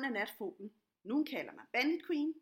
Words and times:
navn 0.00 0.16
er 0.16 0.26
Nat 0.38 0.70
Nogen 1.04 1.24
kalder 1.24 1.52
mig 1.52 1.64
Bandit 1.72 2.06
Queen. 2.06 2.34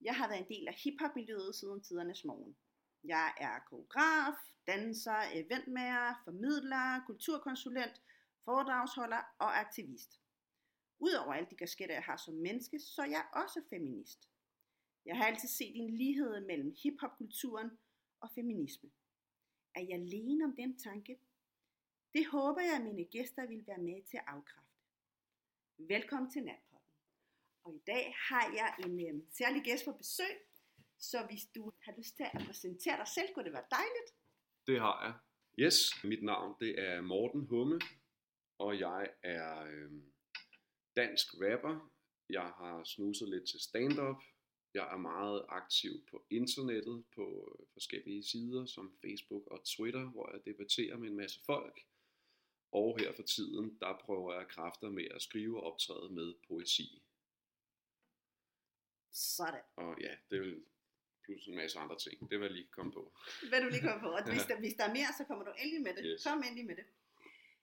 Jeg 0.00 0.16
har 0.16 0.28
været 0.28 0.40
en 0.40 0.48
del 0.48 0.68
af 0.68 0.74
hiphop-miljøet 0.74 1.54
siden 1.54 1.80
tidernes 1.80 2.24
morgen. 2.24 2.56
Jeg 3.04 3.34
er 3.40 3.58
koreograf, 3.58 4.34
danser, 4.66 5.22
eventmager, 5.32 6.14
formidler, 6.24 7.04
kulturkonsulent, 7.06 8.02
foredragsholder 8.44 9.22
og 9.38 9.58
aktivist. 9.60 10.20
Udover 10.98 11.32
alle 11.32 11.48
de 11.50 11.56
kasketter, 11.56 11.94
jeg 11.94 12.02
har 12.02 12.16
som 12.16 12.34
menneske, 12.34 12.80
så 12.80 13.02
er 13.02 13.06
jeg 13.06 13.24
også 13.32 13.62
feminist. 13.70 14.28
Jeg 15.06 15.16
har 15.16 15.24
altid 15.24 15.48
set 15.48 15.76
en 15.76 15.90
lighed 15.90 16.46
mellem 16.46 16.74
hiphop-kulturen 16.82 17.70
og 18.20 18.30
feminisme. 18.34 18.90
Er 19.74 19.80
jeg 19.80 19.92
alene 19.92 20.44
om 20.44 20.56
den 20.56 20.78
tanke? 20.78 21.20
Det 22.14 22.26
håber 22.26 22.60
jeg, 22.60 22.74
at 22.76 22.82
mine 22.82 23.04
gæster 23.04 23.46
vil 23.46 23.66
være 23.66 23.78
med 23.78 24.02
til 24.02 24.16
at 24.16 24.24
afkræfte. 24.26 24.70
Velkommen 25.78 26.30
til 26.30 26.44
nat. 26.44 26.69
Og 27.70 27.76
i 27.76 27.82
dag 27.86 28.14
har 28.28 28.52
jeg 28.54 28.74
en 28.86 29.00
øh, 29.08 29.22
særlig 29.38 29.62
gæst 29.64 29.84
på 29.84 29.92
besøg, 29.92 30.34
så 30.98 31.26
hvis 31.28 31.44
du 31.54 31.72
har 31.84 31.94
lyst 31.98 32.16
til 32.16 32.24
at 32.32 32.46
præsentere 32.46 32.96
dig 32.96 33.08
selv, 33.08 33.28
kunne 33.34 33.44
det 33.44 33.52
være 33.52 33.70
dejligt. 33.70 34.10
Det 34.66 34.80
har 34.80 34.96
jeg. 35.06 35.14
Yes, 35.66 36.04
mit 36.04 36.22
navn 36.22 36.56
det 36.60 36.80
er 36.80 37.00
Morten 37.00 37.46
Humme, 37.46 37.80
og 38.58 38.78
jeg 38.78 39.10
er 39.22 39.60
øh, 39.60 39.90
dansk 40.96 41.26
rapper. 41.34 41.92
Jeg 42.30 42.42
har 42.60 42.84
snuset 42.84 43.28
lidt 43.28 43.48
til 43.48 43.60
stand-up. 43.60 44.22
Jeg 44.74 44.92
er 44.92 44.96
meget 44.96 45.44
aktiv 45.48 45.92
på 46.10 46.26
internettet 46.30 47.04
på 47.14 47.56
øh, 47.58 47.66
forskellige 47.72 48.22
sider 48.22 48.66
som 48.66 48.96
Facebook 49.02 49.46
og 49.46 49.64
Twitter, 49.64 50.04
hvor 50.04 50.30
jeg 50.32 50.40
debatterer 50.44 50.96
med 50.96 51.08
en 51.08 51.16
masse 51.16 51.40
folk. 51.46 51.80
Og 52.72 52.98
her 52.98 53.12
for 53.12 53.22
tiden, 53.22 53.78
der 53.80 53.98
prøver 54.04 54.34
jeg 54.34 54.48
kræfter 54.48 54.90
med 54.90 55.04
at 55.10 55.22
skrive 55.22 55.60
og 55.60 55.72
optræde 55.72 56.12
med 56.12 56.34
poesi. 56.48 57.02
Sådan. 59.12 59.60
Og 59.76 60.00
ja, 60.00 60.14
det 60.30 60.40
vel 60.40 60.64
plus 61.24 61.46
en 61.46 61.56
masse 61.56 61.78
andre 61.78 61.98
ting. 61.98 62.30
Det 62.30 62.40
vil 62.40 62.46
jeg 62.46 62.54
lige 62.54 62.68
komme 62.70 62.92
på. 62.92 63.12
Hvad 63.48 63.60
du 63.62 63.68
lige 63.68 63.80
kommer 63.80 64.00
på. 64.00 64.10
Og 64.16 64.22
hvis 64.32 64.42
der, 64.42 64.58
hvis 64.58 64.74
der 64.74 64.84
er 64.84 64.92
mere, 64.92 65.10
så 65.18 65.24
kommer 65.24 65.44
du 65.44 65.52
endelig 65.58 65.82
med 65.82 65.94
det. 65.96 66.02
Yes. 66.04 66.24
Kom 66.24 66.42
endelig 66.42 66.66
med 66.66 66.76
det. 66.76 66.84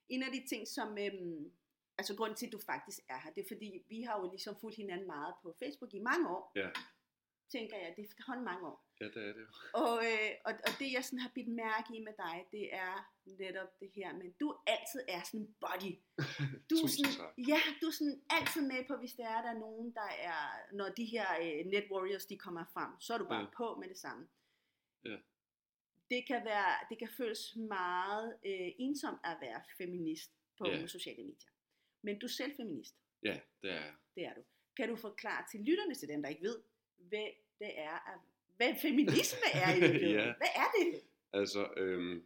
En 0.08 0.22
af 0.22 0.32
de 0.32 0.42
ting, 0.48 0.68
som... 0.68 0.98
Øhm, 0.98 1.52
altså 1.98 2.16
grund 2.16 2.34
til, 2.36 2.46
at 2.46 2.52
du 2.52 2.58
faktisk 2.58 2.98
er 3.08 3.20
her, 3.24 3.30
det 3.30 3.44
er 3.44 3.48
fordi, 3.48 3.82
vi 3.88 4.02
har 4.02 4.20
jo 4.20 4.30
ligesom 4.30 4.56
fulgt 4.60 4.76
hinanden 4.76 5.06
meget 5.06 5.34
på 5.42 5.56
Facebook 5.58 5.94
i 5.94 5.98
mange 5.98 6.28
år. 6.28 6.52
Ja, 6.56 6.68
Tænker 7.52 7.76
jeg, 7.76 7.92
det 7.96 8.02
er 8.02 8.06
efterhånden 8.08 8.44
mange 8.44 8.66
år. 8.66 8.84
ja 9.00 9.04
det 9.04 9.16
er 9.28 9.32
det 9.32 9.40
jo. 9.40 9.46
Og, 9.84 9.96
øh, 10.10 10.30
og, 10.44 10.52
og 10.66 10.72
det 10.78 10.92
jeg 10.92 11.04
sådan 11.04 11.18
har 11.18 11.30
bidt 11.34 11.48
mærke 11.48 11.96
i 11.96 12.00
med 12.00 12.12
dig, 12.16 12.46
det 12.52 12.74
er 12.74 13.10
netop 13.26 13.80
det 13.80 13.90
her, 13.94 14.12
men 14.12 14.32
du 14.40 14.56
altid 14.66 15.00
er 15.08 15.22
sådan 15.22 15.40
en 15.40 15.54
body. 15.60 15.92
Du 16.70 16.74
er 16.84 16.88
sådan, 16.96 17.34
ja, 17.50 17.60
du 17.80 17.86
er 17.86 17.90
sådan 18.00 18.22
altid 18.30 18.62
med 18.72 18.84
på, 18.88 18.96
hvis 18.96 19.12
der 19.12 19.28
er 19.28 19.42
der 19.42 19.50
er 19.50 19.58
nogen, 19.58 19.94
der 19.94 20.08
er, 20.30 20.40
når 20.72 20.88
de 20.88 21.04
her 21.04 21.26
øh, 21.42 21.66
net 21.66 21.84
warriors, 21.90 22.26
de 22.26 22.38
kommer 22.38 22.64
frem, 22.72 22.90
så 23.00 23.14
er 23.14 23.18
du 23.18 23.24
bare 23.28 23.40
Ja. 23.40 23.50
på 23.56 23.74
med 23.80 23.88
det 23.88 23.98
samme. 23.98 24.28
Ja. 25.04 25.16
Det 26.10 26.26
kan, 26.26 26.44
være, 26.44 26.72
det 26.90 26.98
kan 26.98 27.08
føles 27.16 27.56
meget 27.56 28.38
øh, 28.46 28.68
ensomt 28.78 29.20
at 29.24 29.36
være 29.40 29.62
feminist 29.78 30.32
på 30.58 30.66
Ja. 30.68 30.86
sociale 30.86 31.22
medier. 31.24 31.50
Men 32.02 32.18
du 32.18 32.26
er 32.26 32.30
selv 32.30 32.56
feminist, 32.56 32.94
Ja, 33.22 33.40
det 33.62 33.70
er 33.70 33.74
jeg. 33.74 33.94
det 34.14 34.24
er 34.26 34.34
du. 34.34 34.42
Kan 34.76 34.88
du 34.88 34.96
forklare 34.96 35.44
til 35.50 35.60
lytterne, 35.60 35.94
til 35.94 36.08
dem 36.08 36.22
der 36.22 36.28
ikke 36.28 36.42
ved, 36.42 36.58
hvad 36.98 37.28
det 37.58 37.78
er, 37.78 37.98
hvad 38.56 38.74
feminisme 38.82 39.48
er 39.54 39.76
i 39.76 39.80
virkeligheden? 39.80 40.26
Ja. 40.26 40.34
Hvad 40.36 40.52
er 40.54 40.68
det? 40.78 41.00
Altså, 41.32 41.68
øhm, 41.76 42.22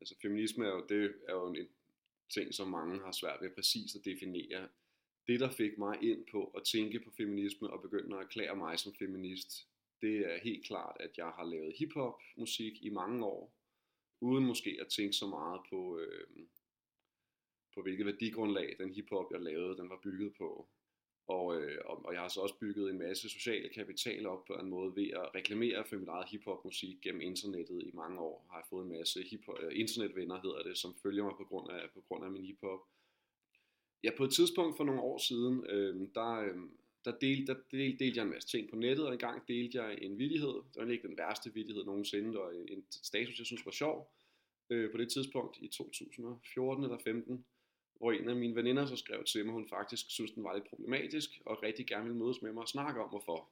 altså 0.00 0.14
feminisme 0.22 0.66
er 0.66 0.70
jo, 0.70 0.86
det 0.88 1.14
er 1.28 1.32
jo 1.32 1.46
en 1.46 1.68
ting, 2.30 2.54
som 2.54 2.68
mange 2.68 3.00
har 3.00 3.12
svært 3.12 3.38
ved 3.40 3.50
præcis 3.50 3.94
at 3.94 4.04
definere. 4.04 4.68
Det, 5.26 5.40
der 5.40 5.50
fik 5.50 5.78
mig 5.78 6.02
ind 6.02 6.26
på 6.30 6.44
at 6.56 6.64
tænke 6.64 7.00
på 7.00 7.10
feminisme 7.10 7.70
og 7.70 7.82
begynde 7.82 8.16
at 8.16 8.22
erklære 8.22 8.56
mig 8.56 8.78
som 8.78 8.94
feminist, 8.94 9.66
det 10.00 10.18
er 10.32 10.38
helt 10.38 10.66
klart, 10.66 10.96
at 11.00 11.18
jeg 11.18 11.26
har 11.26 11.44
lavet 11.44 11.74
hiphop 11.76 12.22
musik 12.36 12.82
i 12.82 12.88
mange 12.88 13.24
år, 13.24 13.52
uden 14.20 14.46
måske 14.46 14.78
at 14.80 14.88
tænke 14.88 15.12
så 15.12 15.26
meget 15.26 15.60
på, 15.70 15.98
øhm, 15.98 16.48
på 17.74 17.82
hvilket 17.82 18.06
værdigrundlag 18.06 18.76
den 18.78 18.94
hiphop, 18.94 19.32
jeg 19.32 19.40
lavede, 19.40 19.76
den 19.76 19.90
var 19.90 20.00
bygget 20.02 20.34
på. 20.38 20.68
Og, 21.36 21.56
øh, 21.56 21.78
og, 21.84 22.04
og 22.06 22.12
jeg 22.14 22.20
har 22.20 22.28
så 22.28 22.40
også 22.40 22.58
bygget 22.60 22.90
en 22.90 22.98
masse 22.98 23.28
social 23.28 23.70
kapital 23.74 24.26
op 24.26 24.44
på 24.44 24.52
en 24.52 24.70
måde 24.70 24.96
ved 24.96 25.08
at 25.10 25.34
reklamere 25.34 25.84
for 25.84 25.96
mit 25.96 26.08
eget 26.08 26.28
hiphop-musik 26.28 26.96
gennem 27.02 27.20
internettet 27.20 27.82
i 27.82 27.90
mange 27.94 28.20
år. 28.20 28.46
Har 28.50 28.58
jeg 28.58 28.66
fået 28.70 28.84
en 28.84 28.92
masse 28.98 29.22
hiphop, 29.22 29.56
øh, 29.62 29.78
internetvenner, 29.78 30.40
hedder 30.40 30.62
det, 30.62 30.78
som 30.78 30.94
følger 31.02 31.24
mig 31.24 31.34
på 31.36 31.44
grund 31.44 31.70
af, 31.70 31.90
på 31.94 32.00
grund 32.08 32.24
af 32.24 32.30
min 32.30 32.44
hiphop. 32.44 32.80
Ja, 34.04 34.10
på 34.16 34.24
et 34.24 34.32
tidspunkt 34.32 34.76
for 34.76 34.84
nogle 34.84 35.00
år 35.00 35.18
siden, 35.18 35.66
øh, 35.68 35.94
der, 36.14 36.32
øh, 36.46 36.56
der, 37.04 37.18
delte, 37.18 37.46
der 37.52 37.58
delte, 37.70 38.04
delte 38.04 38.16
jeg 38.18 38.24
en 38.24 38.30
masse 38.30 38.48
ting 38.48 38.70
på 38.70 38.76
nettet, 38.76 39.06
og 39.06 39.12
engang 39.12 39.48
delte 39.48 39.82
jeg 39.82 39.98
en 40.02 40.18
vidighed. 40.18 40.54
Det 40.72 40.76
var 40.76 40.90
ikke 40.90 41.08
den 41.08 41.18
værste 41.18 41.54
vidighed 41.54 41.84
nogensinde, 41.84 42.40
og 42.40 42.56
en 42.56 42.84
status, 42.90 43.38
jeg 43.38 43.46
synes 43.46 43.66
var 43.66 43.72
sjov. 43.72 44.12
Øh, 44.70 44.90
på 44.92 44.98
det 44.98 45.12
tidspunkt 45.12 45.58
i 45.60 45.68
2014 45.68 46.84
eller 46.84 46.98
15 46.98 47.44
hvor 48.00 48.12
en 48.12 48.28
af 48.28 48.36
mine 48.36 48.56
veninder 48.56 48.86
så 48.86 48.96
skrev 48.96 49.24
til 49.24 49.44
mig, 49.44 49.52
hun 49.52 49.68
faktisk 49.68 50.10
synes, 50.10 50.30
den 50.30 50.44
var 50.44 50.54
lidt 50.54 50.68
problematisk, 50.68 51.30
og 51.46 51.62
rigtig 51.62 51.86
gerne 51.86 52.04
ville 52.04 52.18
mødes 52.18 52.42
med 52.42 52.52
mig 52.52 52.62
og 52.62 52.68
snakke 52.68 53.02
om, 53.02 53.08
hvorfor. 53.08 53.50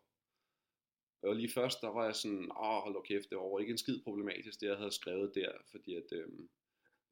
Og 1.22 1.36
lige 1.36 1.52
først, 1.52 1.80
der 1.80 1.88
var 1.88 2.04
jeg 2.04 2.16
sådan, 2.16 2.50
åh, 2.50 2.82
hold 2.84 2.96
op 2.96 3.04
kæft, 3.04 3.30
det 3.30 3.38
var 3.38 3.60
ikke 3.60 3.70
en 3.70 3.78
skid 3.78 4.00
problematisk, 4.04 4.60
det 4.60 4.66
jeg 4.66 4.76
havde 4.76 4.92
skrevet 4.92 5.34
der, 5.34 5.52
fordi 5.70 5.94
at, 5.94 6.12
øh, 6.12 6.28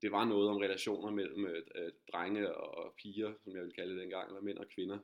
det 0.03 0.13
var 0.13 0.25
noget 0.25 0.49
om 0.49 0.57
relationer 0.57 1.11
mellem 1.11 1.47
øh, 1.47 1.63
øh 1.75 1.93
drenge 2.13 2.55
og 2.55 2.95
piger, 3.03 3.35
som 3.45 3.53
jeg 3.53 3.63
ville 3.63 3.75
kalde 3.75 3.93
det 3.93 4.01
dengang, 4.01 4.29
eller 4.29 4.41
mænd 4.41 4.59
og 4.59 4.69
kvinder. 4.69 4.99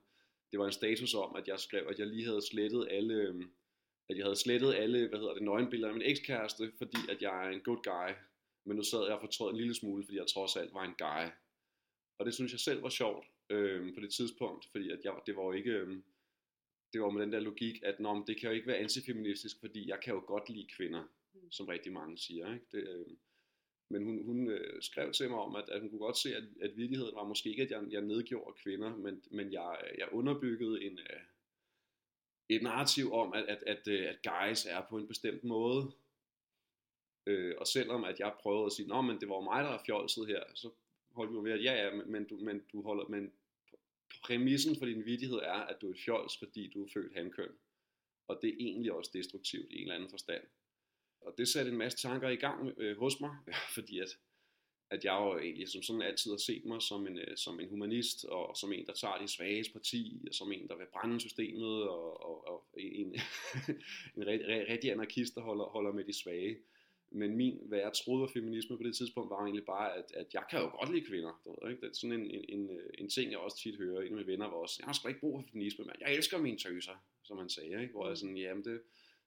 Det 0.51 0.59
var 0.59 0.67
en 0.67 0.73
status 0.73 1.15
om, 1.15 1.37
at 1.37 1.49
jeg 1.49 1.61
skrev, 1.61 1.87
at 1.89 1.99
jeg 1.99 2.07
lige 2.07 2.25
havde 2.25 2.47
slettet 2.51 2.89
alle, 2.91 3.15
øh, 3.15 3.35
at 4.09 4.17
jeg 4.17 4.25
havde 4.25 4.37
slettet 4.37 4.75
alle, 4.75 5.09
hvad 5.09 5.19
hedder 5.19 5.35
det, 5.35 5.43
nøgenbilleder 5.43 5.89
af 5.89 5.95
min 5.95 6.11
ekskæreste, 6.11 6.73
fordi 6.79 6.99
at 7.11 7.23
jeg 7.23 7.47
er 7.47 7.51
en 7.51 7.61
good 7.61 7.83
guy. 7.83 8.15
Men 8.65 8.77
nu 8.77 8.83
sad 8.83 9.05
jeg 9.05 9.15
og 9.15 9.21
fortrød 9.21 9.51
en 9.51 9.57
lille 9.57 9.75
smule, 9.75 10.05
fordi 10.05 10.17
jeg 10.19 10.27
trods 10.27 10.57
alt 10.57 10.75
var 10.75 10.85
en 10.85 10.95
guy. 10.99 11.25
Og 12.23 12.27
det 12.27 12.35
synes 12.35 12.53
jeg 12.53 12.61
selv 12.61 12.83
var 12.83 12.89
sjovt 12.89 13.27
øh, 13.51 13.95
på 13.95 14.01
det 14.01 14.13
tidspunkt, 14.13 14.67
fordi 14.73 14.91
at 14.91 15.01
jeg, 15.05 15.13
det 15.27 15.37
var 15.37 15.43
jo 15.43 15.53
ikke, 15.53 15.71
øh, 15.71 15.97
det 16.93 17.01
var 17.01 17.11
med 17.11 17.23
den 17.23 17.33
der 17.33 17.41
logik, 17.41 17.83
at 17.83 18.01
Nå, 18.01 18.25
det 18.27 18.41
kan 18.41 18.49
jo 18.49 18.55
ikke 18.55 18.67
være 18.67 18.77
antifeministisk, 18.77 19.61
fordi 19.61 19.89
jeg 19.89 20.01
kan 20.01 20.15
jo 20.15 20.23
godt 20.27 20.49
lide 20.49 20.67
kvinder, 20.77 21.05
Mm. 21.35 21.51
som 21.51 21.67
rigtig 21.67 21.93
mange 21.93 22.19
siger. 22.19 22.55
Ikke? 22.55 22.67
Det, 22.73 22.89
øh, 22.89 23.07
men 23.89 24.05
hun, 24.05 24.25
hun 24.25 24.49
øh, 24.49 24.83
skrev 24.83 25.13
til 25.13 25.31
mig 25.31 25.39
om, 25.39 25.57
at, 25.57 25.69
at 25.69 25.81
hun 25.81 25.91
kunne 25.91 25.99
godt 25.99 26.17
se, 26.17 26.37
at, 26.37 26.45
at 26.61 26.77
virkeligheden 26.77 27.15
var 27.15 27.25
måske 27.25 27.51
ikke, 27.51 27.63
at 27.63 27.71
jeg, 27.71 27.83
jeg 27.91 28.01
nedgjorde 28.03 28.59
kvinder, 28.63 28.97
men, 28.97 29.23
men 29.31 29.53
jeg, 29.53 29.81
jeg 29.99 30.09
underbyggede 30.13 30.85
en, 30.85 30.99
øh, 30.99 31.21
et 32.49 32.63
narrativ 32.63 33.13
om, 33.13 33.33
at, 33.33 33.45
at, 33.45 33.63
at, 33.67 33.89
øh, 33.89 34.09
at 34.09 34.19
guys 34.23 34.67
er 34.67 34.87
på 34.91 34.99
en 34.99 35.09
bestemt 35.09 35.45
måde. 35.45 35.93
Øh, 37.27 37.55
og 37.59 37.67
selvom 37.67 38.05
at 38.05 38.21
jeg 38.21 38.35
prøvede 38.41 38.67
at 38.67 38.73
sige, 38.73 39.03
men 39.03 39.21
det 39.21 39.29
var 39.29 39.41
mig, 39.41 39.65
der 39.65 39.71
er 39.71 39.85
fjolset 39.87 40.27
her, 40.27 40.43
så 40.55 40.71
holdt 41.15 41.33
mig 41.33 41.45
ved, 41.45 41.53
at 41.53 41.65
ja, 41.65 41.73
ja, 41.85 41.95
men, 41.95 42.25
du, 42.25 42.37
men 42.37 42.63
du 42.73 42.83
holder, 42.83 43.09
men 43.09 43.33
præmissen 44.23 44.77
for 44.79 44.87
din 44.87 45.05
vidighed 45.05 45.39
er, 45.39 45.53
at 45.53 45.77
du 45.81 45.91
er 45.91 45.97
fjols, 46.05 46.39
fordi 46.39 46.71
du 46.75 46.85
er 46.85 46.89
født 46.95 47.15
handkøn. 47.15 47.53
Og 48.29 48.39
det 48.43 48.49
er 48.49 48.57
egentlig 48.59 48.93
også 48.93 49.11
destruktivt 49.15 49.71
i 49.71 49.75
en 49.75 49.83
eller 49.83 49.95
anden 49.95 50.11
forstand. 50.11 50.43
Og 51.21 51.35
det 51.39 51.49
satte 51.49 51.71
en 51.71 51.79
masse 51.79 51.99
tanker 51.99 52.29
i 52.29 52.37
gang 52.37 52.75
øh, 52.79 52.99
hos 52.99 53.21
mig, 53.21 53.37
fordi 53.75 53.99
at, 53.99 54.19
at 54.91 55.05
jeg 55.05 55.13
jo 55.13 55.39
egentlig 55.39 55.69
som 55.69 55.83
sådan 55.83 56.03
altid 56.03 56.31
har 56.31 56.39
set 56.39 56.65
mig 56.65 56.83
som 56.83 57.07
en, 57.07 57.19
øh, 57.19 57.37
som 57.37 57.61
en 57.61 57.69
humanist, 57.69 58.25
og 58.25 58.57
som 58.57 58.73
en, 58.73 58.87
der 58.87 58.93
tager 58.93 59.19
de 59.19 59.29
svages 59.29 59.69
parti, 59.69 60.25
og 60.29 60.35
som 60.35 60.53
en, 60.53 60.69
der 60.69 60.77
vil 60.77 60.87
brænde 60.93 61.21
systemet, 61.21 61.89
og, 61.89 62.23
og, 62.27 62.49
og 62.49 62.67
en, 62.79 63.07
en 64.17 64.27
rigtig, 64.27 64.49
rigtig 64.49 64.91
anarkist, 64.93 65.35
der 65.35 65.41
holder, 65.41 65.65
holder 65.65 65.93
med 65.93 66.05
de 66.05 66.13
svage. 66.13 66.59
Men 67.15 67.37
min, 67.37 67.59
hvad 67.69 67.79
jeg 67.79 67.93
troede 67.93 68.21
var 68.21 68.31
feminisme 68.33 68.77
på 68.77 68.83
det 68.83 68.97
tidspunkt, 68.97 69.31
var 69.31 69.41
egentlig 69.43 69.65
bare, 69.65 69.97
at, 69.99 70.05
at 70.15 70.35
jeg 70.35 70.45
kan 70.51 70.61
jo 70.61 70.69
godt 70.79 70.93
lide 70.93 71.07
kvinder. 71.07 71.41
Du 71.45 71.49
ved, 71.51 71.71
ikke? 71.71 71.81
Det 71.81 71.89
er 71.89 71.95
sådan 71.95 72.21
en, 72.21 72.31
en, 72.31 72.45
en, 72.49 72.71
en 72.99 73.09
ting, 73.11 73.31
jeg 73.31 73.39
også 73.39 73.59
tit 73.59 73.77
hører. 73.77 74.01
En 74.01 74.07
af 74.07 74.13
mine 74.13 74.27
venner 74.27 74.47
var 74.47 74.57
også, 74.57 74.77
jeg 74.79 74.87
har 74.87 74.93
sgu 74.93 75.09
ikke 75.09 75.21
brug 75.21 75.39
for 75.39 75.49
feminisme, 75.51 75.85
men 75.85 75.95
jeg 76.01 76.15
elsker 76.15 76.39
mine 76.39 76.59
tøser, 76.59 77.05
som 77.23 77.37
man 77.37 77.49
sagde. 77.49 77.83
Ikke? 77.83 77.93
Hvor 77.93 78.09
jeg 78.09 78.17
sådan, 78.17 78.37
jamen 78.37 78.65
det... 78.65 78.81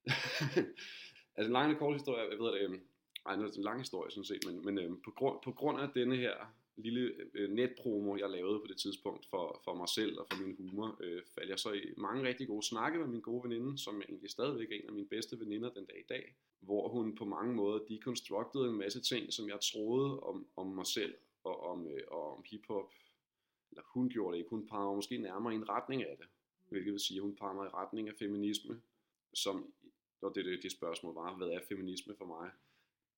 altså 1.35 1.47
en 1.47 1.53
lang 1.53 1.73
og 1.73 1.79
kort 1.79 1.95
historie, 1.95 2.29
jeg 2.31 2.39
ved 2.39 2.53
det, 2.53 2.61
øhm, 2.61 2.81
ej, 3.25 3.35
det 3.35 3.43
er 3.43 3.57
en 3.57 3.63
lang 3.63 3.79
historie 3.79 4.11
sådan 4.11 4.25
set, 4.25 4.45
men, 4.47 4.65
men 4.65 4.77
øhm, 4.77 5.01
på, 5.01 5.11
grund, 5.11 5.37
på 5.43 5.51
grund 5.51 5.81
af 5.81 5.89
denne 5.89 6.15
her 6.15 6.35
lille 6.77 7.13
øh, 7.33 7.49
netpromo, 7.49 8.17
jeg 8.17 8.29
lavede 8.29 8.59
på 8.59 8.67
det 8.67 8.77
tidspunkt 8.77 9.25
for, 9.25 9.61
for 9.63 9.73
mig 9.75 9.89
selv 9.89 10.19
og 10.19 10.27
for 10.31 10.43
min 10.43 10.55
humor, 10.55 10.97
øh, 10.99 11.21
faldt 11.35 11.49
jeg 11.49 11.59
så 11.59 11.71
i 11.71 11.93
mange 11.97 12.23
rigtig 12.23 12.47
gode 12.47 12.65
snakke 12.65 12.99
med 12.99 13.07
min 13.07 13.21
gode 13.21 13.43
veninde, 13.43 13.77
som 13.77 13.95
jeg 13.95 14.05
egentlig 14.09 14.29
stadigvæk 14.29 14.71
er 14.71 14.75
en 14.75 14.87
af 14.87 14.93
mine 14.93 15.07
bedste 15.07 15.39
veninder 15.39 15.69
den 15.69 15.85
dag 15.85 15.99
i 15.99 16.07
dag, 16.09 16.35
hvor 16.59 16.87
hun 16.87 17.15
på 17.15 17.25
mange 17.25 17.53
måder 17.53 17.79
deconstructed 17.89 18.61
en 18.61 18.77
masse 18.77 19.01
ting, 19.01 19.33
som 19.33 19.49
jeg 19.49 19.59
troede 19.61 20.19
om, 20.19 20.47
om 20.55 20.67
mig 20.67 20.87
selv 20.87 21.15
og 21.43 21.63
om, 21.63 21.87
øh, 21.87 22.01
og 22.07 22.37
om 22.37 22.43
hiphop. 22.45 22.91
Eller 23.71 23.83
hun 23.85 24.09
gjorde 24.09 24.33
det 24.33 24.37
ikke, 24.37 24.49
hun 24.49 24.67
pegede 24.67 24.85
mig 24.85 24.95
måske 24.95 25.17
nærmere 25.17 25.53
i 25.53 25.57
en 25.57 25.69
retning 25.69 26.03
af 26.03 26.17
det, 26.17 26.27
hvilket 26.69 26.91
vil 26.91 26.99
sige, 26.99 27.17
at 27.17 27.21
hun 27.21 27.35
pegede 27.35 27.55
mig 27.55 27.65
i 27.65 27.73
retning 27.73 28.09
af 28.09 28.15
feminisme, 28.19 28.81
som, 29.33 29.73
og 30.21 30.35
det, 30.35 30.45
det, 30.45 30.63
det 30.63 30.71
spørgsmål 30.71 31.13
var, 31.15 31.35
hvad 31.35 31.47
er 31.47 31.59
feminisme 31.69 32.15
for 32.17 32.25
mig? 32.25 32.51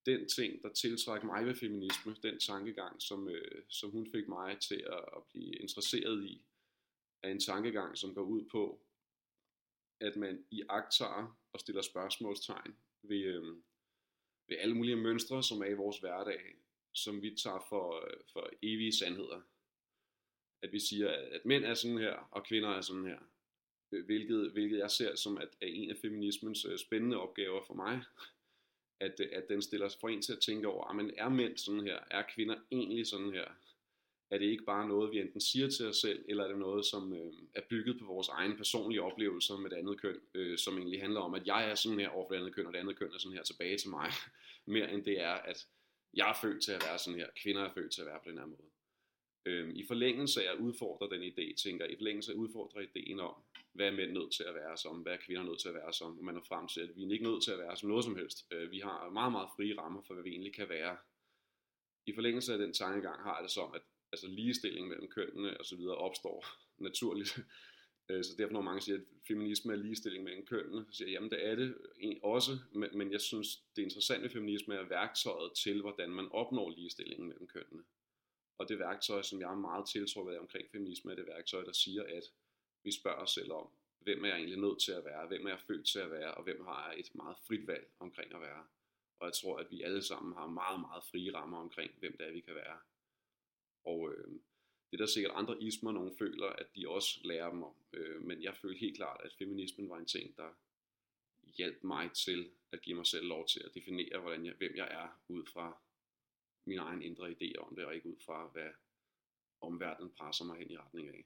Den 0.07 0.29
ting, 0.29 0.63
der 0.63 0.69
tiltrækker 0.73 1.27
mig 1.27 1.45
ved 1.45 1.55
feminisme, 1.55 2.15
den 2.23 2.39
tankegang, 2.39 3.01
som, 3.01 3.29
øh, 3.29 3.63
som 3.69 3.91
hun 3.91 4.07
fik 4.11 4.27
mig 4.27 4.59
til 4.59 4.83
at, 4.87 5.03
at 5.17 5.23
blive 5.29 5.55
interesseret 5.55 6.23
i, 6.23 6.41
er 7.23 7.29
en 7.29 7.39
tankegang, 7.39 7.97
som 7.97 8.15
går 8.15 8.23
ud 8.23 8.45
på, 8.51 8.81
at 9.99 10.15
man 10.15 10.45
i 10.51 10.63
agtager 10.69 11.37
og 11.53 11.59
stiller 11.59 11.81
spørgsmålstegn 11.81 12.75
ved, 13.01 13.23
øh, 13.23 13.55
ved 14.47 14.57
alle 14.59 14.75
mulige 14.75 14.95
mønstre, 14.95 15.43
som 15.43 15.61
er 15.61 15.65
i 15.65 15.73
vores 15.73 15.99
hverdag, 15.99 16.55
som 16.93 17.21
vi 17.21 17.35
tager 17.35 17.65
for, 17.69 18.05
øh, 18.05 18.17
for 18.33 18.49
evige 18.61 18.93
sandheder. 18.93 19.41
At 20.61 20.71
vi 20.71 20.79
siger, 20.79 21.09
at 21.09 21.45
mænd 21.45 21.65
er 21.65 21.73
sådan 21.73 21.97
her, 21.97 22.13
og 22.31 22.45
kvinder 22.45 22.69
er 22.69 22.81
sådan 22.81 23.05
her. 23.05 23.19
Hvilket, 24.05 24.51
hvilket 24.51 24.77
jeg 24.77 24.91
ser 24.91 25.15
som 25.15 25.37
at 25.37 25.49
er 25.61 25.67
en 25.67 25.89
af 25.89 25.97
feminismens 25.97 26.65
øh, 26.65 26.77
spændende 26.77 27.17
opgaver 27.17 27.63
for 27.67 27.73
mig. 27.73 28.01
At, 28.99 29.19
øh, 29.19 29.29
at 29.31 29.43
den 29.49 29.61
stiller 29.61 29.95
for 30.01 30.09
en 30.09 30.21
til 30.21 30.33
at 30.33 30.39
tænke 30.39 30.67
over, 30.67 30.89
ah, 30.89 30.95
men 30.95 31.11
er 31.17 31.29
mænd 31.29 31.57
sådan 31.57 31.81
her? 31.81 31.99
Er 32.11 32.23
kvinder 32.35 32.55
egentlig 32.71 33.07
sådan 33.07 33.33
her? 33.33 33.45
er 34.29 34.37
det 34.37 34.45
ikke 34.45 34.63
bare 34.63 34.87
noget, 34.87 35.11
vi 35.11 35.19
enten 35.19 35.41
siger 35.41 35.69
til 35.69 35.87
os 35.87 35.97
selv, 35.97 36.25
eller 36.29 36.43
er 36.43 36.47
det 36.47 36.57
noget, 36.57 36.85
som 36.85 37.13
øh, 37.13 37.33
er 37.55 37.61
bygget 37.69 37.99
på 37.99 38.05
vores 38.05 38.27
egen 38.27 38.57
personlige 38.57 39.01
oplevelser 39.01 39.57
med 39.57 39.69
det 39.69 39.75
andet 39.75 40.01
køn, 40.01 40.19
øh, 40.33 40.57
som 40.57 40.77
egentlig 40.77 41.01
handler 41.01 41.19
om, 41.19 41.33
at 41.33 41.47
jeg 41.47 41.69
er 41.69 41.75
sådan 41.75 41.99
her 41.99 42.09
over 42.09 42.27
for 42.27 42.33
det 42.33 42.39
andet 42.39 42.55
køn, 42.55 42.67
og 42.67 42.73
det 42.73 42.79
andet 42.79 42.99
køn 42.99 43.13
er 43.13 43.17
sådan 43.17 43.37
her 43.37 43.43
tilbage 43.43 43.77
til 43.77 43.89
mig, 43.89 44.11
mere 44.65 44.91
end 44.91 45.05
det 45.05 45.21
er, 45.21 45.33
at 45.33 45.67
jeg 46.13 46.29
er 46.29 46.37
født 46.41 46.63
til 46.63 46.71
at 46.71 46.83
være 46.87 46.97
sådan 46.97 47.19
her, 47.19 47.27
kvinder 47.43 47.61
er 47.63 47.73
født 47.73 47.91
til 47.91 48.01
at 48.01 48.07
være 48.07 48.19
på 48.23 48.29
den 48.29 48.37
her 48.37 48.45
måde. 48.45 48.69
Øh, 49.47 49.69
I 49.75 49.83
forlængelse 49.87 50.47
af 50.47 50.53
at 50.53 50.59
udfordre 50.59 51.15
den 51.15 51.23
idé, 51.23 51.55
tænker 51.63 51.85
i 51.85 51.95
forlængelse 51.95 52.31
af 52.31 52.35
at 52.35 52.39
udfordre 52.39 52.83
ideen 52.83 53.19
om, 53.19 53.35
hvad 53.73 53.87
er 53.87 53.91
mænd 53.91 54.11
nødt 54.11 54.31
til 54.33 54.43
at 54.43 54.55
være 54.55 54.77
som, 54.77 54.95
hvad 55.01 55.13
er 55.13 55.17
kvinder 55.17 55.43
nødt 55.43 55.59
til 55.59 55.67
at 55.67 55.73
være 55.73 55.93
som, 55.93 56.17
og 56.19 56.25
man 56.25 56.35
er 56.35 56.41
frem 56.41 56.67
til, 56.67 56.81
at 56.81 56.89
vi 56.95 57.03
er 57.03 57.11
ikke 57.11 57.29
nødt 57.29 57.43
til 57.43 57.51
at 57.51 57.59
være 57.59 57.77
som 57.77 57.89
noget 57.89 58.05
som 58.05 58.15
helst. 58.15 58.37
Øh, 58.53 58.71
vi 58.71 58.79
har 58.79 59.09
meget, 59.09 59.31
meget 59.31 59.49
frie 59.55 59.77
rammer 59.77 60.01
for, 60.01 60.13
hvad 60.13 60.23
vi 60.23 60.29
egentlig 60.29 60.53
kan 60.53 60.69
være. 60.69 60.97
I 62.05 62.13
forlængelse 62.13 62.53
af 62.53 62.59
den 62.59 62.73
tankegang 62.73 63.21
har 63.23 63.35
jeg 63.35 63.43
det 63.43 63.51
som, 63.51 63.73
at 63.75 63.81
altså 64.11 64.27
ligestilling 64.27 64.87
mellem 64.87 65.09
kønnene 65.09 65.57
og 65.59 65.65
så 65.65 65.75
videre 65.75 65.95
opstår 65.95 66.45
naturligt. 66.87 67.39
Øh, 68.09 68.23
så 68.23 68.31
derfor 68.37 68.53
når 68.53 68.61
mange 68.61 68.81
siger, 68.81 68.97
at 68.97 69.03
feminisme 69.27 69.73
er 69.73 69.77
ligestilling 69.77 70.23
mellem 70.23 70.45
kønnene, 70.45 70.85
så 70.89 70.97
siger 70.97 71.07
jeg, 71.07 71.13
jamen 71.13 71.31
det 71.31 71.47
er 71.47 71.55
det 71.55 71.75
også, 72.23 72.51
men 72.73 73.11
jeg 73.11 73.21
synes, 73.21 73.47
det 73.75 73.81
interessante 73.81 74.23
ved 74.23 74.29
feminisme 74.29 74.75
er 74.75 74.87
værktøjet 74.87 75.51
til, 75.63 75.81
hvordan 75.81 76.09
man 76.09 76.27
opnår 76.31 76.69
ligestilling 76.69 77.27
mellem 77.27 77.47
kønnene. 77.47 77.83
Og 78.57 78.69
det 78.69 78.79
værktøj, 78.79 79.21
som 79.21 79.39
jeg 79.41 79.51
er 79.51 79.55
meget 79.55 79.89
tiltrukket 79.89 80.33
af 80.33 80.39
omkring 80.39 80.69
feminisme, 80.71 81.11
er 81.11 81.15
det 81.15 81.27
værktøj, 81.27 81.63
der 81.63 81.71
siger, 81.71 82.03
at 82.03 82.23
vi 82.83 82.91
spørger 82.91 83.17
os 83.17 83.31
selv 83.31 83.51
om, 83.51 83.67
hvem 83.99 84.23
er 84.23 84.27
jeg 84.27 84.37
egentlig 84.37 84.59
nødt 84.59 84.81
til 84.81 84.91
at 84.91 85.05
være, 85.05 85.27
hvem 85.27 85.45
er 85.45 85.49
jeg 85.49 85.59
født 85.67 85.87
til 85.87 85.99
at 85.99 86.11
være, 86.11 86.33
og 86.33 86.43
hvem 86.43 86.65
har 86.65 86.89
jeg 86.89 86.99
et 86.99 87.15
meget 87.15 87.37
frit 87.47 87.67
valg 87.67 87.87
omkring 87.99 88.33
at 88.33 88.41
være. 88.41 88.65
Og 89.19 89.25
jeg 89.25 89.33
tror, 89.33 89.57
at 89.57 89.71
vi 89.71 89.81
alle 89.81 90.01
sammen 90.01 90.33
har 90.33 90.47
meget, 90.47 90.79
meget 90.79 91.03
frie 91.03 91.33
rammer 91.33 91.57
omkring, 91.57 91.91
hvem 91.99 92.17
det 92.17 92.27
er, 92.27 92.31
vi 92.31 92.39
kan 92.39 92.55
være. 92.55 92.77
Og 93.83 94.13
øh, 94.13 94.27
det 94.91 94.93
er 94.93 94.97
der 94.97 95.05
sikkert 95.05 95.33
andre 95.35 95.63
ismer, 95.63 95.91
nogen 95.91 96.17
føler, 96.17 96.47
at 96.47 96.67
de 96.75 96.89
også 96.89 97.19
lærer 97.23 97.49
dem 97.49 97.63
om. 97.63 97.75
Øh, 97.93 98.21
men 98.21 98.43
jeg 98.43 98.55
følte 98.55 98.79
helt 98.79 98.95
klart, 98.95 99.21
at 99.23 99.33
feminismen 99.33 99.89
var 99.89 99.97
en 99.97 100.05
ting, 100.05 100.37
der 100.37 100.49
hjalp 101.57 101.83
mig 101.83 102.11
til 102.11 102.49
at 102.71 102.81
give 102.81 102.95
mig 102.95 103.05
selv 103.05 103.25
lov 103.25 103.47
til 103.47 103.63
at 103.65 103.73
definere, 103.73 104.19
hvordan 104.19 104.45
jeg, 104.45 104.53
hvem 104.57 104.75
jeg 104.75 104.87
er, 104.91 105.07
ud 105.27 105.45
fra 105.45 105.77
min 106.67 106.79
egen 106.79 107.01
indre 107.01 107.25
idé 107.35 107.49
om 107.59 107.75
det, 107.75 107.85
og 107.85 107.95
ikke 107.95 108.09
ud 108.09 108.19
fra, 108.25 108.47
hvad 108.53 108.71
omverdenen 109.61 110.11
presser 110.17 110.45
mig 110.45 110.57
hen 110.57 110.71
i 110.71 110.77
retning 110.77 111.07
af 111.07 111.25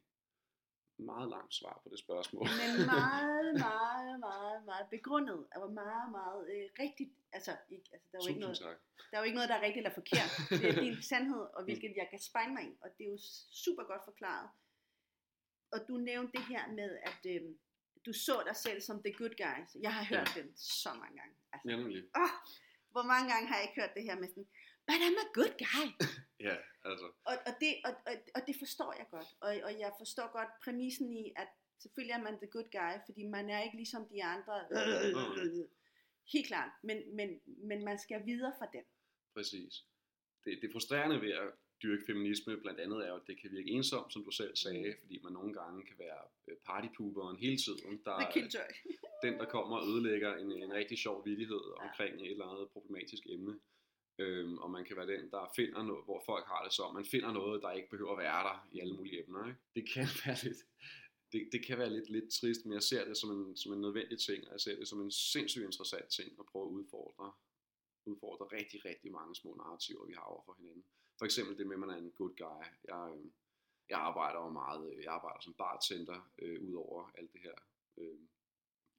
meget 0.97 1.29
langt 1.29 1.53
svar 1.53 1.79
på 1.83 1.89
det 1.89 1.99
spørgsmål. 1.99 2.47
Men 2.61 2.85
meget, 2.85 3.47
meget, 3.69 4.19
meget, 4.19 4.65
meget 4.65 4.87
begrundet. 4.95 5.39
Og 5.53 5.61
var 5.61 5.73
meget, 5.83 6.11
meget 6.11 6.41
øh, 6.53 6.65
rigtigt. 6.83 7.11
Altså, 7.31 7.51
ikke, 7.69 7.89
altså 7.93 8.07
der, 8.11 8.17
er 8.17 8.23
jo 8.23 8.29
ikke 8.29 8.45
noget, 8.45 8.57
tak. 8.57 8.77
der 9.09 9.15
er 9.17 9.21
jo 9.21 9.27
ikke 9.29 9.39
noget, 9.39 9.49
der 9.49 9.57
er 9.57 9.65
rigtigt 9.67 9.83
eller 9.83 9.99
forkert. 10.01 10.31
Det 10.49 10.69
er 10.69 10.81
din 10.87 11.01
sandhed, 11.11 11.43
og 11.55 11.63
hvilket 11.63 11.93
jeg 12.01 12.07
kan 12.09 12.19
spejle 12.19 12.53
mig 12.53 12.63
i. 12.71 12.73
Og 12.83 12.89
det 12.97 13.03
er 13.05 13.11
jo 13.15 13.19
super 13.63 13.83
godt 13.83 14.03
forklaret. 14.09 14.49
Og 15.73 15.79
du 15.87 15.93
nævnte 15.97 16.31
det 16.37 16.45
her 16.53 16.63
med, 16.79 16.91
at 17.09 17.21
øh, 17.33 17.41
du 18.05 18.13
så 18.13 18.35
dig 18.47 18.55
selv 18.55 18.81
som 18.81 19.03
the 19.03 19.13
good 19.19 19.35
guy. 19.43 19.59
Jeg 19.85 19.93
har 19.97 20.05
hørt 20.13 20.29
ja. 20.35 20.41
den 20.41 20.57
så 20.57 20.89
mange 21.01 21.15
gange. 21.19 21.35
Altså, 21.53 21.69
ja, 21.69 21.75
nemlig. 21.75 22.03
Åh, 22.21 22.33
hvor 22.95 23.05
mange 23.11 23.25
gange 23.31 23.47
har 23.47 23.55
jeg 23.57 23.65
ikke 23.67 23.81
hørt 23.81 23.93
det 23.97 24.03
her 24.03 24.19
med 24.19 24.27
sådan, 24.27 24.47
but 24.87 24.99
I'm 25.05 25.17
a 25.25 25.27
good 25.39 25.55
guy. 25.67 25.87
ja, 26.47 26.57
altså. 26.89 27.07
Og, 27.29 27.35
og, 27.47 27.53
det, 27.61 27.71
og, 27.87 27.93
og, 28.09 28.15
og 28.35 28.41
det 28.47 28.55
forstår 28.63 28.91
jeg 28.99 29.07
godt. 29.11 29.29
Og, 29.45 29.51
og 29.67 29.79
jeg 29.79 29.91
forstår 30.01 30.27
godt 30.37 30.51
præmissen 30.63 31.13
i, 31.13 31.33
at 31.35 31.47
selvfølgelig 31.83 32.13
er 32.13 32.23
man 32.27 32.37
the 32.37 32.51
good 32.55 32.69
guy, 32.77 32.93
fordi 33.05 33.23
man 33.37 33.49
er 33.49 33.63
ikke 33.63 33.75
ligesom 33.75 34.07
de 34.13 34.23
andre. 34.23 34.55
Helt 36.33 36.47
klart. 36.47 36.71
Men, 36.83 37.15
men, 37.15 37.29
men 37.69 37.85
man 37.85 37.99
skal 37.99 38.25
videre 38.25 38.53
fra 38.59 38.67
den. 38.73 38.83
Præcis. 39.33 39.73
Det, 40.45 40.59
det 40.61 40.71
frustrerende 40.71 41.21
ved 41.21 41.31
at 41.31 41.49
dyrke 41.83 42.03
feminisme 42.05 42.57
blandt 42.57 42.79
andet 42.79 43.07
er, 43.07 43.13
at 43.13 43.21
det 43.27 43.41
kan 43.41 43.51
virke 43.51 43.69
ensomt, 43.69 44.13
som 44.13 44.23
du 44.23 44.31
selv 44.31 44.55
sagde, 44.55 44.89
mm. 44.89 44.99
fordi 45.01 45.19
man 45.23 45.33
nogle 45.33 45.53
gange 45.53 45.85
kan 45.85 45.95
være 45.99 46.21
øh, 46.47 46.57
partypooperen 46.65 47.37
hele 47.37 47.57
tiden. 47.57 48.01
Der, 48.05 48.15
den, 49.23 49.33
der 49.39 49.45
kommer 49.45 49.77
og 49.77 49.87
ødelægger 49.87 50.35
en, 50.35 50.51
en 50.51 50.73
rigtig 50.73 50.97
sjov 50.97 51.25
vidighed 51.25 51.61
ja. 51.77 51.83
omkring 51.83 52.13
et 52.21 52.31
eller 52.31 52.45
andet 52.45 52.69
problematisk 52.69 53.23
emne. 53.25 53.59
Øhm, 54.21 54.57
og 54.57 54.71
man 54.71 54.85
kan 54.85 54.97
være 54.97 55.11
den, 55.15 55.31
der 55.31 55.51
finder 55.55 55.83
noget, 55.83 56.05
hvor 56.05 56.21
folk 56.25 56.45
har 56.45 56.61
det 56.63 56.73
som, 56.73 56.93
man 56.93 57.05
finder 57.05 57.31
noget, 57.31 57.61
der 57.61 57.71
ikke 57.71 57.89
behøver 57.89 58.11
at 58.11 58.17
være 58.17 58.43
der 58.49 58.67
i 58.71 58.79
alle 58.79 58.95
mulige 58.95 59.23
emner. 59.23 59.47
Ikke? 59.47 59.59
Det 59.75 59.83
kan 59.93 60.07
være 60.25 60.37
lidt, 60.43 60.61
det, 61.31 61.49
det 61.51 61.65
kan 61.67 61.77
være 61.77 61.93
lidt, 61.97 62.09
lidt 62.09 62.29
trist, 62.37 62.65
men 62.65 62.73
jeg 62.73 62.83
ser 62.83 63.05
det 63.05 63.17
som 63.17 63.29
en, 63.35 63.57
som 63.57 63.73
en 63.73 63.81
nødvendig 63.81 64.19
ting, 64.19 64.47
og 64.47 64.51
jeg 64.51 64.61
ser 64.61 64.75
det 64.75 64.87
som 64.87 65.01
en 65.01 65.11
sindssygt 65.11 65.65
interessant 65.65 66.09
ting 66.17 66.29
at 66.39 66.45
prøve 66.51 66.65
at 66.67 66.75
udfordre, 66.77 67.27
udfordre 68.05 68.45
rigtig, 68.57 68.85
rigtig 68.85 69.11
mange 69.11 69.35
små 69.35 69.53
narrativer, 69.53 70.05
vi 70.05 70.13
har 70.13 70.27
over 70.33 70.43
for 70.45 70.55
hinanden. 70.59 70.85
For 71.19 71.25
eksempel 71.25 71.57
det 71.57 71.67
med, 71.67 71.75
at 71.75 71.79
man 71.79 71.89
er 71.89 71.97
en 71.97 72.11
good 72.11 72.35
guy. 72.43 72.65
Jeg, 72.91 73.03
øh, 73.15 73.25
jeg 73.89 73.99
arbejder 73.99 74.39
jo 74.45 74.49
meget, 74.49 74.93
øh, 74.93 75.03
jeg 75.03 75.13
arbejder 75.13 75.41
som 75.41 75.53
bartender, 75.53 76.19
øh, 76.41 76.57
ud 76.67 76.73
over 76.73 77.11
alt 77.17 77.33
det 77.33 77.41
her 77.41 77.57
øh, 77.97 78.19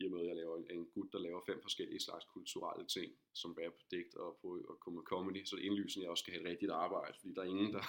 i 0.03 0.07
og 0.07 0.13
med, 0.13 0.21
at 0.21 0.27
jeg 0.27 0.37
laver 0.37 0.57
en 0.71 0.87
gut, 0.95 1.13
der 1.13 1.19
laver 1.19 1.41
fem 1.47 1.63
forskellige 1.63 2.01
slags 2.01 2.25
kulturelle 2.25 2.87
ting, 2.87 3.13
som 3.35 3.57
rap, 3.61 3.73
digt 3.91 4.15
og, 4.15 4.39
på, 4.43 4.49
og 4.69 4.77
comedy, 5.05 5.45
så 5.45 5.57
det 5.57 5.63
er 5.63 5.71
indlysende, 5.71 6.05
jeg 6.05 6.11
også 6.11 6.23
skal 6.23 6.35
have 6.35 6.45
et 6.45 6.51
rigtigt 6.51 6.71
arbejde, 6.71 7.15
fordi 7.19 7.35
der 7.35 7.43
er 7.43 7.47
ingen, 7.55 7.73
der, 7.73 7.83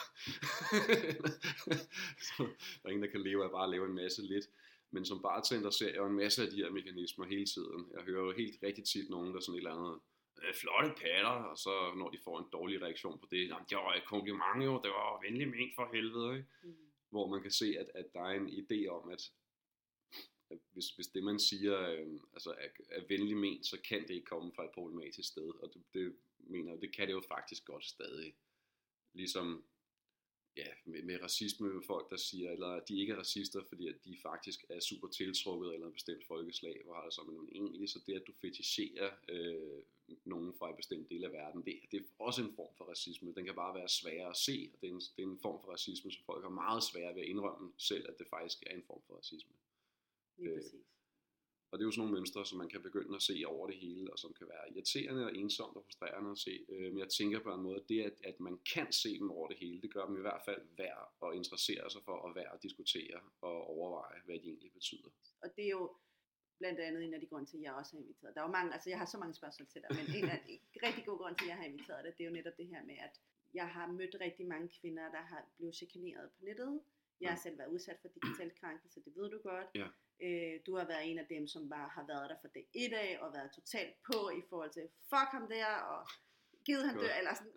der 2.80 2.86
er 2.86 2.90
ingen, 2.90 3.04
der 3.04 3.12
kan 3.12 3.24
leve 3.24 3.44
af 3.44 3.52
bare 3.52 3.64
at 3.64 3.70
lave 3.70 3.86
en 3.86 3.96
masse 3.96 4.22
lidt. 4.22 4.46
Men 4.92 5.06
som 5.06 5.22
bartender 5.22 5.70
ser 5.70 5.88
jeg 5.88 5.98
jo 5.98 6.06
en 6.06 6.22
masse 6.24 6.44
af 6.44 6.50
de 6.50 6.56
her 6.56 6.72
mekanismer 6.72 7.26
hele 7.26 7.46
tiden. 7.46 7.92
Jeg 7.96 8.04
hører 8.04 8.26
jo 8.26 8.32
helt 8.32 8.64
rigtig 8.64 8.84
tit 8.86 9.10
nogen, 9.10 9.34
der 9.34 9.40
sådan 9.40 9.56
et 9.56 9.58
eller 9.58 9.76
andet, 9.76 10.00
øh, 10.44 10.54
flotte 10.54 10.92
patter, 11.02 11.38
og 11.52 11.58
så 11.58 11.94
når 11.96 12.10
de 12.10 12.20
får 12.24 12.40
en 12.40 12.50
dårlig 12.54 12.82
reaktion 12.82 13.20
på 13.20 13.28
det, 13.32 13.50
det 13.70 13.78
var 13.78 13.94
et 13.94 14.06
kompliment 14.06 14.66
jo, 14.66 14.82
det 14.84 14.92
var 14.98 15.22
venlig 15.26 15.48
ment 15.48 15.76
for 15.76 15.90
helvede, 15.94 16.38
ikke? 16.38 16.50
Mm. 16.64 16.76
Hvor 17.10 17.28
man 17.28 17.42
kan 17.42 17.52
se, 17.52 17.76
at, 17.80 17.90
at 17.96 18.06
der 18.14 18.24
er 18.30 18.34
en 18.42 18.50
idé 18.62 18.88
om, 18.88 19.10
at 19.10 19.32
hvis, 20.74 20.90
hvis 20.90 21.08
det 21.08 21.24
man 21.24 21.40
siger 21.40 21.90
øh, 21.90 22.20
altså 22.34 22.52
er, 22.52 22.68
er 22.90 23.04
venlig 23.08 23.38
ment, 23.38 23.66
så 23.66 23.82
kan 23.82 24.02
det 24.02 24.10
ikke 24.10 24.26
komme 24.26 24.52
fra 24.56 24.66
et 24.66 24.72
problematisk 24.72 25.30
sted, 25.30 25.50
og 25.62 25.74
det, 25.74 25.82
det 25.94 26.16
mener 26.38 26.76
det 26.76 26.96
kan 26.96 27.08
det 27.08 27.14
jo 27.14 27.22
faktisk 27.22 27.66
godt 27.66 27.86
stadig. 27.86 28.36
Ligesom 29.14 29.64
ja, 30.58 30.68
med, 30.86 31.04
med 31.04 31.22
racisme 31.22 31.74
med 31.74 31.84
folk, 31.84 32.10
der 32.10 32.18
siger, 32.18 32.52
eller 32.52 32.68
at 32.68 32.88
de 32.88 33.00
ikke 33.00 33.14
er 33.14 33.18
racister, 33.18 33.64
fordi 33.64 33.88
at 33.88 33.96
de 34.06 34.18
faktisk 34.22 34.66
er 34.70 34.80
super 34.80 35.08
tiltrukket 35.08 35.74
eller 35.74 35.88
en 35.88 35.94
bestemt 35.94 36.26
folkeslag, 36.26 36.82
hvor 36.84 36.94
har 36.94 37.04
det 37.04 37.14
så, 37.14 37.22
men 37.22 37.50
egentlig 37.52 37.90
så 37.90 38.00
det, 38.08 38.14
at 38.14 38.28
du 38.28 38.34
fetisherer 38.42 39.12
øh, 39.30 39.82
nogen 40.26 40.54
fra 40.54 40.70
en 40.70 40.76
bestemt 40.76 41.10
del 41.10 41.24
af 41.24 41.32
verden, 41.32 41.66
det, 41.66 41.80
det 41.92 42.00
er 42.00 42.04
også 42.20 42.42
en 42.42 42.56
form 42.56 42.76
for 42.78 42.86
racisme. 42.86 43.34
Den 43.36 43.46
kan 43.46 43.56
bare 43.56 43.76
være 43.76 43.90
sværere 43.90 44.30
at 44.30 44.38
se, 44.38 44.70
og 44.74 44.82
det 44.82 44.90
er 44.90 44.94
en, 44.94 45.00
det 45.00 45.24
er 45.24 45.28
en 45.28 45.40
form 45.40 45.62
for 45.62 45.72
racisme, 45.72 46.12
som 46.12 46.24
folk 46.26 46.44
har 46.44 46.50
meget 46.50 46.84
svært 46.84 47.16
ved 47.16 47.22
at 47.22 47.28
indrømme 47.28 47.74
selv, 47.78 48.06
at 48.10 48.20
det 48.20 48.28
faktisk 48.28 48.64
er 48.66 48.76
en 48.76 48.84
form 48.84 49.02
for 49.08 49.18
racisme. 49.18 49.52
Lige 50.38 50.50
øh, 50.50 50.56
præcis. 50.58 50.88
Og 51.74 51.80
det 51.80 51.84
er 51.84 51.88
jo 51.88 51.92
sådan 51.92 52.02
nogle 52.06 52.18
mønstre, 52.20 52.46
som 52.46 52.58
man 52.58 52.70
kan 52.70 52.82
begynde 52.82 53.16
at 53.16 53.22
se 53.22 53.44
over 53.46 53.68
det 53.68 53.76
hele, 53.76 54.12
og 54.14 54.20
som 54.20 54.34
kan 54.34 54.48
være 54.54 54.72
irriterende 54.72 55.26
og 55.26 55.36
ensomt 55.36 55.78
og 55.78 55.84
frustrerende 55.86 56.32
at 56.32 56.38
se. 56.38 56.66
Øh, 56.70 56.92
men 56.92 57.00
jeg 57.00 57.10
tænker 57.10 57.40
på 57.40 57.54
en 57.54 57.62
måde, 57.62 57.80
at 57.82 57.90
det, 57.90 58.02
at, 58.02 58.16
at 58.24 58.40
man 58.40 58.56
kan 58.74 58.92
se 58.92 59.20
dem 59.20 59.32
over 59.32 59.48
det 59.48 59.58
hele, 59.58 59.82
det 59.82 59.94
gør 59.94 60.06
dem 60.06 60.18
i 60.18 60.26
hvert 60.28 60.42
fald 60.46 60.62
værd 60.78 61.04
at 61.26 61.36
interessere 61.36 61.90
sig 61.90 62.02
for, 62.06 62.12
og 62.26 62.36
værd 62.36 62.52
at 62.54 62.64
diskutere 62.64 63.20
og 63.42 63.58
overveje, 63.76 64.20
hvad 64.26 64.36
de 64.40 64.48
egentlig 64.48 64.72
betyder. 64.74 65.10
Og 65.44 65.56
det 65.56 65.66
er 65.66 65.70
jo 65.70 65.96
blandt 66.60 66.80
andet 66.80 67.04
en 67.04 67.14
af 67.14 67.20
de 67.20 67.28
grunde 67.28 67.50
til, 67.50 67.58
at 67.58 67.64
jeg 67.64 67.74
også 67.74 67.92
har 67.96 68.02
inviteret. 68.04 68.36
Der 68.36 68.42
er 68.42 68.46
jo 68.46 68.52
mange, 68.52 68.74
altså 68.74 68.90
jeg 68.90 68.98
har 68.98 69.06
så 69.06 69.18
mange 69.18 69.34
spørgsmål 69.34 69.68
til 69.68 69.82
dig, 69.84 69.90
men 70.00 70.06
en 70.18 70.30
af 70.30 70.40
de 70.48 70.54
rigtig 70.88 71.06
gode 71.06 71.18
grunde 71.18 71.38
til, 71.38 71.46
at 71.46 71.50
jeg 71.50 71.58
har 71.58 71.66
inviteret 71.66 72.04
dig, 72.06 72.14
det 72.18 72.24
er 72.24 72.30
jo 72.30 72.36
netop 72.40 72.58
det 72.58 72.68
her 72.68 72.84
med, 72.84 72.98
at 73.08 73.16
jeg 73.54 73.68
har 73.76 73.88
mødt 73.88 74.16
rigtig 74.26 74.46
mange 74.54 74.68
kvinder, 74.80 75.12
der 75.12 75.24
har 75.32 75.42
blevet 75.58 75.76
chikaneret 75.76 76.32
på 76.32 76.40
nettet. 76.46 76.82
Jeg 77.22 77.30
har 77.30 77.40
selv 77.46 77.58
været 77.58 77.74
udsat 77.76 77.98
for 78.02 78.08
digital 78.08 78.52
krænkelse, 78.60 79.02
det 79.06 79.14
ved 79.16 79.30
du 79.30 79.40
godt. 79.44 79.68
Ja. 79.76 79.88
Øh, 80.22 80.60
du 80.66 80.78
har 80.78 80.86
været 80.86 81.12
en 81.12 81.20
af 81.20 81.26
dem, 81.30 81.48
som 81.48 81.70
bare 81.70 81.90
har 81.90 82.06
været 82.08 82.30
der 82.30 82.36
for 82.42 82.48
det 82.48 82.66
et 82.74 82.94
af, 82.94 83.18
og 83.22 83.34
været 83.34 83.52
totalt 83.52 83.96
på 84.12 84.30
i 84.30 84.42
forhold 84.50 84.72
til, 84.72 84.86
fuck 85.10 85.30
ham 85.36 85.48
der, 85.48 85.66
og 85.66 86.08
givet 86.66 86.86
han 86.88 86.96
dø, 86.98 87.08
eller 87.20 87.34
sådan, 87.40 87.54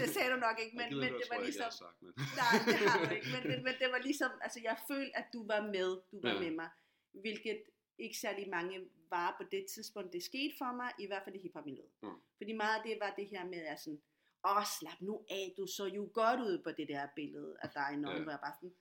det 0.00 0.10
sagde 0.14 0.30
du 0.34 0.36
nok 0.36 0.56
ikke, 0.62 0.76
men, 0.80 0.88
men 1.02 1.12
det 1.20 1.26
var 1.32 1.40
ligesom, 1.42 1.70
sagt, 1.70 2.02
men. 2.02 2.12
nej, 2.40 2.54
det 2.66 2.76
har 2.90 2.98
du 3.04 3.14
ikke, 3.14 3.28
men, 3.34 3.42
men, 3.50 3.58
men 3.66 3.74
det 3.80 3.88
var 3.94 4.00
ligesom, 4.08 4.30
altså 4.40 4.60
jeg 4.62 4.76
følte, 4.88 5.16
at 5.20 5.26
du 5.32 5.46
var 5.46 5.62
med, 5.76 5.90
du 6.12 6.20
var 6.22 6.34
ja. 6.34 6.40
med 6.40 6.50
mig, 6.50 6.68
hvilket 7.12 7.62
ikke 7.98 8.18
særlig 8.18 8.48
mange 8.48 8.76
var 9.10 9.34
på 9.38 9.44
det 9.50 9.66
tidspunkt, 9.74 10.12
det 10.12 10.22
skete 10.22 10.54
for 10.58 10.72
mig, 10.76 10.90
i 10.98 11.06
hvert 11.06 11.22
fald 11.24 11.34
i 11.34 11.38
hiphop-miljøet. 11.38 11.90
Mm. 12.02 12.18
Fordi 12.36 12.52
meget 12.52 12.76
af 12.78 12.82
det 12.84 12.96
var 13.00 13.14
det 13.18 13.26
her 13.26 13.44
med, 13.44 13.62
at 13.72 13.80
sådan, 13.80 14.02
åh, 14.48 14.64
slap 14.78 15.00
nu 15.00 15.24
af, 15.30 15.54
du 15.56 15.66
så 15.66 15.84
jo 15.86 16.10
godt 16.12 16.40
ud 16.40 16.62
på 16.64 16.70
det 16.78 16.88
der 16.88 17.08
billede 17.16 17.56
af 17.62 17.70
dig, 17.70 17.96
når 17.96 18.10
ja. 18.12 18.24
var 18.24 18.36
bare 18.36 18.54
sådan, 18.58 18.74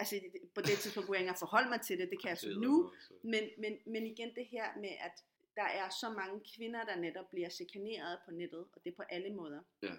altså 0.00 0.14
på 0.54 0.60
det 0.60 0.74
tidspunkt 0.82 1.06
kunne 1.06 1.16
jeg 1.16 1.20
ikke 1.22 1.28
engang 1.28 1.38
forholde 1.46 1.68
mig 1.68 1.80
til 1.80 1.98
det, 1.98 2.10
det 2.10 2.20
kan 2.22 2.28
jeg 2.28 2.38
så 2.38 2.50
nu, 2.66 2.92
men, 3.32 3.44
men, 3.62 3.72
men 3.92 4.02
igen 4.06 4.34
det 4.34 4.46
her 4.46 4.66
med, 4.84 4.94
at 5.08 5.16
der 5.56 5.68
er 5.80 5.88
så 6.02 6.08
mange 6.20 6.40
kvinder, 6.54 6.84
der 6.84 6.96
netop 6.96 7.28
bliver 7.30 7.48
chikaneret 7.48 8.18
på 8.24 8.30
nettet, 8.30 8.60
og 8.74 8.78
det 8.84 8.90
er 8.92 8.96
på 8.96 9.02
alle 9.02 9.30
måder. 9.34 9.62
Ja. 9.82 9.94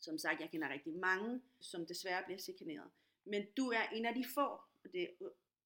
Som 0.00 0.18
sagt, 0.18 0.40
jeg 0.40 0.50
kender 0.50 0.68
rigtig 0.68 0.92
mange, 0.94 1.42
som 1.60 1.86
desværre 1.86 2.22
bliver 2.24 2.38
chikaneret. 2.38 2.90
Men 3.24 3.46
du 3.56 3.68
er 3.68 3.82
en 3.92 4.06
af 4.06 4.14
de 4.14 4.24
få, 4.34 4.46
og 4.84 4.88
det 4.92 5.02
er 5.02 5.08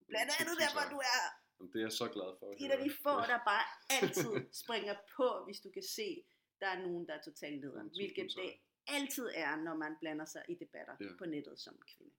blandt 0.09 0.30
andet 0.40 0.56
Tusind 0.56 0.61
derfor, 0.61 0.90
du 0.95 0.99
er 0.99 1.21
Jamen, 1.59 1.73
det 1.73 1.78
er 1.78 1.85
jeg 1.85 1.92
så 1.92 2.09
glad 2.09 2.30
for. 2.38 2.47
en 2.59 2.71
af 2.71 2.78
de 2.85 2.90
få, 3.02 3.11
Ja. 3.21 3.26
der 3.33 3.38
bare 3.52 3.64
altid 4.02 4.33
springer 4.62 4.95
på, 5.16 5.45
hvis 5.47 5.61
du 5.61 5.71
kan 5.71 5.83
se, 5.83 6.25
der 6.61 6.66
er 6.66 6.78
nogen, 6.87 7.06
der 7.09 7.14
er 7.14 7.23
totalt 7.23 7.61
nederen. 7.61 7.88
Hvilket 7.88 8.26
det 8.37 8.52
altid 8.87 9.28
er, 9.35 9.56
når 9.56 9.75
man 9.76 9.92
blander 10.00 10.25
sig 10.25 10.42
i 10.49 10.54
debatter 10.54 10.97
Ja. 11.00 11.06
på 11.18 11.25
nettet 11.26 11.61
som 11.61 11.78
kvinde. 11.97 12.12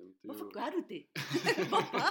Jamen, 0.00 0.12
det 0.12 0.20
Hvorfor 0.28 0.44
jo- 0.44 0.50
gør 0.58 0.68
du 0.76 0.80
det? 0.88 1.02
hvorfor? 1.72 2.04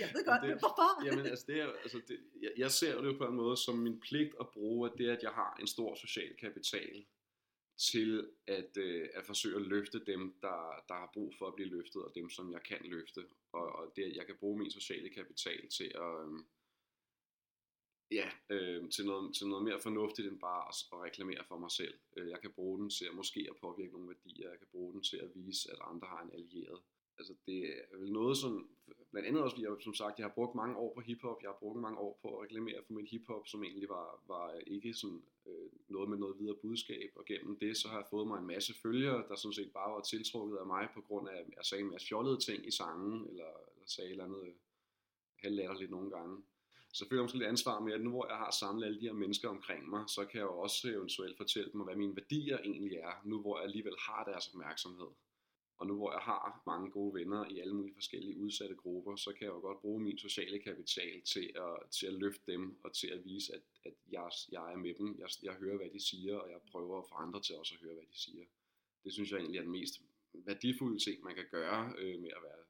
Jeg 0.00 0.08
ved 0.14 0.22
godt, 0.30 0.40
Det- 0.42 0.48
men 0.50 0.58
hvorfor? 0.64 0.88
Jamen 1.06 1.26
altså, 1.26 1.44
det 1.48 1.56
er, 1.60 1.68
altså 1.84 1.98
det, 2.08 2.16
jeg, 2.44 2.52
jeg 2.56 2.70
ser 2.70 3.00
det 3.00 3.06
jo 3.12 3.16
på 3.18 3.26
en 3.26 3.36
måde 3.36 3.56
som 3.56 3.78
min 3.78 4.00
pligt 4.00 4.34
at 4.40 4.46
bruge 4.56 4.90
at 4.90 4.98
det, 4.98 5.08
at 5.08 5.22
jeg 5.22 5.30
har 5.30 5.56
en 5.60 5.66
stor 5.66 5.94
social 5.94 6.36
kapital 6.36 7.04
til 7.90 8.30
at, 8.46 8.76
øh, 8.76 9.08
at 9.14 9.26
forsøge 9.26 9.56
at 9.56 9.62
løfte 9.62 9.98
dem, 10.04 10.22
der, 10.42 10.84
der 10.88 10.94
har 10.94 11.10
brug 11.14 11.34
for 11.38 11.46
at 11.46 11.54
blive 11.54 11.68
løftet, 11.68 12.02
og 12.04 12.12
dem, 12.14 12.30
som 12.30 12.52
jeg 12.52 12.62
kan 12.62 12.78
løfte. 12.82 13.20
Og, 13.52 13.66
og 13.78 13.92
det, 13.96 14.02
at 14.04 14.16
jeg 14.16 14.26
kan 14.26 14.36
bruge 14.40 14.58
min 14.58 14.70
sociale 14.70 15.08
kapital 15.10 15.68
til 15.68 15.92
at, 15.94 16.14
øh, 16.26 16.38
ja, 18.10 18.30
øh, 18.50 18.90
til, 18.90 19.06
noget, 19.06 19.34
til 19.34 19.46
noget 19.46 19.64
mere 19.64 19.80
fornuftigt 19.80 20.28
end 20.28 20.40
bare 20.40 20.68
at, 20.68 20.74
at 20.92 20.98
reklamere 21.06 21.44
for 21.48 21.58
mig 21.58 21.70
selv. 21.70 21.94
Øh, 22.16 22.28
Jeg 22.30 22.40
kan 22.40 22.52
bruge 22.52 22.78
den 22.80 22.90
til 22.90 23.04
at 23.04 23.14
måske 23.14 23.46
at 23.50 23.56
påvirke 23.56 23.92
nogle 23.92 24.08
værdier. 24.08 24.50
Jeg 24.50 24.58
kan 24.58 24.68
bruge 24.70 24.92
den 24.94 25.02
til 25.02 25.16
at 25.16 25.30
vise, 25.34 25.70
at 25.72 25.78
andre 25.90 26.08
har 26.08 26.22
en 26.22 26.30
allieret. 26.32 26.80
Altså 27.22 27.34
det 27.46 27.58
er 27.92 27.98
vel 27.98 28.12
noget, 28.12 28.36
som 28.36 28.52
blandt 29.10 29.28
andet 29.28 29.42
også, 29.42 29.56
fordi 29.56 29.66
jeg, 29.66 29.76
som 29.80 29.94
sagt, 29.94 30.18
jeg 30.18 30.26
har 30.26 30.34
brugt 30.38 30.54
mange 30.54 30.76
år 30.76 30.94
på 30.94 31.00
hiphop. 31.00 31.42
Jeg 31.42 31.50
har 31.50 31.58
brugt 31.62 31.80
mange 31.80 31.98
år 31.98 32.18
på 32.22 32.28
at 32.36 32.42
reklamere 32.44 32.80
for 32.86 32.92
mit 32.92 33.10
hiphop, 33.10 33.46
som 33.46 33.64
egentlig 33.64 33.88
var, 33.88 34.22
var 34.28 34.46
ikke 34.66 34.94
sådan 34.94 35.22
øh, 35.46 35.70
noget 35.88 36.08
med 36.10 36.18
noget 36.18 36.38
videre 36.38 36.56
budskab. 36.62 37.10
Og 37.16 37.24
gennem 37.24 37.58
det, 37.58 37.76
så 37.76 37.88
har 37.88 37.96
jeg 37.96 38.06
fået 38.10 38.26
mig 38.26 38.38
en 38.38 38.46
masse 38.46 38.74
følgere, 38.82 39.24
der 39.28 39.36
sådan 39.36 39.52
set 39.52 39.72
bare 39.72 39.92
var 39.92 40.00
tiltrukket 40.00 40.56
af 40.56 40.66
mig 40.66 40.88
på 40.94 41.00
grund 41.00 41.28
af, 41.28 41.36
at 41.36 41.46
jeg 41.56 41.64
sagde 41.64 41.84
en 41.84 41.90
masse 41.90 42.08
fjollede 42.08 42.38
ting 42.46 42.66
i 42.66 42.70
sangen, 42.70 43.28
eller, 43.30 43.50
eller 43.74 43.86
sagde 43.86 44.08
et 44.08 44.12
eller 44.12 44.24
andet 44.24 44.42
øh, 44.46 44.54
halvlatterligt 45.42 45.90
nogle 45.90 46.10
gange. 46.10 46.42
Så 46.92 47.08
føler 47.08 47.20
jeg 47.20 47.24
måske 47.24 47.38
lidt 47.38 47.48
ansvar 47.48 47.80
med, 47.80 47.92
at 47.92 48.00
nu 48.00 48.10
hvor 48.10 48.26
jeg 48.26 48.36
har 48.36 48.50
samlet 48.50 48.86
alle 48.86 49.00
de 49.00 49.06
her 49.06 49.12
mennesker 49.12 49.48
omkring 49.48 49.90
mig, 49.90 50.04
så 50.08 50.24
kan 50.24 50.38
jeg 50.40 50.46
jo 50.46 50.58
også 50.58 50.88
eventuelt 50.88 51.36
fortælle 51.36 51.72
dem, 51.72 51.80
hvad 51.80 51.96
mine 51.96 52.16
værdier 52.16 52.58
egentlig 52.58 52.96
er, 52.96 53.14
nu 53.24 53.40
hvor 53.40 53.58
jeg 53.58 53.64
alligevel 53.64 53.94
har 53.98 54.24
deres 54.24 54.48
opmærksomhed. 54.48 55.10
Og 55.82 55.88
nu 55.88 55.96
hvor 55.96 56.12
jeg 56.12 56.20
har 56.20 56.62
mange 56.66 56.90
gode 56.90 57.14
venner 57.14 57.44
i 57.50 57.58
alle 57.58 57.74
mulige 57.74 57.94
forskellige 57.94 58.38
udsatte 58.38 58.74
grupper, 58.74 59.16
så 59.16 59.32
kan 59.32 59.44
jeg 59.46 59.54
jo 59.54 59.60
godt 59.60 59.80
bruge 59.80 60.00
min 60.00 60.18
sociale 60.18 60.58
kapital 60.58 61.22
til 61.22 61.52
at, 61.54 61.90
til 61.90 62.06
at 62.06 62.14
løfte 62.14 62.52
dem, 62.52 62.78
og 62.84 62.92
til 62.92 63.06
at 63.06 63.24
vise, 63.24 63.54
at, 63.54 63.62
at 63.84 63.94
jeg, 64.10 64.30
jeg 64.52 64.72
er 64.72 64.76
med 64.76 64.94
dem. 64.94 65.18
Jeg, 65.18 65.28
jeg 65.42 65.54
hører, 65.54 65.76
hvad 65.76 65.90
de 65.90 66.00
siger, 66.10 66.36
og 66.36 66.50
jeg 66.50 66.60
prøver 66.70 66.98
at 66.98 67.08
få 67.08 67.14
andre 67.14 67.40
til 67.40 67.56
også 67.56 67.74
at 67.74 67.80
høre, 67.80 67.94
hvad 67.94 68.04
de 68.12 68.18
siger. 68.18 68.44
Det 69.04 69.12
synes 69.12 69.30
jeg 69.30 69.38
egentlig 69.38 69.58
er 69.58 69.62
den 69.62 69.72
mest 69.72 69.94
værdifulde 70.32 70.98
ting, 70.98 71.24
man 71.24 71.34
kan 71.34 71.46
gøre 71.50 71.92
øh, 71.98 72.20
med 72.20 72.30
at 72.36 72.42
være 72.42 72.62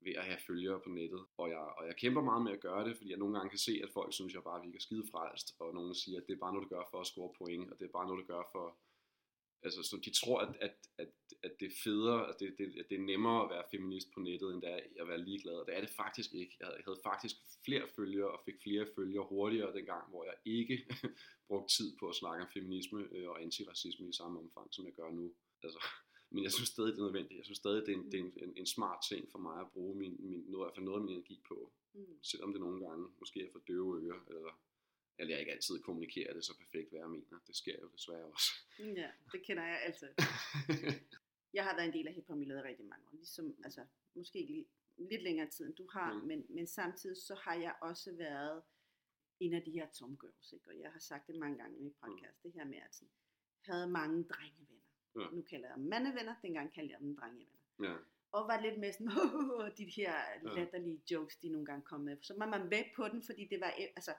ved 0.00 0.12
at 0.12 0.24
have 0.24 0.38
følgere 0.46 0.80
på 0.80 0.88
nettet. 0.88 1.24
Og 1.36 1.48
jeg, 1.50 1.58
og 1.78 1.86
jeg 1.86 1.96
kæmper 1.96 2.22
meget 2.22 2.42
med 2.42 2.52
at 2.52 2.60
gøre 2.60 2.88
det, 2.88 2.96
fordi 2.96 3.10
jeg 3.10 3.18
nogle 3.18 3.34
gange 3.36 3.50
kan 3.50 3.58
se, 3.58 3.80
at 3.82 3.90
folk 3.90 4.12
synes, 4.12 4.32
at 4.32 4.34
jeg 4.34 4.42
bare 4.42 4.64
virker 4.64 4.80
skide 4.80 5.04
frelst, 5.10 5.54
og 5.58 5.74
nogen 5.74 5.94
siger, 5.94 6.20
at 6.20 6.26
det 6.26 6.34
er 6.34 6.38
bare 6.38 6.52
noget, 6.52 6.70
du 6.70 6.74
gør 6.74 6.84
for 6.90 7.00
at 7.00 7.06
score 7.06 7.32
point, 7.38 7.70
og 7.70 7.78
det 7.78 7.84
er 7.84 7.92
bare 7.98 8.06
noget, 8.06 8.22
du 8.22 8.32
gør 8.34 8.42
for... 8.52 8.76
Altså, 9.62 9.82
så 9.82 9.96
de 10.04 10.10
tror, 10.10 10.38
at, 10.40 10.56
at, 10.60 10.74
at, 10.98 11.08
at 11.42 11.52
det 11.60 11.66
er 11.66 11.76
federe, 11.84 12.28
at 12.28 12.40
det, 12.40 12.54
det, 12.58 12.64
at 12.78 12.86
det 12.90 12.96
er 12.98 13.02
nemmere 13.12 13.44
at 13.44 13.50
være 13.50 13.64
feminist 13.70 14.08
på 14.14 14.20
nettet, 14.20 14.54
end 14.54 14.62
det 14.62 14.70
er 14.70 14.80
at 15.02 15.08
være 15.08 15.24
ligeglad. 15.24 15.54
Og 15.54 15.66
det 15.66 15.76
er 15.76 15.80
det 15.80 15.90
faktisk 15.90 16.34
ikke. 16.34 16.56
Jeg 16.60 16.66
havde, 16.66 16.76
jeg 16.76 16.84
havde 16.84 17.00
faktisk 17.04 17.36
flere 17.64 17.88
følgere, 17.96 18.30
og 18.30 18.40
fik 18.44 18.62
flere 18.62 18.86
følgere 18.96 19.24
hurtigere 19.24 19.74
dengang, 19.74 20.10
hvor 20.10 20.24
jeg 20.24 20.34
ikke 20.44 20.86
brugte 21.48 21.76
tid 21.76 21.96
på 22.00 22.08
at 22.08 22.14
snakke 22.14 22.44
om 22.44 22.50
feminisme 22.54 23.08
øh, 23.12 23.28
og 23.28 23.42
antiracisme 23.42 24.08
i 24.08 24.12
samme 24.12 24.38
omfang, 24.38 24.74
som 24.74 24.84
jeg 24.84 24.94
gør 24.94 25.10
nu. 25.10 25.34
Altså, 25.62 25.80
men 26.32 26.44
jeg 26.44 26.52
synes 26.52 26.68
stadig, 26.68 26.92
det 26.92 26.98
er 26.98 27.04
nødvendigt. 27.04 27.38
Jeg 27.38 27.44
synes 27.44 27.58
stadig, 27.58 27.86
det 27.86 27.92
er 27.94 27.98
en, 27.98 28.12
det 28.12 28.20
er 28.20 28.44
en, 28.44 28.52
en 28.56 28.66
smart 28.66 28.98
ting 29.08 29.30
for 29.32 29.38
mig 29.38 29.60
at 29.60 29.70
bruge 29.72 29.98
min, 29.98 30.16
min, 30.18 30.44
noget, 30.46 30.82
noget 30.82 30.98
af 30.98 31.04
min 31.04 31.14
energi 31.14 31.40
på. 31.48 31.72
Mm. 31.94 32.22
Selvom 32.22 32.52
det 32.52 32.60
nogle 32.60 32.86
gange 32.86 33.08
måske 33.18 33.42
er 33.46 33.52
for 33.52 33.62
døve 33.68 34.02
ører, 34.02 34.20
eller, 34.28 34.60
eller 35.18 35.32
jeg 35.34 35.40
ikke 35.40 35.52
altid 35.52 35.80
kommunikerer 35.82 36.32
det 36.34 36.44
så 36.44 36.56
perfekt, 36.58 36.90
hvad 36.90 37.00
jeg 37.00 37.10
mener. 37.10 37.38
Det 37.46 37.56
sker 37.56 37.76
jo 37.82 37.88
desværre 37.88 38.24
også. 38.24 38.50
Ja, 38.78 39.10
det 39.32 39.42
kender 39.46 39.62
jeg 39.62 39.80
altid. 39.86 40.08
Jeg 41.54 41.64
har 41.64 41.76
været 41.76 41.86
en 41.86 41.92
del 41.92 42.08
af 42.08 42.14
hiphop-miljøet 42.14 42.64
rigtig 42.64 42.86
mange 42.86 43.06
år. 43.08 43.14
Ligesom, 43.16 43.56
altså, 43.64 43.84
måske 44.14 44.38
ikke 44.38 44.52
lige, 44.52 44.66
lidt 44.98 45.22
længere 45.22 45.50
tid, 45.50 45.66
end 45.66 45.74
du 45.74 45.88
har, 45.92 46.12
Mm. 46.14 46.20
mm. 46.20 46.26
men, 46.26 46.46
men 46.48 46.66
samtidig 46.66 47.16
så 47.16 47.34
har 47.34 47.54
jeg 47.54 47.74
også 47.80 48.12
været 48.12 48.62
en 49.40 49.54
af 49.54 49.62
de 49.62 49.70
her 49.70 49.86
tomgirls, 49.92 50.52
ikke? 50.52 50.68
og 50.70 50.78
jeg 50.80 50.92
har 50.92 50.98
sagt 50.98 51.26
det 51.26 51.36
mange 51.36 51.58
gange 51.58 51.78
i 51.78 51.82
min 51.82 51.94
podcast, 52.00 52.42
det 52.42 52.52
her 52.52 52.64
med, 52.64 52.76
at 52.76 52.94
sådan, 52.94 53.08
havde 53.64 53.86
mange 53.90 54.24
drengevenner. 54.24 54.82
Ja. 55.20 55.26
Nu 55.36 55.42
kalder 55.42 55.68
jeg 55.68 55.76
dem 55.76 55.84
mandevenner, 55.84 56.34
dengang 56.42 56.74
kaldte 56.74 56.92
jeg 56.92 57.00
dem 57.00 57.16
drengevenner. 57.16 57.58
ja, 57.82 57.96
Og 58.32 58.48
var 58.48 58.60
lidt 58.60 58.78
med 58.78 58.92
sådan, 58.92 59.08
de 59.78 59.84
her 59.84 60.14
latterlige 60.54 61.02
jokes, 61.10 61.36
de 61.36 61.48
nogle 61.48 61.66
gange 61.66 61.82
kom 61.82 62.00
med. 62.00 62.16
Så 62.22 62.34
var 62.38 62.46
man 62.48 62.68
med 62.68 62.84
på 62.96 63.08
den, 63.08 63.22
fordi 63.22 63.44
det 63.44 63.60
var, 63.60 63.70
altså, 63.96 64.14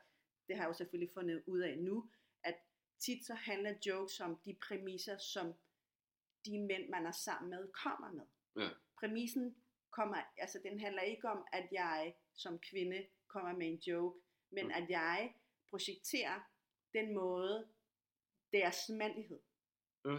det 0.50 0.58
har 0.58 0.64
jeg 0.64 0.70
jo 0.70 0.74
selvfølgelig 0.74 1.14
fundet 1.14 1.44
ud 1.46 1.60
af 1.60 1.78
nu, 1.78 2.10
at 2.44 2.56
tit 3.00 3.26
så 3.26 3.34
handler 3.34 3.74
jokes 3.86 4.20
om 4.20 4.40
de 4.46 4.56
præmisser, 4.68 5.18
som 5.18 5.54
de 6.46 6.60
mænd, 6.60 6.90
man 6.90 7.06
er 7.06 7.12
sammen 7.12 7.50
med, 7.50 7.72
kommer 7.72 8.12
med. 8.12 8.26
Ja. 8.64 8.70
Præmissen 9.00 9.56
kommer, 9.92 10.18
altså 10.38 10.60
den 10.64 10.80
handler 10.80 11.02
ikke 11.02 11.30
om, 11.30 11.46
at 11.54 11.68
jeg 11.72 12.16
som 12.34 12.60
kvinde 12.60 13.06
kommer 13.28 13.54
med 13.54 13.68
en 13.68 13.76
joke, 13.88 14.20
men 14.52 14.66
Mm. 14.66 14.72
at 14.76 14.90
jeg 14.90 15.34
projekterer 15.70 16.40
den 16.94 17.14
måde, 17.14 17.68
deres 18.54 18.90
mandlighed. 18.90 19.40
ja. 20.06 20.18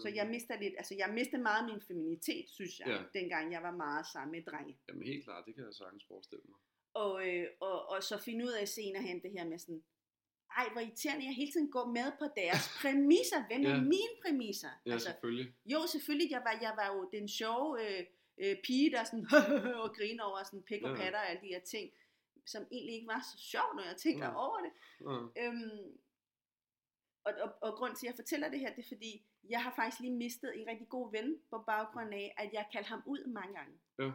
Så 0.00 0.08
jeg 0.14 0.28
mister 0.30 0.60
lidt, 0.60 0.74
altså 0.76 0.94
jeg 0.94 1.14
mistede 1.14 1.42
meget 1.42 1.64
min 1.72 1.80
feminitet, 1.80 2.48
synes 2.48 2.80
jeg, 2.80 2.86
Ja. 2.88 2.94
ja. 2.94 3.04
dengang 3.14 3.52
jeg 3.52 3.62
var 3.62 3.70
meget 3.70 4.06
sammen 4.06 4.32
med 4.32 4.42
drenge. 4.44 4.78
Jamen 4.88 5.02
helt 5.02 5.24
klart, 5.24 5.46
det 5.46 5.54
kan 5.54 5.64
jeg 5.64 5.74
sagtens 5.74 6.04
forestille 6.06 6.42
mig. 6.48 6.58
Og, 6.94 7.28
øh, 7.28 7.46
og, 7.60 7.88
og 7.88 8.02
så 8.02 8.18
finde 8.18 8.44
ud 8.44 8.50
af 8.52 8.68
senere 8.68 9.02
hen 9.02 9.22
det 9.22 9.30
her 9.30 9.44
med 9.44 9.58
sådan, 9.58 9.82
ej 10.56 10.68
hvor 10.72 10.80
irriterende, 10.80 11.24
jeg 11.26 11.34
hele 11.34 11.52
tiden 11.52 11.70
går 11.70 11.86
med 11.86 12.12
på 12.18 12.26
deres 12.36 12.64
præmisser. 12.80 13.46
Hvem 13.46 13.62
er 13.66 13.70
Ja. 13.70 13.80
mine 13.80 14.14
præmisser? 14.24 14.68
Ja, 14.86 14.92
altså, 14.92 15.08
selvfølgelig. 15.08 15.54
jo, 15.64 15.78
selvfølgelig, 15.86 16.30
jeg 16.30 16.42
var, 16.44 16.58
jeg 16.60 16.74
var 16.76 16.96
jo 16.96 17.08
den 17.12 17.28
sjove 17.28 17.70
øh, 17.86 18.06
øh, 18.38 18.56
pige, 18.64 18.90
der 18.90 19.04
sådan 19.04 19.26
og 19.84 19.94
griner 19.96 20.24
over 20.24 20.42
sådan 20.44 20.62
pik 20.62 20.82
og 20.82 20.90
Ja. 20.90 20.96
patter 20.96 21.18
og 21.18 21.28
alle 21.30 21.42
de 21.42 21.46
her 21.54 21.60
ting, 21.60 21.90
som 22.46 22.62
egentlig 22.72 22.94
ikke 22.94 23.06
var 23.06 23.20
så 23.32 23.38
sjovt, 23.52 23.76
når 23.76 23.82
jeg 23.90 23.96
tænker 23.96 24.26
Ja. 24.26 24.34
over 24.46 24.58
det. 24.64 24.72
Ja. 25.00 25.46
Øhm, 25.46 25.98
og, 27.24 27.32
og, 27.44 27.50
og 27.62 27.76
grund 27.78 27.96
til, 27.96 28.06
at 28.06 28.10
jeg 28.10 28.16
fortæller 28.16 28.48
det 28.50 28.60
her, 28.60 28.74
det 28.74 28.84
er 28.84 28.88
fordi, 28.94 29.26
jeg 29.48 29.62
har 29.62 29.72
faktisk 29.76 30.00
lige 30.00 30.16
mistet 30.16 30.58
en 30.60 30.66
rigtig 30.66 30.88
god 30.88 31.12
ven, 31.12 31.42
på 31.50 31.58
baggrund 31.66 32.14
af, 32.14 32.34
at 32.38 32.52
jeg 32.52 32.66
kaldte 32.72 32.88
ham 32.88 33.02
ud 33.06 33.26
mange 33.26 33.54
gange. 33.58 33.74
Ja. 33.98 34.10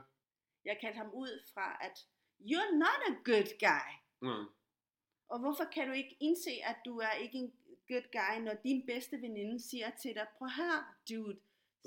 Jeg 0.65 0.77
kaldte 0.81 0.97
ham 0.97 1.11
ud 1.13 1.43
fra, 1.53 1.77
at 1.81 2.05
you're 2.39 2.73
not 2.85 2.99
a 3.11 3.13
good 3.29 3.49
guy. 3.59 3.89
Ja. 4.27 4.43
Og 5.29 5.39
hvorfor 5.39 5.63
kan 5.73 5.87
du 5.87 5.93
ikke 5.93 6.17
indse, 6.19 6.51
at 6.63 6.75
du 6.85 6.97
er 6.97 7.11
ikke 7.11 7.37
en 7.37 7.53
good 7.87 8.07
guy, 8.11 8.43
når 8.45 8.53
din 8.63 8.85
bedste 8.85 9.21
veninde 9.21 9.69
siger 9.69 9.89
til 10.01 10.13
dig, 10.15 10.27
prøv 10.37 10.47
her, 10.49 10.95
dude, 11.09 11.39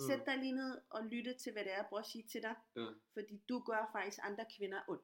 sæt 0.09 0.19
Mm. 0.19 0.25
dig 0.25 0.37
lige 0.39 0.53
ned 0.53 0.81
og 0.91 1.05
lytte 1.07 1.35
til, 1.35 1.53
hvad 1.53 1.65
det 1.65 1.73
er, 1.73 1.83
bror 1.89 2.03
siger 2.03 2.27
til 2.33 2.43
dig, 2.43 2.55
Ja. 2.77 2.87
fordi 3.15 3.43
du 3.49 3.59
gør 3.59 3.91
faktisk 3.93 4.19
andre 4.23 4.45
kvinder 4.57 4.81
ondt. 4.89 5.03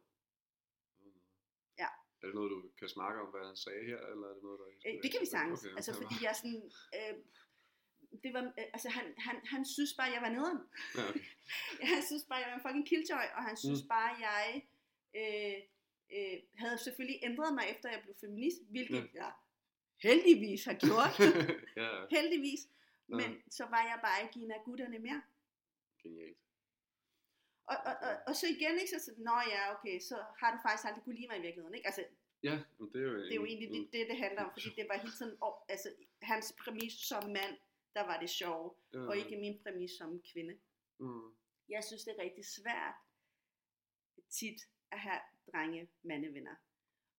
Ja. 1.78 1.88
Er 2.22 2.26
det 2.26 2.34
noget, 2.34 2.50
du 2.50 2.70
kan 2.78 2.88
snakke 2.88 3.20
om, 3.20 3.26
hvad 3.34 3.44
han 3.46 3.56
sagde 3.56 3.84
her, 3.90 3.98
eller 4.12 4.26
er 4.30 4.34
det 4.34 4.42
noget, 4.42 4.58
der 4.60 4.66
Øh, 4.90 5.02
det 5.02 5.10
kan 5.12 5.20
vi 5.20 5.26
sagtens, 5.26 5.64
Okay, 5.64 5.76
altså 5.78 5.92
fordi 6.00 6.14
jeg 6.26 6.36
sådan, 6.36 6.62
øh, 6.98 7.14
det 8.22 8.30
var, 8.36 8.42
øh, 8.60 8.66
altså 8.76 8.88
han, 8.88 9.14
han, 9.18 9.36
han 9.52 9.62
synes 9.64 9.92
bare, 9.98 10.10
jeg 10.16 10.22
var 10.22 10.30
nederen. 10.36 10.60
Ja, 10.96 11.08
okay. 11.10 11.20
Han 11.94 12.02
synes 12.10 12.24
bare, 12.28 12.38
jeg 12.42 12.48
var 12.50 12.56
en 12.58 12.64
fucking 12.66 12.86
killjoy, 12.92 13.26
og 13.36 13.42
han 13.48 13.56
synes 13.56 13.80
Mm. 13.82 13.84
mm. 13.84 13.88
bare, 13.88 14.10
jeg 14.28 14.66
øh, 15.14 15.56
øh, 16.12 16.38
havde 16.54 16.78
selvfølgelig 16.78 17.20
ændret 17.22 17.54
mig, 17.54 17.64
efter 17.75 17.90
jeg 17.90 18.00
blev 18.02 18.14
feminist, 18.20 18.58
hvilket 18.70 19.10
Ja. 19.14 19.25
jeg 19.25 19.32
heldigvis 20.02 20.64
har 20.64 20.75
gjort. 20.75 21.14
ja, 21.82 21.90
heldigvis. 22.10 22.60
Ja. 23.08 23.14
Men 23.16 23.42
så 23.50 23.64
var 23.64 23.82
jeg 23.90 23.98
bare 24.02 24.22
ikke 24.22 24.40
en 24.44 24.50
af 24.50 24.60
gutterne 24.64 24.98
mere. 24.98 25.22
genialt. 26.02 26.38
Og, 27.66 27.76
og, 27.86 27.94
og, 28.08 28.12
og 28.26 28.36
så 28.36 28.46
igen, 28.46 28.75
ikke, 28.80 28.90
så 28.98 29.04
sådan, 29.04 29.25
nå 29.25 29.36
ja, 29.52 29.75
okay, 29.75 30.00
så 30.00 30.16
har 30.40 30.50
du 30.54 30.58
faktisk 30.64 30.86
aldrig 30.88 31.04
kunne 31.04 31.14
lide 31.14 31.28
mig 31.28 31.38
i 31.38 31.42
virkeligheden, 31.42 31.75
ikke? 31.75 31.86
Altså, 31.86 32.04
Ja, 32.42 32.58
men 32.78 32.92
det 32.92 33.00
er 33.00 33.04
jo, 33.04 33.16
det 33.18 33.30
er 33.30 33.34
jo 33.34 33.44
egentlig 33.44 33.70
det, 33.70 33.88
det, 33.92 34.06
det 34.10 34.16
handler 34.18 34.42
om, 34.44 34.50
fordi 34.52 34.68
det 34.76 34.86
var 34.88 34.98
hele 34.98 35.12
tiden, 35.18 35.36
oh, 35.40 35.54
altså, 35.68 35.88
hans 36.22 36.54
præmis 36.64 36.92
som 36.92 37.22
mand, 37.25 37.56
der 37.94 38.02
var 38.02 38.20
det 38.20 38.30
sjove, 38.30 38.75
ja, 38.92 38.98
og 38.98 39.16
ikke 39.16 39.36
min 39.36 39.62
præmis 39.62 39.90
som 39.98 40.22
kvinde. 40.32 40.58
Mm. 40.98 41.30
Jeg 41.68 41.84
synes, 41.84 42.04
det 42.04 42.14
er 42.18 42.22
rigtig 42.22 42.44
svært 42.46 42.94
tit 44.30 44.60
at 44.92 44.98
have 44.98 45.20
drenge 45.52 45.88
mandevenner, 46.02 46.54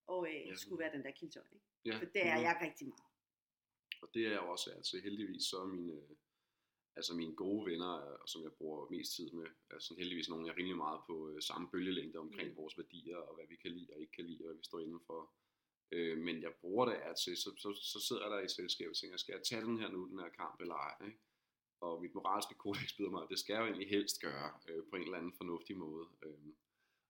og 0.06 0.28
øh, 0.28 0.46
Ja. 0.46 0.54
skulle 0.54 0.78
være 0.84 0.92
den 0.96 1.04
der 1.04 1.10
killjoy, 1.10 1.42
ikke? 1.52 1.66
Ja, 1.84 1.98
For 1.98 2.04
det 2.04 2.26
er 2.26 2.36
mm. 2.36 2.42
jeg 2.42 2.58
rigtig 2.62 2.88
meget. 2.88 3.02
Og 4.02 4.08
det 4.14 4.26
er 4.26 4.30
jeg 4.30 4.40
også 4.40 4.70
altså 4.70 5.00
heldigvis 5.00 5.42
så 5.44 5.56
er 5.62 5.66
mine, 5.66 6.00
altså 6.96 7.14
mine 7.14 7.34
gode 7.36 7.70
venner, 7.70 8.12
øh, 8.12 8.18
som 8.26 8.42
jeg 8.42 8.52
bruger 8.52 8.90
mest 8.90 9.12
tid 9.16 9.30
med, 9.30 9.46
er 9.70 9.78
sådan 9.78 9.98
heldigvis 9.98 10.28
nogle, 10.28 10.46
jeg 10.46 10.52
er 10.52 10.56
rimelig 10.56 10.76
meget 10.76 11.00
på 11.06 11.30
øh, 11.30 11.42
samme 11.42 11.68
bølgelængde 11.70 12.18
omkring 12.18 12.48
Mm. 12.50 12.56
vores 12.56 12.78
værdier, 12.78 13.16
og 13.16 13.34
hvad 13.34 13.46
vi 13.48 13.56
kan 13.56 13.70
lide 13.70 13.92
og 13.94 14.00
ikke 14.00 14.12
kan 14.12 14.24
lide, 14.24 14.40
og 14.42 14.46
hvad 14.46 14.56
vi 14.56 14.64
står 14.64 14.80
inden 14.80 15.00
for. 15.06 15.32
Øh, 15.92 16.18
men 16.18 16.42
jeg 16.42 16.52
bruger 16.60 16.84
det 16.86 16.94
af 16.94 17.14
til, 17.16 17.36
så, 17.36 17.50
så, 17.56 17.72
så 17.92 18.00
sidder 18.08 18.22
jeg 18.22 18.30
der 18.30 18.40
i 18.44 18.48
selskabet 18.48 18.90
og 18.90 18.96
tænker, 18.96 19.16
skal 19.16 19.32
jeg 19.32 19.42
tage 19.42 19.62
den 19.62 19.78
her 19.80 19.88
nu, 19.88 20.08
den 20.08 20.18
her 20.18 20.28
kamp 20.28 20.60
eller 20.60 20.74
ej? 20.74 21.06
Ikke? 21.06 21.18
Og 21.80 22.02
mit 22.02 22.14
moralske 22.14 22.54
kodex 22.54 22.96
byder 22.96 23.10
mig, 23.10 23.22
at 23.22 23.28
det 23.30 23.38
skal 23.38 23.52
jeg 23.52 23.60
jo 23.60 23.66
egentlig 23.66 23.88
helst 23.88 24.20
gøre 24.20 24.60
øh, 24.68 24.82
på 24.90 24.96
en 24.96 25.02
eller 25.02 25.18
anden 25.18 25.32
fornuftig 25.32 25.76
måde. 25.76 26.08
Øh, 26.22 26.52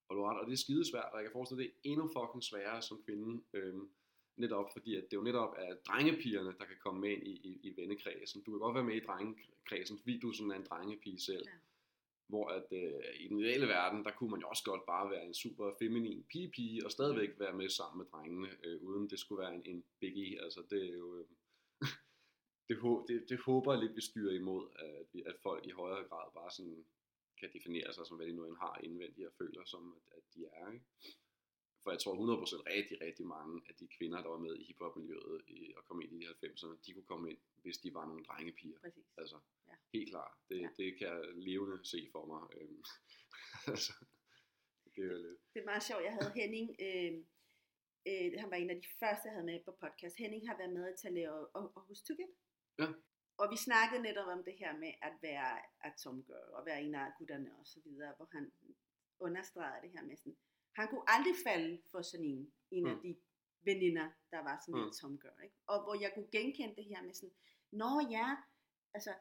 og, 0.09 0.17
du 0.17 0.23
har 0.23 0.31
ret, 0.31 0.41
og 0.41 0.47
det 0.47 0.53
er 0.53 0.65
skidesvært, 0.67 1.13
og 1.13 1.19
jeg 1.19 1.25
kan 1.25 1.33
forestille, 1.33 1.65
at 1.65 1.67
det 1.69 1.75
er 1.75 1.93
endnu 1.93 2.07
fucking 2.17 2.45
sværere 2.45 2.83
som 2.83 3.03
kvinde, 3.07 3.43
øh, 3.53 3.75
netop 4.39 4.69
fordi, 4.73 4.97
at 4.97 5.05
det 5.05 5.13
er 5.13 5.21
jo 5.21 5.23
netop 5.23 5.55
er 5.59 5.75
drengepigerne, 5.89 6.55
der 6.59 6.65
kan 6.65 6.77
komme 6.81 7.01
med 7.01 7.11
ind 7.11 7.27
i, 7.27 7.35
i, 7.49 7.61
i 7.63 7.77
vennekredsen. 7.77 8.43
Du 8.43 8.51
kan 8.51 8.61
godt 8.61 8.75
være 8.75 8.85
med 8.85 8.97
i 8.97 9.07
drengekredsen, 9.07 9.99
fordi 9.99 10.19
du 10.19 10.33
sådan 10.33 10.51
er 10.51 10.57
en 10.57 10.67
drengepige 10.71 11.21
selv. 11.21 11.45
Ja. 11.47 11.53
Hvor 12.29 12.49
at 12.49 12.67
øh, 12.73 13.03
i 13.21 13.29
den 13.29 13.41
reelle 13.45 13.67
verden, 13.67 14.05
der 14.05 14.11
kunne 14.11 14.31
man 14.31 14.41
jo 14.41 14.49
også 14.49 14.65
godt 14.65 14.87
bare 14.87 15.11
være 15.11 15.27
en 15.27 15.35
super 15.35 15.73
feminin 15.79 16.25
pige-pige, 16.33 16.85
og 16.85 16.91
stadigvæk 16.91 17.31
være 17.39 17.53
med 17.53 17.69
sammen 17.69 17.99
med 17.99 18.07
drengene, 18.13 18.49
øh, 18.65 18.83
uden 18.83 19.11
det 19.11 19.19
skulle 19.19 19.43
være 19.43 19.55
en, 19.55 19.63
en 19.65 19.85
biggie. 20.01 20.43
Altså 20.43 20.63
det 20.71 20.91
er 20.91 20.97
jo... 20.97 21.19
Øh, 21.19 21.27
det, 22.69 22.77
det, 23.09 23.29
det 23.29 23.39
håber 23.41 23.73
jeg 23.73 23.83
lidt, 23.83 23.97
vi 23.97 24.01
styrer 24.01 24.35
imod, 24.35 24.69
at, 24.79 25.07
vi, 25.13 25.23
at 25.27 25.37
folk 25.43 25.67
i 25.67 25.71
højere 25.71 26.05
grad 26.09 26.31
bare 26.35 26.51
sådan 26.51 26.85
kan 27.41 27.53
definere 27.53 27.93
sig 27.93 28.07
som, 28.07 28.17
hvad 28.17 28.27
de 28.27 28.33
nu 28.33 28.45
end 28.47 28.57
har 28.57 28.81
indvendigt 28.87 29.27
og 29.29 29.35
føler 29.39 29.65
som, 29.65 29.83
at, 29.97 30.03
at 30.19 30.23
de 30.35 30.41
er. 30.53 30.73
Ikke? 30.73 30.85
For 31.83 31.91
jeg 31.91 32.01
tror 32.01 32.15
100% 32.15 32.63
rigtig, 32.75 33.01
rigtig 33.01 33.27
mange 33.27 33.63
af 33.69 33.75
de 33.75 33.89
kvinder, 33.97 34.23
der 34.23 34.29
var 34.29 34.39
med 34.39 34.57
i 34.57 34.65
hiphop-miljøet 34.65 35.43
i, 35.49 35.73
og 35.77 35.85
kom 35.85 36.03
ind 36.03 36.13
i 36.13 36.19
de 36.27 36.27
90'erne, 36.47 36.77
de 36.87 36.93
kunne 36.95 37.11
komme 37.13 37.31
ind, 37.31 37.39
hvis 37.63 37.79
de 37.79 37.95
var 37.95 38.07
nogle 38.07 38.25
drengepiger. 38.25 38.79
Præcis. 38.79 39.07
Altså, 39.17 39.37
Ja. 39.69 39.73
helt 39.93 40.11
klart. 40.11 40.33
Det, 40.49 40.61
Ja. 40.61 40.69
det 40.77 40.99
kan 40.99 41.07
jeg 41.09 41.21
levende 41.35 41.85
se 41.85 42.09
for 42.13 42.27
mig. 42.27 42.43
Øhm, 42.61 42.83
altså, 43.73 43.93
det 44.95 45.05
er 45.05 45.17
lidt... 45.17 45.41
Det 45.55 45.61
er 45.61 45.65
meget 45.65 45.83
sjovt. 45.83 46.03
Jeg 46.05 46.13
havde 46.13 46.33
Henning, 46.41 46.77
øh, 46.87 47.13
øh, 48.09 48.33
han 48.41 48.51
var 48.51 48.57
en 48.57 48.71
af 48.71 48.77
de 48.83 48.89
første, 49.01 49.25
jeg 49.29 49.33
havde 49.33 49.47
med 49.47 49.61
på 49.65 49.73
podcast. 49.83 50.17
Henning 50.17 50.49
har 50.49 50.57
været 50.59 50.73
med 50.73 50.97
til 50.97 51.09
at 51.09 51.15
lave 51.15 51.39
Aarhus 51.55 52.03
Tugget. 52.03 52.31
Ja. 52.79 52.89
Og 53.39 53.51
vi 53.51 53.57
snakkede 53.57 54.03
netop 54.03 54.27
om 54.29 54.45
det 54.45 54.55
her 54.59 54.77
med 54.77 54.93
at 55.03 55.13
være 55.23 55.59
atomgirl, 55.81 56.51
og 56.53 56.67
være 56.67 56.83
en 56.83 56.95
af 56.95 57.13
gutterne 57.19 57.51
og 57.61 57.67
så 57.67 57.81
videre, 57.85 58.13
hvor 58.17 58.29
han 58.33 58.53
understregede 59.21 59.83
det 59.83 59.91
her 59.91 60.03
med 60.03 60.17
sådan, 60.17 60.37
han 60.73 60.89
kunne 60.89 61.03
aldrig 61.07 61.35
falde 61.47 61.83
for 61.91 62.03
sådan 62.03 62.27
en, 62.27 62.53
en 62.71 62.87
af 62.87 62.95
Mm. 62.97 63.03
de 63.03 63.17
veninder, 63.63 64.09
der 64.31 64.39
var 64.43 64.59
sådan 64.67 64.75
en 64.75 64.85
Mm. 64.85 64.89
atomgirl. 64.89 65.43
Ikke? 65.45 65.55
Og 65.67 65.83
hvor 65.83 65.95
jeg 66.01 66.11
kunne 66.15 66.29
genkende 66.33 66.77
det 66.77 66.85
her 66.85 67.03
med 67.03 67.15
sådan, 67.15 67.35
nå 67.71 68.07
ja, 68.11 68.37
altså, 68.95 69.15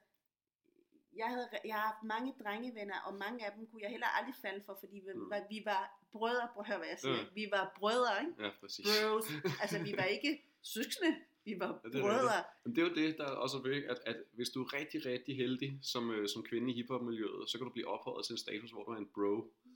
jeg, 1.16 1.28
havde, 1.28 1.50
jeg 1.66 1.76
har 1.76 1.88
haft 1.88 2.04
mange 2.04 2.34
drengevenner, 2.44 3.00
og 3.00 3.14
mange 3.14 3.46
af 3.46 3.52
dem 3.52 3.68
kunne 3.68 3.82
jeg 3.82 3.90
heller 3.92 4.08
aldrig 4.08 4.36
falde 4.42 4.64
for, 4.66 4.78
fordi 4.80 4.96
vi, 4.96 5.14
Mm. 5.14 5.20
mm. 5.20 5.32
vi 5.50 5.62
var 5.66 6.04
brødre, 6.12 6.50
prøv 6.54 6.62
at 6.62 6.68
høre, 6.68 6.78
hvad 6.78 6.88
jeg 6.88 7.00
siger, 7.00 7.16
Ja. 7.16 7.26
vi 7.34 7.48
var 7.52 7.74
brødre, 7.80 8.22
ikke? 8.22 8.44
Ja, 8.44 8.52
præcis. 8.60 8.86
Bros. 9.04 9.26
Altså, 9.62 9.84
vi 9.84 9.94
var 9.98 10.04
ikke 10.04 10.44
søskende, 10.62 11.16
vi 11.48 11.54
var 11.60 11.72
Ja, 11.84 11.90
det 11.94 12.02
brødre. 12.02 12.40
Men 12.64 12.70
det 12.76 12.80
er 12.82 12.88
jo 12.90 12.94
det, 13.02 13.18
der 13.20 13.26
er 13.32 13.36
også 13.46 13.58
er 13.58 13.62
vigtigt, 13.62 13.86
at, 13.94 14.00
at 14.06 14.18
hvis 14.38 14.50
du 14.50 14.58
er 14.64 14.70
rigtig, 14.80 15.00
rigtig 15.06 15.34
heldig 15.36 15.80
som, 15.82 16.04
øh, 16.16 16.28
som 16.34 16.44
kvinde 16.50 16.68
i 16.72 16.76
hiphop-miljøet, 16.76 17.50
så 17.50 17.58
kan 17.58 17.66
du 17.68 17.74
blive 17.78 17.88
ophøjet 17.96 18.26
til 18.26 18.34
en 18.34 18.44
status, 18.46 18.72
hvor 18.72 18.84
du 18.84 18.92
er 18.92 18.98
en 18.98 19.10
bro. 19.16 19.36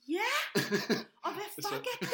Ja, 0.09 0.31
og 1.25 1.31
hvad 1.35 1.47
Så- 1.63 1.69
fuck 1.69 1.85
er 1.93 1.97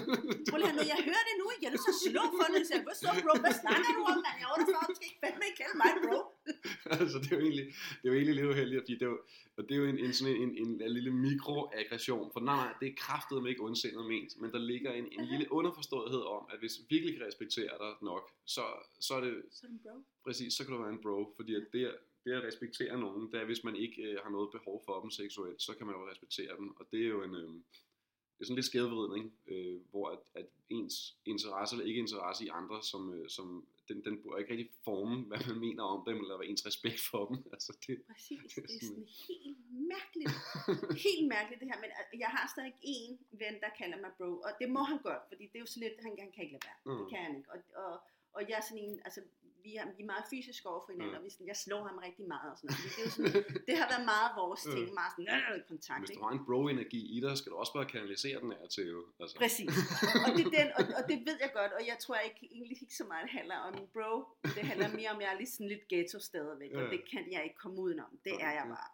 Prøv 0.50 0.58
lige 0.62 0.76
når 0.80 0.86
jeg 0.94 1.00
hører 1.08 1.24
det 1.28 1.34
nu, 1.40 1.46
jeg 1.60 1.66
er 1.68 1.72
nødt 1.74 1.84
til 1.88 1.94
at 1.96 2.00
slå 2.06 2.22
for 2.38 2.46
det, 2.54 2.62
så 2.68 2.72
jeg, 2.76 2.82
så 3.02 3.08
bro, 3.24 3.32
hvad 3.44 3.54
snakker 3.64 3.90
du 3.98 4.02
om, 4.12 4.16
mand? 4.24 4.36
Jeg 4.40 4.46
er 4.48 4.54
48, 4.58 4.90
du 4.90 4.94
skal 4.98 5.06
ikke 5.10 5.20
fandme 5.24 5.42
ikke 5.48 5.58
kalde 5.62 5.76
mig 5.82 5.90
bro. 6.04 6.18
altså, 7.02 7.16
det 7.22 7.28
er 7.32 7.36
jo 7.38 7.42
egentlig, 7.46 7.66
det 8.00 8.04
er 8.06 8.12
jo 8.12 8.16
egentlig 8.18 8.36
lidt 8.38 8.48
uheldigt, 8.52 8.80
fordi 8.82 8.94
det 9.00 9.06
er 9.08 9.12
jo, 9.14 9.18
og 9.56 9.62
det 9.66 9.72
er 9.76 9.80
jo 9.82 9.86
en, 9.92 9.98
en, 10.04 10.12
sådan 10.18 10.36
en, 10.44 10.50
en, 10.62 10.70
en 10.86 10.90
lille 10.96 11.10
mikroaggression, 11.26 12.26
for 12.34 12.40
nej, 12.48 12.56
nej, 12.62 12.72
det 12.80 12.86
er 12.90 12.94
kraftedeme 13.04 13.48
ikke 13.52 13.62
ondsindet 13.68 14.04
ment, 14.12 14.30
men 14.40 14.48
der 14.54 14.58
ligger 14.72 14.90
en, 15.00 15.06
en 15.18 15.24
lille 15.32 15.46
underforståethed 15.58 16.22
om, 16.36 16.42
at 16.52 16.58
hvis 16.62 16.74
vi 16.78 16.84
virkelig 16.94 17.12
kan 17.18 17.26
respektere 17.30 17.72
dig 17.82 17.92
nok, 18.10 18.24
så, 18.54 18.64
så 19.06 19.10
er 19.18 19.20
det 19.26 19.32
Så 19.56 19.60
er 19.66 19.68
du 19.68 19.74
en 19.74 19.80
bro. 19.84 19.94
præcis, 20.26 20.50
så 20.56 20.60
kan 20.64 20.72
du 20.74 20.78
være 20.82 20.92
en 20.98 21.02
bro, 21.06 21.32
fordi 21.36 21.52
at 21.54 21.64
det, 21.72 21.82
det 22.26 22.32
at 22.32 22.44
respektere 22.44 23.00
nogen, 23.00 23.32
det 23.32 23.40
er, 23.40 23.44
hvis 23.44 23.64
man 23.64 23.76
ikke 23.76 24.02
øh, 24.02 24.18
har 24.22 24.30
noget 24.30 24.50
behov 24.52 24.82
for 24.86 25.00
dem 25.00 25.10
seksuelt, 25.10 25.62
så 25.62 25.74
kan 25.76 25.86
man 25.86 25.94
jo 25.96 26.08
respektere 26.10 26.56
dem, 26.56 26.76
og 26.76 26.86
det 26.90 27.00
er 27.04 27.08
jo 27.08 27.22
en, 27.22 27.34
øh, 27.34 27.48
det 28.34 28.40
er 28.42 28.44
sådan 28.46 28.54
lidt 28.60 28.66
skævvridning, 28.66 29.32
øh, 29.46 29.80
hvor 29.90 30.08
at, 30.08 30.18
at 30.34 30.46
ens 30.68 31.16
interesse 31.24 31.74
eller 31.76 31.86
ikke 31.86 32.00
interesse 32.00 32.44
i 32.44 32.48
andre, 32.48 32.82
som, 32.82 33.14
øh, 33.14 33.28
som 33.28 33.66
den, 33.88 34.04
den 34.04 34.22
burde 34.22 34.40
ikke 34.40 34.52
rigtig 34.52 34.70
forme, 34.84 35.16
hvad 35.28 35.38
man 35.48 35.58
mener 35.66 35.82
om 35.82 36.00
dem, 36.08 36.16
eller 36.22 36.36
hvad 36.36 36.46
ens 36.46 36.66
respekt 36.66 37.00
for 37.10 37.22
dem. 37.28 37.36
Altså 37.54 37.72
det, 37.86 38.02
Præcis, 38.12 38.38
Det 38.54 38.62
er 38.62 38.66
det 38.66 38.74
er 38.74 38.86
sådan- 38.86 39.08
sådan 39.08 39.08
helt 39.28 39.58
mærkeligt. 39.94 40.32
Helt 41.08 41.26
mærkeligt 41.36 41.60
det 41.60 41.68
her, 41.72 41.78
men 41.84 41.90
øh, 42.00 42.20
jeg 42.24 42.28
har 42.36 42.44
stadig 42.54 42.74
en 42.82 43.18
ven, 43.42 43.54
der 43.64 43.70
kalder 43.80 43.98
mig 44.04 44.12
bro, 44.18 44.30
og 44.46 44.50
det 44.60 44.68
må 44.76 44.82
han 44.90 44.98
godt, 45.08 45.22
fordi 45.30 45.44
det 45.50 45.56
er 45.58 45.64
jo 45.66 45.70
så 45.74 45.80
lidt, 45.84 45.94
han, 46.04 46.12
han 46.24 46.30
kan 46.32 46.42
ikke 46.44 46.54
lade 46.56 46.66
være. 46.70 46.80
Mm. 46.88 46.98
Det 47.00 47.06
kan 47.12 47.20
han 47.26 47.36
ikke. 47.38 47.50
Og, 47.54 47.58
og, 47.84 47.92
og 48.36 48.40
jeg 48.48 48.56
er 48.60 48.64
sådan 48.68 48.84
en, 48.88 49.00
altså, 49.04 49.20
vi 49.66 49.72
er, 49.80 49.84
vi 49.98 50.02
er 50.06 50.10
meget 50.14 50.26
fysisk 50.32 50.62
over 50.70 50.80
for 50.84 50.90
hinanden, 50.92 51.12
Mm. 51.14 51.18
og 51.18 51.24
vi 51.26 51.30
sådan, 51.34 51.50
jeg 51.52 51.58
slår 51.66 51.82
ham 51.88 51.96
rigtig 52.06 52.24
meget 52.34 52.48
og 52.52 52.56
sådan 52.58 52.68
noget. 52.72 52.84
Det, 52.84 53.00
er 53.00 53.04
jo 53.08 53.12
sådan, 53.16 53.34
det 53.68 53.74
har 53.80 53.86
været 53.94 54.04
meget 54.14 54.30
vores 54.42 54.62
ting, 54.74 54.86
Mm. 54.90 54.94
meget 55.00 55.12
sådan, 55.16 55.28
øh, 55.52 55.58
kontakt. 55.72 56.00
hvis 56.02 56.10
du 56.16 56.20
har 56.26 56.32
en 56.38 56.44
bro-energi 56.48 57.02
i 57.16 57.18
dig, 57.24 57.32
skal 57.40 57.48
du 57.52 57.56
også 57.62 57.72
bare 57.78 57.86
kanalisere 57.94 58.38
den 58.44 58.50
af 58.60 58.66
til 58.74 58.84
jo. 58.94 59.00
Altså. 59.22 59.34
Præcis. 59.42 59.72
Og 60.26 60.30
det, 60.38 60.44
den, 60.58 60.68
og, 60.78 60.82
og 60.98 61.02
det 61.10 61.16
ved 61.28 61.36
jeg 61.44 61.50
godt, 61.60 61.72
og 61.78 61.82
jeg 61.90 61.96
tror 62.04 62.16
ikke, 62.28 62.40
egentlig 62.56 62.76
ikke 62.82 62.96
så 63.02 63.06
meget 63.12 63.26
handler 63.38 63.56
om 63.68 63.72
en 63.82 63.86
bro. 63.94 64.12
Det 64.56 64.62
handler 64.70 64.88
mere 64.98 65.10
om, 65.14 65.18
jeg 65.24 65.30
er 65.34 65.38
lidt 65.42 65.52
sådan 65.56 65.70
lidt 65.74 65.84
ghetto 65.92 66.18
stadigvæk, 66.30 66.70
og 66.78 66.82
Ja. 66.84 66.88
det 66.94 67.00
kan 67.12 67.24
jeg 67.34 67.42
ikke 67.46 67.58
komme 67.62 67.76
udenom. 67.84 68.10
Det 68.26 68.34
er 68.46 68.52
jeg 68.58 68.64
Okay. 68.66 68.74
bare. 68.76 68.90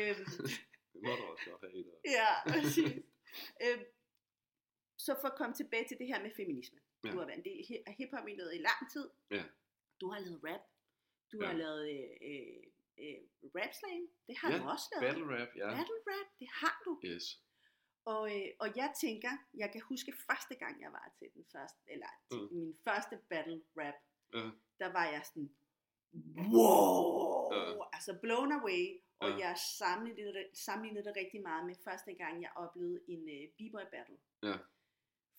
Øhm, 0.00 0.24
Det 0.92 0.98
må 1.06 1.10
du 1.20 1.24
også 1.32 1.44
godt 1.50 1.60
have 1.64 1.74
i 1.80 1.82
dig. 1.88 1.96
ja, 2.18 2.30
præcis. 2.52 2.92
Øhm, 3.64 3.82
så 5.06 5.12
for 5.20 5.28
at 5.28 5.36
komme 5.40 5.54
tilbage 5.60 5.84
til 5.88 5.96
det 5.98 6.06
her 6.06 6.22
med 6.22 6.30
feminisme. 6.36 6.78
Du 7.02 7.08
Ja. 7.08 7.14
har 7.14 7.26
været 7.26 7.38
en 7.38 7.44
del 7.44 7.58
af 7.86 7.94
hiphop-miljøet 7.98 8.54
i 8.54 8.58
lang 8.58 8.90
tid. 8.92 9.06
Ja. 9.30 9.42
Du 10.00 10.06
har 10.12 10.18
lavet 10.18 10.40
rap. 10.44 10.60
Du 11.32 11.36
Ja. 11.40 11.46
har 11.46 11.54
lavet 11.62 11.84
øh, 11.96 12.10
øh, 12.30 12.62
øh, 13.02 13.20
rap 13.56 13.72
slam. 13.78 14.02
Det 14.26 14.34
har 14.40 14.48
Ja, 14.52 14.58
du 14.58 14.64
også 14.74 14.86
lavet. 14.92 15.02
Battle 15.06 15.26
rap, 15.36 15.48
ja. 15.56 15.66
Battle 15.78 16.00
rap, 16.10 16.28
det 16.40 16.48
har 16.60 16.82
du. 16.84 17.00
Yes. 17.04 17.26
Og, 18.04 18.22
øh, 18.36 18.48
og 18.60 18.68
jeg 18.76 18.92
tænker, 19.00 19.30
jeg 19.54 19.68
kan 19.72 19.80
huske 19.80 20.12
første 20.28 20.54
gang, 20.54 20.80
jeg 20.80 20.92
var 20.92 21.06
til 21.18 21.28
den 21.34 21.44
første, 21.52 21.80
eller 21.94 22.10
til 22.30 22.40
Mm. 22.40 22.56
min 22.58 22.76
første 22.84 23.16
battle 23.28 23.62
rap, 23.76 23.94
Ja. 24.34 24.50
der 24.82 24.92
var 24.92 25.04
jeg 25.14 25.22
sådan, 25.26 25.50
wow, 26.36 27.52
Ja. 27.54 27.84
altså 27.92 28.18
blown 28.22 28.52
away, 28.52 28.84
og 29.18 29.28
Ja. 29.30 29.36
jeg 29.46 29.56
sammenlignede 29.78 30.32
det, 30.34 30.46
sammenlignede 30.54 31.04
det 31.04 31.16
rigtig 31.16 31.40
meget 31.42 31.66
med 31.66 31.74
første 31.84 32.12
gang, 32.14 32.42
jeg 32.42 32.52
oplevede 32.56 33.00
en 33.08 33.22
uh, 33.22 33.44
b-boy 33.56 33.84
battle. 33.94 34.18
Ja. 34.42 34.56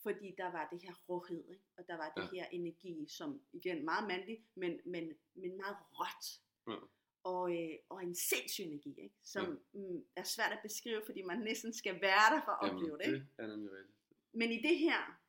Fordi 0.03 0.35
der 0.37 0.51
var 0.51 0.67
det 0.71 0.81
her 0.83 0.93
råhed, 1.09 1.49
ikke? 1.49 1.63
og 1.77 1.87
der 1.87 1.97
var 1.97 2.13
det 2.17 2.21
Ja. 2.23 2.27
her 2.41 2.45
energi, 2.51 3.05
som 3.07 3.41
igen 3.53 3.85
meget 3.85 4.07
mandlig, 4.07 4.45
men, 4.55 4.79
men, 4.85 5.13
men 5.33 5.57
meget 5.57 5.77
råt. 5.99 6.41
Ja. 6.67 6.79
Og, 7.23 7.63
øh, 7.63 7.77
og 7.89 8.03
en 8.03 8.15
sindssyg 8.15 8.63
energi, 8.63 9.01
ikke? 9.01 9.15
som 9.23 9.59
mm, 9.73 10.05
er 10.15 10.23
svært 10.23 10.51
at 10.51 10.59
beskrive, 10.63 11.01
fordi 11.05 11.21
man 11.21 11.39
næsten 11.39 11.73
skal 11.73 12.01
være 12.01 12.35
der 12.35 12.41
for 12.45 12.51
at 12.51 12.71
opleve 12.71 12.97
det. 12.97 13.05
Ikke? 13.05 13.25
det 13.37 13.43
er 13.43 13.47
nemlig 13.47 13.71
rigtigt. 13.71 13.97
Men 14.33 14.51
i 14.51 14.61
det 14.61 14.77
her 14.77 15.19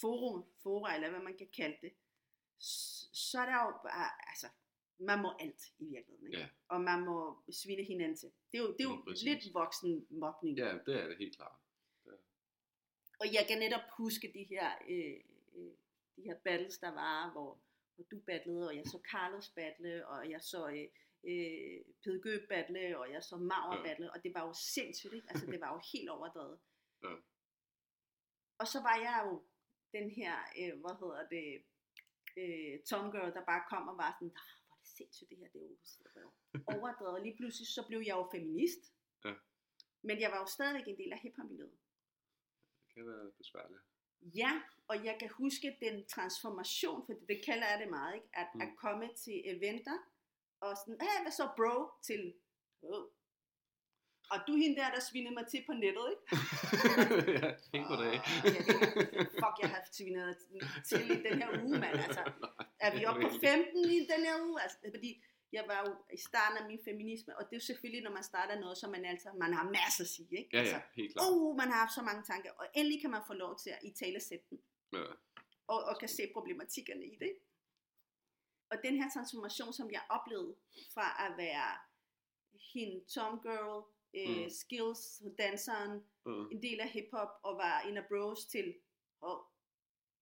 forum, 0.00 0.44
fora, 0.62 0.94
eller 0.94 1.10
hvad 1.10 1.20
man 1.20 1.36
kan 1.36 1.48
kalde 1.56 1.76
det, 1.82 1.92
så 3.12 3.38
er 3.40 3.46
der 3.46 3.52
jo 3.66 3.70
bare, 3.82 4.10
altså, 4.28 4.46
man 4.98 5.22
må 5.22 5.32
alt 5.40 5.62
i 5.78 5.84
virkeligheden, 5.84 6.26
ikke? 6.26 6.38
Ja. 6.38 6.48
Og 6.68 6.80
man 6.80 7.00
må 7.04 7.42
svine 7.50 7.82
hinanden 7.84 8.16
til. 8.16 8.30
Det 8.52 8.58
er 8.58 8.62
jo, 8.62 8.72
det 8.72 8.80
er 8.80 8.84
jo 8.84 9.02
lidt 9.24 9.54
voksen 9.54 10.06
mobning. 10.10 10.58
Ja, 10.58 10.78
det 10.86 11.02
er 11.02 11.08
det 11.08 11.16
helt 11.18 11.36
klart. 11.36 11.59
Og 13.20 13.26
jeg 13.34 13.44
kan 13.48 13.58
netop 13.58 13.86
huske 13.96 14.26
de 14.34 14.44
her, 14.44 14.68
øh, 14.88 15.16
øh, 15.56 15.72
de 16.16 16.22
her 16.22 16.36
battles, 16.44 16.78
der 16.78 16.90
var, 17.02 17.32
hvor, 17.32 17.60
hvor 17.94 18.04
du 18.10 18.18
battlede, 18.26 18.68
og 18.68 18.76
jeg 18.76 18.86
så 18.86 18.98
Carlos 19.10 19.48
battle, 19.48 20.06
og 20.08 20.30
jeg 20.30 20.40
så 20.42 20.68
øh, 20.68 20.88
øh, 21.30 21.78
Pede 22.02 22.20
Gøb 22.22 22.48
battle, 22.48 22.98
og 22.98 23.12
jeg 23.12 23.22
så 23.24 23.36
Mauer 23.36 23.76
Ja. 23.76 23.82
battle, 23.82 24.12
og 24.12 24.22
det 24.24 24.34
var 24.34 24.46
jo 24.46 24.52
sindssygt, 24.74 25.12
ikke? 25.14 25.26
Altså, 25.30 25.46
det 25.46 25.60
var 25.60 25.70
jo 25.74 25.80
helt 25.92 26.10
overdrevet. 26.10 26.58
Ja. 27.04 27.14
Og 28.58 28.66
så 28.66 28.78
var 28.88 28.96
jeg 29.06 29.16
jo 29.26 29.42
den 29.92 30.10
her, 30.10 30.34
øh, 30.60 30.72
hvad 30.82 30.94
hedder 31.02 31.22
det, 31.36 31.46
øh, 32.42 32.82
Tom 32.88 33.10
Girl, 33.12 33.32
der 33.36 33.44
bare 33.44 33.62
kom 33.70 33.88
og 33.88 33.96
var 33.96 34.10
sådan, 34.18 34.34
"Ah, 34.42 34.52
hvor 34.66 34.74
er 34.74 34.78
det 34.84 34.88
sindssygt 34.98 35.30
det 35.30 35.38
her, 35.38 35.48
det 35.54 35.60
er 35.62 36.20
jo, 36.20 36.32
er 36.54 36.76
overdrevet. 36.76 37.22
Lige 37.22 37.36
pludselig 37.36 37.66
så 37.68 37.82
blev 37.88 38.00
jeg 38.08 38.16
jo 38.20 38.28
feminist. 38.34 38.82
Ja. 39.24 39.34
Men 40.02 40.20
jeg 40.20 40.30
var 40.32 40.38
jo 40.38 40.46
stadigvæk 40.46 40.86
en 40.88 40.98
del 40.98 41.12
af 41.12 41.18
hiphop-miljøet. 41.18 41.78
Kan 42.94 43.06
være 43.06 43.30
besværligt. 43.38 43.80
Ja, 44.22 44.52
og 44.88 45.04
jeg 45.04 45.16
kan 45.20 45.30
huske 45.30 45.76
den 45.80 46.06
transformation, 46.06 47.06
for 47.06 47.12
det 47.28 47.40
kalder 47.44 47.66
jeg 47.70 47.78
det 47.82 47.90
meget, 47.90 48.14
ikke? 48.14 48.28
At, 48.32 48.48
mm. 48.54 48.60
At 48.60 48.68
komme 48.76 49.08
til 49.24 49.42
eventer, 49.44 49.98
og 50.60 50.76
sådan, 50.76 50.98
hey, 51.00 51.22
hvad 51.22 51.32
så 51.32 51.48
bro, 51.56 51.76
til, 52.02 52.34
oh. 52.82 53.04
og 54.32 54.38
du 54.46 54.52
er 54.52 54.60
hende 54.62 54.76
der, 54.80 54.90
der 54.90 55.00
svinede 55.00 55.34
mig 55.34 55.46
til 55.46 55.62
på 55.66 55.72
nettet, 55.72 56.06
ikke? 56.12 56.24
ja, 57.40 57.48
helt 57.74 57.86
på 57.92 57.96
dag. 58.02 58.14
Ikke, 58.46 58.62
fuck, 59.42 59.56
jeg 59.62 59.70
har 59.74 59.82
svinet 59.92 60.36
til 60.88 61.04
i 61.10 61.22
den 61.26 61.34
her 61.42 61.50
uge, 61.64 61.78
mand, 61.78 61.98
altså. 62.06 62.22
Er 62.84 62.98
vi 62.98 63.04
oppe 63.04 63.22
på 63.22 63.28
15 63.28 63.84
i 63.98 64.00
den 64.12 64.22
her 64.28 64.36
uge? 64.46 64.62
Altså, 64.62 64.76
fordi 64.94 65.10
jeg 65.52 65.64
var 65.68 65.78
jo 65.86 65.96
i 66.14 66.16
starten 66.16 66.58
af 66.58 66.66
min 66.66 66.80
feminisme, 66.84 67.36
og 67.38 67.44
det 67.44 67.52
er 67.52 67.56
jo 67.56 67.66
selvfølgelig, 67.66 68.02
når 68.02 68.10
man 68.10 68.22
starter 68.22 68.60
noget, 68.60 68.78
så 68.78 68.88
man 68.90 69.04
altså, 69.04 69.28
man 69.38 69.52
har 69.52 69.64
masser 69.70 70.04
at 70.04 70.08
sige, 70.08 70.38
ikke? 70.38 70.50
Ja, 70.52 70.58
altså, 70.58 70.74
ja, 70.76 70.82
helt 70.94 71.12
klart. 71.12 71.26
oh, 71.30 71.56
man 71.56 71.68
har 71.68 71.78
haft 71.84 71.94
så 71.94 72.02
mange 72.02 72.22
tanker, 72.22 72.50
og 72.52 72.66
endelig 72.74 73.00
kan 73.00 73.10
man 73.10 73.22
få 73.26 73.32
lov 73.34 73.58
til 73.58 73.70
at 73.70 73.78
i 73.82 73.90
tale 73.90 74.20
sætte 74.20 74.44
dem, 74.50 74.62
Ja. 74.92 75.04
og, 75.66 75.78
og 75.84 75.98
kan 76.00 76.08
se 76.08 76.30
problematikkerne 76.32 77.06
i 77.06 77.16
det. 77.18 77.32
Og 78.70 78.76
den 78.84 78.94
her 79.02 79.10
transformation, 79.14 79.72
som 79.72 79.90
jeg 79.90 80.02
oplevede 80.08 80.54
fra 80.94 81.26
at 81.26 81.32
være 81.38 81.78
hende 82.72 83.04
tomgirl, 83.04 83.84
øh, 84.14 84.42
Mm. 84.44 84.50
skills, 84.50 85.22
danseren, 85.38 86.04
Mm. 86.26 86.48
en 86.50 86.62
del 86.62 86.80
af 86.80 86.88
hiphop, 86.88 87.28
og 87.42 87.56
var 87.56 87.80
en 87.80 87.96
af 87.96 88.06
bros 88.08 88.46
til, 88.46 88.74
oh, 89.20 89.40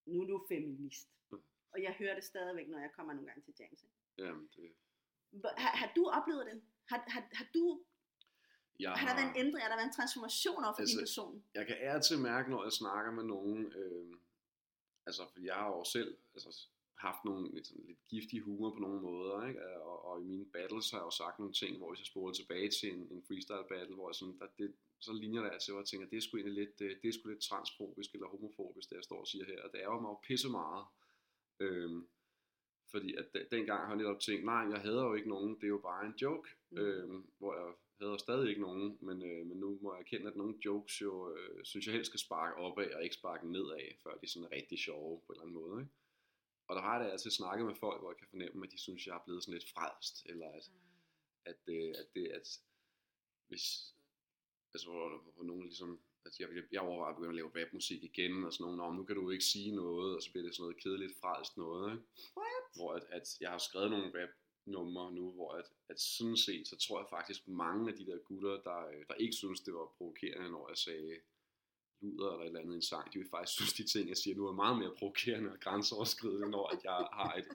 nu 0.07 0.23
er 0.23 0.27
du 0.27 0.47
feminist. 0.49 1.09
Mm. 1.31 1.43
Og 1.73 1.83
jeg 1.83 1.93
hører 1.93 2.15
det 2.15 2.25
stadigvæk, 2.25 2.69
når 2.69 2.79
jeg 2.79 2.91
kommer 2.93 3.13
nogle 3.13 3.27
gange 3.29 3.43
til 3.43 3.55
James. 3.61 3.83
ikke? 3.83 3.95
Jamen, 4.29 4.49
det, 4.57 4.73
Har, 5.57 5.77
har 5.77 5.93
du 5.97 6.03
oplevet 6.09 6.47
det? 6.47 6.63
Har, 6.91 7.05
har, 7.07 7.23
har 7.33 7.47
du, 7.55 7.81
jeg 8.81 8.93
har 8.93 9.09
der 9.09 9.15
været 9.15 9.31
en 9.31 9.47
ændring? 9.47 9.63
Har 9.65 9.71
der 9.71 9.77
været 9.77 9.91
en 9.93 9.99
transformation 10.01 10.65
over 10.65 10.75
for 10.75 10.81
Altså, 10.81 10.97
din 10.97 11.03
person? 11.03 11.45
jeg 11.55 11.67
kan 11.67 12.03
til 12.03 12.19
mærke, 12.19 12.51
når 12.51 12.63
jeg 12.65 12.73
snakker 12.73 13.11
med 13.13 13.25
nogen, 13.25 13.73
øh, 13.73 14.17
altså 15.07 15.23
for 15.33 15.41
jeg 15.41 15.55
har 15.55 15.69
jo 15.69 15.85
selv 15.85 16.17
altså, 16.35 16.51
haft 16.99 17.25
nogle 17.25 17.55
lidt, 17.55 17.67
sådan, 17.67 17.85
lidt 17.87 18.09
giftige 18.09 18.43
humor 18.43 18.71
på 18.71 18.79
nogle 18.79 19.01
måder, 19.01 19.47
ikke? 19.49 19.61
Og, 19.83 20.05
og, 20.05 20.21
i 20.21 20.25
mine 20.25 20.47
battles 20.47 20.91
har 20.91 20.99
jeg 20.99 21.05
jo 21.05 21.11
sagt 21.11 21.39
nogle 21.39 21.55
ting, 21.55 21.77
hvor 21.79 21.89
hvis 21.91 22.01
jeg 22.01 22.07
spoler 22.07 22.35
tilbage 22.35 22.71
til 22.71 22.89
en, 22.95 23.03
en 23.11 23.23
freestyle 23.29 23.69
battle, 23.69 23.95
hvor 23.95 24.09
jeg 24.09 24.15
sådan, 24.15 24.39
der, 24.39 24.47
det, 24.59 24.75
så 25.01 25.13
ligner 25.13 25.43
der 25.43 25.59
til, 25.59 25.73
hvor 25.73 25.81
jeg 25.83 25.87
tænker, 25.89 26.09
det 26.09 26.17
er 26.17 26.21
sgu 26.21 26.37
egentlig 26.37 26.59
lidt, 26.63 26.79
det, 26.79 26.99
det 27.03 27.09
er 27.09 27.13
sgu 27.13 27.29
lidt 27.29 27.43
transfobisk 27.49 28.15
eller 28.15 28.29
homofobisk, 28.29 28.91
det 28.91 28.97
jeg 28.97 29.05
står 29.05 29.21
og 29.21 29.27
siger 29.27 29.45
her, 29.45 29.63
og 29.63 29.73
det 29.73 29.79
ærger 29.79 30.01
mig 30.01 30.09
jo 30.09 30.19
pisse 30.29 30.49
meget. 30.49 30.85
Øh, 31.61 32.03
fordi 32.91 33.15
at 33.15 33.27
de- 33.35 33.49
dengang 33.51 33.81
har 33.81 33.89
jeg 33.89 33.97
netop 33.97 34.21
tænkt, 34.21 34.45
nej, 34.45 34.63
jeg 34.73 34.81
hader 34.81 35.05
jo 35.05 35.15
ikke 35.15 35.29
nogen, 35.29 35.55
det 35.55 35.65
er 35.65 35.69
jo 35.69 35.79
bare 35.79 36.07
en 36.07 36.15
joke. 36.23 36.49
Mm. 36.71 36.79
Mm. 36.79 36.85
Øhm, 36.85 37.31
hvor 37.39 37.55
jeg 37.55 37.75
hader 38.01 38.17
stadig 38.17 38.49
ikke 38.49 38.61
nogen, 38.61 38.99
men, 39.01 39.23
øh, 39.23 39.47
men 39.47 39.57
nu 39.59 39.79
må 39.83 39.95
jeg 39.95 40.01
erkende, 40.01 40.27
at 40.31 40.37
nogle 40.37 40.55
jokes 40.65 41.01
jo, 41.01 41.35
øh, 41.35 41.65
synes 41.65 41.87
jeg 41.87 41.95
helst 41.95 42.09
skal 42.11 42.21
sparke 42.21 42.57
opad, 42.57 42.91
og 42.91 43.03
ikke 43.05 43.15
sparke 43.15 43.53
nedad, 43.53 43.81
før 44.03 44.15
de 44.15 44.25
er 44.27 44.29
sådan 44.29 44.53
rigtig 44.53 44.79
sjove 44.79 45.21
på 45.27 45.33
en 45.33 45.35
eller 45.35 45.43
anden 45.43 45.55
måde. 45.63 45.81
Ikke? 45.83 45.93
Og 46.69 46.77
der 46.77 46.83
har 46.83 46.97
jeg 46.97 47.05
da 47.05 47.11
altid 47.13 47.31
snakket 47.31 47.67
med 47.67 47.75
folk, 47.75 48.01
hvor 48.01 48.11
jeg 48.11 48.17
kan 48.17 48.27
fornemme, 48.31 48.67
at 48.67 48.73
de 48.73 48.79
synes, 48.79 49.07
jeg 49.07 49.15
er 49.15 49.25
blevet 49.25 49.43
sådan 49.43 49.59
lidt 49.59 49.73
frelst, 49.75 50.27
eller 50.27 50.49
at, 50.59 50.71
at, 51.45 51.61
øh, 51.69 51.95
at 52.01 52.07
det, 52.15 52.27
at 52.39 52.49
hvis, 53.49 53.95
altså 54.75 54.89
hvor, 54.91 55.33
hvor 55.35 55.45
nogen 55.45 55.63
ligesom, 55.63 56.01
at 56.29 56.41
jeg, 56.41 56.49
jeg 56.73 56.81
overvejer 56.81 57.11
at 57.13 57.17
begynde 57.17 57.35
at 57.35 57.41
lave 57.41 57.55
rapmusik 57.59 58.01
igen, 58.11 58.45
og 58.45 58.53
sådan 58.53 58.65
nogen, 58.65 58.79
"Nå, 58.79 58.87
nu 58.99 59.03
kan 59.05 59.17
du 59.17 59.31
ikke 59.31 59.45
sige 59.55 59.73
noget, 59.83 60.17
og 60.17 60.23
så 60.23 60.31
bliver 60.31 60.47
det 60.47 60.55
sådan 60.55 60.63
noget 60.65 60.83
kedeligt 60.83 61.19
frelst 61.21 61.57
noget, 61.57 61.85
ikke? 61.93 62.05
What? 62.41 62.65
hvor 62.77 62.91
at, 62.99 63.05
at 63.19 63.27
jeg 63.41 63.51
har 63.51 63.59
skrevet 63.59 63.91
nogle 63.91 64.23
rap 64.23 64.33
numre 64.67 65.13
nu, 65.13 65.33
hvor 65.33 65.51
at, 65.53 65.65
at 65.89 66.01
sådan 66.01 66.37
set, 66.37 66.69
så 66.69 66.77
tror 66.77 67.01
jeg 67.01 67.09
faktisk 67.11 67.49
mange 67.49 67.91
af 67.91 67.97
de 67.99 68.07
der 68.07 68.19
gutter, 68.19 68.55
der, 68.69 68.79
øh, 68.93 69.03
der 69.09 69.15
ikke 69.15 69.37
synes, 69.43 69.61
det 69.61 69.75
var 69.75 69.87
provokerende, 69.99 70.51
når 70.51 70.69
jeg 70.69 70.79
sagde 70.79 71.15
luder 72.01 72.31
eller 72.31 72.43
et 72.43 72.47
eller 72.47 72.61
andet 72.61 72.73
i 72.73 72.77
en 72.77 72.83
sang, 72.83 73.13
de 73.13 73.19
vil 73.19 73.29
faktisk 73.31 73.55
synes, 73.57 73.73
de 73.73 73.87
ting, 73.87 74.09
jeg 74.09 74.17
siger 74.17 74.37
nu, 74.37 74.47
er 74.47 74.53
meget 74.53 74.79
mere 74.79 74.95
provokerende 74.99 75.53
og 75.53 75.61
grænseoverskridende, 75.61 76.51
når 76.51 76.67
at 76.67 76.85
jeg 76.85 77.09
har 77.13 77.35
et, 77.41 77.49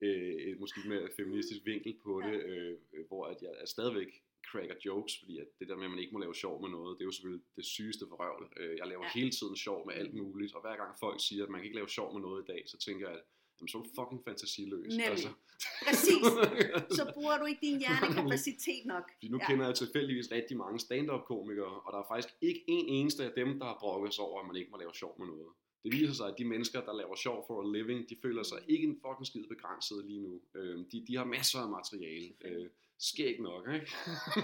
øh, 0.00 0.34
et 0.34 0.60
måske 0.60 0.80
mere 0.88 1.08
feministisk 1.16 1.60
vinkel 1.64 1.98
på 2.04 2.20
det, 2.20 2.42
øh, 2.42 2.78
øh, 2.92 3.06
hvor 3.06 3.26
at 3.26 3.42
jeg 3.42 3.50
er 3.58 3.66
stadigvæk 3.66 4.22
cracker 4.50 4.76
jokes, 4.86 5.12
fordi 5.20 5.34
at 5.38 5.48
det 5.58 5.68
der 5.68 5.76
med, 5.76 5.84
at 5.84 5.90
man 5.90 5.98
ikke 5.98 6.12
må 6.12 6.18
lave 6.18 6.34
sjov 6.34 6.54
med 6.62 6.70
noget, 6.76 6.90
det 6.98 7.02
er 7.04 7.08
jo 7.10 7.16
selvfølgelig 7.16 7.44
det 7.56 7.64
sygeste 7.76 8.04
for 8.08 8.16
røvl. 8.22 8.44
Øh, 8.60 8.76
Jeg 8.80 8.86
laver 8.92 9.04
Ja. 9.04 9.10
hele 9.18 9.30
tiden 9.38 9.56
sjov 9.56 9.86
med 9.86 9.94
alt 10.00 10.14
muligt, 10.14 10.54
og 10.54 10.60
hver 10.60 10.76
gang 10.76 10.90
folk 11.04 11.18
siger, 11.28 11.42
at 11.44 11.50
man 11.50 11.58
kan 11.60 11.64
ikke 11.68 11.76
lave 11.80 11.88
sjov 11.88 12.08
med 12.14 12.20
noget 12.26 12.40
i 12.44 12.46
dag, 12.52 12.62
så 12.72 12.76
tænker 12.86 13.08
jeg, 13.08 13.16
at 13.18 13.24
jamen, 13.58 13.68
så 13.68 13.78
er 13.78 13.82
du 13.82 13.90
fucking 14.00 14.20
fantasiløs. 14.28 14.84
Altså. 14.98 15.28
Nemlig. 15.28 15.40
Præcis. 15.86 16.24
Så 16.98 17.02
bruger 17.14 17.36
du 17.40 17.44
ikke 17.50 17.62
din 17.68 17.78
hjernekapacitet 17.84 18.82
nok. 18.86 19.04
Fordi 19.14 19.28
nu 19.28 19.38
ja. 19.40 19.46
kender 19.46 19.64
jeg 19.66 19.74
tilfældigvis 19.74 20.30
rigtig 20.32 20.56
mange 20.56 20.78
stand-up-komikere, 20.86 21.74
og 21.84 21.92
der 21.92 21.98
er 21.98 22.08
faktisk 22.12 22.34
ikke 22.40 22.64
en 22.68 22.86
eneste 22.88 23.24
af 23.24 23.32
dem, 23.36 23.58
der 23.58 23.66
har 23.66 23.76
brokket 23.80 24.14
sig 24.14 24.24
over, 24.24 24.40
at 24.40 24.46
man 24.46 24.56
ikke 24.56 24.70
må 24.70 24.76
lave 24.76 24.94
sjov 24.94 25.14
med 25.18 25.26
noget. 25.26 25.48
Det 25.84 25.92
viser 25.92 26.12
sig, 26.12 26.26
at 26.28 26.34
de 26.38 26.44
mennesker, 26.44 26.80
der 26.84 26.94
laver 26.96 27.14
sjov 27.16 27.44
for 27.46 27.56
a 27.62 27.72
living, 27.76 28.08
de 28.10 28.16
føler 28.22 28.42
sig 28.42 28.58
ikke 28.68 28.84
en 28.90 29.00
fucking 29.06 29.26
skid 29.26 29.44
begrænset 29.48 30.04
lige 30.06 30.20
nu. 30.20 30.40
Øh, 30.54 30.78
de, 30.92 31.04
de 31.08 31.16
har 31.16 31.24
masser 31.24 31.58
af 31.58 31.70
materiale. 31.70 32.28
Øh, 32.44 32.66
skæg 32.98 33.40
nok, 33.40 33.68
ikke? 33.74 33.86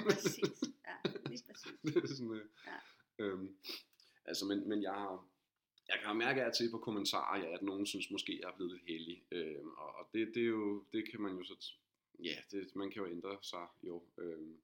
Præcis. 0.04 0.60
Ja, 0.86 1.10
lige 1.30 1.42
præcis. 1.48 1.74
det 1.84 1.96
er 1.96 2.06
sådan, 2.06 2.32
øh, 2.34 2.46
Ja. 2.66 2.78
øhm, 3.24 3.56
altså, 4.24 4.44
men, 4.46 4.68
men 4.68 4.82
jeg 4.82 4.92
har, 4.92 5.28
jeg 5.88 5.98
kan 6.04 6.16
mærke 6.16 6.42
af 6.44 6.52
til 6.52 6.70
på 6.70 6.78
kommentarer, 6.78 7.38
ja, 7.38 7.54
at 7.54 7.62
nogen 7.62 7.86
synes 7.86 8.10
måske, 8.10 8.40
jeg 8.42 8.48
er 8.50 8.56
blevet 8.56 8.72
lidt 8.72 8.84
heldig. 8.88 9.24
Øhm, 9.30 9.68
og 9.68 9.94
og 9.94 10.08
det, 10.14 10.32
det, 10.34 10.42
er 10.42 10.46
jo, 10.46 10.84
det 10.92 11.10
kan 11.10 11.20
man 11.20 11.36
jo 11.36 11.44
så, 11.44 11.74
ja, 12.24 12.36
det, 12.50 12.76
man 12.76 12.90
kan 12.90 13.02
jo 13.02 13.08
ændre 13.10 13.38
sig 13.42 13.66
jo. 13.82 14.02
Øhm, 14.18 14.60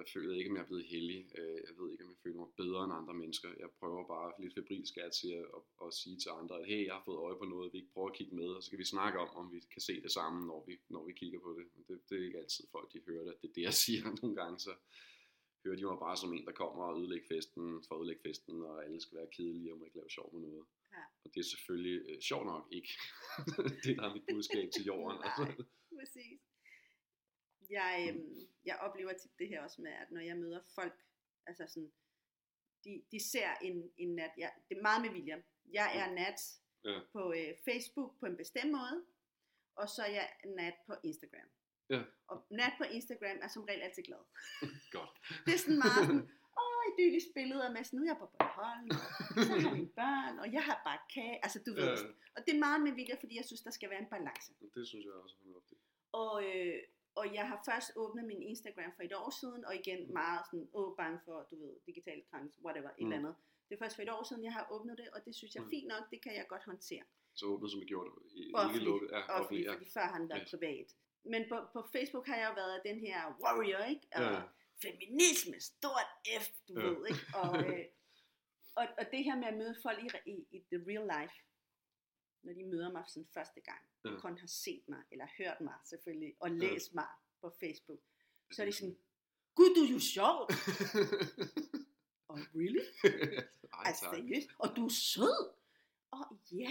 jeg 0.00 0.08
føler 0.14 0.34
ikke, 0.34 0.50
om 0.50 0.56
jeg 0.56 0.62
er 0.62 0.70
blevet 0.72 0.86
heldig. 0.94 1.20
Øh, 1.38 1.58
jeg 1.68 1.74
ved 1.78 1.92
ikke, 1.92 2.04
om 2.04 2.10
jeg 2.10 2.22
føler 2.24 2.40
mig 2.42 2.50
bedre 2.62 2.84
end 2.84 2.98
andre 3.00 3.14
mennesker. 3.14 3.48
Jeg 3.64 3.70
prøver 3.80 4.02
bare 4.14 4.32
lidt 4.42 4.54
febrilsk 4.54 4.96
at, 4.96 5.12
til 5.20 5.32
at, 5.56 5.62
at, 5.84 5.94
sige 6.00 6.16
til 6.22 6.30
andre, 6.40 6.54
at 6.60 6.66
hey, 6.70 6.82
jeg 6.86 6.94
har 6.94 7.04
fået 7.08 7.24
øje 7.26 7.38
på 7.38 7.44
noget, 7.44 7.72
vi 7.72 7.78
ikke 7.78 7.92
prøver 7.94 8.10
at 8.10 8.16
kigge 8.18 8.34
med, 8.40 8.48
og 8.56 8.62
så 8.62 8.70
kan 8.70 8.78
vi 8.78 8.94
snakke 8.94 9.18
om, 9.24 9.30
om 9.40 9.46
vi 9.54 9.58
kan 9.74 9.82
se 9.88 9.94
det 10.04 10.12
sammen, 10.18 10.42
når 10.50 10.60
vi, 10.68 10.74
når 10.94 11.02
vi 11.08 11.12
kigger 11.12 11.40
på 11.46 11.50
det. 11.58 11.66
Men 11.74 11.82
det, 11.88 11.96
det 12.08 12.14
er 12.18 12.24
ikke 12.28 12.38
altid 12.38 12.64
folk, 12.74 12.92
de 12.92 13.00
hører 13.08 13.24
det. 13.24 13.34
Det 13.42 13.48
er 13.48 13.54
det, 13.56 13.62
jeg 13.62 13.76
siger 13.84 14.04
nogle 14.22 14.36
gange, 14.40 14.58
så 14.66 14.72
hører 15.64 15.76
de 15.76 15.84
mig 15.84 15.98
bare 16.06 16.16
som 16.16 16.34
en, 16.34 16.46
der 16.46 16.52
kommer 16.62 16.82
og 16.84 16.98
ødelægger 17.00 17.26
festen, 17.34 17.64
for 17.88 17.94
ødelægge 18.00 18.22
festen, 18.28 18.62
og 18.62 18.84
alle 18.84 19.00
skal 19.00 19.18
være 19.18 19.34
kedelige 19.36 19.72
og 19.72 19.78
må 19.78 19.84
ikke 19.84 19.96
lave 19.96 20.10
sjov 20.10 20.28
med 20.34 20.40
noget. 20.48 20.64
Ja. 20.92 21.04
Og 21.24 21.28
det 21.34 21.40
er 21.40 21.48
selvfølgelig 21.54 21.98
øh, 22.08 22.20
sjovt 22.20 22.46
nok 22.46 22.64
ikke. 22.70 22.92
det 23.84 23.96
der 23.98 24.04
er 24.08 24.14
mit 24.14 24.26
budskab 24.32 24.68
til 24.74 24.84
jorden. 24.84 25.18
Nej. 25.38 25.54
Præcis. 25.98 26.40
Jeg, 27.72 28.06
øhm, 28.08 28.38
jeg 28.64 28.76
oplever 28.80 29.12
tit 29.12 29.38
det 29.38 29.48
her 29.48 29.62
også 29.62 29.82
med, 29.82 29.90
at 30.02 30.10
når 30.10 30.20
jeg 30.20 30.36
møder 30.36 30.60
folk, 30.74 30.96
altså 31.46 31.64
sådan, 31.68 31.92
de, 32.84 33.02
de 33.12 33.18
ser 33.30 33.50
en, 33.62 33.90
en 33.96 34.14
nat, 34.14 34.30
jeg, 34.38 34.52
det 34.68 34.78
er 34.78 34.82
meget 34.82 35.02
med 35.02 35.10
William, 35.10 35.42
jeg 35.72 35.88
er 36.00 36.14
nat 36.14 36.40
Ja. 36.84 36.98
på 37.12 37.32
øh, 37.32 37.52
Facebook 37.64 38.10
på 38.20 38.26
en 38.26 38.36
bestemt 38.36 38.70
måde, 38.70 39.04
og 39.74 39.88
så 39.88 40.02
er 40.02 40.10
jeg 40.10 40.28
nat 40.44 40.74
på 40.86 40.94
Instagram. 41.04 41.48
Ja. 41.90 42.02
Og 42.26 42.46
nat 42.50 42.72
på 42.78 42.84
Instagram 42.84 43.36
er 43.42 43.48
som 43.48 43.62
regel 43.64 43.82
altid 43.82 44.02
glad. 44.02 44.22
Godt. 44.96 45.10
Det 45.46 45.54
er 45.54 45.58
sådan 45.58 45.78
meget 45.84 46.04
sådan, 46.08 46.24
åh, 46.60 46.82
idyllisk 46.92 47.26
billeder 47.34 47.72
med 47.72 47.84
sådan, 47.84 47.98
nu 47.98 48.02
er 48.04 48.10
jeg 48.12 48.16
på 48.24 48.26
Bornholm, 48.26 48.88
og 49.36 49.42
så 49.48 49.52
har 49.68 49.74
mine 49.74 49.92
børn, 50.02 50.38
og 50.38 50.52
jeg 50.52 50.62
har 50.68 50.78
bare 50.88 51.00
kage, 51.14 51.36
altså 51.44 51.58
du 51.66 51.70
ved, 51.80 51.88
Ja. 51.88 52.08
og 52.36 52.40
det 52.46 52.54
er 52.54 52.58
meget 52.66 52.80
med 52.86 52.92
vilje, 52.92 53.16
fordi 53.20 53.36
jeg 53.36 53.44
synes, 53.44 53.62
der 53.62 53.70
skal 53.70 53.90
være 53.90 54.02
en 54.06 54.10
balance. 54.16 54.52
Det 54.74 54.88
synes 54.88 55.04
jeg 55.04 55.12
også 55.12 55.36
er 55.38 55.42
fornuftigt. 55.44 55.80
Og, 56.12 56.34
øh, 56.50 56.78
og 57.14 57.34
jeg 57.34 57.48
har 57.48 57.62
først 57.70 57.88
åbnet 57.96 58.24
min 58.24 58.42
Instagram 58.42 58.92
for 58.96 59.02
et 59.02 59.14
år 59.14 59.30
siden, 59.40 59.64
og 59.64 59.74
igen 59.74 60.12
meget 60.12 60.40
sådan, 60.46 60.68
åh, 60.74 60.96
bange 60.96 61.18
for, 61.24 61.46
du 61.50 61.56
ved, 61.62 61.74
digital 61.86 62.22
krans, 62.30 62.52
whatever, 62.64 62.88
et 62.90 62.94
Mm. 62.98 63.04
eller 63.06 63.16
andet. 63.18 63.34
Det 63.68 63.74
er 63.74 63.78
først 63.84 63.96
for 63.96 64.02
et 64.02 64.10
år 64.16 64.22
siden, 64.28 64.44
jeg 64.44 64.52
har 64.52 64.66
åbnet 64.70 64.98
det, 64.98 65.08
og 65.14 65.24
det 65.24 65.34
synes 65.34 65.54
jeg 65.54 65.62
Mm. 65.62 65.70
fint 65.70 65.88
nok, 65.88 66.10
det 66.10 66.22
kan 66.22 66.34
jeg 66.34 66.46
godt 66.48 66.64
håndtere. 66.64 67.04
Så 67.34 67.46
åbnet, 67.46 67.70
som 67.70 67.80
jeg 67.80 67.88
gjorde 67.88 68.10
det. 68.10 68.32
i- 68.32 68.46
Ikke 68.46 68.58
Offentligt. 68.58 68.84
lukket. 68.84 69.08
Ja, 69.10 69.16
Offentligt, 69.18 69.40
offentligt, 69.40 69.66
ja. 69.66 69.72
fordi 69.74 69.90
før 69.96 70.18
den 70.18 70.28
været 70.28 70.40
Ja. 70.52 70.56
privat. 70.56 70.88
Men 71.24 71.42
på, 71.48 71.56
på 71.72 71.80
Facebook 71.92 72.26
har 72.26 72.36
jeg 72.36 72.46
jo 72.50 72.54
været 72.54 72.80
den 72.84 72.98
her 73.06 73.18
warrior, 73.44 73.84
ikke? 73.92 74.06
Og 74.14 74.22
Ja. 74.22 74.42
feminisme, 74.82 75.60
stort 75.60 76.08
F, 76.42 76.46
du 76.68 76.72
Ja. 76.80 76.86
ved, 76.86 77.06
ikke? 77.10 77.20
Og, 77.34 77.50
øh, 77.68 77.84
og, 78.80 78.84
og 78.98 79.04
det 79.12 79.24
her 79.24 79.36
med 79.36 79.48
at 79.52 79.56
møde 79.56 79.76
folk 79.82 79.98
i, 80.04 80.08
i, 80.30 80.36
i 80.56 80.58
the 80.72 80.78
real 80.90 81.04
life, 81.16 81.34
når 82.42 82.52
de 82.52 82.64
møder 82.64 82.92
mig 82.92 83.04
sådan 83.08 83.26
første 83.34 83.60
gang, 83.60 83.80
Ja. 84.04 84.10
og 84.10 84.20
kun 84.20 84.38
har 84.38 84.46
set 84.46 84.88
mig, 84.88 85.02
eller 85.10 85.26
hørt 85.38 85.60
mig 85.60 85.74
selvfølgelig, 85.84 86.34
og 86.40 86.50
læst 86.50 86.94
mig 86.94 87.06
på 87.40 87.50
Facebook, 87.60 88.00
så 88.52 88.62
er 88.62 88.66
de 88.66 88.72
sådan, 88.72 88.96
gud, 89.54 89.74
du 89.74 89.80
er 89.84 89.92
jo 89.92 89.98
sjov. 89.98 90.48
Og 92.28 92.38
really? 92.54 92.84
Ej, 93.72 93.82
Altså, 93.84 94.04
seriøst? 94.14 94.48
Og 94.58 94.76
du 94.76 94.84
er 94.84 94.90
sød. 94.90 95.52
Og 96.10 96.38
ja, 96.52 96.70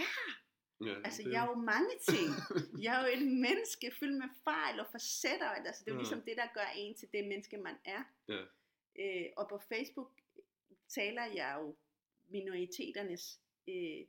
Ja, 0.84 0.94
altså 1.04 1.22
det- 1.22 1.32
jeg 1.32 1.44
er 1.44 1.48
jo 1.48 1.54
mange 1.54 1.90
ting. 2.08 2.28
Jeg 2.84 2.94
er 3.02 3.06
jo 3.08 3.16
et 3.16 3.26
menneske 3.32 3.92
fyldt 4.00 4.18
med 4.18 4.28
fejl 4.44 4.80
og 4.80 4.86
facetter. 4.92 5.48
Altså, 5.48 5.84
det 5.84 5.90
er 5.90 5.94
jo 5.94 5.98
Ja. 5.98 6.02
ligesom 6.02 6.22
det, 6.22 6.36
der 6.36 6.46
gør 6.54 6.66
en 6.76 6.94
til 6.96 7.08
det 7.12 7.24
menneske, 7.28 7.56
man 7.58 7.76
er. 7.84 8.02
Ja. 8.28 8.42
Øh, 8.98 9.26
og 9.36 9.48
på 9.48 9.58
Facebook 9.68 10.10
taler 10.88 11.24
jeg 11.24 11.56
jo 11.60 11.76
minoriteternes 12.28 13.40
øh, 13.68 14.06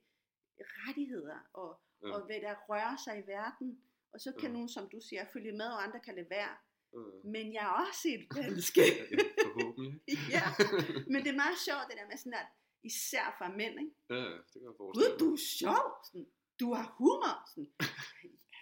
rettigheder 0.61 1.39
og, 1.53 1.79
Ja. 2.03 2.11
og 2.13 2.25
hvad 2.25 2.41
der 2.41 2.55
rører 2.69 2.95
sig 3.05 3.19
i 3.23 3.27
verden. 3.27 3.81
Og 4.13 4.19
så 4.19 4.31
kan 4.39 4.49
Ja. 4.49 4.53
nogen, 4.53 4.69
som 4.69 4.89
du 4.89 4.99
siger, 5.09 5.25
følge 5.33 5.51
med, 5.51 5.65
og 5.65 5.83
andre 5.83 5.99
kan 5.99 6.15
lade 6.15 6.29
være. 6.29 6.53
Øh, 6.95 7.25
Men 7.25 7.53
jeg 7.53 7.63
er 7.63 7.73
også 7.87 8.07
et 8.15 8.25
menneske. 8.35 8.81
ja, 8.81 9.03
Forhåbentlig. 9.45 10.01
ja. 10.29 10.43
Men 11.13 11.19
det 11.23 11.29
er 11.31 11.35
meget 11.43 11.59
sjovt, 11.67 11.85
det 11.89 11.95
der 11.99 12.07
med 12.07 12.17
sådan, 12.17 12.33
at 12.33 12.47
især 12.83 13.35
fra 13.37 13.47
mænd, 13.59 13.75
ikke? 13.79 13.95
Ja, 14.09 14.15
det 14.15 14.53
kan 14.53 14.61
jeg 14.61 14.73
Gud, 14.77 14.93
forestille 14.93 15.17
du 15.19 15.25
mig. 15.25 15.33
er 15.33 15.37
sjov. 15.61 15.85
Sådan, 16.07 16.27
du 16.59 16.73
har 16.73 16.85
humor. 16.97 17.35
Sådan, 17.51 17.69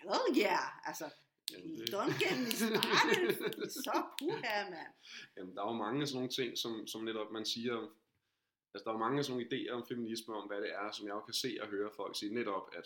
hell 0.01 0.25
yeah. 0.43 0.87
Altså, 0.89 1.05
Jamen, 1.51 1.69
det- 1.79 1.89
don't 1.95 2.15
get 2.23 2.35
me 2.45 2.51
started. 2.51 3.69
Så 3.85 3.95
puha, 4.19 4.69
mand. 4.69 4.93
Jamen, 5.37 5.55
der 5.55 5.61
er 5.63 5.67
jo 5.67 5.73
mange 5.85 6.01
af 6.01 6.07
sådan 6.07 6.17
nogle 6.17 6.29
ting, 6.39 6.57
som, 6.57 6.87
som 6.87 7.01
netop 7.03 7.31
man 7.31 7.45
siger, 7.45 7.75
altså 8.73 8.83
der 8.83 8.89
er 8.91 8.95
jo 8.95 9.05
mange 9.05 9.17
af 9.19 9.25
sådan 9.25 9.35
nogle 9.35 9.47
idéer 9.51 9.71
om 9.71 9.87
feminisme, 9.87 10.35
om 10.35 10.47
hvad 10.47 10.61
det 10.61 10.71
er, 10.81 10.91
som 10.91 11.07
jeg 11.07 11.13
jo 11.13 11.21
kan 11.29 11.33
se 11.33 11.57
og 11.61 11.67
høre 11.67 11.89
folk 11.95 12.15
sige 12.19 12.33
netop, 12.33 12.65
at 12.77 12.85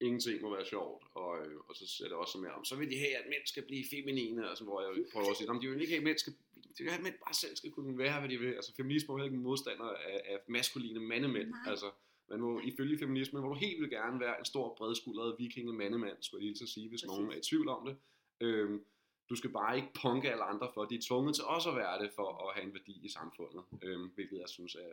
ingenting 0.00 0.42
må 0.42 0.54
være 0.56 0.66
sjovt, 0.66 1.04
og, 1.14 1.46
øh, 1.46 1.56
og 1.68 1.76
så 1.76 1.84
er 2.04 2.08
det 2.08 2.16
også 2.16 2.38
mere 2.38 2.52
om, 2.52 2.64
så 2.64 2.76
vil 2.76 2.90
de 2.90 2.98
have, 2.98 3.16
at 3.16 3.26
mænd 3.26 3.46
skal 3.46 3.62
blive 3.62 3.84
feminine, 3.90 4.48
altså, 4.48 4.64
hvor 4.64 4.78
jeg 4.82 5.04
prøver 5.12 5.30
at 5.30 5.36
sige, 5.36 5.50
om 5.50 5.60
de 5.60 5.68
vil 5.68 5.80
ikke 5.80 5.92
have, 5.92 6.04
at 6.04 6.04
mænd 6.04 6.18
skal, 6.18 6.32
de 6.78 6.82
vil 6.82 6.90
have, 6.90 6.98
at 6.98 7.04
mænd 7.04 7.14
bare 7.24 7.34
selv 7.34 7.56
skal 7.56 7.70
kunne 7.70 7.98
være, 7.98 8.20
hvad 8.20 8.28
de 8.28 8.38
vil. 8.38 8.52
Altså 8.52 8.74
feminisme 8.76 9.14
er 9.14 9.18
jo 9.18 9.24
ikke 9.24 9.36
en 9.36 9.42
modstander 9.42 9.84
af, 9.84 10.22
af 10.24 10.38
maskuline 10.48 11.00
mandemænd. 11.00 11.48
Nej. 11.48 11.70
Altså, 11.70 11.90
man 12.30 12.40
må 12.40 12.60
ifølge 12.60 12.98
feminismen, 12.98 13.40
hvor 13.42 13.52
du 13.54 13.58
helt 13.66 13.80
vil 13.80 13.90
gerne 13.90 14.20
være 14.20 14.38
en 14.38 14.44
stor, 14.44 14.74
bredskuldret 14.78 15.36
vikinge 15.38 15.72
mandemand, 15.72 16.16
skulle 16.20 16.44
jeg 16.44 16.52
lige 16.52 16.62
at 16.62 16.68
sige, 16.68 16.88
hvis 16.88 17.02
Præcis. 17.02 17.18
nogen 17.18 17.32
er 17.32 17.36
i 17.36 17.40
tvivl 17.40 17.68
om 17.68 17.86
det. 17.86 17.96
Øhm, 18.40 18.84
du 19.28 19.36
skal 19.36 19.50
bare 19.50 19.76
ikke 19.76 19.88
punke 20.02 20.30
alle 20.32 20.44
andre 20.44 20.70
for, 20.74 20.84
de 20.84 20.94
er 20.94 21.02
tvunget 21.08 21.34
til 21.34 21.44
også 21.44 21.70
at 21.70 21.76
være 21.76 22.02
det, 22.02 22.10
for 22.12 22.48
at 22.48 22.54
have 22.54 22.66
en 22.66 22.74
værdi 22.74 23.04
i 23.04 23.08
samfundet, 23.08 23.64
øhm, 23.82 24.08
hvilket 24.14 24.38
jeg 24.38 24.48
synes 24.48 24.74
er 24.74 24.92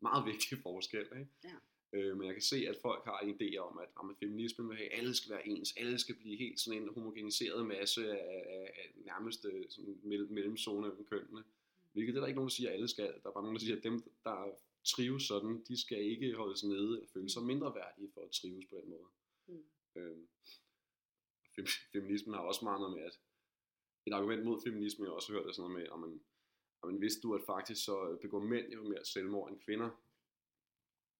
meget 0.00 0.26
vigtig 0.26 0.58
forskel. 0.58 1.00
Ikke? 1.00 1.28
Ja. 1.44 1.56
Øh, 1.92 2.16
men 2.16 2.26
jeg 2.26 2.34
kan 2.34 2.42
se, 2.42 2.68
at 2.68 2.76
folk 2.82 3.04
har 3.04 3.18
en 3.18 3.30
idé 3.40 3.56
om, 3.56 3.78
at, 3.78 3.88
at 4.10 4.16
feminismen 4.20 4.68
vil 4.68 4.76
have, 4.76 4.92
at 4.92 4.98
alle 4.98 5.14
skal 5.14 5.30
være 5.30 5.48
ens, 5.48 5.74
alle 5.76 5.98
skal 5.98 6.14
blive 6.14 6.36
helt 6.38 6.60
sådan 6.60 6.82
en 6.82 6.94
homogeniseret 6.94 7.66
masse 7.66 8.10
af, 8.10 8.44
af, 8.56 8.72
af 8.76 8.92
nærmest 9.04 9.44
øh, 9.44 9.64
sådan 9.70 10.00
mell- 10.04 10.32
mellemzone 10.32 10.80
mellem 10.80 11.04
kønnene. 11.04 11.44
Hvilket 11.92 12.14
det 12.14 12.18
er 12.18 12.20
der 12.20 12.26
ikke 12.26 12.36
nogen, 12.36 12.48
der 12.48 12.54
siger, 12.54 12.68
at 12.68 12.74
alle 12.74 12.88
skal. 12.88 13.06
Der 13.22 13.28
er 13.28 13.32
bare 13.32 13.42
nogen, 13.42 13.56
der 13.56 13.60
siger, 13.60 13.76
at 13.76 13.82
dem, 13.82 14.02
der 14.24 14.50
trives 14.84 15.22
sådan, 15.22 15.64
de 15.68 15.80
skal 15.80 16.02
ikke 16.02 16.34
holdes 16.34 16.64
nede 16.64 16.96
eller 16.96 17.08
føle 17.12 17.30
sig 17.30 17.42
mindre 17.42 17.74
værdige 17.74 18.10
for 18.14 18.20
at 18.20 18.30
trives 18.30 18.66
på 18.66 18.76
den 18.80 18.90
måde. 18.90 19.08
Mm. 19.46 19.64
Øhm, 19.96 20.28
fem- 21.56 21.66
feminismen 21.92 22.34
har 22.34 22.40
også 22.40 22.64
meget 22.64 22.80
noget 22.80 22.96
med, 22.96 23.04
at 23.04 23.18
et 24.08 24.12
argument 24.18 24.44
mod 24.44 24.60
feminisme, 24.66 25.04
jeg 25.04 25.12
også 25.12 25.32
hørt, 25.32 25.46
er 25.46 25.52
sådan 25.52 25.70
noget 25.70 25.78
med, 25.78 25.88
om 25.88 26.00
man, 26.00 26.20
om 26.82 26.92
man 26.92 27.00
vidste 27.00 27.20
du, 27.22 27.34
at 27.34 27.42
faktisk 27.46 27.84
så 27.84 28.18
begår 28.22 28.40
mænd 28.40 28.66
jo 28.72 28.82
mere 28.82 29.04
selvmord 29.04 29.50
end 29.50 29.60
kvinder. 29.60 29.90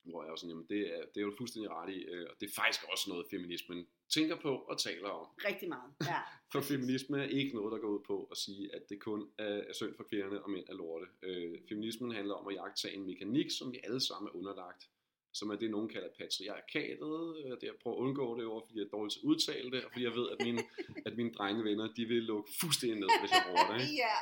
Hvor 0.03 0.25
jeg 0.25 0.33
er 0.33 0.37
sådan, 0.37 0.51
jamen 0.51 0.67
det 0.69 0.95
er, 0.95 1.03
det 1.13 1.17
er 1.17 1.27
jo 1.29 1.35
fuldstændig 1.39 1.71
ret 1.71 1.91
i, 1.95 1.99
øh, 2.05 2.27
og 2.31 2.35
det 2.41 2.47
er 2.49 2.61
faktisk 2.63 2.85
også 2.93 3.11
noget, 3.11 3.27
feminismen 3.31 3.87
tænker 4.09 4.37
på 4.41 4.53
og 4.57 4.79
taler 4.79 5.09
om. 5.09 5.27
Rigtig 5.45 5.69
meget, 5.69 5.91
ja. 6.01 6.21
For 6.53 6.61
feminisme 6.61 7.19
er 7.19 7.29
ikke 7.39 7.57
noget, 7.57 7.73
der 7.73 7.79
går 7.79 7.89
ud 7.89 8.03
på 8.07 8.29
at 8.31 8.37
sige, 8.37 8.75
at 8.75 8.89
det 8.89 9.01
kun 9.01 9.31
er, 9.39 9.45
er 9.45 9.73
synd 9.73 9.95
for 9.97 10.05
kvinderne 10.05 10.43
og 10.45 10.51
mænd 10.51 10.67
er 10.69 10.75
lorte. 10.75 11.07
Øh, 11.23 11.59
feminismen 11.69 12.11
handler 12.11 12.35
om 12.35 12.49
at 12.49 12.55
jagtage 12.55 12.95
en 12.95 13.07
mekanik, 13.07 13.51
som 13.51 13.73
vi 13.73 13.81
alle 13.85 14.01
sammen 14.01 14.29
er 14.29 14.37
underlagt, 14.37 14.91
som 15.33 15.51
er 15.51 15.57
det, 15.57 15.71
nogen 15.71 15.89
kalder 15.89 16.09
patriarkatet. 16.19 17.37
Øh, 17.45 17.51
Det 17.61 17.69
er 17.69 17.73
at 17.73 17.97
undgå 18.05 18.37
det 18.39 18.47
over, 18.47 18.61
fordi 18.67 18.79
jeg 18.79 18.85
er 18.85 18.89
dårlig 18.97 19.13
til 19.13 19.19
at 19.21 19.25
udtale 19.25 19.71
det, 19.71 19.85
og 19.85 19.91
fordi 19.93 20.05
jeg 20.05 20.13
ved, 20.15 20.27
at 20.31 20.39
mine, 20.47 20.63
at 21.07 21.17
mine 21.17 21.33
drengevenner, 21.33 21.93
de 21.97 22.05
vil 22.05 22.23
lukke 22.23 22.51
fuldstændig 22.61 22.99
ned, 23.01 23.09
hvis 23.21 23.31
jeg 23.31 23.43
bruger 23.49 23.67
det. 23.73 23.81
Ikke? 23.83 23.95
ja. 24.05 24.17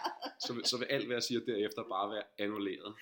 Så, 0.47 0.55
vil- 0.55 0.65
så 0.67 0.79
vil 0.79 0.85
alt, 0.85 1.07
hvad 1.07 1.17
jeg 1.17 1.23
siger 1.23 1.41
derefter, 1.41 1.83
bare 1.95 2.11
være 2.15 2.23
annulleret. 2.39 2.95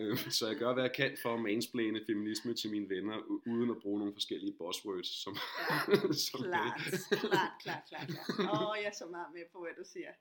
Øh, 0.00 0.16
Så 0.38 0.46
jeg 0.46 0.56
gør, 0.56 0.72
hvad 0.74 0.82
jeg 0.82 0.92
kan 0.92 1.16
for 1.22 1.34
at 1.34 1.40
mansplane 1.40 2.00
feminisme 2.06 2.54
til 2.54 2.70
mine 2.70 2.88
venner, 2.94 3.16
uden 3.52 3.70
at 3.70 3.78
bruge 3.82 3.98
nogle 3.98 4.14
forskellige 4.14 4.54
buzzwords, 4.58 5.10
som, 5.22 5.36
ja. 5.70 5.76
som 6.28 6.40
Klart, 6.42 6.80
klart, 7.10 7.52
klart, 7.62 7.82
klart, 7.88 8.08
klart. 8.08 8.50
Åh, 8.54 8.74
jeg 8.82 8.88
er 8.92 8.96
så 9.02 9.06
meget 9.16 9.28
med 9.36 9.44
på, 9.52 9.58
hvad 9.64 9.74
du 9.80 9.84
siger. 9.94 10.12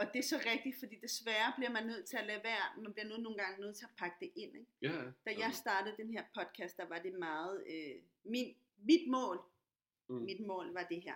Og 0.00 0.06
det 0.12 0.18
er 0.18 0.28
så 0.34 0.38
rigtigt, 0.52 0.76
fordi 0.78 0.96
desværre 1.06 1.52
bliver 1.56 1.70
man 1.70 1.86
nødt 1.86 2.06
til 2.08 2.16
at 2.16 2.26
lade 2.26 2.44
være, 2.44 2.82
man 2.82 2.92
bliver 2.92 3.08
nu 3.08 3.16
nogle 3.16 3.38
gange 3.38 3.60
nødt 3.60 3.76
til 3.76 3.84
at 3.84 3.90
pakke 3.98 4.16
det 4.20 4.30
ind. 4.36 4.52
Ikke? 4.56 4.66
Ja, 4.82 5.02
Da 5.26 5.30
jeg 5.38 5.50
startede 5.54 5.96
den 5.96 6.10
her 6.10 6.24
podcast, 6.34 6.76
der 6.76 6.84
var 6.92 6.98
det 6.98 7.14
meget, 7.14 7.64
øh, 7.74 8.02
min, 8.24 8.56
mit 8.76 9.10
mål, 9.10 9.38
Mm. 10.08 10.16
mit 10.16 10.40
mål 10.46 10.72
var 10.72 10.82
det 10.82 11.02
her. 11.02 11.14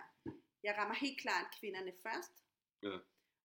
Jeg 0.62 0.74
rammer 0.78 0.94
helt 0.94 1.20
klart 1.20 1.46
kvinderne 1.60 1.92
først, 2.02 2.44
Ja. 2.82 2.98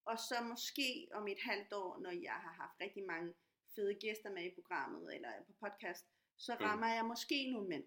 og 0.06 0.18
så 0.20 0.36
måske 0.44 1.08
om 1.12 1.28
et 1.28 1.40
halvt 1.40 1.74
år, 1.74 2.00
når 2.00 2.12
jeg 2.12 2.34
har 2.46 2.54
haft 2.54 2.80
rigtig 2.82 3.04
mange 3.04 3.34
fede 3.76 3.94
gæster 3.96 4.30
med 4.32 4.44
i 4.44 4.56
programmet, 4.56 5.16
eller 5.16 5.32
på 5.48 5.54
podcast, 5.60 6.06
så 6.38 6.54
Ja. 6.60 6.66
rammer 6.66 6.88
jeg 6.88 7.06
måske 7.06 7.52
nogle 7.52 7.68
mænd. 7.70 7.84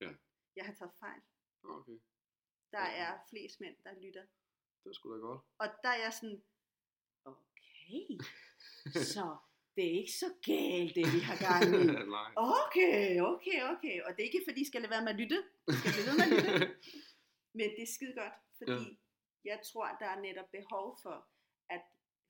Ja. 0.00 0.10
Jeg 0.56 0.64
har 0.66 0.72
taget 0.74 0.92
fejl. 1.00 1.20
okay. 1.62 1.98
Der 2.72 2.86
Ja. 2.90 2.96
er 3.04 3.18
flest 3.30 3.60
mænd, 3.60 3.76
der 3.84 3.92
lytter. 4.00 4.24
Det 4.84 4.90
er 4.90 4.92
sgu 4.94 5.14
da 5.14 5.18
godt. 5.20 5.40
Og 5.58 5.66
der 5.82 5.88
er 5.88 6.02
jeg 6.02 6.12
sådan, 6.12 6.42
okay, 7.86 9.04
så 9.14 9.36
det 9.76 9.84
er 9.86 9.98
ikke 10.00 10.12
så 10.12 10.30
galt, 10.42 10.94
det 10.94 11.04
vi 11.14 11.20
har 11.28 11.36
gang 11.46 11.62
i. 11.74 11.88
Okay, 12.64 13.20
okay, 13.20 13.58
okay. 13.72 13.96
Og 14.04 14.10
det 14.12 14.20
er 14.20 14.28
ikke, 14.30 14.46
fordi 14.48 14.64
skal 14.64 14.80
lade 14.82 14.90
være 14.90 15.04
med 15.04 15.12
at 15.14 15.20
lytte. 15.22 15.38
Skal 15.80 15.92
blive 15.94 16.06
ved 16.08 16.16
med 16.18 16.26
at 16.26 16.32
lytte. 16.34 16.76
Men 17.58 17.70
det 17.76 17.82
er 17.82 17.92
skide 17.96 18.14
godt, 18.22 18.36
fordi 18.58 18.88
ja. 18.88 19.50
jeg 19.50 19.58
tror, 19.68 19.86
der 20.00 20.08
er 20.14 20.20
netop 20.20 20.50
behov 20.58 20.98
for, 21.02 21.28
at 21.70 21.82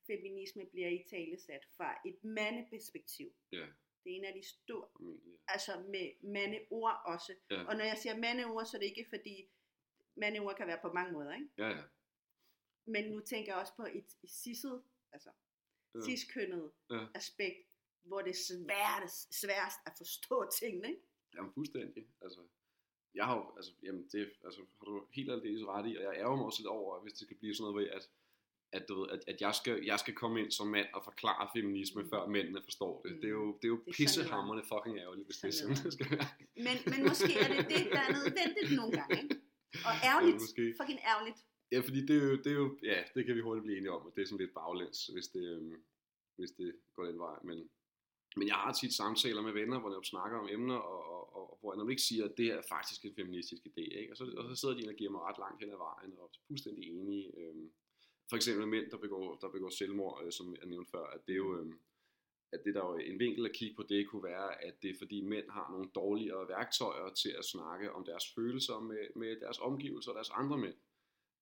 feminisme 0.07 0.65
bliver 0.65 0.89
i 0.89 1.03
talesat 1.09 1.63
fra 1.77 1.89
et 2.05 2.23
mandeperspektiv. 2.23 3.27
Ja. 3.51 3.67
Det 4.03 4.11
er 4.11 4.15
en 4.19 4.25
af 4.25 4.33
de 4.33 4.43
store, 4.47 4.87
altså 5.47 5.71
med 5.79 6.05
mandeord 6.33 7.01
også. 7.05 7.33
Ja. 7.51 7.63
Og 7.63 7.75
når 7.75 7.85
jeg 7.85 7.97
siger 7.97 8.17
mandeord, 8.17 8.65
så 8.65 8.77
er 8.77 8.79
det 8.79 8.87
ikke 8.87 9.05
fordi, 9.09 9.49
mandeord 10.15 10.55
kan 10.55 10.67
være 10.67 10.79
på 10.81 10.91
mange 10.93 11.11
måder, 11.11 11.33
ikke? 11.33 11.49
Ja, 11.57 11.69
ja. 11.69 11.83
Men 12.85 13.11
nu 13.11 13.19
tænker 13.19 13.51
jeg 13.51 13.61
også 13.61 13.75
på 13.75 13.85
et, 13.85 14.09
et 14.23 14.31
sisset, 14.31 14.83
altså 15.13 15.29
Ja. 15.97 16.11
ja. 16.11 16.17
ciskønnet 16.17 16.71
Ja. 16.89 16.95
ja. 16.95 17.05
aspekt, 17.15 17.67
hvor 18.03 18.21
det 18.21 18.29
er 18.29 18.41
sværest, 18.49 19.39
sværest 19.41 19.79
at 19.85 19.93
forstå 19.97 20.49
tingene, 20.59 20.87
ikke? 20.87 21.01
Jamen 21.35 21.51
fuldstændig. 21.53 22.03
Altså, 22.21 22.39
jeg 23.15 23.25
har 23.25 23.35
jo, 23.35 23.45
altså, 23.57 23.71
jamen 23.83 24.03
det, 24.11 24.31
altså, 24.45 24.61
har 24.77 24.85
du 24.85 25.05
helt 25.11 25.31
aldeles 25.31 25.63
ret 25.67 25.91
i, 25.91 25.95
og 25.97 26.03
jeg 26.03 26.13
ærger 26.21 26.35
mig 26.35 26.45
også 26.45 26.59
lidt 26.61 26.67
over, 26.67 27.01
hvis 27.01 27.13
det 27.13 27.21
skal 27.27 27.37
blive 27.37 27.55
sådan 27.55 27.71
noget 27.71 27.77
ved, 27.85 27.89
at, 27.97 28.09
at, 28.71 28.89
du 28.89 28.93
ved, 29.01 29.09
at, 29.09 29.19
at 29.27 29.41
jeg, 29.41 29.55
skal, 29.55 29.83
jeg 29.85 29.99
skal 29.99 30.13
komme 30.15 30.39
ind 30.41 30.51
som 30.51 30.67
mand 30.67 30.87
og 30.93 31.03
forklare 31.03 31.49
feminisme, 31.55 32.01
Mm. 32.03 32.09
før 32.09 32.27
mændene 32.27 32.61
forstår 32.63 33.01
det. 33.01 33.11
Mm. 33.11 33.21
Det 33.21 33.27
er 33.27 33.31
jo, 33.31 33.47
det 33.57 33.63
er 33.63 33.67
jo 33.67 33.79
Det 33.85 33.87
er 33.87 33.93
pissehammerende 33.93 34.63
fucking 34.73 34.97
ærgerligt, 34.97 35.27
hvis 35.27 35.37
det 35.37 35.47
er 35.47 35.51
Sådan 35.51 35.75
det 35.85 35.93
skal 35.93 36.11
være. 36.11 36.27
Men, 36.67 36.75
men 36.91 36.99
måske 37.09 37.31
er 37.43 37.47
det 37.55 37.61
det, 37.73 37.83
der 37.95 38.01
er 38.07 38.11
nødvendigt 38.19 38.71
nogle 38.79 38.91
gange, 38.99 39.15
ikke? 39.23 39.35
Og 39.87 39.93
Ja, 40.03 40.07
ærgerligt, 40.09 40.35
måske. 40.41 40.63
fucking 40.81 40.99
ærgerligt. 41.11 41.39
Ja, 41.71 41.79
fordi 41.79 42.05
det 42.05 42.15
er, 42.17 42.23
jo, 42.23 42.35
det 42.35 42.47
er 42.47 42.55
jo, 42.55 42.77
ja, 42.83 43.03
det 43.15 43.25
kan 43.25 43.35
vi 43.35 43.41
hurtigt 43.41 43.63
blive 43.63 43.77
enige 43.77 43.91
om, 43.91 44.05
og 44.05 44.13
det 44.15 44.21
er 44.21 44.25
sådan 44.25 44.45
lidt 44.45 44.53
baglæns, 44.53 45.07
hvis 45.07 45.27
det, 45.27 45.45
øhm, 45.55 45.83
hvis 46.35 46.51
det 46.51 46.75
går 46.93 47.05
den 47.05 47.19
vej. 47.19 47.39
Men, 47.43 47.69
men 48.35 48.47
jeg 48.47 48.55
har 48.55 48.73
tit 48.73 48.93
samtaler 48.93 49.41
med 49.41 49.51
venner, 49.51 49.79
hvor 49.79 49.91
jeg 49.91 49.99
snakker 50.03 50.37
om 50.37 50.47
emner, 50.51 50.75
og, 50.75 51.01
og, 51.13 51.35
og, 51.35 51.51
og 51.51 51.57
hvor 51.61 51.73
jeg 51.73 51.77
nemlig 51.77 51.93
ikke 51.93 52.09
siger, 52.11 52.25
at 52.25 52.37
det 52.37 52.47
er 52.47 52.61
faktisk 52.69 53.05
en 53.05 53.15
feministisk 53.15 53.63
idé. 53.65 53.85
Ikke? 53.99 54.13
Og, 54.13 54.17
så, 54.17 54.23
og 54.37 54.49
så 54.49 54.55
sidder 54.55 54.75
de 54.75 54.89
og 54.89 54.95
giver 54.95 55.11
mig 55.11 55.21
ret 55.21 55.39
langt 55.39 55.61
hen 55.61 55.71
ad 55.71 55.77
vejen, 55.77 56.13
og 56.17 56.23
er 56.23 56.39
fuldstændig 56.47 56.83
enige. 56.89 57.37
Øhm, 57.37 57.71
for 58.29 58.35
eksempel 58.35 58.67
mænd, 58.67 58.91
der 58.91 58.97
begår, 58.97 59.37
der 59.41 59.49
begår 59.49 59.69
selvmord, 59.69 60.21
øh, 60.25 60.31
som 60.31 60.55
jeg 60.59 60.67
nævnte 60.67 60.91
før, 60.91 61.05
at 61.05 61.27
det 61.27 61.33
er 61.33 61.37
jo... 61.37 61.59
Øhm, 61.59 61.79
at 62.51 62.59
det 62.65 62.75
der 62.75 62.83
er 62.83 62.91
jo 62.91 62.97
en 62.97 63.19
vinkel 63.19 63.45
at 63.45 63.53
kigge 63.53 63.75
på 63.75 63.83
det 63.83 64.07
kunne 64.07 64.23
være, 64.23 64.63
at 64.63 64.81
det 64.81 64.89
er 64.89 64.97
fordi 64.97 65.21
mænd 65.21 65.49
har 65.49 65.71
nogle 65.71 65.89
dårligere 65.95 66.47
værktøjer 66.47 67.09
til 67.09 67.29
at 67.39 67.45
snakke 67.45 67.91
om 67.91 68.05
deres 68.05 68.33
følelser 68.35 68.79
med, 68.79 69.07
med 69.15 69.39
deres 69.39 69.59
omgivelser 69.59 70.11
og 70.11 70.15
deres 70.15 70.29
andre 70.29 70.57
mænd, 70.57 70.73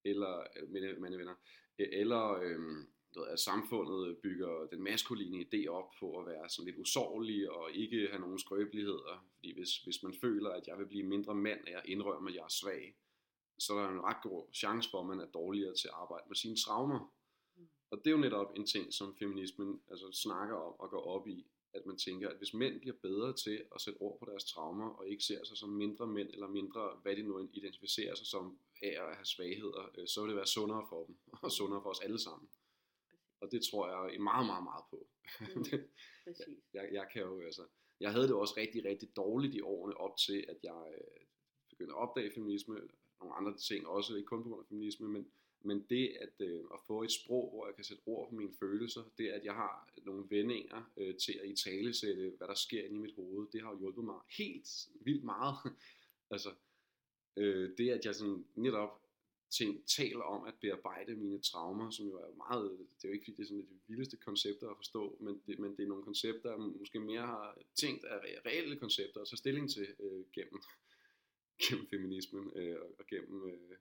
eller 0.05 0.39
øh, 0.39 0.69
mænd, 0.69 0.99
mandvenner, 0.99 1.35
Øh, 1.79 1.87
eller 1.91 2.33
øhm, 2.33 2.87
ved, 3.15 3.27
at 3.27 3.39
samfundet 3.39 4.17
bygger 4.17 4.67
den 4.71 4.83
maskuline 4.83 5.45
idé 5.45 5.67
op 5.67 5.91
på 5.99 6.19
at 6.19 6.25
være 6.25 6.49
sådan 6.49 6.65
lidt 6.65 6.79
usårlig 6.79 7.51
og 7.51 7.71
ikke 7.71 8.07
have 8.11 8.19
nogen 8.19 8.39
skrøbeligheder, 8.39 9.25
fordi 9.35 9.53
hvis, 9.53 9.77
hvis 9.77 10.03
man 10.03 10.13
føler, 10.13 10.49
at 10.49 10.67
jeg 10.67 10.77
vil 10.77 10.85
blive 10.85 11.03
mindre 11.03 11.35
mand, 11.35 11.59
og 11.63 11.71
jeg 11.71 11.81
indrømmer, 11.85 12.29
at 12.29 12.35
jeg 12.35 12.43
er 12.43 12.55
svag, 12.61 12.95
så 13.59 13.73
er 13.73 13.83
der 13.83 13.89
en 13.89 14.03
ret 14.03 14.23
god 14.23 14.53
chance 14.53 14.89
for, 14.89 14.99
at 14.99 15.07
man 15.07 15.19
er 15.19 15.25
dårligere 15.25 15.75
til 15.75 15.87
at 15.87 15.93
arbejde 15.93 16.25
med 16.27 16.35
sine 16.35 16.55
traumer. 16.55 17.13
Mm. 17.57 17.67
Og 17.91 17.97
det 17.97 18.07
er 18.07 18.11
jo 18.11 18.17
netop 18.17 18.53
en 18.55 18.65
ting, 18.65 18.93
som 18.93 19.15
feminismen 19.19 19.81
altså, 19.91 20.11
snakker 20.11 20.55
om 20.55 20.79
og 20.79 20.89
går 20.89 21.01
op 21.01 21.27
i, 21.27 21.47
at 21.73 21.85
man 21.85 21.97
tænker, 21.97 22.29
at 22.29 22.37
hvis 22.37 22.53
mænd 22.53 22.79
bliver 22.79 22.95
bedre 23.01 23.33
til 23.33 23.63
at 23.75 23.81
sætte 23.81 23.97
ord 23.97 24.19
på 24.19 24.25
deres 24.31 24.45
traumer, 24.45 24.89
og 24.89 25.07
ikke 25.07 25.23
ser 25.23 25.43
sig 25.43 25.57
som 25.57 25.69
mindre 25.69 26.07
mænd, 26.07 26.29
eller 26.29 26.47
mindre, 26.47 26.99
hvad 27.01 27.15
de 27.15 27.23
nu 27.23 27.49
identificerer 27.53 28.15
sig 28.15 28.27
som 28.27 28.59
af 28.81 28.95
at 29.07 29.15
have 29.15 29.25
svagheder, 29.25 29.91
øh, 29.97 30.07
så 30.07 30.21
vil 30.21 30.29
det 30.29 30.37
være 30.37 30.47
sundere 30.47 30.85
for 30.89 31.05
dem, 31.05 31.15
og 31.43 31.51
sundere 31.51 31.81
for 31.81 31.89
os 31.89 31.99
alle 31.99 32.19
sammen. 32.19 32.49
Og 33.41 33.51
det 33.51 33.61
tror 33.71 33.87
jeg 33.87 34.21
meget, 34.21 34.45
meget, 34.45 34.63
meget 34.63 34.83
på. 34.89 35.07
Mm, 35.39 35.65
jeg, 36.73 36.89
jeg 36.91 37.07
kan 37.13 37.21
jo, 37.21 37.41
altså, 37.41 37.65
jeg 37.99 38.11
havde 38.11 38.27
det 38.27 38.35
også 38.35 38.53
rigtig, 38.57 38.85
rigtig 38.85 39.15
dårligt 39.15 39.55
i 39.55 39.61
årene 39.61 39.97
op 39.97 40.17
til, 40.17 40.45
at 40.47 40.57
jeg 40.63 40.93
øh, 40.97 41.25
begyndte 41.69 41.93
at 41.93 41.97
opdage 41.97 42.31
feminisme, 42.31 42.75
nogle 43.19 43.35
andre 43.35 43.57
ting 43.57 43.87
også, 43.87 44.15
ikke 44.15 44.27
kun 44.27 44.43
på 44.43 44.49
grund 44.49 44.61
af 44.61 44.67
feminisme, 44.67 45.07
men, 45.07 45.27
men 45.61 45.85
det 45.89 46.17
at, 46.19 46.45
øh, 46.47 46.63
at 46.73 46.79
få 46.87 47.03
et 47.03 47.11
sprog, 47.11 47.49
hvor 47.49 47.67
jeg 47.67 47.75
kan 47.75 47.83
sætte 47.83 48.03
ord 48.05 48.29
på 48.29 48.35
mine 48.35 48.53
følelser, 48.59 49.03
det 49.17 49.27
at 49.29 49.45
jeg 49.45 49.53
har 49.53 49.89
nogle 50.03 50.25
vendinger 50.29 50.91
øh, 50.97 51.15
til 51.15 51.39
at 51.43 51.49
i 51.49 51.55
tale 51.55 51.93
sætte, 51.93 52.33
hvad 52.37 52.47
der 52.47 52.53
sker 52.53 52.83
inde 52.83 52.95
i 52.95 52.99
mit 52.99 53.15
hoved, 53.15 53.47
det 53.51 53.61
har 53.61 53.71
jo 53.71 53.79
hjulpet 53.79 54.03
mig 54.03 54.19
helt 54.37 54.67
vildt 55.01 55.23
meget. 55.23 55.55
altså, 56.33 56.49
øh, 57.37 57.77
det 57.77 57.89
at 57.89 58.05
jeg 58.05 58.15
sådan 58.15 58.45
netop 58.55 59.05
ting, 59.49 59.87
taler 59.87 60.23
om 60.23 60.43
at 60.47 60.53
bearbejde 60.61 61.15
mine 61.15 61.39
traumer, 61.39 61.89
som 61.89 62.05
jo 62.05 62.15
er 62.15 62.35
meget, 62.35 62.71
det 62.79 63.03
er 63.03 63.09
jo 63.09 63.13
ikke 63.13 63.25
fordi 63.25 63.37
det 63.37 63.43
er 63.43 63.47
sådan 63.47 63.67
de 63.69 63.79
vildeste 63.87 64.17
koncepter 64.17 64.69
at 64.69 64.77
forstå, 64.77 65.17
men 65.21 65.41
det, 65.47 65.59
men 65.59 65.71
det 65.77 65.83
er 65.83 65.87
nogle 65.87 66.03
koncepter, 66.03 66.49
jeg 66.51 66.59
måske 66.59 66.99
mere 66.99 67.21
har 67.21 67.57
tænkt 67.75 68.05
af 68.05 68.17
reelle 68.45 68.75
koncepter 68.75 69.21
at 69.21 69.27
tage 69.27 69.37
stilling 69.37 69.71
til 69.71 69.87
øh, 69.99 70.23
gennem, 70.33 70.61
gennem 71.63 71.87
feminismen 71.87 72.51
øh, 72.55 72.77
og, 72.81 72.95
og 72.99 73.07
gennem, 73.07 73.49
øh, 73.49 73.77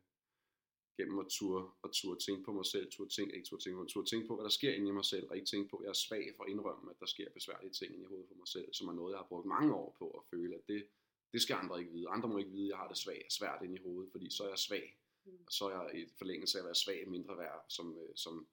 gennem 0.96 1.18
at 1.18 1.26
turde, 1.28 1.64
at 1.84 1.90
turde 1.92 2.20
tænke 2.26 2.42
på 2.44 2.52
mig 2.52 2.66
selv, 2.66 2.90
turde 2.90 3.10
tænke, 3.10 3.34
ikke 3.36 3.48
turde 3.48 3.62
tænke 3.64 3.76
på, 3.76 3.84
turde 3.84 4.10
tænke 4.10 4.26
på, 4.26 4.34
hvad 4.34 4.44
der 4.44 4.50
sker 4.50 4.72
inde 4.72 4.88
i 4.88 4.92
mig 5.00 5.04
selv, 5.04 5.26
og 5.30 5.36
ikke 5.36 5.46
tænke 5.46 5.68
på, 5.68 5.76
at 5.76 5.84
jeg 5.84 5.90
er 5.90 6.02
svag 6.06 6.24
for 6.36 6.44
at 6.44 6.50
indrømme, 6.50 6.90
at 6.90 7.00
der 7.00 7.06
sker 7.06 7.30
besværlige 7.30 7.72
ting 7.72 7.94
inde 7.94 8.04
i 8.04 8.06
hovedet 8.06 8.28
for 8.28 8.34
mig 8.34 8.48
selv, 8.48 8.68
som 8.72 8.88
er 8.88 8.92
noget, 8.92 9.12
jeg 9.12 9.18
har 9.18 9.26
brugt 9.26 9.46
mange 9.46 9.74
år 9.74 9.96
på 9.98 10.06
at 10.10 10.22
føle, 10.30 10.54
at 10.54 10.68
det, 10.68 10.86
det 11.34 11.42
skal 11.42 11.54
andre 11.54 11.80
ikke 11.80 11.92
vide. 11.92 12.08
Andre 12.08 12.28
må 12.28 12.38
ikke 12.38 12.50
vide, 12.50 12.64
at 12.64 12.70
jeg 12.70 12.76
har 12.78 12.88
det 12.88 12.98
svag, 12.98 13.26
svært 13.30 13.62
inde 13.64 13.74
i 13.74 13.82
hovedet, 13.86 14.12
fordi 14.12 14.30
så 14.30 14.44
er 14.44 14.48
jeg 14.48 14.58
svag. 14.58 14.86
Mm. 15.24 15.32
Og 15.46 15.52
så 15.52 15.64
er 15.68 15.72
jeg 15.82 16.00
i 16.00 16.06
forlængelse 16.18 16.58
af 16.58 16.62
at 16.62 16.66
være 16.66 16.74
svag 16.84 17.08
mindre 17.08 17.38
værd 17.38 17.64
som, 17.68 17.98
øh, 17.98 18.16
som 18.16 18.46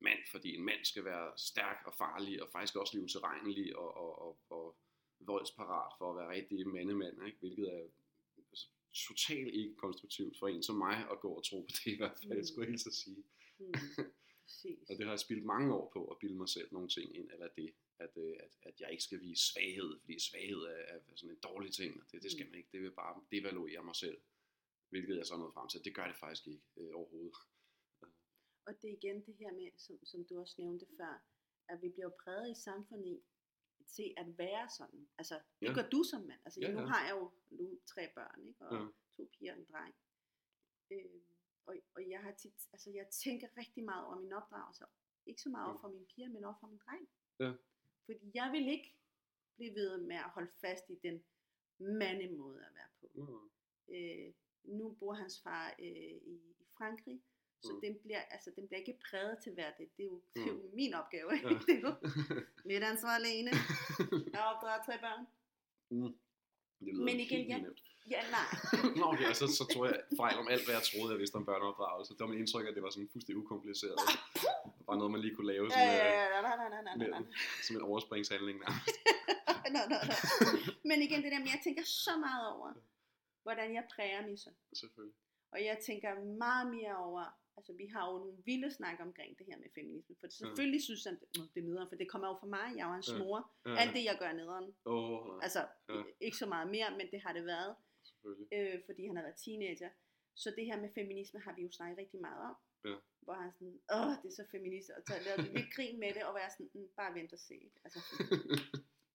mand, 0.00 0.18
fordi 0.30 0.56
en 0.56 0.64
mand 0.64 0.84
skal 0.84 1.04
være 1.04 1.32
stærk 1.36 1.82
og 1.86 1.94
farlig, 1.94 2.42
og 2.42 2.48
faktisk 2.52 2.76
også 2.76 2.92
lige 2.94 3.04
utilregnelig 3.04 3.76
og, 3.76 3.96
og, 3.96 4.12
og, 4.22 4.38
og 4.50 4.76
voldsparat 5.20 5.92
for 5.98 6.10
at 6.10 6.16
være 6.16 6.30
rigtig 6.36 6.68
mandemand, 6.68 7.26
ikke? 7.26 7.38
hvilket 7.40 7.66
er 7.74 7.82
altså, 8.50 8.66
totalt 9.08 9.54
ikke 9.54 9.74
konstruktivt 9.74 10.38
for 10.38 10.48
en 10.48 10.62
som 10.62 10.76
mig 10.76 10.96
at 11.10 11.20
gå 11.20 11.30
og 11.34 11.44
tro 11.44 11.60
på 11.60 11.68
det 11.84 11.86
i 11.92 11.96
hvert 11.96 12.18
fald, 12.28 12.38
Mm. 12.38 12.44
skulle 12.44 12.64
jeg 12.64 12.70
helt 12.70 12.80
så 12.80 12.92
sige. 13.04 13.24
Mm. 13.58 13.74
Præcis. 14.46 14.78
Og 14.88 14.96
det 14.96 15.04
har 15.04 15.12
jeg 15.12 15.18
spildt 15.20 15.44
mange 15.44 15.74
år 15.74 15.90
på 15.92 16.04
at 16.06 16.16
bilde 16.20 16.36
mig 16.36 16.48
selv 16.48 16.68
nogle 16.72 16.88
ting 16.88 17.16
ind, 17.16 17.30
eller 17.32 17.48
det, 17.56 17.70
at, 17.98 18.16
øh, 18.16 18.36
at, 18.40 18.56
at 18.62 18.80
jeg 18.80 18.90
ikke 18.90 19.02
skal 19.04 19.20
vise 19.20 19.52
svaghed, 19.52 20.00
fordi 20.00 20.18
svaghed 20.18 20.58
er, 20.62 20.82
er 20.94 21.00
sådan 21.14 21.30
en 21.30 21.40
dårlig 21.42 21.72
ting, 21.72 22.00
og 22.02 22.12
det, 22.12 22.22
det 22.22 22.32
skal 22.32 22.46
man 22.46 22.54
ikke, 22.54 22.68
det 22.72 22.80
vil 22.82 22.90
bare 22.92 23.24
devaluere 23.30 23.82
mig 23.84 23.96
selv. 23.96 24.20
Hvilket 24.88 25.16
jeg 25.16 25.26
så 25.26 25.36
nået 25.36 25.54
frem 25.54 25.68
til, 25.68 25.84
det 25.84 25.94
gør 25.94 26.06
det 26.06 26.16
faktisk 26.16 26.46
ikke 26.46 26.62
øh, 26.76 26.90
overhovedet. 26.94 27.36
Og 28.66 28.72
det 28.82 28.88
er 28.90 28.96
igen 29.00 29.26
det 29.26 29.34
her 29.36 29.52
med, 29.52 29.70
som, 29.78 30.04
som 30.04 30.24
du 30.24 30.40
også 30.40 30.54
nævnte 30.58 30.86
før, 30.96 31.24
at 31.68 31.82
vi 31.82 31.88
bliver 31.88 32.10
præget 32.22 32.50
i 32.50 32.60
samfundet 32.62 33.22
til 33.86 34.14
at 34.16 34.38
være 34.38 34.68
sådan. 34.78 35.08
Altså, 35.18 35.34
det 35.60 35.66
Ja. 35.68 35.74
gør 35.74 35.88
du 35.88 36.02
som 36.10 36.22
mand. 36.22 36.40
Altså, 36.44 36.60
Ja, 36.60 36.70
nu 36.72 36.80
ja. 36.80 36.86
har 36.86 37.06
jeg 37.06 37.14
jo 37.20 37.30
nu 37.50 37.80
tre 37.86 38.02
børn, 38.14 38.48
ikke? 38.48 38.60
og 38.66 38.76
Ja. 38.76 38.86
to 39.16 39.30
piger 39.32 39.52
og 39.52 39.58
en 39.58 39.64
dreng. 39.72 39.94
Øh, 40.90 41.20
og, 41.66 41.74
og 41.94 42.08
jeg 42.10 42.20
har 42.22 42.32
tit, 42.32 42.54
altså 42.72 42.90
jeg 42.90 43.06
tænker 43.24 43.48
rigtig 43.56 43.84
meget 43.84 44.04
over 44.06 44.20
min 44.20 44.32
opdragelse. 44.32 44.84
Ikke 45.26 45.42
så 45.42 45.48
meget 45.48 45.68
over 45.70 45.80
for 45.80 45.88
mine 45.88 46.06
piger, 46.06 46.28
men 46.28 46.44
over 46.44 46.56
for 46.60 46.66
min 46.66 46.78
dreng. 46.86 47.08
Ja. 47.40 47.52
Fordi 48.06 48.30
jeg 48.34 48.48
vil 48.52 48.68
ikke 48.68 48.94
blive 49.56 49.74
ved 49.74 49.98
med 49.98 50.16
at 50.16 50.30
holde 50.30 50.50
fast 50.60 50.90
i 50.90 50.94
den 51.02 51.22
mandemåde 51.78 52.60
at 52.66 52.74
være 52.74 52.88
på. 53.00 53.08
Mm. 53.14 53.50
Øh, 53.94 54.32
nu 54.64 54.96
bor 55.00 55.12
hans 55.14 55.40
far 55.42 55.74
øh, 55.78 55.86
i, 55.86 56.40
i 56.60 56.66
Frankrig, 56.78 57.20
så 57.62 57.72
Mm. 57.72 57.80
den, 57.80 57.98
bliver, 57.98 58.20
altså, 58.20 58.50
den 58.56 58.66
bliver 58.66 58.80
ikke 58.80 58.98
præget 59.10 59.38
til 59.42 59.52
hver 59.54 59.70
det. 59.78 59.88
Det 59.96 60.02
er 60.02 60.06
jo, 60.06 60.22
det 60.34 60.42
er 60.42 60.46
jo 60.46 60.70
min 60.72 60.94
opgave. 60.94 61.34
Ikke? 61.34 61.48
Ja. 61.48 61.54
Det 61.66 61.74
er 61.74 61.80
jo 61.80 61.94
mit 62.64 62.82
ansvar 62.82 63.08
alene. 63.08 63.50
Jeg 64.32 64.40
har 64.40 64.54
opdraget 64.54 64.82
tre 64.86 64.98
børn. 64.98 65.26
mm. 65.90 66.18
Det 66.80 66.94
Men 66.94 67.20
igen, 67.20 67.52
helt 67.52 67.78
ja. 68.10 68.16
Ja, 68.16 68.22
nej. 68.36 68.48
Nå, 69.00 69.04
okay, 69.12 69.32
så, 69.40 69.46
så 69.58 69.64
tror 69.72 69.86
jeg 69.86 69.96
fejl 70.22 70.36
om 70.38 70.48
alt, 70.48 70.64
hvad 70.64 70.74
jeg 70.74 70.84
troede, 70.90 71.10
jeg 71.14 71.20
vidste 71.22 71.36
om 71.36 71.46
børneopdragelse. 71.50 72.12
Det 72.14 72.20
var 72.20 72.26
mit 72.26 72.38
indtryk, 72.38 72.66
at 72.68 72.74
det 72.74 72.82
var 72.82 72.90
sådan 72.90 73.08
fuldstændig 73.12 73.42
ukompliceret. 73.44 73.98
Bare 74.86 74.96
noget, 74.98 75.12
man 75.12 75.20
lige 75.20 75.34
kunne 75.36 75.46
lave 75.54 75.64
Ja, 75.64 75.70
sådan, 75.70 75.86
ja, 75.86 76.06
øh, 76.08 76.34
ja, 76.34 76.40
nej, 76.46 76.56
nej, 76.56 76.68
nej, 76.74 76.82
nej, 76.88 76.96
nej, 77.08 77.18
med, 77.20 77.26
som 77.66 77.76
en 77.76 77.82
overspringshandling 77.82 78.56
nærmest. 78.64 78.96
nej, 79.76 79.86
nej, 79.92 80.02
nej. 80.10 80.18
Men 80.90 81.02
igen, 81.06 81.22
det 81.24 81.32
der 81.32 81.38
med, 81.38 81.50
jeg 81.56 81.60
tænker 81.64 81.82
så 81.84 82.10
meget 82.26 82.44
over, 82.54 82.72
hvordan 83.42 83.74
jeg 83.74 83.84
præger 83.94 84.26
min 84.26 84.38
søn. 84.38 84.52
Selvfølgelig. 84.82 85.16
Og 85.52 85.64
jeg 85.64 85.76
tænker 85.86 86.10
meget 86.44 86.66
mere 86.76 86.96
over, 86.96 87.24
altså 87.56 87.72
vi 87.72 87.86
har 87.94 88.10
jo 88.10 88.18
nogle 88.18 88.36
vilde 88.44 88.70
snak 88.74 88.98
omkring 89.00 89.38
det 89.38 89.46
her 89.50 89.56
med 89.56 89.68
feminisme, 89.74 90.14
for 90.20 90.26
selvfølgelig 90.30 90.82
synes 90.82 91.04
han, 91.04 91.18
"Nå, 91.36 91.42
det 91.54 91.60
er 91.62 91.66
nederen, 91.68 91.88
for 91.88 91.96
det 91.96 92.08
kommer 92.10 92.28
jo 92.28 92.36
fra 92.40 92.46
mig, 92.46 92.66
jeg 92.76 92.82
er 92.82 92.86
jo 92.86 92.92
hans 92.92 93.08
Ja. 93.12 93.18
mor. 93.18 93.50
Ja, 93.66 93.74
Alt 93.76 93.94
det, 93.96 94.04
jeg 94.04 94.16
gør 94.18 94.26
er 94.26 94.32
nederen. 94.42 94.74
Åh, 94.86 95.38
Altså, 95.42 95.66
Ja. 95.88 96.02
ikke 96.20 96.36
så 96.36 96.46
meget 96.46 96.68
mere, 96.70 96.90
men 96.98 97.06
det 97.12 97.20
har 97.26 97.32
det 97.32 97.44
været. 97.46 97.74
Øh, 98.52 98.82
fordi 98.86 99.06
han 99.06 99.16
har 99.16 99.22
været 99.22 99.36
teenager. 99.44 99.90
Så 100.34 100.50
det 100.56 100.66
her 100.66 100.80
med 100.80 100.90
feminisme 100.94 101.40
har 101.40 101.54
vi 101.54 101.62
jo 101.62 101.70
snakket 101.70 101.98
rigtig 101.98 102.20
meget 102.20 102.42
om. 102.50 102.56
Ja. 102.84 102.96
Hvor 103.20 103.34
han 103.34 103.52
sådan, 103.52 103.80
åh, 103.94 104.12
det 104.22 104.28
er 104.28 104.34
så 104.40 104.44
feminist, 104.50 104.90
og 104.90 105.02
så 105.06 105.14
lavede 105.24 105.54
lidt 105.54 105.74
grin 105.74 106.00
med 106.00 106.14
det, 106.14 106.24
og 106.24 106.34
være 106.34 106.50
sådan, 106.50 106.70
mm, 106.74 106.88
bare 106.96 107.14
vent 107.14 107.32
og 107.32 107.38
se. 107.38 107.70
Altså, 107.84 107.98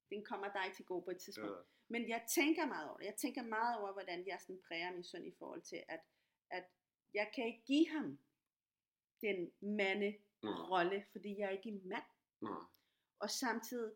den 0.09 0.23
kommer 0.25 0.51
dig 0.51 0.73
til 0.75 0.85
gode 0.85 1.01
på 1.05 1.11
et 1.11 1.17
tidspunkt. 1.17 1.51
ja. 1.51 1.61
Men 1.87 2.09
jeg 2.09 2.25
tænker 2.35 2.65
meget 2.65 2.89
over 2.89 2.97
det. 2.97 3.05
Jeg 3.05 3.15
tænker 3.15 3.43
meget 3.43 3.79
over, 3.79 3.91
hvordan 3.93 4.27
jeg 4.27 4.37
sådan 4.41 4.61
præger 4.67 4.91
min 4.93 5.03
søn 5.03 5.25
i 5.25 5.31
forhold 5.39 5.61
til, 5.61 5.83
at, 5.87 5.99
at 6.49 6.65
jeg 7.13 7.31
kan 7.35 7.45
ikke 7.47 7.63
give 7.65 7.87
ham 7.89 8.19
den 9.21 9.51
mande-rolle, 9.61 11.05
fordi 11.11 11.37
jeg 11.39 11.45
er 11.45 11.49
ikke 11.49 11.69
en 11.69 11.87
mand. 11.87 12.03
Nå, 12.41 12.63
Og 13.19 13.29
samtidig, 13.29 13.91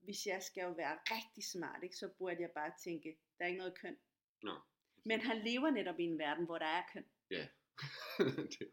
hvis 0.00 0.26
jeg 0.26 0.42
skal 0.42 0.62
jo 0.62 0.70
være 0.70 0.98
rigtig 1.10 1.44
smart, 1.44 1.82
ikke, 1.82 1.96
så 1.96 2.08
burde 2.18 2.40
jeg 2.42 2.50
bare 2.50 2.72
tænke, 2.84 3.18
der 3.38 3.44
er 3.44 3.48
ikke 3.48 3.58
noget 3.58 3.78
køn. 3.78 3.96
Nå. 4.42 4.54
Men 5.04 5.20
han 5.20 5.38
lever 5.38 5.70
netop 5.70 5.98
i 6.00 6.04
en 6.04 6.18
verden, 6.18 6.44
hvor 6.44 6.58
der 6.58 6.66
er 6.66 6.82
køn. 6.92 7.04
Ja. 7.30 7.46
det, 8.58 8.72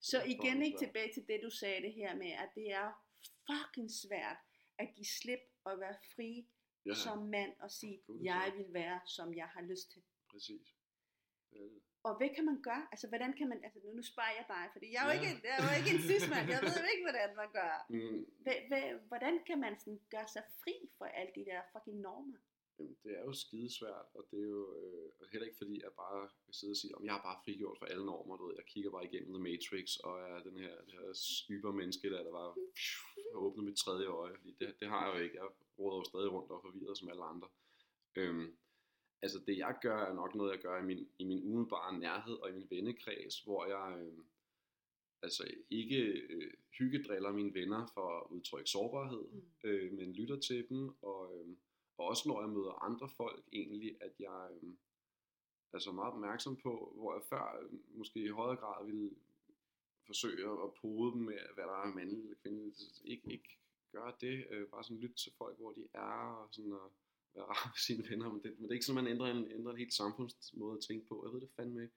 Så 0.00 0.18
Ja, 0.18 0.24
igen 0.24 0.62
ikke 0.62 0.78
tilbage 0.78 1.12
til 1.14 1.24
det, 1.28 1.40
du 1.42 1.50
sagde 1.50 1.82
det 1.82 1.92
her 1.92 2.16
med, 2.16 2.30
at 2.30 2.48
det 2.54 2.72
er 2.72 2.92
fucking 3.50 3.90
svært 3.90 4.36
at 4.78 4.88
give 4.96 5.06
slip 5.20 5.40
og 5.64 5.80
være 5.80 5.96
fri 6.14 6.46
ja, 6.86 6.94
som 6.94 7.18
mand 7.18 7.52
og 7.60 7.70
sige, 7.70 8.02
det 8.08 8.24
jeg 8.24 8.52
vil 8.56 8.72
være, 8.72 9.00
som 9.06 9.34
jeg 9.34 9.46
har 9.46 9.62
lyst 9.62 9.90
til. 9.92 10.02
præcis. 10.30 10.66
Det. 11.50 11.80
Og 12.04 12.16
hvad 12.16 12.28
kan 12.34 12.44
man 12.44 12.62
gøre? 12.62 12.86
Altså, 12.92 13.08
hvordan 13.08 13.32
kan 13.38 13.48
man, 13.48 13.64
altså 13.64 13.78
nu, 13.84 13.92
nu 13.92 14.02
spørger 14.02 14.30
jeg 14.40 14.44
dig, 14.48 14.64
fordi 14.72 14.86
jeg 14.92 15.00
er 15.02 15.06
jo 15.14 15.20
Ja. 15.20 15.30
ikke, 15.30 15.48
jeg 15.48 15.54
er 15.58 15.62
jo 15.68 15.72
ikke 15.80 15.90
en 15.96 16.02
cis-mand, 16.08 16.46
jeg 16.54 16.60
ved 16.62 16.76
jo 16.84 16.88
ikke, 16.94 17.04
hvordan 17.08 17.30
man 17.36 17.48
gør. 17.58 17.72
Mm, 17.88 18.20
Hva, 18.44 18.54
hva, 18.68 18.80
hvordan 19.10 19.34
kan 19.48 19.58
man 19.64 19.72
sådan 19.80 20.00
gøre 20.10 20.28
sig 20.28 20.42
fri 20.62 20.74
for 20.98 21.04
alle 21.04 21.32
de 21.38 21.44
der 21.50 21.60
fucking 21.72 22.00
normer? 22.00 22.38
Jamen, 22.78 22.96
det 23.04 23.12
er 23.18 23.24
jo 23.24 23.32
skidesvært, 23.32 24.06
og 24.14 24.26
det 24.30 24.38
er 24.38 24.48
jo 24.48 24.74
øh, 24.74 25.28
heller 25.32 25.46
ikke 25.46 25.58
fordi, 25.62 25.82
jeg 25.82 25.92
bare 25.96 26.20
vil 26.46 26.54
sidde 26.54 26.70
og 26.72 26.76
sige, 26.76 26.94
om 26.96 27.04
jeg 27.04 27.16
er 27.16 27.22
bare 27.22 27.40
frigjort 27.44 27.78
for 27.78 27.86
alle 27.86 28.06
normer, 28.06 28.36
du 28.36 28.46
ved, 28.46 28.54
jeg 28.56 28.64
kigger 28.66 28.90
bare 28.90 29.04
igennem 29.04 29.32
The 29.34 29.42
Matrix, 29.42 29.96
og 29.96 30.20
er 30.20 30.42
den 30.42 30.56
her, 30.56 30.74
det 30.86 30.92
her 30.92 31.12
cybermenneske 31.14 32.10
der, 32.10 32.22
der 32.22 32.30
bare 32.30 32.54
har 33.32 33.38
åbnet 33.46 33.64
mit 33.64 33.76
tredje 33.76 34.06
øje, 34.06 34.34
fordi 34.36 34.52
det, 34.60 34.74
det 34.80 34.88
har 34.88 35.06
jeg 35.06 35.16
jo 35.18 35.22
ikke, 35.24 35.36
jeg 35.36 35.48
råder 35.78 35.96
jo 35.96 36.04
stadig 36.04 36.32
rundt 36.32 36.50
og 36.50 36.62
forvirret 36.62 36.98
som 36.98 37.08
alle 37.08 37.24
andre. 37.24 37.48
Øhm, 38.16 38.56
altså 39.22 39.38
det 39.46 39.58
jeg 39.58 39.78
gør, 39.82 39.98
er 39.98 40.14
nok 40.14 40.34
noget, 40.34 40.52
jeg 40.52 40.60
gør 40.60 40.78
i 40.82 40.84
min, 40.84 41.08
i 41.18 41.24
min 41.24 41.42
umiddelbare 41.44 41.98
nærhed 41.98 42.34
og 42.34 42.50
i 42.50 42.52
min 42.52 42.70
vennekreds, 42.70 43.40
hvor 43.40 43.66
jeg 43.66 44.00
øh, 44.00 44.18
altså 45.22 45.44
ikke 45.70 46.02
øh, 46.06 46.52
hyggedriller 46.78 47.32
mine 47.32 47.54
venner 47.54 47.86
for 47.94 48.18
at 48.18 48.26
udtrykke 48.30 48.70
sårbarhed, 48.70 49.22
Mm. 49.32 49.42
øh, 49.64 49.92
men 49.92 50.12
lytter 50.12 50.38
til 50.40 50.68
dem, 50.68 51.02
og, 51.02 51.34
øh, 51.36 51.56
og 52.02 52.08
også 52.08 52.28
når 52.28 52.40
jeg 52.40 52.50
møder 52.50 52.84
andre 52.88 53.08
folk 53.08 53.44
egentlig, 53.52 53.96
at 54.00 54.12
jeg 54.18 54.48
øh, 54.62 54.72
er 55.72 55.78
så 55.78 55.92
meget 55.92 56.12
opmærksom 56.12 56.56
på, 56.56 56.92
hvor 56.96 57.14
jeg 57.14 57.22
før 57.28 57.44
øh, 57.62 57.70
måske 57.98 58.18
i 58.24 58.28
højere 58.28 58.56
grad 58.56 58.86
ville 58.86 59.10
forsøge 60.06 60.62
at 60.64 60.74
pode 60.80 61.12
dem 61.12 61.22
med, 61.22 61.38
hvad 61.54 61.64
der 61.64 61.76
er 61.82 61.94
mandligt 61.94 62.22
eller 62.22 62.36
kvindeligt, 62.42 62.80
ikke, 63.04 63.32
ikke 63.32 63.58
gøre 63.92 64.12
det, 64.20 64.46
øh, 64.50 64.68
bare 64.68 64.84
sådan 64.84 65.02
lytte 65.02 65.16
til 65.16 65.32
folk, 65.38 65.58
hvor 65.58 65.72
de 65.72 65.88
er, 65.94 66.18
og 66.42 66.48
sådan 66.54 66.72
at 66.72 66.90
være 67.34 67.44
rar 67.44 67.66
med 67.72 67.80
sine 67.86 68.04
venner, 68.10 68.32
men 68.32 68.42
det, 68.42 68.50
men 68.58 68.62
det 68.62 68.70
er 68.70 68.78
ikke 68.78 68.86
sådan, 68.86 69.04
man 69.04 69.12
ændrer 69.12 69.26
en, 69.26 69.50
ændrer 69.50 69.72
en 69.72 69.78
helt 69.78 69.94
samfundsmåde 69.94 70.76
at 70.76 70.84
tænke 70.88 71.06
på, 71.06 71.26
jeg 71.26 71.32
ved 71.32 71.40
det 71.40 71.50
fandme 71.56 71.82
ikke. 71.82 71.94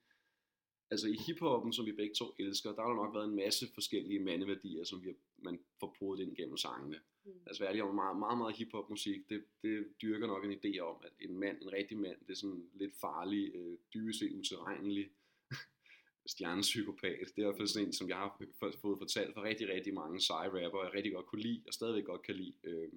Altså 0.90 1.08
i 1.08 1.16
hiphoppen, 1.26 1.72
som 1.72 1.86
vi 1.86 1.92
begge 1.92 2.14
to 2.14 2.34
elsker, 2.38 2.72
der 2.72 2.82
har 2.82 2.88
der 2.88 3.02
nok 3.02 3.14
været 3.14 3.28
en 3.28 3.36
masse 3.36 3.66
forskellige 3.74 4.20
mandeværdier, 4.20 4.84
som 4.84 5.02
vi 5.02 5.06
har, 5.06 5.16
man 5.38 5.64
får 5.80 5.96
podet 5.98 6.22
ind 6.22 6.36
gennem 6.36 6.56
sangene. 6.56 7.00
Mm. 7.26 7.40
Altså 7.46 7.62
være 7.64 7.82
om 7.82 7.94
meget, 7.94 8.18
meget, 8.18 8.38
meget 8.38 8.56
hiphop 8.56 8.90
musik, 8.90 9.28
det, 9.28 9.44
det 9.62 9.86
dyrker 10.02 10.26
nok 10.26 10.44
en 10.44 10.52
idé 10.52 10.78
om, 10.78 10.96
at 11.04 11.12
en 11.20 11.38
mand, 11.38 11.62
en 11.62 11.72
rigtig 11.72 11.98
mand, 11.98 12.18
det 12.20 12.30
er 12.30 12.34
sådan 12.34 12.70
lidt 12.74 12.94
farlig, 13.00 13.54
øh, 13.54 13.78
dybest 13.94 14.18
set 14.18 14.32
utilregnelig 14.32 15.10
stjernepsykopat. 16.32 17.18
Det 17.20 17.38
er 17.38 17.42
i 17.42 17.48
hvert 17.48 17.56
fald 17.56 17.68
sådan 17.68 17.86
en, 17.86 17.92
som 17.92 18.08
jeg 18.08 18.16
har 18.16 18.42
fået 18.80 18.98
fortalt 18.98 19.34
fra 19.34 19.42
rigtig, 19.42 19.68
rigtig 19.68 19.94
mange 19.94 20.20
seje 20.20 20.64
rapper, 20.64 20.84
jeg 20.84 20.94
rigtig 20.94 21.12
godt 21.12 21.26
kunne 21.26 21.42
lide, 21.42 21.62
og 21.66 21.74
stadigvæk 21.74 22.04
godt 22.04 22.22
kan 22.22 22.34
lide. 22.34 22.54
Øh, 22.64 22.92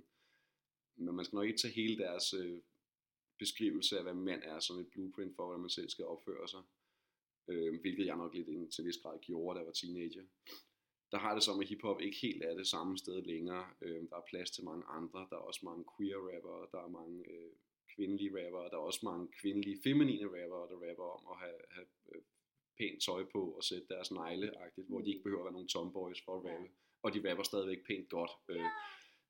men 0.95 1.15
man 1.15 1.25
skal 1.25 1.35
nok 1.35 1.45
ikke 1.45 1.59
tage 1.59 1.73
hele 1.73 1.97
deres 1.97 2.33
øh, 2.33 2.61
beskrivelse 3.39 3.97
af, 3.97 4.03
hvad 4.03 4.13
mand 4.13 4.43
er, 4.43 4.59
som 4.59 4.79
et 4.79 4.87
blueprint 4.87 5.35
for, 5.35 5.45
hvordan 5.45 5.61
man 5.61 5.69
selv 5.69 5.89
skal 5.89 6.05
opføre 6.05 6.47
sig. 6.47 6.63
Øh, 7.47 7.79
hvilket 7.81 8.05
jeg 8.05 8.17
nok 8.17 8.33
lidt 8.33 8.47
til 8.73 8.81
en 8.81 8.87
vis 8.87 8.97
grad 8.97 9.19
gjorde, 9.19 9.55
da 9.55 9.59
jeg 9.59 9.67
var 9.67 9.73
teenager. 9.73 10.23
Der 11.11 11.17
har 11.17 11.33
det 11.33 11.43
som, 11.43 11.59
at 11.59 11.67
hiphop 11.67 12.01
ikke 12.01 12.17
helt 12.21 12.43
er 12.43 12.55
det 12.55 12.67
samme 12.67 12.97
sted 12.97 13.21
længere. 13.21 13.65
Øh, 13.81 14.01
der 14.09 14.15
er 14.17 14.29
plads 14.29 14.51
til 14.51 14.63
mange 14.63 14.85
andre. 14.97 15.19
Der 15.29 15.35
er 15.35 15.45
også 15.49 15.61
mange 15.63 15.83
queer 15.97 16.17
rappere, 16.17 16.67
der 16.71 16.79
er 16.85 16.89
mange 16.99 17.17
øh, 17.31 17.51
kvindelige 17.95 18.31
rappere, 18.37 18.69
der 18.71 18.77
er 18.77 18.87
også 18.89 18.99
mange 19.03 19.27
kvindelige 19.41 19.79
feminine 19.83 20.25
rappere, 20.25 20.65
der 20.71 20.77
rapper 20.89 21.07
om 21.17 21.23
at 21.33 21.37
have, 21.43 21.59
have 21.75 21.87
øh, 22.11 22.21
pænt 22.79 23.01
tøj 23.07 23.23
på 23.31 23.41
og 23.57 23.63
sætte 23.63 23.87
deres 23.93 24.11
negle 24.11 24.47
hvor 24.87 25.01
de 25.01 25.09
ikke 25.09 25.23
behøver 25.23 25.41
at 25.41 25.45
være 25.45 25.57
nogle 25.59 25.67
tomboys 25.67 26.21
for 26.25 26.39
at 26.39 26.45
Ja. 26.45 26.51
rappe. 26.53 26.69
Og 27.03 27.13
de 27.13 27.29
rapper 27.29 27.43
stadigvæk 27.43 27.81
pænt 27.87 28.09
godt. 28.09 28.31
Øh, 28.49 28.69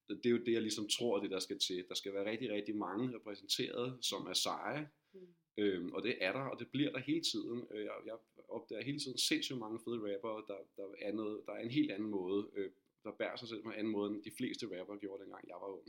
det 0.09 0.25
er 0.25 0.30
jo 0.30 0.43
det, 0.45 0.53
jeg 0.53 0.61
ligesom 0.61 0.88
tror, 0.97 1.19
det 1.19 1.32
der 1.32 1.39
skal 1.39 1.59
til. 1.59 1.86
Der 1.89 1.95
skal 1.95 2.13
være 2.13 2.30
rigtig, 2.32 2.49
rigtig 2.51 2.75
mange 2.75 3.15
repræsenteret, 3.15 4.05
som 4.05 4.21
er 4.27 4.34
seje, 4.34 4.89
Mm. 5.13 5.19
Øhm, 5.58 5.93
og 5.93 6.04
det 6.04 6.16
er 6.22 6.32
der, 6.32 6.39
og 6.39 6.60
det 6.60 6.68
bliver 6.68 6.91
der 6.91 7.00
hele 7.00 7.22
tiden. 7.22 7.68
Øh, 7.72 7.86
jeg, 7.86 7.93
jeg 8.06 8.18
opdager 8.50 8.84
hele 8.84 9.00
tiden 9.00 9.18
sindssygt 9.18 9.60
mange 9.60 9.80
fede 9.86 10.16
rappere, 10.16 10.43
der, 10.47 10.58
der, 10.78 10.88
er, 11.02 11.12
noget, 11.12 11.41
der 11.45 11.54
er 11.54 11.60
en 11.60 11.72
helt 11.72 11.91
anden 11.91 12.10
måde, 12.10 12.50
øh, 12.56 12.72
der 13.04 13.12
bærer 13.12 13.36
sig 13.36 13.47
selv 13.47 13.64
på 13.64 13.70
en 13.70 13.76
anden 13.76 13.91
måde, 13.91 14.12
end 14.12 14.24
de 14.24 14.32
fleste 14.38 14.80
rappere 14.80 14.97
gjorde, 14.97 15.24
dengang 15.24 15.47
jeg 15.47 15.56
var 15.56 15.68
ung. 15.68 15.88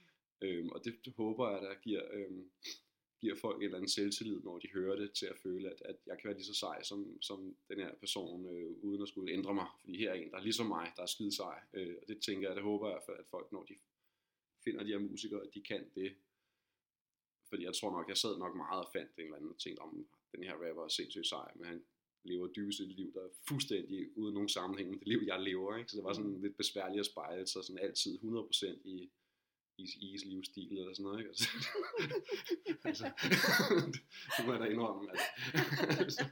øhm, 0.44 0.68
og 0.68 0.84
det, 0.84 0.94
det 1.04 1.12
håber 1.16 1.50
jeg, 1.50 1.62
der 1.62 1.74
giver, 1.82 2.02
øhm, 2.12 2.50
giver 3.20 3.36
folk 3.36 3.56
en 3.56 3.62
eller 3.62 3.76
anden 3.76 3.88
selvtillid, 3.88 4.40
når 4.40 4.58
de 4.58 4.68
hører 4.72 4.96
det, 4.96 5.12
til 5.12 5.26
at 5.26 5.38
føle, 5.38 5.70
at, 5.70 5.82
at 5.84 5.96
jeg 6.06 6.18
kan 6.18 6.28
være 6.28 6.36
lige 6.36 6.46
så 6.46 6.54
sej 6.54 6.82
som, 6.82 7.22
som 7.22 7.56
den 7.68 7.78
her 7.78 7.94
person, 7.94 8.46
øh, 8.46 8.72
uden 8.82 9.02
at 9.02 9.08
skulle 9.08 9.32
ændre 9.32 9.54
mig. 9.54 9.66
Fordi 9.80 9.96
her 9.96 10.10
er 10.10 10.14
en, 10.14 10.30
der 10.30 10.36
er 10.36 10.42
ligesom 10.42 10.66
mig, 10.66 10.92
der 10.96 11.02
er 11.02 11.06
skide 11.06 11.36
sej. 11.36 11.60
Øh, 11.74 11.96
og 12.02 12.08
det 12.08 12.22
tænker 12.22 12.48
jeg, 12.48 12.56
det 12.56 12.64
håber 12.64 12.88
jeg 12.88 12.96
at 12.96 13.26
folk, 13.30 13.52
når 13.52 13.64
de 13.64 13.74
finder 14.64 14.84
de 14.84 14.90
her 14.90 14.98
musikere, 14.98 15.42
at 15.42 15.54
de 15.54 15.62
kan 15.62 15.90
det, 15.94 16.14
fordi 17.52 17.64
jeg 17.64 17.74
tror 17.74 17.90
nok, 17.90 18.08
jeg 18.08 18.16
sad 18.16 18.38
nok 18.38 18.54
meget 18.56 18.84
og 18.84 18.90
fandt 18.92 19.10
en 19.18 19.24
eller 19.24 19.36
anden 19.36 19.54
ting 19.54 19.80
om, 19.80 20.06
den 20.32 20.42
her 20.42 20.52
rapper 20.52 20.84
er 20.84 20.88
sindssygt 20.88 21.26
sej, 21.26 21.52
men 21.56 21.66
han 21.66 21.82
lever 22.24 22.46
dybest 22.46 22.80
et 22.80 22.88
liv, 22.88 23.12
der 23.14 23.20
er 23.20 23.28
fuldstændig 23.48 24.16
uden 24.16 24.34
nogen 24.34 24.48
sammenhæng 24.48 24.90
med 24.90 24.98
det 24.98 25.08
liv, 25.08 25.22
jeg 25.26 25.40
lever. 25.40 25.76
Ikke? 25.76 25.90
Så 25.90 25.96
det 25.96 26.04
var 26.04 26.12
sådan 26.12 26.40
lidt 26.40 26.56
besværligt 26.56 27.00
at 27.00 27.06
spejle 27.06 27.46
sig 27.46 27.64
sådan 27.64 27.84
altid 27.86 28.18
100% 28.18 28.66
i, 28.84 29.10
i 29.78 29.82
is 30.14 30.24
livsstil 30.24 30.78
eller 30.78 30.94
sådan 30.94 31.04
noget. 31.04 31.18
Ikke? 31.18 31.28
Altså, 31.28 31.48
altså, 32.90 33.04
det 34.36 34.46
må 34.46 34.52
jeg 34.52 34.60
da 34.60 34.66
indrømme. 34.66 35.10
At, 35.12 35.18
altså, 35.98 36.24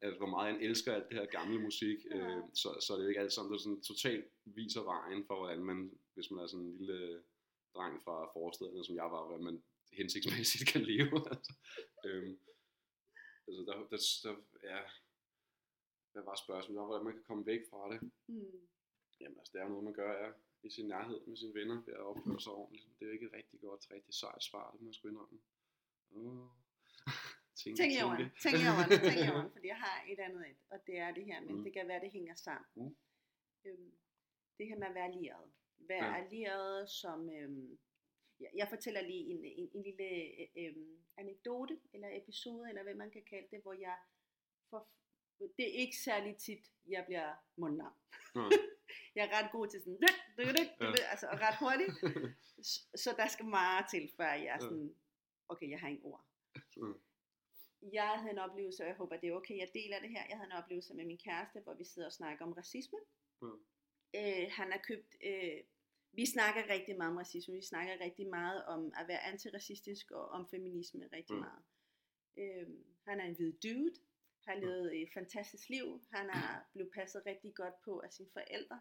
at 0.00 0.16
hvor 0.16 0.26
meget 0.26 0.54
jeg 0.54 0.62
elsker 0.62 0.94
alt 0.94 1.08
det 1.08 1.18
her 1.18 1.26
gamle 1.26 1.58
musik, 1.58 1.98
øh, 2.10 2.40
så, 2.54 2.68
så 2.80 2.92
er 2.92 2.96
det 2.96 3.04
jo 3.04 3.08
ikke 3.08 3.20
alt 3.20 3.32
sammen, 3.32 3.52
der 3.52 3.58
sådan 3.58 3.80
totalt 3.80 4.24
viser 4.44 4.82
vejen 4.82 5.24
for, 5.26 5.36
hvordan 5.36 5.64
man, 5.64 5.98
hvis 6.14 6.30
man 6.30 6.42
er 6.42 6.46
sådan 6.46 6.66
en 6.66 6.76
lille 6.78 7.22
dreng 7.74 8.02
fra 8.02 8.16
forstederne, 8.32 8.84
som 8.84 8.96
jeg 8.96 9.04
var, 9.04 9.26
hvordan 9.26 9.44
man 9.44 9.62
hensigtsmæssigt 9.92 10.68
kan 10.72 10.82
leve. 10.82 11.16
altså, 11.32 11.52
øhm, 12.04 12.38
altså 13.46 13.60
der, 13.68 13.74
der, 13.90 13.98
der, 14.24 14.34
ja, 14.70 14.80
hvad 16.12 16.22
var 16.24 16.36
spørgsmålet, 16.44 16.88
hvordan 16.88 17.04
man 17.04 17.14
kan 17.14 17.28
komme 17.30 17.46
væk 17.46 17.62
fra 17.70 17.82
det? 17.92 17.98
Mm. 18.26 18.68
Jamen 19.20 19.38
altså, 19.38 19.52
det 19.52 19.60
er 19.60 19.68
noget, 19.68 19.84
man 19.84 19.98
gør 20.02 20.12
ja, 20.22 20.30
i 20.62 20.70
sin 20.70 20.88
nærhed 20.88 21.26
med 21.26 21.36
sine 21.36 21.54
venner, 21.54 21.82
ved 21.86 21.94
at 21.94 22.06
opføre 22.10 22.40
sig 22.40 22.52
ordentligt. 22.52 22.86
Det 22.98 23.02
er 23.02 23.06
jo 23.06 23.12
ikke 23.12 23.26
et 23.26 23.32
rigtig 23.32 23.60
godt, 23.60 23.90
rigtig 23.90 24.14
sejt 24.14 24.42
svar, 24.42 24.70
det 24.72 24.80
må 24.80 24.88
jeg 24.88 24.94
sgu 24.94 25.08
indrømme. 25.08 25.40
Oh. 26.10 26.48
tænk, 27.60 27.76
tænk 27.76 27.92
over 28.04 28.16
det, 28.20 28.28
tænk 28.44 28.62
over 28.72 28.84
det, 28.90 28.98
tænk 29.08 29.30
over 29.32 29.42
det, 29.42 29.52
fordi 29.56 29.68
jeg 29.74 29.80
har 29.86 29.96
et 30.12 30.20
andet 30.26 30.50
et, 30.50 30.60
og 30.70 30.78
det 30.86 30.98
er 30.98 31.10
det 31.14 31.24
her, 31.24 31.40
men 31.40 31.54
mm. 31.56 31.64
det 31.64 31.72
kan 31.72 31.88
være, 31.88 32.00
det 32.00 32.10
hænger 32.10 32.34
sammen. 32.34 32.68
Mm. 32.74 32.96
Øhm, 33.66 33.92
det 34.58 34.66
her 34.68 34.78
med 34.78 34.86
at 34.86 34.94
være 34.94 35.08
allieret. 35.12 35.50
Være 35.78 36.04
ja. 36.04 36.16
allieret 36.20 36.90
som, 36.90 37.30
øhm, 37.30 37.78
jeg, 38.40 38.50
jeg 38.54 38.68
fortæller 38.68 39.00
lige 39.00 39.24
en, 39.32 39.44
en, 39.44 39.70
en 39.74 39.82
lille 39.82 40.08
øhm, 40.58 40.98
anekdote, 41.16 41.80
eller 41.92 42.08
episode, 42.12 42.68
eller 42.68 42.82
hvad 42.82 42.94
man 42.94 43.10
kan 43.10 43.22
kalde 43.22 43.48
det, 43.50 43.62
hvor 43.62 43.72
jeg, 43.72 43.96
for, 44.70 44.88
det 45.38 45.68
er 45.68 45.78
ikke 45.82 45.96
særlig 45.96 46.36
tit, 46.36 46.72
jeg 46.88 47.04
bliver 47.06 47.34
mundlam. 47.56 47.92
Mm. 48.34 48.50
jeg 49.16 49.24
er 49.26 49.42
ret 49.42 49.52
god 49.52 49.68
til 49.68 49.80
sådan, 49.80 49.98
dyk, 50.02 50.18
dyk, 50.38 50.46
dyk, 50.46 50.70
dyk, 50.80 50.98
ja. 50.98 51.10
altså, 51.10 51.26
og 51.26 51.38
ret 51.40 51.58
hurtigt. 51.58 51.94
så, 52.70 52.80
så 52.94 53.14
der 53.16 53.28
skal 53.28 53.46
meget 53.46 53.86
til, 53.90 54.10
før 54.16 54.32
jeg 54.32 54.54
er 54.54 54.58
sådan, 54.58 54.94
okay, 55.48 55.70
jeg 55.70 55.80
har 55.80 55.88
ingen 55.88 56.04
ord. 56.04 56.24
Mm. 56.76 57.00
Jeg 57.92 58.08
havde 58.08 58.32
en 58.32 58.38
oplevelse, 58.38 58.82
og 58.82 58.88
jeg 58.88 58.96
håber, 58.96 59.16
det 59.16 59.28
er 59.28 59.32
okay, 59.34 59.58
jeg 59.58 59.70
deler 59.74 60.00
det 60.00 60.10
her. 60.10 60.22
Jeg 60.28 60.36
havde 60.36 60.50
en 60.50 60.58
oplevelse 60.62 60.94
med 60.94 61.04
min 61.04 61.18
kæreste, 61.18 61.60
hvor 61.60 61.74
vi 61.74 61.84
sidder 61.84 62.08
og 62.08 62.12
snakker 62.12 62.44
om 62.44 62.52
racisme. 62.52 62.98
Mm. 63.42 63.60
Øh, 64.16 64.46
han 64.50 64.72
har 64.72 64.80
købt, 64.88 65.16
øh, 65.24 65.60
vi 66.16 66.26
snakker 66.26 66.62
rigtig 66.70 66.96
meget 66.96 67.10
om 67.10 67.16
racisme, 67.16 67.54
vi 67.54 67.62
snakker 67.62 68.00
rigtig 68.00 68.26
meget 68.28 68.64
om 68.64 68.92
at 69.00 69.08
være 69.08 69.20
antiracistisk 69.20 70.10
og 70.10 70.28
om 70.28 70.48
feminisme 70.48 71.08
rigtig 71.12 71.36
mm. 71.36 71.40
meget. 71.40 71.62
Øh, 72.36 72.68
han 73.06 73.20
er 73.20 73.24
en 73.24 73.36
hvid 73.36 73.52
dude, 73.52 73.94
har 74.46 74.54
levet 74.54 75.02
et 75.02 75.08
fantastisk 75.14 75.68
liv, 75.68 76.00
han 76.10 76.30
er 76.30 76.48
blevet 76.72 76.92
passet 76.94 77.22
rigtig 77.26 77.54
godt 77.54 77.80
på 77.84 78.00
af 78.00 78.12
sine 78.12 78.28
forældre. 78.32 78.80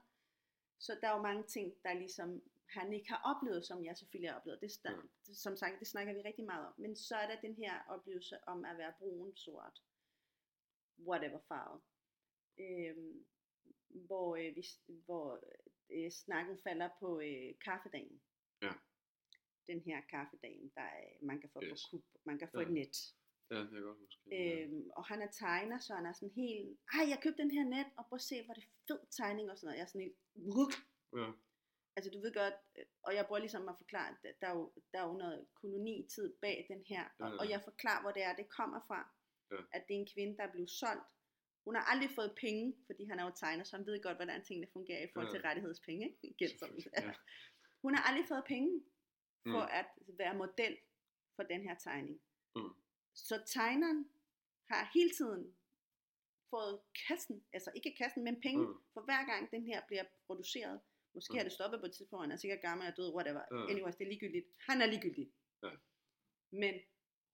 Så 0.80 0.98
der 1.02 1.08
er 1.08 1.16
jo 1.18 1.22
mange 1.22 1.44
ting, 1.44 1.74
der 1.84 1.94
ligesom 1.94 2.42
han 2.66 2.94
ikke 2.94 3.10
har 3.10 3.22
oplevet, 3.36 3.66
som 3.66 3.86
jeg 3.86 3.98
selvfølgelig 3.98 4.32
har 4.32 4.40
oplevet. 4.40 4.62
Det, 4.62 4.80
der, 4.84 4.92
ja. 4.92 5.34
Som 5.34 5.58
sagt, 5.58 5.80
det 5.80 5.88
snakker 5.88 6.14
vi 6.14 6.22
rigtig 6.22 6.46
meget 6.46 6.68
om. 6.68 6.74
Men 6.78 6.96
så 6.96 7.16
er 7.16 7.28
der 7.28 7.42
den 7.42 7.56
her 7.56 7.74
oplevelse 7.88 8.48
om 8.48 8.66
at 8.66 8.78
være 8.78 8.94
brun, 9.00 9.36
sort, 9.36 9.82
whatever 11.08 11.40
farve. 11.40 11.82
Øhm, 12.58 13.26
hvor, 13.90 14.36
øh, 14.36 14.56
vi, 14.56 14.66
hvor 14.88 15.40
øh, 15.94 16.12
snakken 16.12 16.58
falder 16.64 16.90
på 17.00 17.20
øh, 17.20 17.54
kaffedagen. 17.66 18.22
Ja. 18.62 18.74
Den 19.68 19.82
her 19.82 20.02
kaffedagen, 20.10 20.72
der 20.76 20.82
er, 20.82 21.08
man 21.22 21.40
kan 21.42 21.50
få 21.54 21.60
yes. 21.64 21.72
på 21.72 21.98
kub, 21.98 22.06
man 22.26 22.40
kan 22.40 22.50
få 22.54 22.60
ja. 22.60 22.66
et 22.66 22.74
net. 22.74 22.98
Ja, 23.52 23.60
det 23.60 23.68
kan 23.70 23.76
jeg 23.76 23.84
godt 23.84 23.98
huske. 23.98 24.22
Øhm, 24.38 24.90
og 24.98 25.06
han 25.06 25.22
er 25.22 25.32
tegner, 25.32 25.80
så 25.80 25.96
han 25.96 26.06
er 26.06 26.14
sådan 26.14 26.36
helt, 26.36 26.80
ej, 26.94 27.10
jeg 27.10 27.20
købte 27.24 27.42
den 27.44 27.52
her 27.52 27.64
net, 27.64 27.88
og 27.98 28.06
prøv 28.06 28.16
at 28.16 28.22
se, 28.22 28.46
hvor 28.46 28.54
det 28.54 28.64
fed 28.88 29.00
tegning 29.12 29.52
og 29.52 29.58
sådan 29.58 29.68
noget. 29.68 29.78
Jeg 29.78 29.84
er 29.84 29.92
sådan 29.94 30.02
helt, 30.02 30.18
ja 31.20 31.28
altså 31.96 32.10
du 32.14 32.20
ved 32.22 32.34
godt, 32.34 32.58
øh, 32.78 32.86
og 33.04 33.16
jeg 33.16 33.26
bruger 33.28 33.40
ligesom 33.40 33.70
at 33.70 33.76
forklare, 33.78 34.10
at 34.10 34.36
der 34.42 34.48
er 34.48 34.56
jo, 34.60 34.72
der 34.92 35.00
er 35.00 35.08
jo 35.08 35.14
noget 35.14 35.48
kolonitid 35.62 36.34
bag 36.42 36.66
den 36.70 36.84
her, 36.92 37.04
og, 37.20 37.28
ja, 37.28 37.34
ja. 37.34 37.40
og 37.40 37.50
jeg 37.50 37.62
forklarer, 37.64 38.02
hvor 38.02 38.12
det 38.12 38.24
er, 38.24 38.36
det 38.36 38.50
kommer 38.50 38.80
fra. 38.88 39.02
Ja. 39.52 39.62
At 39.74 39.82
det 39.88 39.94
er 39.96 40.00
en 40.00 40.12
kvinde, 40.16 40.38
der 40.38 40.44
er 40.44 40.52
blevet 40.52 40.70
solgt. 40.70 41.10
Hun 41.66 41.76
har 41.76 41.84
aldrig 41.92 42.10
fået 42.16 42.36
penge, 42.42 42.76
fordi 42.86 43.06
han 43.06 43.20
er 43.20 43.26
jo 43.26 43.32
tegner, 43.36 43.64
så 43.64 43.78
han 43.78 43.86
ved 43.86 44.02
godt, 44.02 44.18
hvordan 44.18 44.44
tingene 44.44 44.68
fungerer 44.74 45.04
i 45.04 45.10
forhold 45.14 45.32
til 45.32 45.42
ja. 45.44 45.50
rettighedspenge. 45.50 46.18
Igen, 46.24 46.60
som, 46.60 46.70
ja. 46.94 47.12
Hun 47.84 47.96
har 47.96 48.04
aldrig 48.10 48.26
fået 48.28 48.44
penge 48.48 48.84
for 49.54 49.64
mm. 49.66 49.80
at 49.80 49.86
være 50.08 50.36
model 50.36 50.78
for 51.36 51.44
den 51.44 51.62
her 51.62 51.76
tegning. 51.76 52.22
Mm. 52.56 52.74
Så 53.14 53.44
tegneren 53.46 54.10
har 54.72 54.92
hele 54.94 55.10
tiden 55.10 55.56
fået 56.50 56.80
kassen, 57.08 57.44
altså 57.54 57.72
ikke 57.76 57.96
kassen, 57.98 58.24
men 58.24 58.42
penge, 58.42 58.68
mm. 58.68 58.74
for 58.94 59.02
hver 59.02 59.26
gang 59.32 59.52
den 59.52 59.64
her 59.66 59.82
bliver 59.88 60.04
produceret. 60.28 60.80
Måske 61.14 61.32
mm. 61.32 61.38
har 61.38 61.44
det 61.44 61.52
stoppet 61.52 61.80
på 61.80 61.86
et 61.86 61.94
tidspunkt, 61.94 62.24
han 62.24 62.32
er 62.32 62.36
sikkert 62.36 62.62
gammel 62.62 62.88
og 62.88 62.98
død, 62.98 63.14
whatever. 63.14 63.44
Mm. 63.52 63.68
Anyways, 63.72 63.96
det 63.96 64.06
er 64.06 64.10
ligegyldigt. 64.10 64.46
Han 64.70 64.82
er 64.82 64.86
ligegyldig. 64.86 65.32
Ja. 65.64 65.70
Men 66.52 66.74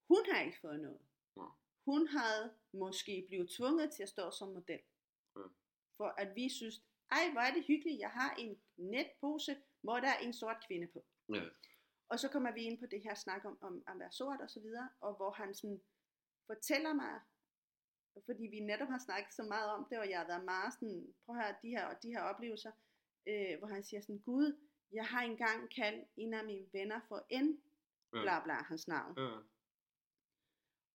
hun 0.08 0.24
har 0.32 0.42
ikke 0.42 0.60
fået 0.62 0.80
noget. 0.80 1.02
Mm. 1.36 1.42
Hun 1.86 2.08
havde 2.08 2.54
måske 2.74 3.26
blevet 3.28 3.50
tvunget 3.58 3.92
til 3.94 4.04
at 4.04 4.10
stå 4.10 4.32
som 4.32 4.50
model. 4.50 4.80
Mm. 5.36 5.50
For 5.98 6.08
at 6.18 6.36
vi 6.36 6.50
synes, 6.50 6.76
ej 7.12 7.32
hvor 7.32 7.42
er 7.42 7.54
det 7.54 7.64
hyggeligt, 7.64 8.00
jeg 8.00 8.10
har 8.10 8.36
en 8.36 8.62
netpose, 8.78 9.58
hvor 9.82 10.00
der 10.00 10.08
er 10.08 10.18
en 10.18 10.34
sort 10.34 10.66
kvinde 10.68 10.88
på. 10.88 11.06
Ja. 11.34 11.44
Og 12.10 12.20
så 12.20 12.28
kommer 12.30 12.52
vi 12.52 12.62
ind 12.62 12.80
på 12.80 12.86
det 12.86 13.02
her 13.02 13.16
snak 13.16 13.46
om, 13.46 13.58
om 13.62 13.84
at 13.88 14.00
være 14.00 14.12
sort 14.12 14.42
og 14.42 14.50
så 14.50 14.60
videre, 14.60 14.90
og 15.00 15.16
hvor 15.16 15.32
han 15.32 15.54
sådan 15.54 15.82
fortæller 16.48 16.94
mig, 16.94 17.20
fordi 18.26 18.44
vi 18.48 18.60
netop 18.60 18.88
har 18.88 19.00
snakket 19.00 19.34
så 19.34 19.44
meget 19.44 19.70
om 19.70 19.88
det, 19.90 20.00
og 20.00 20.10
jeg 20.10 20.20
har 20.20 20.28
været 20.28 20.46
meget 20.46 20.74
sådan, 20.74 21.14
prøv 21.26 21.36
at 21.36 21.44
høre, 21.44 21.56
de 21.62 21.70
her, 21.70 21.94
de 21.94 22.10
her 22.10 22.22
oplevelser, 22.22 22.72
øh, 23.28 23.60
hvor 23.60 23.68
han 23.68 23.84
siger 23.84 24.02
sådan, 24.02 24.20
Gud, 24.20 24.58
jeg 24.92 25.06
har 25.06 25.22
engang 25.22 25.70
kaldt 25.76 26.10
en 26.18 26.34
af 26.34 26.46
mine 26.46 26.68
venner 26.74 27.00
for 27.08 27.26
N, 27.44 27.48
bla 28.12 28.44
bla, 28.44 28.54
hans 28.54 28.88
navn. 28.88 29.14
Ja. 29.18 29.38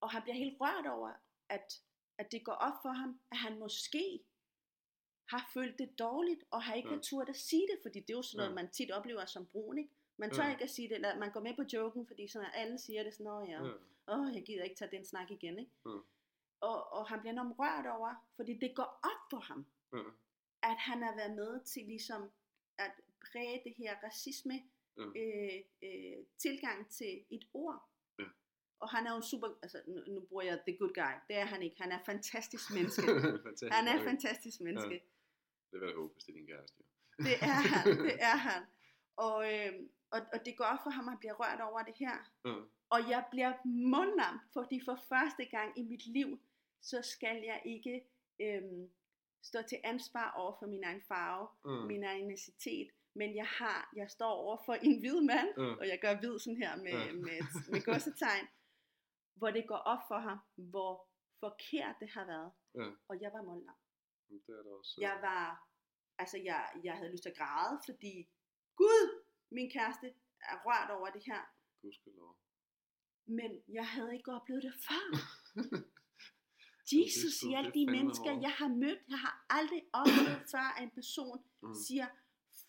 Og 0.01 0.11
han 0.11 0.23
bliver 0.23 0.37
helt 0.37 0.61
rørt 0.61 0.87
over, 0.87 1.13
at, 1.49 1.83
at 2.19 2.33
det 2.33 2.45
går 2.45 2.53
op 2.53 2.83
for 2.83 2.89
ham, 2.89 3.21
at 3.31 3.37
han 3.37 3.59
måske 3.59 4.21
har 5.31 5.51
følt 5.55 5.79
det 5.79 5.99
dårligt, 5.99 6.45
og 6.51 6.63
har 6.63 6.75
ikke 6.75 6.95
ja. 6.95 7.01
turt 7.01 7.29
at 7.29 7.37
sige 7.37 7.67
det, 7.73 7.79
fordi 7.83 8.01
det 8.01 8.11
er 8.11 8.17
jo 8.17 8.23
sådan 8.23 8.37
noget, 8.37 8.51
ja. 8.51 8.55
man 8.55 8.71
tit 8.71 8.91
oplever 8.91 9.25
som 9.25 9.47
brun, 9.47 9.79
ikke? 9.79 9.91
Man 10.19 10.31
tør 10.31 10.45
ja. 10.45 10.51
ikke 10.51 10.65
at 10.65 10.71
sige 10.71 10.89
det, 10.89 10.95
eller 10.95 11.19
man 11.19 11.33
går 11.33 11.41
med 11.41 11.57
på 11.57 11.63
joken, 11.73 12.07
fordi 12.07 12.29
sådan, 12.29 12.49
at 12.49 12.61
alle 12.61 12.79
siger 12.79 13.03
det 13.03 13.15
sådan, 13.15 13.33
åh 13.33 13.49
ja, 13.49 13.61
åh, 14.09 14.35
jeg 14.35 14.43
gider 14.47 14.65
ikke 14.65 14.77
tage 14.77 14.97
den 14.97 15.05
snak 15.05 15.31
igen, 15.31 15.59
ikke? 15.59 15.73
Ja. 15.87 15.99
Og, 16.61 16.93
og 16.93 17.09
han 17.09 17.21
bliver 17.21 17.33
enormt 17.33 17.59
rørt 17.59 17.87
over, 17.87 18.15
fordi 18.37 18.59
det 18.59 18.77
går 18.77 19.01
op 19.03 19.31
for 19.31 19.41
ham, 19.41 19.67
ja 19.93 20.11
at 20.63 20.79
han 20.79 21.03
har 21.03 21.17
været 21.17 21.35
med 21.35 21.65
til 21.65 21.83
ligesom 21.87 22.31
at 22.79 22.93
præge 23.33 23.61
det 23.65 23.75
her 23.79 23.97
racisme 24.03 24.63
ja. 24.97 25.03
øh, 25.03 25.61
øh, 25.83 26.25
tilgang 26.39 26.89
til 26.89 27.25
et 27.31 27.45
ord. 27.55 27.89
Og 28.81 28.89
han 28.89 29.07
er 29.07 29.11
jo 29.11 29.17
en 29.17 29.23
super, 29.23 29.49
altså 29.63 29.83
nu, 29.87 30.01
nu 30.15 30.21
bruger 30.21 30.43
jeg 30.43 30.61
the 30.67 30.77
good 30.79 30.95
guy, 30.95 31.15
det 31.29 31.37
er 31.37 31.45
han 31.45 31.63
ikke, 31.63 31.83
han 31.83 31.93
er 31.93 31.99
fantastisk 32.07 32.71
menneske. 32.77 33.03
fantastisk, 33.03 33.73
han 33.73 33.89
er 33.89 34.05
fantastisk 34.05 34.61
menneske. 34.61 34.95
Ja. 34.95 35.01
Det 35.71 35.81
vil 35.81 35.87
jeg 35.87 35.97
håbe, 35.97 36.13
hvis 36.13 36.25
det 36.25 36.33
er 36.33 36.37
din 36.37 36.47
kæreste. 36.47 36.83
det 37.19 37.37
er 37.43 37.61
han, 37.75 37.99
det 37.99 38.17
er 38.21 38.37
han. 38.37 38.63
Og, 39.17 39.55
øh, 39.55 39.73
og, 40.11 40.21
og 40.33 40.47
det 40.47 40.57
går 40.57 40.81
for 40.83 40.91
ham, 40.91 41.05
at 41.05 41.11
han 41.11 41.19
bliver 41.19 41.35
rørt 41.35 41.61
over 41.61 41.83
det 41.83 41.95
her. 41.99 42.17
Ja. 42.45 42.55
Og 42.91 43.11
jeg 43.11 43.25
bliver 43.31 43.53
mundlam, 43.65 44.41
fordi 44.53 44.81
for 44.85 44.99
første 45.09 45.45
gang 45.45 45.79
i 45.79 45.83
mit 45.83 46.07
liv, 46.07 46.41
så 46.81 47.03
skal 47.03 47.43
jeg 47.43 47.63
ikke 47.65 48.05
øhm, 48.41 48.91
stå 49.43 49.63
til 49.63 49.79
ansvar 49.85 50.33
over 50.37 50.53
for 50.59 50.67
min 50.67 50.85
egen 50.85 51.03
farve, 51.09 51.49
mm. 51.65 51.87
min 51.87 52.05
egen 52.05 52.25
etnicitet, 52.25 52.89
men 53.15 53.37
jeg 53.37 53.47
har, 53.47 53.93
jeg 53.97 54.11
står 54.11 54.31
over 54.31 54.57
for 54.67 54.75
en 54.75 55.01
hvid 55.01 55.21
mand, 55.21 55.49
mm. 55.57 55.79
og 55.81 55.89
jeg 55.89 55.99
gør 56.01 56.15
hvid 56.21 56.39
sådan 56.39 56.57
her 56.57 56.77
med, 56.77 57.13
mm. 57.13 57.19
med, 57.19 57.39
med 57.73 57.85
godsetegn, 57.85 58.47
hvor 59.39 59.51
det 59.51 59.65
går 59.69 59.83
op 59.93 60.03
for 60.09 60.19
ham, 60.19 60.39
hvor 60.57 61.09
forkert 61.41 61.97
det 62.01 62.11
har 62.11 62.27
været. 62.27 62.53
Mm. 62.75 62.95
Og 63.09 63.21
jeg 63.23 63.31
var 63.33 63.43
mållam. 63.43 63.77
Det 64.29 64.55
er 64.59 64.63
det 64.63 64.73
også. 64.73 64.95
Jeg 65.01 65.19
var, 65.23 65.69
altså 66.19 66.37
jeg, 66.39 66.81
jeg 66.85 66.95
havde 66.97 67.13
lyst 67.13 67.23
til 67.23 67.31
at 67.31 67.37
græde, 67.37 67.81
fordi 67.89 68.29
Gud, 68.77 69.23
min 69.51 69.71
kæreste, 69.71 70.07
er 70.51 70.57
rørt 70.67 70.91
over 70.91 71.11
det 71.11 71.23
her. 71.27 71.43
Gudskelov. 71.83 72.37
Men 73.27 73.63
jeg 73.69 73.89
havde 73.89 74.15
ikke 74.17 74.33
oplevet 74.33 74.63
det 74.63 74.75
før. 74.89 75.05
Jesus 76.93 77.43
i 77.43 77.55
alle 77.59 77.73
de 77.79 77.87
mennesker, 77.87 78.41
jeg 78.41 78.53
har 78.61 78.69
mødt, 78.69 79.01
jeg 79.09 79.19
har 79.19 79.47
aldrig 79.51 79.83
oplevet 79.93 80.43
før, 80.55 80.67
at 80.77 80.83
en 80.83 80.91
person 80.91 81.45
mm. 81.63 81.75
siger, 81.87 82.07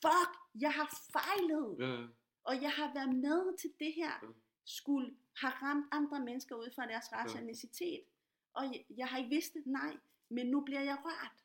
fuck, 0.01 0.31
jeg 0.61 0.73
har 0.73 0.87
fejlet. 1.15 1.77
Yeah. 1.81 2.09
Og 2.43 2.61
jeg 2.61 2.71
har 2.71 2.93
været 2.93 3.15
med 3.15 3.57
til 3.57 3.71
det 3.79 3.93
her, 3.93 4.13
yeah. 4.23 4.33
Skulle 4.67 5.15
have 5.41 5.53
ramt 5.63 5.85
andre 5.91 6.19
mennesker 6.19 6.55
ud 6.55 6.69
fra 6.75 6.87
deres 6.87 7.05
yeah. 7.13 7.99
og 8.53 8.63
jeg, 8.63 8.85
jeg 8.97 9.07
har 9.07 9.17
ikke 9.17 9.29
vidst 9.29 9.53
det, 9.53 9.65
nej, 9.65 9.97
men 10.29 10.47
nu 10.47 10.61
bliver 10.61 10.81
jeg 10.81 10.97
rørt. 11.05 11.37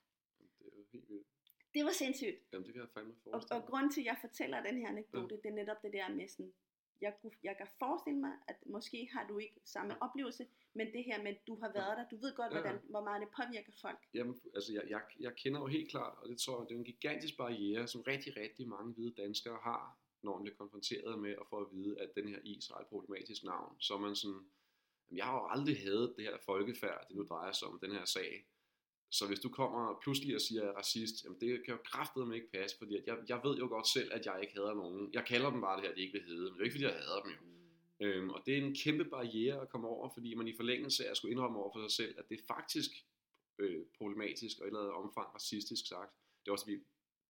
Det 0.59 0.67
er 0.67 0.85
helt 0.93 1.09
vildt. 1.09 1.27
Det 1.75 1.85
var 1.85 1.91
sindssygt. 1.91 2.39
Jamen 2.53 2.67
det 2.67 2.75
kan 2.75 2.83
jeg 2.83 2.91
fandme 2.95 3.15
forestille 3.25 3.57
og, 3.57 3.63
og 3.63 3.69
grund 3.71 3.93
til, 3.93 4.01
at 4.01 4.07
jeg 4.07 4.17
fortæller 4.21 4.63
den 4.63 4.79
her 4.79 4.89
anekdote, 4.89 5.35
ja. 5.35 5.41
det 5.43 5.51
er 5.51 5.55
netop 5.55 5.83
det 5.83 5.93
der 5.93 6.09
med 6.09 6.29
sådan, 6.29 6.53
jeg, 7.01 7.15
kunne, 7.21 7.33
jeg 7.43 7.57
kan 7.57 7.67
forestille 7.79 8.21
mig, 8.21 8.33
at 8.49 8.57
måske 8.67 9.09
har 9.13 9.27
du 9.29 9.39
ikke 9.39 9.61
samme 9.65 10.03
oplevelse, 10.03 10.47
men 10.75 10.87
det 10.93 11.05
her 11.05 11.23
med, 11.23 11.31
at 11.31 11.47
du 11.47 11.55
har 11.61 11.73
været 11.73 11.99
der, 11.99 12.09
du 12.09 12.17
ved 12.17 12.35
godt, 12.35 12.53
Ja. 12.53 12.61
hvordan, 12.61 12.81
hvor 12.91 13.05
meget 13.05 13.21
det 13.21 13.29
påvirker 13.37 13.73
folk. 13.81 13.99
Jamen, 14.15 14.41
altså, 14.55 14.73
jeg, 14.73 14.83
jeg, 14.89 15.01
jeg 15.21 15.35
kender 15.37 15.61
jo 15.61 15.67
helt 15.67 15.91
klart, 15.91 16.19
og 16.19 16.29
det 16.29 16.39
tror 16.39 16.61
jeg, 16.61 16.69
det 16.69 16.75
er 16.75 16.79
en 16.79 16.85
gigantisk 16.85 17.37
barriere, 17.37 17.87
som 17.87 18.03
rigtig, 18.03 18.37
rigtig 18.37 18.69
mange 18.69 18.93
hvide 18.93 19.15
danskere 19.23 19.59
har, 19.63 19.99
når 20.23 20.37
man 20.37 20.43
bliver 20.43 20.57
konfronteret 20.57 21.19
med 21.19 21.31
at 21.31 21.47
få 21.51 21.57
at 21.57 21.67
vide, 21.73 22.01
at 22.01 22.11
den 22.17 22.29
her 22.29 22.39
is 22.45 22.69
har 22.69 22.79
et 22.79 22.87
problematisk 22.87 23.45
navn. 23.45 23.77
Så 23.79 23.95
er 23.95 23.99
man 23.99 24.17
sådan, 24.17 24.43
jamen, 25.09 25.19
jeg 25.19 25.25
har 25.25 25.35
jo 25.35 25.47
aldrig 25.47 25.77
hadet 25.79 26.15
det 26.17 26.25
her 26.25 26.37
folkefærd, 26.47 27.07
det 27.09 27.17
nu 27.17 27.23
drejer 27.23 27.53
sig 27.53 27.69
om, 27.69 27.79
den 27.79 27.93
her 27.93 28.05
sag. 28.05 28.47
Så 29.11 29.27
hvis 29.27 29.41
du 29.41 29.49
kommer 29.49 29.99
pludselig 30.03 30.35
og 30.35 30.41
siger, 30.41 30.61
at 30.61 30.67
jeg 30.67 30.73
er 30.73 30.79
racist, 30.79 31.25
jamen 31.25 31.41
det 31.41 31.65
kan 31.65 31.75
jo 31.75 31.81
kraftedeme 31.85 32.35
ikke 32.35 32.53
passe, 32.53 32.79
fordi 32.79 32.97
at 32.97 33.07
jeg, 33.07 33.17
jeg 33.29 33.41
ved 33.45 33.57
jo 33.57 33.69
godt 33.69 33.89
selv, 33.89 34.13
at 34.13 34.27
jeg 34.27 34.39
ikke 34.43 34.55
hader 34.55 34.75
nogen. 34.75 35.11
Jeg 35.13 35.25
kalder 35.27 35.51
dem 35.51 35.61
bare 35.61 35.77
det 35.77 35.87
her, 35.87 35.95
de 35.95 36.01
ikke 36.01 36.13
vil 36.13 36.27
hedde, 36.27 36.51
men 36.51 36.53
det 36.53 36.61
er 36.61 36.65
ikke, 36.65 36.75
fordi 36.75 36.85
jeg 36.85 36.95
hader 36.95 37.23
dem 37.23 37.33
jo. 37.33 37.53
Øhm, 38.03 38.31
og 38.31 38.43
det 38.47 38.59
er 38.59 38.63
en 38.63 38.75
kæmpe 38.75 39.05
barriere 39.05 39.61
at 39.61 39.69
komme 39.69 39.89
over, 39.89 40.09
fordi 40.09 40.35
man 40.35 40.49
i 40.49 40.57
forlængelse 40.57 41.07
af 41.07 41.11
at 41.11 41.17
skulle 41.17 41.33
indrømme 41.33 41.59
over 41.59 41.73
for 41.73 41.89
sig 41.89 41.97
selv, 41.97 42.15
at 42.19 42.29
det 42.29 42.41
er 42.41 42.45
faktisk 42.47 42.91
øh, 43.59 43.85
problematisk 43.99 44.59
og 44.59 44.65
i 44.65 44.69
et 44.69 44.71
eller 44.71 44.81
andet 44.81 44.95
omfang 44.95 45.35
racistisk 45.35 45.87
sagt. 45.87 46.13
Det 46.41 46.49
er 46.49 46.53
også 46.53 46.65
fordi, 46.65 46.79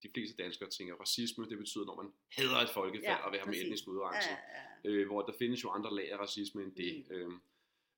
de 0.03 0.09
fleste 0.15 0.43
danskere 0.43 0.69
tænker, 0.71 0.95
racisme 0.95 1.49
det 1.49 1.59
betyder, 1.59 1.85
når 1.85 2.03
man 2.03 2.13
hader 2.37 2.57
et 2.57 2.71
folkefærd 2.71 3.03
Ja, 3.05 3.11
ja, 3.13 3.25
og 3.27 3.33
vil 3.33 3.41
have 3.41 3.51
med 3.51 3.61
etnisk 3.63 3.87
Ja, 3.87 3.91
udrensning. 3.91 4.39
ja, 4.85 4.91
Øh, 4.91 5.07
hvor 5.07 5.23
der 5.23 5.33
findes 5.39 5.65
jo 5.65 5.71
andre 5.71 5.95
lag 5.95 6.13
af 6.13 6.17
racisme 6.19 6.63
end 6.63 6.75
det. 6.75 7.05
Mm. 7.11 7.15
Øhm, 7.17 7.41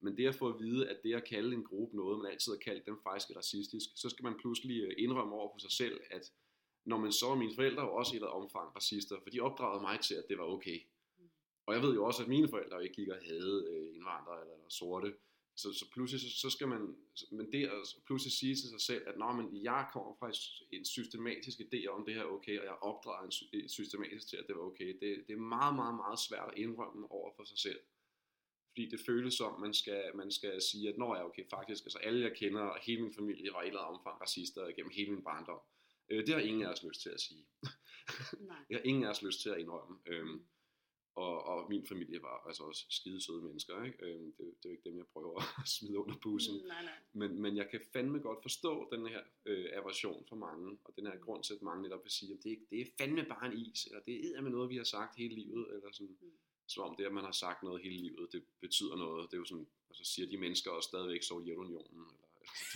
men 0.01 0.17
det 0.17 0.27
at 0.27 0.35
få 0.35 0.49
at 0.49 0.59
vide, 0.61 0.89
at 0.91 1.03
det 1.03 1.15
at 1.15 1.25
kalde 1.25 1.55
en 1.57 1.65
gruppe 1.65 1.97
noget, 1.97 2.19
man 2.23 2.33
altid 2.33 2.53
har 2.53 2.59
kaldt 2.59 2.87
dem 2.87 2.99
faktisk 3.03 3.31
er 3.31 3.37
racistisk, 3.37 3.89
så 3.97 4.09
skal 4.09 4.23
man 4.23 4.39
pludselig 4.39 4.83
øh, 4.83 4.93
indrømme 4.99 5.35
over 5.35 5.51
for 5.55 5.59
sig 5.59 5.73
selv, 5.73 6.01
at 6.11 6.33
når 6.85 6.99
man 6.99 7.13
så 7.13 7.35
mine 7.35 7.55
forældre 7.55 7.83
jo 7.83 7.95
også 7.95 8.13
i 8.13 8.17
et 8.17 8.17
eller 8.17 8.29
andet 8.29 8.45
omfang 8.45 8.77
racister, 8.77 9.17
for 9.23 9.31
de 9.31 9.41
opdragede 9.41 9.83
mig 9.83 10.01
til, 10.01 10.15
at 10.15 10.25
det 10.29 10.39
var 10.39 10.45
okay. 10.45 10.79
Og 11.67 11.75
jeg 11.75 11.83
ved 11.83 11.95
jo 11.95 12.05
også, 12.05 12.23
at 12.23 12.29
mine 12.29 12.49
forældre 12.49 12.83
ikke 12.83 12.95
gik 12.95 13.09
og 13.09 13.19
havde 13.31 13.67
øh, 13.71 13.95
indvandrere 13.97 14.41
eller, 14.41 14.55
eller 14.55 14.69
sorte. 14.69 15.15
Så, 15.57 15.73
så 15.73 15.85
pludselig 15.93 16.21
så, 16.21 16.31
så 16.41 16.51
skal 16.51 16.69
man, 16.69 16.83
men 17.33 17.53
det 17.53 17.65
at 17.65 17.81
pludselig 18.07 18.33
sige 18.33 18.55
til 18.55 18.69
sig 18.69 18.81
selv, 18.81 19.03
at 19.07 19.19
Nå, 19.19 19.33
men 19.33 19.65
jeg 19.65 19.89
kommer 19.93 20.13
fra 20.19 20.29
en 20.73 20.85
systematisk 20.85 21.59
idé 21.61 21.87
om 21.87 22.05
det 22.07 22.15
her 22.15 22.23
er 22.23 22.35
okay, 22.37 22.59
og 22.59 22.65
jeg 22.65 22.77
opdrager 22.91 23.25
en 23.25 23.33
sy- 23.33 23.67
systematisk 23.69 24.29
til, 24.29 24.37
at 24.37 24.47
det 24.49 24.57
var 24.57 24.63
okay. 24.63 24.89
Det, 25.01 25.25
det 25.27 25.33
er 25.35 25.53
meget, 25.57 25.75
meget, 25.75 25.95
meget 25.95 26.19
svært 26.29 26.49
at 26.53 26.59
indrømme 26.59 27.11
over 27.11 27.31
for 27.37 27.45
sig 27.45 27.59
selv. 27.59 27.81
Fordi 28.69 28.89
det 28.89 29.01
føles 29.07 29.35
som, 29.35 29.61
man 29.61 29.75
skal, 29.75 30.03
man 30.15 30.31
skal 30.31 30.63
sige, 30.71 30.89
at 30.89 30.99
når 30.99 31.17
jeg 31.17 31.25
okay, 31.25 31.45
faktisk, 31.51 31.85
altså 31.85 31.99
alle 31.99 32.21
jeg 32.29 32.37
kender, 32.37 32.61
og 32.61 32.79
hele 32.83 33.03
min 33.03 33.15
familie 33.15 33.53
var 33.53 33.63
i 33.63 33.65
et 33.65 33.69
eller 33.69 33.81
andet 33.81 33.99
omfang 33.99 34.21
racister 34.21 34.75
gennem 34.77 34.93
hele 34.97 35.11
min 35.11 35.25
barndom. 35.25 35.61
Øh, 36.11 36.27
det 36.27 36.35
har 36.35 36.41
ingen 36.41 36.63
af 36.63 36.71
os 36.73 36.83
lyst 36.89 37.01
til 37.03 37.11
at 37.11 37.21
sige. 37.21 37.47
Nej. 38.41 38.57
Jeg 38.71 38.79
har 38.79 38.85
ingen 38.85 39.05
af 39.05 39.11
os 39.11 39.23
lyst 39.23 39.41
til 39.43 39.49
at 39.49 39.59
indrømme. 39.59 39.99
Øhm, 40.07 40.47
og, 41.17 41.45
og 41.45 41.67
min 41.71 41.87
familie 41.87 42.23
var 42.23 42.47
altså 42.47 42.63
også 42.63 42.87
skide 42.91 43.21
søde 43.21 43.43
mennesker. 43.43 43.85
Ikke? 43.85 43.99
Øhm, 44.07 44.33
det, 44.33 44.39
det 44.39 44.65
er 44.65 44.69
jo 44.69 44.71
ikke 44.71 44.89
dem, 44.91 44.97
jeg 44.99 45.07
prøver 45.07 45.41
at 45.63 45.69
smide 45.69 45.99
under 45.99 46.15
bussen. 46.23 46.55
Nej, 46.67 46.83
nej. 46.85 46.99
Men, 47.13 47.43
men 47.43 47.57
jeg 47.57 47.69
kan 47.71 47.81
fandme 47.93 48.19
godt 48.19 48.43
forstå 48.43 48.89
den 48.93 49.07
her 49.07 49.21
øh, 49.47 49.67
aversion 49.73 50.25
for 50.29 50.37
mange, 50.37 50.79
og 50.85 50.97
den 50.97 51.07
her 51.07 51.17
grund 51.17 51.43
til, 51.45 51.55
at 51.55 51.63
mange 51.63 51.83
netop 51.83 52.05
vil 52.05 52.11
sige, 52.11 52.33
at 52.33 52.45
det, 52.45 52.59
det 52.71 52.81
er 52.81 52.87
fandme 52.99 53.25
bare 53.25 53.47
en 53.47 53.59
is, 53.59 53.87
eller 53.87 54.01
det 54.01 54.37
er 54.37 54.41
med 54.41 54.51
noget, 54.51 54.71
vi 54.71 54.77
har 54.77 54.85
sagt 54.85 55.17
hele 55.17 55.35
livet, 55.35 55.67
eller 55.75 55.93
sådan, 55.93 56.17
Mm. 56.21 56.31
som 56.67 56.83
om 56.83 56.95
det, 56.99 57.05
at 57.05 57.13
man 57.13 57.25
har 57.25 57.33
sagt 57.33 57.63
noget 57.63 57.83
hele 57.83 57.97
livet, 57.97 58.33
det 58.33 58.45
betyder 58.61 58.97
noget. 58.97 59.31
Det 59.31 59.37
er 59.37 59.39
jo 59.39 59.45
sådan, 59.45 59.67
og 59.89 59.95
så 59.97 60.05
siger 60.05 60.29
de 60.29 60.37
mennesker 60.37 60.71
også 60.71 60.87
stadigvæk 60.87 61.23
Sovjetunionen, 61.23 62.07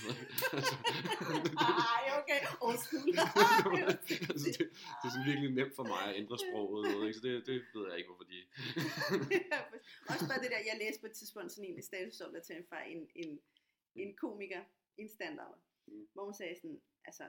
noget. 0.05 0.19
Ej, 1.95 2.05
okay. 2.21 2.41
School. 2.85 3.15
altså, 4.33 4.49
det, 4.59 4.67
det 4.99 5.05
er 5.07 5.13
sådan 5.15 5.27
virkelig 5.31 5.51
nemt 5.51 5.75
for 5.77 5.87
mig 5.93 6.03
at 6.09 6.17
ændre 6.23 6.37
sproget, 6.47 6.83
ved, 6.95 7.01
ikke? 7.07 7.19
så 7.19 7.23
det, 7.27 7.47
det 7.47 7.55
ved 7.75 7.85
jeg 7.89 7.97
ikke, 7.99 8.09
hvorfor 8.11 8.25
de... 8.33 8.39
Også 10.13 10.25
bare 10.31 10.43
det 10.45 10.51
der, 10.55 10.61
jeg 10.71 10.77
læste 10.83 11.01
på 11.01 11.07
et 11.07 11.13
tidspunkt 11.21 11.53
sådan 11.53 11.71
en 11.71 11.83
statusopdatering 11.83 12.65
fra 12.69 12.79
en, 12.93 13.01
en, 13.15 13.41
en 13.95 14.17
komiker, 14.17 14.63
en 14.97 15.09
stand 15.09 15.39
Mm. 15.87 16.09
hvor 16.13 16.25
hun 16.25 16.35
sagde 16.35 16.57
sådan, 16.57 16.81
altså, 17.05 17.25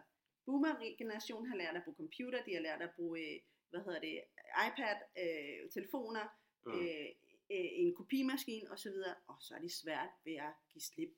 boomer-generationen 0.46 1.48
har 1.50 1.58
lært 1.58 1.76
at 1.76 1.84
bruge 1.84 1.96
computer, 1.96 2.44
de 2.44 2.54
har 2.54 2.62
lært 2.62 2.82
at 2.82 2.92
bruge, 2.96 3.20
øh, 3.20 3.40
hvad 3.70 3.82
hedder 3.86 4.00
det, 4.00 4.22
iPad, 4.68 4.98
øh, 5.24 5.70
telefoner, 5.72 6.26
Ja. 6.66 6.72
øh, 6.72 7.10
øh, 7.52 7.70
en 7.82 7.96
kopimaskine 7.96 8.72
osv., 8.72 8.98
og 9.28 9.36
så 9.40 9.56
er 9.56 9.60
det 9.60 9.72
svært 9.72 10.10
ved 10.26 10.34
at 10.36 10.54
give 10.74 10.82
slip 10.82 11.10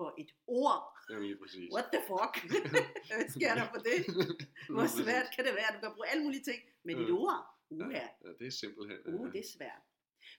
på 0.00 0.06
et 0.22 0.30
ord. 0.60 0.82
Jamen 1.10 1.26
lige 1.30 1.38
præcis. 1.42 1.68
What 1.76 1.86
the 1.94 2.02
fuck? 2.10 2.32
Hvad 3.08 3.26
sker 3.36 3.52
der 3.60 3.66
på 3.74 3.78
det? 3.88 3.98
Hvor 4.74 4.86
svært 5.00 5.26
kan 5.34 5.42
det 5.46 5.54
være? 5.60 5.70
Du 5.74 5.80
kan 5.84 5.92
bruge 5.96 6.08
alle 6.12 6.22
mulige 6.26 6.44
ting 6.50 6.60
med 6.86 6.94
dit 7.00 7.08
Ja. 7.08 7.12
ord. 7.24 7.40
Uha. 7.70 7.90
Ja, 7.98 8.08
ja, 8.24 8.30
det 8.38 8.46
er 8.46 8.50
simpelthen... 8.64 8.98
Uh, 9.14 9.26
øh, 9.26 9.32
det 9.34 9.40
er 9.46 9.48
svært. 9.58 9.82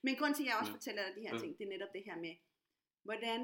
Men 0.05 0.15
grund 0.19 0.33
til, 0.35 0.43
at 0.43 0.47
jeg 0.49 0.55
også 0.61 0.71
Ja. 0.71 0.75
fortæller 0.77 1.01
dig 1.07 1.13
de 1.17 1.21
her 1.27 1.33
Ja. 1.35 1.39
ting, 1.41 1.51
det 1.57 1.63
er 1.67 1.69
netop 1.75 1.91
det 1.97 2.03
her 2.09 2.17
med, 2.25 2.33
hvordan 3.07 3.41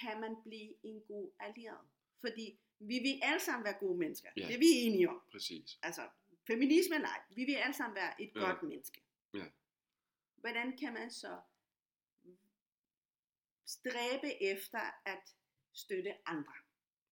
kan 0.00 0.14
man 0.24 0.32
blive 0.46 0.70
en 0.90 0.98
god 1.12 1.26
allieret? 1.46 1.84
Fordi 2.24 2.46
vi 2.90 2.96
vil 3.06 3.14
alle 3.22 3.40
sammen 3.40 3.64
være 3.64 3.78
gode 3.84 3.98
mennesker. 3.98 4.28
Ja. 4.36 4.46
Det 4.46 4.54
er 4.54 4.58
vi 4.58 4.70
enige 4.86 5.08
om. 5.12 5.18
Præcis. 5.32 5.78
Altså, 5.82 6.02
feminisme 6.46 6.94
eller 6.94 7.08
ej, 7.08 7.20
vi 7.38 7.44
vil 7.44 7.54
alle 7.64 7.76
sammen 7.80 7.94
være 8.02 8.22
et 8.22 8.30
Ja. 8.34 8.40
godt 8.40 8.62
menneske. 8.62 9.00
Ja. 9.34 9.46
Hvordan 10.42 10.76
kan 10.78 10.92
man 10.92 11.10
så 11.10 11.32
stræbe 13.66 14.42
efter 14.42 14.80
at 15.06 15.34
støtte 15.74 16.12
andre? 16.26 16.54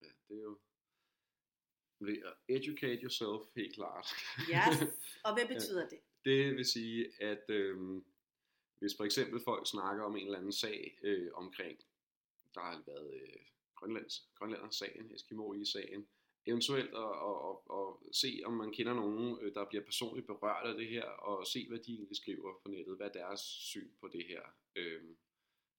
Ja, 0.03 0.09
det 0.29 0.39
er 0.39 0.43
jo... 0.43 0.59
Ved 2.01 2.23
at 2.23 2.35
educate 2.57 3.03
yourself, 3.03 3.43
helt 3.57 3.75
klart. 3.75 4.07
Yes. 4.39 4.99
Og 5.27 5.35
hvad 5.35 5.49
betyder 5.49 5.89
det? 5.89 6.01
Det 6.25 6.57
vil 6.57 6.65
sige, 6.65 7.23
at 7.23 7.45
øhm, 7.49 8.05
hvis 8.79 8.97
for 8.97 9.05
eksempel 9.05 9.41
folk 9.41 9.67
snakker 9.67 10.05
om 10.05 10.17
en 10.17 10.25
eller 10.25 10.39
anden 10.39 10.53
sag 10.53 10.99
øh, 11.03 11.31
omkring, 11.35 11.79
der 12.55 12.61
har 12.61 12.83
været 12.87 13.15
øh, 13.15 13.41
Grønlands, 13.75 14.29
Grønlanders 14.35 14.77
sagen, 14.77 15.15
Eskimo-sagen, 15.15 16.09
eventuelt 16.47 16.95
at, 16.95 17.13
at, 17.29 17.37
at, 17.49 17.57
at 17.79 18.17
se, 18.17 18.41
om 18.45 18.53
man 18.53 18.73
kender 18.73 18.95
nogen, 18.95 19.39
øh, 19.41 19.55
der 19.55 19.69
bliver 19.69 19.85
personligt 19.85 20.27
berørt 20.27 20.67
af 20.67 20.75
det 20.75 20.89
her, 20.89 21.05
og 21.05 21.47
se, 21.47 21.69
hvad 21.69 21.79
de 21.79 21.93
egentlig 21.95 22.17
skriver 22.17 22.53
på 22.63 22.69
nettet, 22.69 22.97
hvad 22.97 23.07
er 23.07 23.13
deres 23.13 23.41
syn 23.41 23.91
på 24.01 24.09
det 24.09 24.25
her. 24.27 24.43
Øhm, 24.77 25.17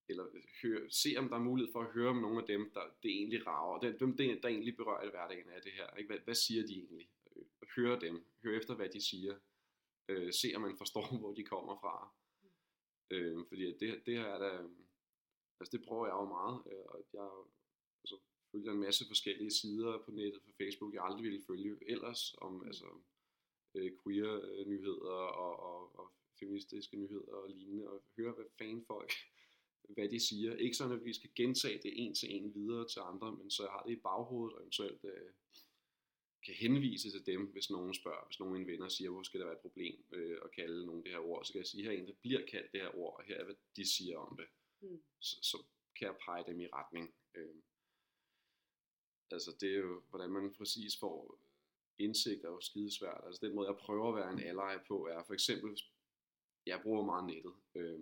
eller 0.10 0.26
høre, 0.62 0.90
se, 0.90 1.10
om 1.18 1.30
der 1.30 1.36
er 1.36 1.44
mulighed 1.50 1.72
for 1.72 1.82
at 1.82 1.92
høre 1.94 2.10
om 2.10 2.22
nogle 2.22 2.42
af 2.42 2.48
dem, 2.48 2.72
der 2.74 2.82
det 3.04 3.12
egentlig 3.12 3.48
rager, 3.48 3.80
dem, 3.80 3.98
dem 3.98 4.18
der, 4.18 4.42
der 4.42 4.50
egentlig 4.50 4.78
berører 4.78 5.10
hverdagen 5.10 5.50
af 5.50 5.62
det 5.62 5.72
her. 5.72 5.96
Ikke? 5.96 6.08
Hvad, 6.08 6.20
hvad 6.20 6.36
siger 6.36 6.68
de 6.68 6.74
egentlig? 6.74 7.10
Øh, 7.36 7.44
Høre 7.76 8.00
dem, 8.00 8.26
høre 8.44 8.56
efter, 8.56 8.76
hvad 8.76 8.90
de 8.90 9.02
siger. 9.02 9.36
Øh, 10.10 10.34
se, 10.34 10.52
om 10.56 10.62
man 10.62 10.78
forstår, 10.78 11.18
hvor 11.22 11.34
de 11.34 11.44
kommer 11.44 11.76
fra. 11.84 12.14
Øh, 13.12 13.38
fordi 13.48 13.66
det, 13.78 14.02
det 14.06 14.18
her 14.18 14.26
er 14.26 14.40
da, 14.40 14.68
altså 15.60 15.78
det 15.78 15.86
prøver 15.88 16.06
jeg 16.06 16.14
jo 16.14 16.26
meget, 16.26 16.58
øh, 16.72 16.86
og 16.86 17.06
jeg 17.14 17.30
altså, 18.04 18.18
følger 18.52 18.72
en 18.72 18.80
masse 18.80 19.06
forskellige 19.08 19.52
sider 19.52 20.04
på 20.06 20.12
nettet, 20.12 20.42
på 20.44 20.52
Facebook, 20.58 20.94
jeg 20.94 21.04
aldrig 21.04 21.24
ville 21.24 21.46
følge 21.48 21.78
ellers, 21.88 22.34
om 22.38 22.64
altså, 22.68 22.86
øh, 23.76 23.92
queer 24.04 24.34
øh, 24.44 24.68
nyheder 24.68 25.20
og, 25.46 25.54
og, 25.70 26.00
og 26.00 26.12
feministiske 26.40 26.98
nyheder 26.98 27.34
og 27.34 27.50
lignende, 27.50 27.90
og 27.90 28.04
høre, 28.18 28.32
hvad 28.32 28.46
fanden 28.58 28.86
folk, 28.86 29.12
hvad 29.94 30.10
de 30.10 30.20
siger. 30.20 30.56
Ikke 30.56 30.78
sådan, 30.78 30.98
at 30.98 31.06
vi 31.06 31.14
skal 31.14 31.30
gentage 31.36 31.80
det 31.84 31.92
en 31.96 32.16
til 32.16 32.36
en 32.36 32.54
videre 32.56 32.88
til 32.88 33.00
andre, 33.00 33.32
men 33.32 33.52
så 33.52 33.64
jeg 33.64 33.72
har 33.72 33.84
det 33.84 33.92
i 33.92 33.96
baghovedet, 33.96 34.56
og 34.56 34.62
eventuelt 34.62 35.04
øh, 35.04 35.32
kan 36.46 36.54
henvise 36.54 37.12
til 37.12 37.26
dem, 37.26 37.46
hvis 37.46 37.70
nogen 37.70 37.94
spørger, 37.94 38.26
hvis 38.26 38.40
nogen 38.40 38.54
mine 38.54 38.72
venner 38.72 38.90
siger, 38.90 39.10
hvor 39.10 39.24
skal 39.24 39.40
der 39.40 39.46
være 39.46 39.56
et 39.56 39.62
problem 39.62 40.06
øh, 40.12 40.38
at 40.46 40.52
kalde 40.52 40.86
nogen 40.86 41.04
det 41.04 41.12
her 41.12 41.20
ord, 41.20 41.46
så 41.46 41.54
kan 41.54 41.60
jeg 41.60 41.68
sige, 41.68 41.84
her 41.84 41.92
er 41.92 41.96
en, 41.96 42.08
der 42.08 42.14
bliver 42.22 42.46
kaldt 42.46 42.72
det 42.72 42.82
her 42.82 42.98
ord, 42.98 43.16
og 43.18 43.24
her 43.24 43.36
er, 43.36 43.44
hvad 43.44 43.56
de 43.76 43.94
siger 43.96 44.18
om 44.18 44.38
det. 44.38 44.48
Mm. 44.82 45.02
Så, 45.20 45.36
så 45.42 45.58
kan 45.96 46.08
jeg 46.08 46.16
pege 46.26 46.44
dem 46.48 46.60
i 46.60 46.68
retning. 46.68 47.14
Øh, 47.36 47.56
altså 49.32 49.58
det 49.62 49.70
er 49.74 49.78
jo, 49.78 50.04
hvordan 50.10 50.32
man 50.32 50.54
præcis 50.54 51.00
får 51.00 51.40
indsigt, 51.98 52.44
er 52.44 52.50
jo 52.50 52.62
skidesvært. 52.62 53.22
Altså 53.26 53.46
den 53.46 53.56
måde, 53.56 53.68
jeg 53.68 53.78
prøver 53.78 54.10
at 54.10 54.16
være 54.16 54.34
en 54.34 54.40
ally 54.40 54.78
på, 54.88 55.08
er 55.08 55.24
for 55.24 55.34
eksempel, 55.34 55.82
jeg 56.66 56.82
bruger 56.84 57.06
meget 57.06 57.26
nettet. 57.26 57.54
Øh, 57.76 58.00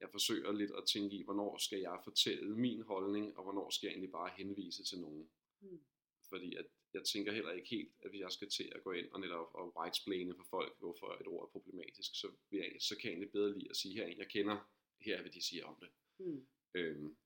jeg 0.00 0.08
forsøger 0.10 0.52
lidt 0.52 0.70
at 0.70 0.84
tænke 0.92 1.16
i, 1.16 1.22
hvornår 1.22 1.58
skal 1.58 1.78
jeg 1.78 2.00
fortælle 2.04 2.56
min 2.56 2.82
holdning, 2.82 3.36
og 3.36 3.42
hvornår 3.42 3.70
skal 3.70 3.86
jeg 3.86 3.92
egentlig 3.92 4.12
bare 4.12 4.30
henvise 4.36 4.84
til 4.84 5.00
nogen. 5.00 5.30
Mm. 5.60 5.80
Fordi 6.28 6.54
at 6.56 6.66
jeg 6.94 7.04
tænker 7.04 7.32
heller 7.32 7.52
ikke 7.52 7.68
helt, 7.68 7.92
at 8.02 8.10
hvis 8.10 8.20
jeg 8.20 8.32
skal 8.32 8.50
til 8.50 8.72
at 8.74 8.82
gå 8.82 8.92
ind 8.92 9.08
og 9.12 9.20
netop 9.20 9.54
og 9.54 9.76
whitesplane 9.76 10.34
for 10.34 10.44
folk, 10.50 10.78
hvorfor 10.78 11.18
et 11.20 11.26
ord 11.26 11.44
er 11.46 11.52
problematisk, 11.52 12.10
så, 12.20 12.28
vil 12.50 12.58
jeg, 12.60 12.76
så 12.80 12.96
kan 12.96 13.04
jeg 13.04 13.10
egentlig 13.10 13.32
bedre 13.32 13.58
lide 13.58 13.70
at 13.70 13.76
sige, 13.76 13.94
her 13.94 14.04
er 14.04 14.14
jeg 14.16 14.28
kender, 14.28 14.70
her 15.00 15.16
er, 15.16 15.20
hvad 15.20 15.30
de 15.30 15.42
siger 15.42 15.64
om 15.64 15.76
det. 15.80 15.88
Mm. 16.18 16.46
Øhm, 16.74 17.16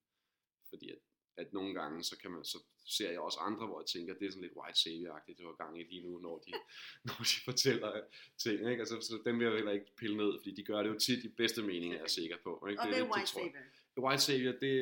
fordi 0.68 0.90
at, 0.90 0.98
at 1.36 1.52
nogle 1.52 1.74
gange, 1.74 2.04
så, 2.04 2.18
kan 2.18 2.30
man, 2.30 2.44
så 2.44 2.58
ser 2.86 3.10
jeg 3.10 3.20
også 3.20 3.38
andre, 3.38 3.66
hvor 3.66 3.80
jeg 3.80 3.86
tænker, 3.86 4.14
det 4.14 4.26
er 4.26 4.30
sådan 4.30 4.42
lidt 4.42 4.56
white 4.56 4.78
savior-agtigt, 4.78 5.38
det 5.38 5.46
var 5.46 5.64
gang 5.64 5.80
i 5.80 5.84
lige 5.84 6.02
nu, 6.02 6.18
når 6.18 6.38
de, 6.38 6.52
når 7.06 7.18
de 7.30 7.36
fortæller 7.44 8.00
ting. 8.38 8.70
Ikke? 8.70 8.80
Altså, 8.82 9.00
så 9.00 9.22
dem 9.24 9.38
vil 9.38 9.44
jeg 9.44 9.54
heller 9.54 9.72
ikke 9.72 9.96
pille 9.96 10.16
ned, 10.16 10.32
fordi 10.38 10.54
de 10.54 10.64
gør 10.64 10.82
det 10.82 10.90
jo 10.90 10.98
tit 10.98 11.24
i 11.24 11.28
bedste 11.28 11.62
mening, 11.62 11.94
er 11.94 11.98
jeg 11.98 12.10
sikker 12.10 12.36
på. 12.42 12.66
Ikke? 12.70 12.80
Og 12.80 12.86
det, 12.86 12.94
hvad 12.94 13.02
er 13.02 13.04
det, 13.04 13.14
white 13.14 13.20
det, 13.20 13.28
savior? 13.28 14.06
White 14.06 14.22
savior, 14.22 14.52
det, 14.52 14.72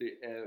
det 0.00 0.12
er 0.22 0.44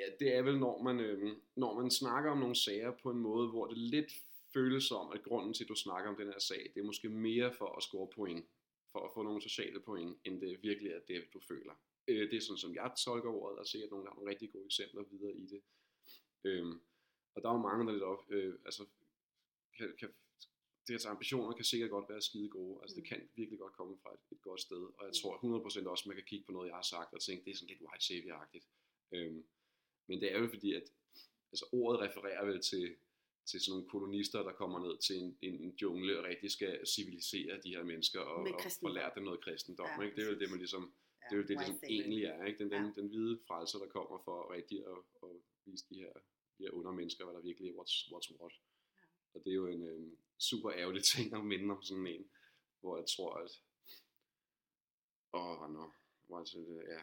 ja, 0.00 0.04
det 0.20 0.36
er 0.36 0.42
vel, 0.42 0.58
når 0.58 0.82
man, 0.82 1.00
øhm, 1.00 1.40
når 1.56 1.80
man 1.80 1.90
snakker 1.90 2.30
om 2.30 2.38
nogle 2.38 2.56
sager 2.56 2.92
på 3.02 3.10
en 3.10 3.18
måde, 3.18 3.48
hvor 3.48 3.66
det 3.66 3.78
lidt 3.78 4.12
føles 4.52 4.84
som, 4.84 5.12
at 5.14 5.22
grunden 5.22 5.54
til, 5.54 5.64
at 5.64 5.68
du 5.68 5.74
snakker 5.74 6.10
om 6.10 6.16
den 6.16 6.26
her 6.26 6.38
sag, 6.38 6.70
det 6.74 6.80
er 6.80 6.84
måske 6.84 7.08
mere 7.08 7.52
for 7.52 7.76
at 7.76 7.82
score 7.82 8.08
point. 8.14 8.46
for 8.92 9.00
at 9.04 9.10
få 9.14 9.22
nogle 9.22 9.42
sociale 9.42 9.80
point, 9.80 10.18
end 10.24 10.40
det 10.40 10.62
virkelig 10.62 10.92
er 10.92 11.00
det, 11.08 11.24
du 11.34 11.40
føler. 11.48 11.72
Øh, 12.10 12.30
det 12.30 12.36
er 12.36 12.40
sådan, 12.40 12.64
som 12.64 12.74
jeg 12.74 12.92
tolker 13.04 13.30
ordet, 13.30 13.58
og 13.58 13.66
sikkert 13.66 13.90
nogle, 13.90 14.04
der 14.04 14.10
har 14.10 14.18
nogle 14.18 14.30
rigtig 14.30 14.52
gode 14.52 14.66
eksempler 14.70 15.02
videre 15.12 15.34
i 15.42 15.46
det. 15.46 15.62
Øhm, 16.44 16.76
og 17.34 17.42
der 17.42 17.48
er 17.48 17.54
jo 17.54 17.68
mange, 17.68 17.86
der 17.86 17.92
lidt 17.92 18.10
op, 18.12 18.22
øh, 18.30 18.54
altså, 18.64 18.82
kan, 19.76 19.88
kan, 19.98 20.10
deres 20.88 21.06
ambitioner 21.06 21.52
kan 21.52 21.64
sikkert 21.64 21.90
godt 21.90 22.08
være 22.08 22.22
skide 22.22 22.48
gode. 22.48 22.78
Altså, 22.82 22.94
mm. 22.96 23.02
det 23.02 23.08
kan 23.08 23.28
virkelig 23.36 23.58
godt 23.58 23.72
komme 23.72 23.98
fra 24.02 24.10
et, 24.14 24.22
et 24.36 24.42
godt 24.42 24.60
sted. 24.60 24.82
Og 24.98 25.02
jeg 25.08 25.14
tror 25.20 25.32
100% 25.84 25.88
også, 25.88 26.04
man 26.06 26.16
kan 26.16 26.24
kigge 26.30 26.46
på 26.46 26.52
noget, 26.52 26.68
jeg 26.68 26.74
har 26.74 26.88
sagt, 26.94 27.14
og 27.14 27.20
tænke, 27.20 27.44
det 27.44 27.50
er 27.50 27.56
sådan 27.56 27.68
lidt 27.72 27.82
white 27.86 28.04
savior-agtigt. 28.08 28.66
Øhm, 29.14 29.44
men 30.08 30.20
det 30.20 30.32
er 30.32 30.38
jo 30.38 30.48
fordi, 30.48 30.74
at 30.74 30.86
altså, 31.52 31.66
ordet 31.72 32.00
refererer 32.00 32.44
vel 32.44 32.60
til, 32.70 32.96
til 33.50 33.60
sådan 33.60 33.72
nogle 33.72 33.88
kolonister, 33.88 34.42
der 34.42 34.52
kommer 34.52 34.78
ned 34.86 34.98
til 35.06 35.16
en, 35.16 35.38
en, 35.42 35.54
en 35.64 35.72
jungle 35.82 36.18
og 36.18 36.24
rigtig 36.24 36.50
skal 36.50 36.86
civilisere 36.86 37.60
de 37.64 37.74
her 37.74 37.84
mennesker 37.84 38.20
og, 38.20 38.40
og 38.54 38.60
få 38.80 38.88
lært 38.88 39.12
dem 39.14 39.24
noget 39.24 39.44
kristendom. 39.44 39.86
Ja, 39.86 40.02
ikke? 40.04 40.16
Det 40.16 40.24
er 40.24 40.32
jo 40.32 40.38
det, 40.38 40.50
man 40.50 40.58
ligesom, 40.58 40.94
det 41.30 41.36
er 41.36 41.42
jo 41.42 41.48
det, 41.50 41.80
det 41.80 41.90
egentlig 41.90 42.24
er. 42.24 42.44
Ikke? 42.44 42.58
Den, 42.58 42.70
den, 42.70 42.84
ja. 42.84 42.92
den 43.00 43.08
hvide 43.08 43.40
frelser, 43.46 43.78
der 43.78 43.86
kommer 43.86 44.18
for 44.24 44.52
rigtig 44.54 44.78
at, 44.78 44.98
at 45.22 45.36
vise 45.64 45.84
de 45.90 45.94
her, 45.94 46.12
de 46.58 46.62
her 46.64 46.70
under 46.70 46.92
mennesker, 46.92 47.24
hvad 47.24 47.34
der 47.34 47.40
virkelig 47.40 47.68
er 47.70 47.74
what's, 47.80 47.96
what's 48.12 48.30
what. 48.40 48.52
Ja. 48.52 49.04
Og 49.34 49.44
det 49.44 49.50
er 49.50 49.54
jo 49.54 49.66
en 49.66 49.82
øhm, 49.82 50.18
super 50.38 50.70
ærgerlig 50.72 51.04
ting 51.14 51.34
at 51.34 51.44
minde 51.44 51.74
om 51.74 51.82
sådan 51.82 52.06
en, 52.06 52.30
hvor 52.80 52.96
jeg 52.96 53.06
tror, 53.06 53.34
at 53.34 53.50
åh, 55.32 55.62
oh, 55.62 55.72
no, 55.72 55.86
det, 56.28 56.84
ja, 56.88 57.00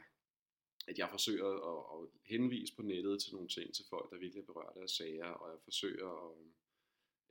at 0.88 0.98
jeg 0.98 1.10
forsøger 1.10 1.48
at, 1.72 1.80
at 1.96 2.10
henvise 2.24 2.76
på 2.76 2.82
nettet 2.82 3.22
til 3.22 3.34
nogle 3.34 3.50
ting 3.50 3.74
til 3.76 3.86
folk, 3.90 4.12
der 4.12 4.18
virkelig 4.18 4.42
er 4.42 4.46
berørt 4.46 4.78
af 4.78 4.90
sager, 4.90 5.26
og 5.26 5.52
jeg 5.52 5.60
forsøger 5.64 6.10
at, 6.28 6.38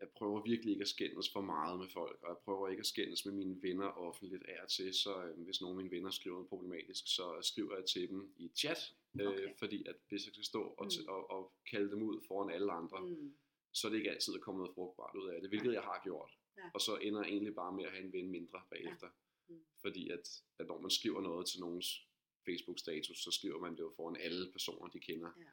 jeg 0.00 0.08
prøver 0.08 0.42
virkelig 0.42 0.72
ikke 0.72 0.82
at 0.82 0.88
skændes 0.88 1.32
for 1.32 1.40
meget 1.40 1.78
med 1.78 1.88
folk, 1.88 2.22
og 2.22 2.28
jeg 2.28 2.38
prøver 2.44 2.68
ikke 2.68 2.80
at 2.80 2.86
skændes 2.86 3.24
med 3.24 3.34
mine 3.34 3.62
venner 3.62 3.86
offentligt 3.86 4.44
af 4.44 4.68
til, 4.68 4.94
så 4.94 5.24
øh, 5.24 5.44
hvis 5.44 5.60
nogle 5.60 5.72
af 5.78 5.82
mine 5.82 5.96
venner 5.96 6.10
skriver 6.10 6.36
noget 6.36 6.48
problematisk, 6.48 7.04
så 7.06 7.38
skriver 7.42 7.76
jeg 7.76 7.84
til 7.84 8.08
dem 8.08 8.34
i 8.36 8.48
chat, 8.56 8.94
øh, 9.20 9.26
okay. 9.26 9.58
fordi 9.58 9.86
at 9.86 9.96
hvis 10.08 10.26
jeg 10.26 10.32
skal 10.32 10.44
stå 10.44 10.62
og, 10.62 10.84
mm. 10.84 11.08
og, 11.08 11.30
og 11.30 11.52
kalde 11.70 11.90
dem 11.90 12.02
ud 12.02 12.20
foran 12.28 12.54
alle 12.54 12.72
andre, 12.72 13.00
mm. 13.00 13.34
så 13.72 13.86
er 13.86 13.90
det 13.90 13.98
ikke 13.98 14.10
altid 14.10 14.34
at 14.34 14.40
komme 14.40 14.58
noget 14.58 14.74
frugtbart 14.74 15.16
ud 15.16 15.28
af 15.28 15.40
det, 15.40 15.50
hvilket 15.50 15.72
ja. 15.72 15.74
jeg 15.74 15.82
har 15.82 16.00
gjort. 16.04 16.32
Ja. 16.56 16.62
Og 16.74 16.80
så 16.80 16.96
ender 16.96 17.20
jeg 17.22 17.30
egentlig 17.30 17.54
bare 17.54 17.72
med 17.72 17.84
at 17.84 17.90
have 17.90 18.04
en 18.04 18.12
ven 18.12 18.30
mindre 18.30 18.62
bagefter. 18.70 19.06
Ja. 19.06 19.54
Mm. 19.54 19.64
Fordi 19.80 20.10
at, 20.10 20.42
at 20.58 20.66
når 20.66 20.80
man 20.80 20.90
skriver 20.90 21.20
noget 21.20 21.46
til 21.46 21.60
nogens 21.60 22.06
Facebook-status, 22.44 23.18
så 23.18 23.30
skriver 23.30 23.60
man 23.60 23.72
det 23.72 23.80
jo 23.80 23.92
foran 23.96 24.16
alle 24.16 24.52
personer, 24.52 24.88
de 24.88 25.00
kender. 25.00 25.30
Ja. 25.38 25.44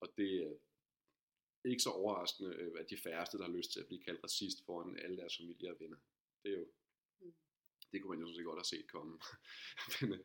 Og 0.00 0.08
det 0.16 0.42
er 0.42 0.52
ikke 1.64 1.82
så 1.82 1.90
overraskende, 1.90 2.54
øh, 2.54 2.72
at 2.80 2.90
de 2.90 2.96
færreste, 2.96 3.38
der 3.38 3.44
har 3.44 3.52
lyst 3.52 3.72
til 3.72 3.80
at 3.80 3.86
blive 3.86 4.02
kaldt 4.02 4.24
racist 4.24 4.64
foran 4.66 4.98
alle 4.98 5.16
deres 5.16 5.36
familie 5.36 5.70
og 5.70 5.76
venner. 5.80 5.96
Det 6.42 6.52
er 6.52 6.56
jo, 6.56 6.66
mm. 7.20 7.34
det 7.92 8.02
kunne 8.02 8.10
man 8.10 8.20
jo 8.20 8.26
sådan 8.26 8.36
set 8.36 8.44
godt 8.44 8.58
have 8.58 8.72
set 8.74 8.90
komme. 8.90 9.18
men, 10.00 10.12
øh, 10.12 10.24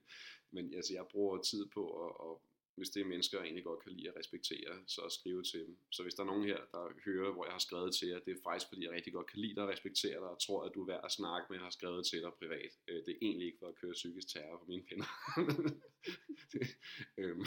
men 0.52 0.74
altså, 0.74 0.94
jeg 0.94 1.06
bruger 1.12 1.42
tid 1.42 1.66
på 1.66 1.84
at, 2.06 2.12
at 2.28 2.38
hvis 2.78 2.90
det 2.90 3.02
er 3.02 3.06
mennesker, 3.06 3.38
jeg 3.38 3.46
egentlig 3.46 3.64
godt 3.64 3.84
kan 3.84 3.92
lide 3.92 4.10
at 4.10 4.16
respektere, 4.20 4.84
så 4.88 5.02
at 5.02 5.12
skrive 5.12 5.44
til 5.44 5.60
dem. 5.60 5.78
Så 5.92 6.04
hvis 6.04 6.14
der 6.14 6.24
er 6.24 6.28
nogen 6.28 6.44
her, 6.44 6.60
der 6.72 6.94
hører, 7.06 7.32
hvor 7.32 7.46
jeg 7.46 7.52
har 7.52 7.60
skrevet 7.60 7.96
til 7.96 8.08
jer, 8.08 8.20
det 8.20 8.32
er 8.32 8.42
faktisk 8.44 8.68
fordi, 8.70 8.84
jeg 8.84 8.92
rigtig 8.92 9.14
godt 9.14 9.28
kan 9.28 9.40
lide 9.40 9.56
dig 9.56 9.64
og 9.64 9.70
respektere 9.70 10.20
dig, 10.24 10.30
og 10.30 10.42
tror, 10.42 10.64
at 10.64 10.72
du 10.76 10.82
er 10.82 10.88
værd 10.88 11.06
at 11.06 11.12
snakke 11.12 11.46
med, 11.50 11.58
og 11.58 11.64
har 11.64 11.70
skrevet 11.70 12.06
til 12.06 12.22
dig 12.22 12.34
privat. 12.40 12.72
Øh, 12.88 12.96
det 13.06 13.12
er 13.14 13.18
egentlig 13.22 13.46
ikke 13.46 13.60
for 13.60 13.68
at 13.68 13.76
køre 13.76 13.92
psykisk 13.92 14.28
terror 14.28 14.58
på 14.58 14.66
mine 14.66 14.86
venner. 14.90 15.10
øhm, 17.22 17.46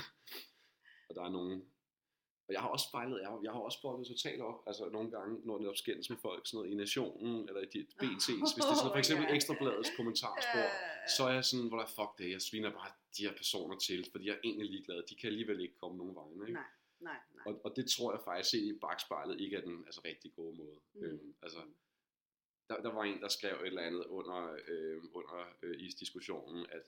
og 1.08 1.14
der 1.14 1.22
er 1.22 1.30
nogen, 1.38 1.62
og 2.50 2.54
jeg 2.54 2.62
har 2.64 2.70
også 2.76 2.88
fejlet, 2.90 3.20
jeg 3.24 3.28
har, 3.32 3.40
jeg 3.46 3.52
har 3.52 3.60
også 3.68 3.78
det 3.98 4.06
totalt 4.14 4.40
op, 4.50 4.58
altså 4.66 4.84
nogle 4.96 5.10
gange, 5.10 5.32
når 5.46 5.58
det 5.58 5.78
skændes 5.78 6.10
med 6.10 6.18
folk, 6.26 6.42
sådan 6.46 6.56
noget 6.58 6.70
i 6.72 6.76
Nationen, 6.84 7.48
eller 7.48 7.60
i 7.66 7.68
de 7.74 7.80
BT's, 8.00 8.38
hvis 8.42 8.52
det 8.54 8.62
er 8.72 8.74
sådan 8.80 8.94
for 8.96 9.02
eksempel 9.04 9.26
Ekstrabladets 9.36 9.90
kommentarspor, 9.96 10.66
så 11.16 11.22
er 11.28 11.32
jeg 11.38 11.44
sådan, 11.44 11.68
hvor 11.68 11.78
der 11.78 11.86
fuck 11.86 12.12
det, 12.18 12.30
jeg 12.30 12.42
sviner 12.48 12.70
bare 12.70 12.90
de 13.16 13.22
her 13.26 13.34
personer 13.40 13.76
til, 13.78 14.00
fordi 14.12 14.24
jeg 14.26 14.34
er 14.34 14.42
egentlig 14.44 14.66
ligeglad, 14.70 15.02
de 15.10 15.14
kan 15.20 15.28
alligevel 15.32 15.60
ikke 15.60 15.76
komme 15.82 15.96
nogen 15.98 16.14
vegne, 16.14 16.42
ikke? 16.48 16.60
Nej. 16.60 16.70
Nej, 17.00 17.20
nej. 17.34 17.44
Og, 17.46 17.60
og 17.64 17.76
det 17.76 17.90
tror 17.90 18.12
jeg 18.12 18.20
faktisk 18.24 18.50
set 18.50 18.66
i 18.72 18.78
bagspejlet 18.84 19.40
ikke 19.40 19.56
er 19.56 19.60
den 19.60 19.76
altså, 19.86 20.00
rigtig 20.04 20.30
gode 20.36 20.56
måde. 20.56 20.78
Mm. 20.94 21.04
Øhm, 21.04 21.34
altså, 21.42 21.60
der, 22.68 22.76
der 22.86 22.92
var 22.92 23.04
en, 23.04 23.20
der 23.20 23.28
skrev 23.28 23.56
et 23.60 23.66
eller 23.66 23.82
andet 23.82 24.04
under, 24.04 24.40
øh, 24.68 25.02
under 25.14 25.38
øh, 25.62 25.80
isdiskussionen, 25.80 26.66
at 26.76 26.82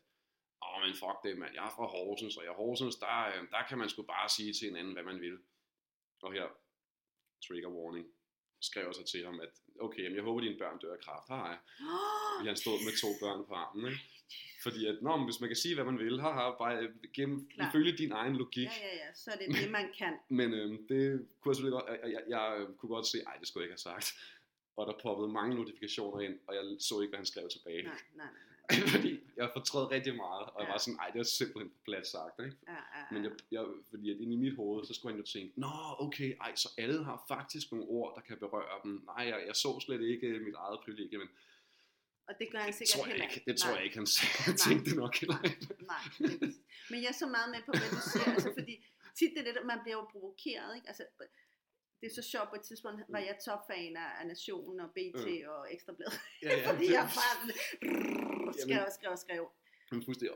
åh, 0.66 0.80
men 0.84 0.94
fuck 1.02 1.18
det, 1.24 1.38
mand, 1.38 1.54
jeg 1.54 1.66
er 1.66 1.74
fra 1.76 1.86
Horsens, 1.86 2.36
og 2.36 2.44
i 2.44 2.56
Horsens, 2.60 2.96
der, 2.96 3.16
øh, 3.28 3.42
der 3.50 3.62
kan 3.68 3.78
man 3.78 3.88
sgu 3.88 4.02
bare 4.02 4.28
sige 4.28 4.52
til 4.52 4.68
hinanden, 4.68 4.92
hvad 4.92 5.02
man 5.02 5.20
vil. 5.20 5.38
Og 6.22 6.32
her, 6.32 6.46
trigger 7.46 7.68
warning, 7.68 8.06
skrev 8.60 8.92
så 8.92 9.04
til 9.04 9.24
ham, 9.24 9.40
at 9.40 9.52
okay, 9.80 10.14
jeg 10.14 10.22
håber, 10.22 10.40
dine 10.40 10.58
børn 10.58 10.78
dør 10.78 10.92
af 10.92 11.00
kraft. 11.00 11.28
Hej. 11.28 11.56
Fordi 12.36 12.48
han 12.48 12.56
stod 12.56 12.76
med 12.86 12.92
to 13.02 13.08
børn 13.22 13.46
på 13.46 13.54
armen. 13.54 13.86
Ikke? 13.86 14.00
Fordi 14.62 14.86
at, 14.86 14.96
nå, 15.02 15.24
hvis 15.24 15.40
man 15.40 15.48
kan 15.48 15.56
sige, 15.56 15.74
hvad 15.74 15.84
man 15.84 15.98
vil, 15.98 16.20
haha, 16.20 16.50
bare 16.50 16.88
gennem, 17.14 17.50
ifølge 17.68 17.92
din 17.96 18.12
egen 18.12 18.36
logik. 18.36 18.66
Ja, 18.66 18.86
ja, 18.86 18.94
ja, 19.06 19.14
så 19.14 19.30
er 19.30 19.36
det 19.36 19.56
det, 19.62 19.70
man 19.70 19.92
kan. 19.98 20.14
Men 20.40 20.54
øhm, 20.54 20.86
det 20.88 21.26
kunne 21.40 21.50
jeg 21.50 21.56
selvfølgelig 21.56 21.80
godt, 21.80 21.86
jeg, 22.02 22.12
jeg, 22.12 22.22
jeg, 22.28 22.66
kunne 22.78 22.94
godt 22.96 23.06
se, 23.06 23.18
ej, 23.26 23.36
det 23.40 23.48
skulle 23.48 23.62
jeg 23.62 23.66
ikke 23.66 23.82
have 23.82 24.00
sagt. 24.00 24.06
Og 24.76 24.86
der 24.86 24.94
poppede 25.02 25.28
mange 25.28 25.54
notifikationer 25.54 26.20
ind, 26.20 26.38
og 26.46 26.54
jeg 26.54 26.62
så 26.80 27.00
ikke, 27.00 27.10
hvad 27.10 27.18
han 27.18 27.26
skrev 27.26 27.48
tilbage. 27.48 27.82
Nej, 27.82 28.00
nej, 28.14 28.26
nej. 28.26 28.51
fordi 28.94 29.20
jeg 29.36 29.50
fortrød 29.52 29.90
rigtig 29.90 30.16
meget, 30.16 30.44
og 30.54 30.58
ja. 30.58 30.64
jeg 30.64 30.72
var 30.72 30.78
sådan, 30.78 30.98
ej, 30.98 31.10
det 31.10 31.20
er 31.20 31.24
simpelthen 31.24 31.70
på 31.70 31.78
plat 31.84 32.06
sagt, 32.06 32.36
ikke? 32.44 32.56
Ja, 32.68 32.72
ja, 32.72 32.98
ja. 32.98 33.04
Men 33.12 33.24
jeg, 33.24 33.32
jeg, 33.50 33.64
fordi 33.90 34.10
at 34.10 34.16
inde 34.16 34.32
i 34.32 34.36
mit 34.36 34.56
hoved, 34.56 34.84
så 34.84 34.94
skulle 34.94 35.12
han 35.12 35.20
jo 35.20 35.26
tænke, 35.26 35.60
nå, 35.60 35.72
okay, 35.98 36.30
ej, 36.40 36.54
så 36.54 36.68
alle 36.78 37.04
har 37.04 37.24
faktisk 37.28 37.72
nogle 37.72 37.86
ord, 37.86 38.14
der 38.16 38.20
kan 38.20 38.36
berøre 38.38 38.78
dem. 38.84 39.02
Nej, 39.06 39.24
jeg, 39.30 39.44
jeg 39.46 39.56
så 39.56 39.80
slet 39.80 40.02
ikke 40.02 40.26
mit 40.46 40.54
eget 40.54 40.78
privilegie, 40.84 41.18
men 41.18 41.28
og 42.28 42.34
det 42.38 42.48
gør 42.52 42.58
han 42.58 42.72
sikkert 42.72 42.94
tror 42.96 43.04
heller 43.04 43.24
ikke. 43.28 43.42
Det 43.46 43.58
tror 43.58 43.70
Nej. 43.70 43.76
jeg 43.76 43.84
ikke, 43.84 43.96
han 43.96 44.56
tænkte 44.66 44.96
nok 45.02 45.14
heller 45.16 45.40
ikke. 45.44 45.66
Nej, 45.92 46.04
men 46.90 46.98
jeg 47.02 47.08
er 47.14 47.18
så 47.24 47.28
meget 47.36 47.50
med 47.54 47.60
på, 47.66 47.72
hvad 47.80 47.90
du 47.96 48.00
siger, 48.12 48.28
altså, 48.34 48.52
fordi 48.58 48.74
tit 49.18 49.30
det 49.36 49.48
er 49.48 49.52
det, 49.52 49.66
man 49.72 49.78
bliver 49.82 49.96
jo 50.00 50.04
provokeret, 50.12 50.70
ikke? 50.76 50.88
Altså, 50.88 51.04
det 52.02 52.10
er 52.10 52.14
så 52.22 52.28
sjovt, 52.32 52.48
på 52.48 52.56
et 52.56 52.62
tidspunkt 52.62 53.02
var 53.08 53.18
jeg 53.18 53.36
topfan 53.46 53.96
af 54.20 54.26
Nationen 54.26 54.80
og 54.80 54.90
BT 54.96 55.26
mm. 55.26 55.48
og 55.54 55.72
Ekstrabladet. 55.74 56.20
Ja, 56.42 56.56
ja, 56.56 56.64
fordi 56.70 56.86
jeg 56.98 57.08
bare 57.20 57.34
skrev 58.62 58.82
og 58.86 58.92
skrev 58.92 59.10
og 59.10 59.18
skrev. 59.18 59.44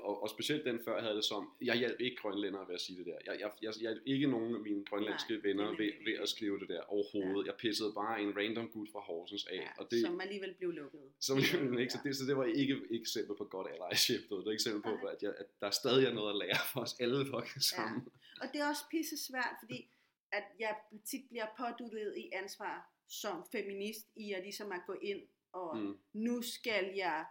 Og, 0.09 0.23
og 0.23 0.29
specielt 0.31 0.64
den 0.64 0.79
før 0.85 1.01
havde 1.01 1.17
det 1.17 1.25
som, 1.25 1.43
jeg 1.62 1.77
hjalp 1.77 2.01
ikke 2.01 2.17
grønlændere 2.17 2.69
ved 2.69 2.75
at 2.75 2.81
sige 2.81 2.99
det 2.99 3.07
der. 3.07 3.19
Jeg, 3.27 3.41
jeg, 3.41 3.51
jeg 3.62 3.73
hjalp 3.81 4.03
ikke 4.07 4.27
nogen 4.27 4.55
af 4.55 4.61
mine 4.61 4.85
grønlandske 4.85 5.33
Nej, 5.33 5.43
venner 5.43 5.69
ved, 5.81 5.93
ved 6.05 6.17
at 6.23 6.29
skrive 6.29 6.59
det 6.61 6.69
der 6.69 6.81
overhovedet. 6.81 7.47
Ja. 7.47 7.51
Jeg 7.51 7.57
pissede 7.59 7.93
bare 7.93 8.23
en 8.23 8.37
random 8.39 8.69
gut 8.69 8.89
fra 8.93 9.01
Horsens 9.01 9.47
af. 9.47 9.57
Ja, 9.57 9.69
og 9.79 9.91
det, 9.91 10.01
som 10.01 10.21
alligevel 10.21 10.55
blev 10.55 10.71
lukket. 10.71 11.01
Som 11.21 11.37
alligevel 11.37 11.81
ikke, 11.81 11.83
ja. 11.83 11.89
så, 11.89 11.99
det, 12.05 12.17
så 12.17 12.25
det 12.27 12.37
var 12.37 12.45
ikke 12.45 12.75
et 12.75 13.01
eksempel 13.01 13.37
på 13.37 13.45
godt 13.45 13.69
allyship. 13.75 14.21
Det 14.29 14.31
var 14.31 14.43
et 14.51 14.53
eksempel 14.53 14.83
på, 14.83 15.07
at, 15.07 15.23
jeg, 15.23 15.33
at 15.39 15.47
der 15.61 15.71
stadig 15.71 16.07
er 16.07 16.12
noget 16.12 16.31
at 16.31 16.37
lære 16.37 16.62
for 16.73 16.81
os 16.81 16.95
alle 17.01 17.27
fucking 17.33 17.62
sammen. 17.75 18.03
Ja. 18.07 18.43
Og 18.43 18.47
det 18.53 18.61
er 18.61 18.69
også 18.69 18.85
pisse 18.91 19.17
svært, 19.27 19.55
fordi 19.61 19.89
at 20.33 20.45
jeg 20.59 20.77
tit 21.05 21.29
bliver 21.29 21.47
påduttet 21.57 22.14
i 22.16 22.31
ansvar 22.33 22.93
som 23.09 23.45
feminist 23.53 24.07
i 24.16 24.33
at 24.33 24.43
ligesom 24.43 24.72
at 24.72 24.81
gå 24.87 24.93
ind 24.93 25.22
og 25.53 25.79
mm. 25.79 25.99
nu 26.12 26.43
skal 26.43 26.93
jeg 26.97 27.27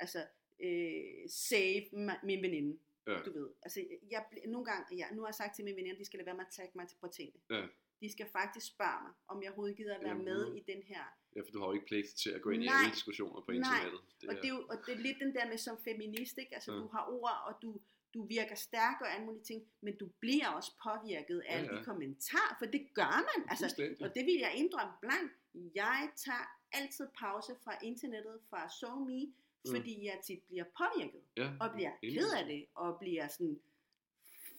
altså 0.00 0.26
øh, 0.60 1.30
save 1.30 1.84
min 2.22 2.42
veninde. 2.42 2.78
Ja. 3.06 3.18
Du 3.26 3.32
ved, 3.32 3.48
altså 3.62 3.80
jeg, 4.10 4.24
nogle 4.46 4.64
gange, 4.64 4.96
ja, 4.96 5.06
nu 5.14 5.20
har 5.22 5.28
jeg 5.28 5.34
sagt 5.34 5.56
til 5.56 5.64
min 5.64 5.76
veninde, 5.76 5.98
de 5.98 6.04
skal 6.04 6.18
lade 6.18 6.26
være 6.26 6.36
med 6.36 6.44
at 6.44 6.52
tagge 6.52 6.72
mig 6.74 6.86
på 7.00 7.08
tingene. 7.08 7.40
Ja. 7.50 7.66
De 8.00 8.12
skal 8.12 8.26
faktisk 8.38 8.66
spørge 8.66 9.02
mig, 9.02 9.12
om 9.28 9.42
jeg 9.42 9.50
overhovedet 9.50 9.76
gider 9.76 9.94
at 9.94 10.00
være 10.00 10.16
Jamen, 10.16 10.24
med 10.24 10.54
i 10.56 10.62
den 10.72 10.82
her. 10.82 11.04
Ja, 11.36 11.40
for 11.40 11.50
du 11.52 11.58
har 11.58 11.66
jo 11.66 11.72
ikke 11.72 11.86
pligt 11.86 12.08
til 12.22 12.30
at 12.30 12.42
gå 12.42 12.50
ind 12.50 12.62
nej, 12.62 12.66
i 12.66 12.84
alle 12.84 12.94
diskussioner 12.94 13.40
på 13.46 13.50
internettet. 13.52 14.00
Nej, 14.00 14.16
det 14.20 14.28
og, 14.30 14.34
det 14.36 14.44
er 14.50 14.54
jo, 14.56 14.66
og 14.72 14.76
det 14.86 14.92
er 14.94 14.98
lidt 14.98 15.18
den 15.24 15.34
der 15.34 15.48
med 15.48 15.58
som 15.58 15.76
feminist, 15.84 16.38
ikke? 16.38 16.54
Altså 16.54 16.72
ja. 16.72 16.78
du 16.78 16.86
har 16.86 17.04
ord, 17.18 17.38
og 17.48 17.62
du, 17.62 17.80
du 18.14 18.26
virker 18.26 18.54
stærk 18.54 19.00
og 19.00 19.14
alle 19.14 19.26
mulige 19.26 19.44
ting, 19.44 19.62
men 19.80 19.96
du 19.96 20.06
bliver 20.20 20.48
også 20.48 20.72
påvirket 20.82 21.42
af 21.48 21.62
ja, 21.62 21.72
ja. 21.72 21.78
de 21.78 21.84
kommentarer, 21.84 22.56
for 22.58 22.66
det 22.66 22.94
gør 22.94 23.16
man. 23.30 23.48
Altså, 23.50 23.66
og 24.00 24.14
det 24.14 24.26
vil 24.26 24.34
jeg 24.34 24.52
indrømme 24.54 24.92
blankt. 25.00 25.32
Jeg 25.74 26.10
tager 26.16 26.58
altid 26.72 27.08
pause 27.18 27.52
fra 27.64 27.74
internettet, 27.82 28.40
fra 28.50 28.70
SoMe, 28.80 29.26
mm. 29.26 29.74
fordi 29.74 30.04
jeg 30.04 30.20
tit 30.24 30.42
bliver 30.42 30.64
påvirket, 30.78 31.20
ja, 31.36 31.50
og 31.60 31.70
bliver 31.74 31.90
ked 32.02 32.32
af 32.32 32.44
det, 32.44 32.66
og 32.74 32.98
bliver 33.00 33.28
sådan, 33.28 33.60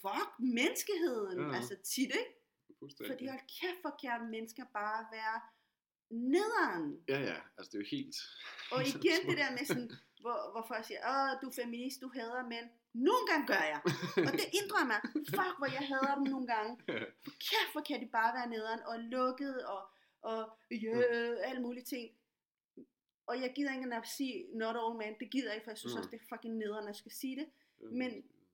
fuck 0.02 0.30
menneskeheden, 0.39 1.39
ja. 1.39 1.56
altså 1.56 1.76
tit, 1.84 2.12
ikke? 2.22 2.36
Fordi 3.08 3.28
hold 3.28 3.39
kæft, 3.60 3.82
hvor 3.82 3.95
kan 4.02 4.30
mennesker 4.32 4.66
bare 4.74 5.06
være 5.12 5.41
nederen. 6.10 7.04
Ja, 7.08 7.20
ja, 7.20 7.38
altså 7.58 7.72
det 7.72 7.78
er 7.78 7.80
jo 7.80 7.88
helt... 7.91 8.16
Og 8.72 8.82
igen 8.91 9.20
det 9.30 9.38
der 9.38 9.52
med 9.52 9.66
sådan, 9.66 9.91
hvor, 10.22 10.52
hvor 10.52 10.66
folk 10.68 10.86
siger, 10.86 11.02
åh, 11.12 11.41
du 11.41 11.47
er 11.47 11.56
feminist, 11.62 12.02
du 12.02 12.10
hader 12.14 12.47
mænd. 12.47 12.70
Nogle 12.94 13.24
gange 13.30 13.48
gør 13.48 13.64
jeg. 13.74 13.82
Og 14.28 14.34
det 14.42 14.48
indrømmer 14.60 14.94
mig. 14.94 15.02
Fuck, 15.38 15.56
hvor 15.60 15.70
jeg 15.78 15.84
hader 15.92 16.16
dem 16.16 16.24
nogle 16.34 16.48
gange. 16.54 16.72
Kæft, 17.48 17.72
hvor 17.72 17.82
kan 17.82 18.02
de 18.02 18.08
bare 18.08 18.34
være 18.38 18.50
nederen 18.50 18.82
og 18.92 19.00
lukket 19.00 19.66
og, 19.66 19.82
og 20.22 20.42
yeah, 20.72 21.50
alle 21.50 21.62
mulige 21.62 21.84
ting. 21.84 22.06
Og 23.28 23.42
jeg 23.42 23.54
gider 23.56 23.72
ikke 23.72 23.84
engang 23.84 24.04
at 24.04 24.10
sige 24.18 24.58
not 24.62 24.76
all 24.82 24.98
men. 25.02 25.14
Det 25.20 25.32
gider 25.32 25.48
jeg 25.48 25.56
ikke, 25.56 25.66
for 25.66 25.72
jeg 25.72 25.78
synes 25.78 25.94
mm. 25.94 26.00
også, 26.00 26.10
det 26.12 26.20
er 26.22 26.30
fucking 26.36 26.58
nederen, 26.58 26.86
at 26.86 26.92
jeg 26.92 26.96
skal 26.96 27.12
sige 27.12 27.36
det. 27.40 27.48
Men 27.92 28.12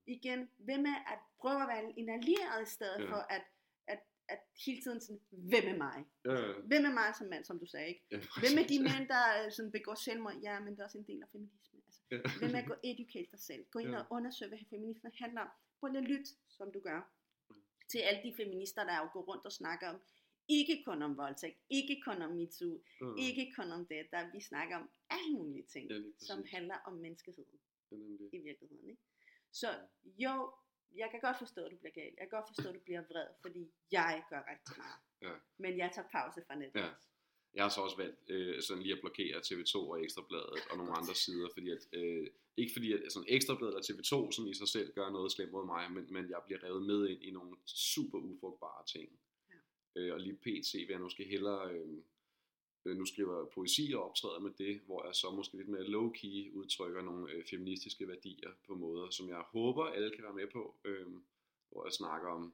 igen, 0.07 0.49
hvem 0.57 0.86
er 0.86 0.99
at 1.13 1.19
prøve 1.41 1.61
at 1.61 1.67
være 1.67 1.99
en 1.99 2.09
allieret 2.09 2.67
i 2.67 2.69
stedet 2.69 2.99
ja. 2.99 3.11
for 3.11 3.21
at, 3.36 3.43
at, 3.88 3.99
at 4.29 4.39
hele 4.65 4.81
tiden 4.81 5.01
sådan, 5.01 5.21
hvem 5.29 5.65
er 5.73 5.77
mig? 5.77 6.05
Ja. 6.25 6.53
Hvem 6.69 6.86
er 6.86 6.93
mig 6.93 7.15
som 7.17 7.27
mand, 7.27 7.45
som 7.45 7.59
du 7.59 7.65
sagde, 7.65 7.88
ikke? 7.88 8.05
Ja, 8.11 8.17
hvem 8.17 8.55
er 8.61 8.67
de 8.67 8.79
mænd, 8.89 9.07
der 9.13 9.23
øh, 9.45 9.51
sådan 9.51 9.71
begår 9.71 9.95
selvmord? 9.95 10.36
Ja, 10.43 10.59
men 10.59 10.73
det 10.73 10.79
er 10.79 10.86
også 10.86 10.97
en 10.97 11.07
del 11.07 11.21
af 11.21 11.29
feminismen. 11.31 11.74
Ja. 12.11 12.17
Hvem 12.39 12.51
med 12.51 12.59
at 12.59 12.67
gå 12.67 12.75
educate 12.83 13.31
dig 13.31 13.39
selv. 13.39 13.65
Gå 13.71 13.79
ind 13.79 13.89
Ja. 13.89 13.99
og 13.99 14.05
undersøge, 14.09 14.49
hvad 14.49 14.59
feminisme 14.69 15.11
handler 15.15 15.41
om. 15.41 15.49
Prøv 15.79 15.87
lige 15.91 16.01
at 16.03 16.09
lytte, 16.09 16.31
som 16.49 16.71
du 16.71 16.79
gør. 16.79 17.11
Til 17.91 17.99
alle 17.99 18.23
de 18.23 18.35
feminister, 18.37 18.83
der 18.83 18.97
jo 18.97 19.09
går 19.13 19.21
rundt 19.21 19.45
og 19.45 19.51
snakker 19.51 19.89
om, 19.89 20.01
ikke 20.47 20.83
kun 20.85 21.01
om 21.01 21.17
voldtægt, 21.17 21.57
ikke 21.69 22.01
kun 22.05 22.21
om 22.21 22.31
MeToo, 22.31 22.81
Mm. 23.01 23.15
ikke 23.17 23.53
kun 23.55 23.71
om 23.71 23.85
det, 23.85 24.07
der 24.11 24.31
vi 24.31 24.39
snakker 24.41 24.75
om 24.77 24.89
alle 25.09 25.31
mulige 25.33 25.65
ting, 25.65 25.91
Ja, 25.91 25.99
som 26.19 26.45
handler 26.53 26.75
om 26.87 26.93
menneskeheden 26.93 27.59
Ja, 27.91 27.95
nemlig. 27.97 28.29
i 28.33 28.37
virkeligheden. 28.37 28.89
Ikke? 28.89 29.01
Så 29.51 29.67
jo, 30.05 30.53
jeg 30.95 31.07
kan 31.11 31.19
godt 31.21 31.37
forstå, 31.37 31.65
at 31.65 31.71
du 31.71 31.77
bliver 31.77 31.93
gal. 31.93 32.13
Jeg 32.19 32.29
kan 32.29 32.37
godt 32.39 32.47
forstå, 32.47 32.69
at 32.69 32.75
du 32.75 32.79
bliver 32.79 33.01
vred, 33.01 33.27
fordi 33.41 33.71
jeg 33.91 34.23
gør 34.29 34.41
rigtig 34.51 34.77
meget. 34.77 34.99
Ja. 35.21 35.33
Men 35.57 35.77
jeg 35.77 35.91
tager 35.95 36.07
pause 36.07 36.43
fra 36.47 36.55
nettet. 36.55 36.79
Ja. 36.81 36.89
Jeg 37.55 37.63
har 37.63 37.69
så 37.69 37.81
også 37.81 37.97
valgt 37.97 38.19
øh, 38.27 38.61
sådan 38.61 38.83
lige 38.83 38.93
at 38.93 38.99
blokere 38.99 39.37
TV2 39.37 39.75
og 39.75 40.03
Ekstrabladet 40.03 40.59
og 40.71 40.77
nogle 40.77 40.91
andre 40.91 41.15
sider, 41.15 41.49
fordi 41.53 41.69
at, 41.69 41.87
øh, 41.93 42.27
ikke 42.57 42.73
fordi 42.73 42.93
at 42.93 43.11
sådan 43.11 43.25
Ekstrabladet 43.29 43.73
eller 43.73 43.87
TV2 43.87 44.31
sådan 44.31 44.51
i 44.51 44.53
sig 44.53 44.67
selv 44.67 44.93
gør 44.93 45.09
noget 45.09 45.31
slemt 45.31 45.51
mod 45.51 45.65
mig, 45.65 45.91
men, 45.91 46.07
men 46.09 46.29
jeg 46.29 46.39
bliver 46.45 46.63
revet 46.63 46.83
med 46.85 47.09
ind 47.09 47.23
i 47.23 47.31
nogle 47.31 47.57
super 47.65 48.19
ufrugtbare 48.19 48.85
ting. 48.85 49.09
Ja. 49.49 49.55
Øh, 50.01 50.13
og 50.13 50.19
lige 50.19 50.35
pt. 50.35 50.73
vil 50.73 50.89
jeg 50.89 50.99
måske 50.99 51.23
hellere, 51.23 51.71
øh, 51.71 51.97
øh, 52.85 52.97
nu 52.97 53.05
skriver 53.05 53.45
poesi 53.45 53.93
og 53.95 54.03
optræder 54.09 54.39
med 54.39 54.51
det, 54.57 54.81
hvor 54.85 55.05
jeg 55.05 55.15
så 55.15 55.31
måske 55.31 55.57
lidt 55.57 55.69
mere 55.69 55.87
low-key 55.95 56.53
udtrykker 56.53 57.01
nogle 57.01 57.31
øh, 57.31 57.45
feministiske 57.45 58.07
værdier 58.07 58.51
på 58.67 58.75
måder, 58.75 59.09
som 59.09 59.29
jeg 59.29 59.43
håber 59.47 59.85
alle 59.85 60.11
kan 60.11 60.23
være 60.23 60.33
med 60.33 60.47
på, 60.47 60.75
øh, 60.85 61.07
hvor 61.69 61.85
jeg 61.85 61.93
snakker 61.93 62.29
om 62.29 62.53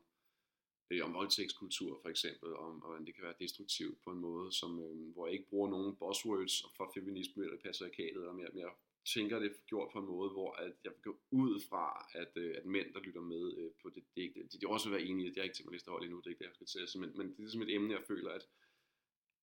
øh, 0.92 1.06
om 1.06 1.14
voldtægtskultur 1.14 2.00
for 2.02 2.10
eksempel, 2.10 2.50
om 2.56 2.72
hvordan 2.80 3.06
det 3.06 3.16
kan 3.16 3.24
være 3.24 3.40
destruktivt 3.40 3.98
på 4.04 4.10
en 4.12 4.20
måde, 4.20 4.52
som, 4.60 4.72
øh, 4.84 5.14
hvor 5.14 5.28
jeg 5.28 5.34
ikke 5.34 5.50
bruger 5.50 5.70
nogen 5.70 5.96
buzzwords 5.96 6.56
for 6.78 6.92
feminisme 6.94 7.44
eller 7.44 7.58
patriarkatet, 7.66 8.28
og 8.28 8.36
mere, 8.36 8.50
mere 8.54 8.72
tænker 9.14 9.40
det 9.40 9.66
gjort 9.68 9.90
på 9.94 10.00
en 10.00 10.06
måde, 10.06 10.30
hvor 10.30 10.52
at 10.54 10.74
jeg 10.84 10.94
går 11.04 11.18
ud 11.32 11.62
fra, 11.70 12.08
at, 12.14 12.32
øh, 12.36 12.56
at 12.58 12.66
mænd, 12.66 12.94
der 12.94 13.00
lytter 13.00 13.22
med 13.22 13.58
øh, 13.58 13.72
på 13.82 13.90
det, 13.90 14.04
det, 14.16 14.22
er 14.24 14.28
ikke- 14.28 14.48
de, 14.62 14.68
også 14.68 14.90
vil 14.90 14.98
være 14.98 15.08
enige 15.08 15.26
i, 15.28 15.30
det 15.30 15.38
jeg 15.38 15.44
ikke 15.44 15.56
tænkt 15.56 15.66
mig 15.68 15.74
liste 15.74 15.92
hold 15.92 16.04
endnu, 16.04 16.18
det 16.18 16.26
er 16.26 16.30
ikke 16.30 16.40
det, 16.40 16.46
jeg 16.46 16.56
skal 16.56 16.68
til 16.68 16.80
at 16.80 16.90
sige, 16.90 17.02
men, 17.02 17.18
men 17.18 17.28
det 17.28 17.34
er 17.38 17.42
ligesom 17.42 17.62
et 17.62 17.76
emne, 17.76 17.94
jeg 17.94 18.04
føler, 18.08 18.32
at, 18.32 18.48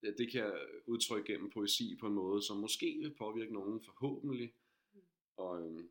at 0.02 0.14
det 0.18 0.32
kan 0.32 0.40
jeg 0.44 0.66
udtrykke 0.86 1.32
gennem 1.32 1.50
poesi 1.50 1.96
på 2.00 2.06
en 2.06 2.14
måde, 2.14 2.42
som 2.42 2.56
måske 2.56 2.98
vil 3.02 3.14
påvirke 3.14 3.52
nogen 3.52 3.80
forhåbentlig, 3.84 4.54
og, 5.36 5.62
øhm, 5.62 5.90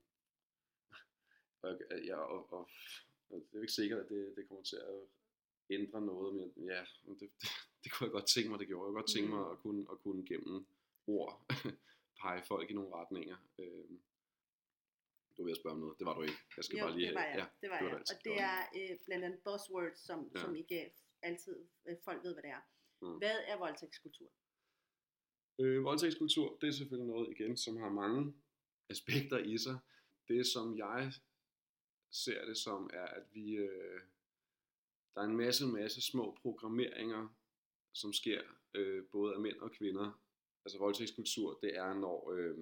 og, 1.61 1.81
ja, 2.05 2.17
og, 2.17 2.53
og, 2.53 2.69
og 3.29 3.47
det 3.51 3.57
er 3.57 3.61
ikke 3.61 3.73
sikkert, 3.73 3.99
at 3.99 4.09
det, 4.09 4.33
det 4.35 4.47
kommer 4.47 4.63
til 4.63 4.75
at 4.75 4.99
ændre 5.69 6.01
noget, 6.01 6.35
men 6.35 6.69
ja, 6.69 6.81
det, 7.05 7.19
det, 7.19 7.29
det 7.83 7.91
kunne 7.91 8.05
jeg 8.07 8.11
godt 8.11 8.27
tænke 8.27 8.49
mig, 8.49 8.59
det 8.59 8.67
gjorde 8.67 8.87
jeg 8.89 8.93
godt 8.93 9.09
tænke 9.15 9.29
mig 9.29 9.51
at 9.51 9.57
kunne, 9.57 9.85
at 9.91 9.97
kunne 10.03 10.25
gennem 10.25 10.67
ord 11.07 11.51
pege 12.21 12.43
folk 12.47 12.69
i 12.71 12.73
nogle 12.73 12.93
retninger. 12.95 13.37
Øhm, 13.59 14.01
du 15.37 15.43
vil 15.45 15.55
spørge 15.55 15.73
om 15.73 15.79
noget, 15.79 15.99
det 15.99 16.05
var 16.05 16.15
du 16.15 16.21
ikke. 16.21 16.39
Jeg 16.57 16.63
skal 16.63 16.77
jo, 16.77 16.85
bare 16.85 16.97
lige 16.97 17.07
det 17.07 17.15
var 17.15 17.25
jeg. 17.25 17.37
Ja, 17.37 17.45
det 17.61 17.69
var 17.69 17.77
det 17.79 17.85
var 17.85 17.91
jeg. 17.91 17.91
det 17.91 17.99
altså. 17.99 18.15
Og 18.17 18.23
Det 18.23 18.35
er 18.39 18.57
øh, 18.77 18.97
blandt 19.05 19.25
andet 19.25 19.39
buzzwords, 19.45 19.99
som, 19.99 20.31
Ja. 20.35 20.39
som 20.41 20.55
ikke 20.55 20.93
altid 21.21 21.57
øh, 21.87 21.95
folk 22.05 22.23
ved, 22.23 22.33
hvad 22.33 22.43
det 22.43 22.51
er. 22.51 22.61
Mm. 23.01 23.17
Hvad 23.17 23.37
er 23.51 23.57
voldtægtskultur? 23.57 24.29
Øh, 25.59 25.83
voldtægtskultur, 25.83 26.57
det 26.61 26.67
er 26.67 26.71
selvfølgelig 26.71 27.07
noget 27.13 27.29
igen, 27.39 27.57
som 27.57 27.77
har 27.77 27.89
mange 27.89 28.33
aspekter 28.89 29.37
i 29.37 29.57
sig. 29.57 29.77
Det 30.27 30.47
som 30.47 30.77
jeg 30.77 31.11
ser 32.11 32.45
det 32.45 32.57
som, 32.57 32.89
er 32.93 33.05
at 33.05 33.23
vi, 33.33 33.55
øh, 33.55 34.01
der 35.17 35.23
er 35.23 35.27
en 35.27 35.37
masse, 35.37 35.67
masse 35.67 36.01
små 36.01 36.37
programmeringer, 36.41 37.27
som 37.93 38.13
sker 38.13 38.41
øh, 38.75 39.03
både 39.11 39.33
af 39.33 39.39
mænd 39.39 39.59
og 39.59 39.71
kvinder. 39.71 40.19
Altså 40.65 40.77
voldtægtskultur, 40.79 41.59
det 41.63 41.77
er 41.77 41.93
når, 41.93 42.31
øh, 42.35 42.57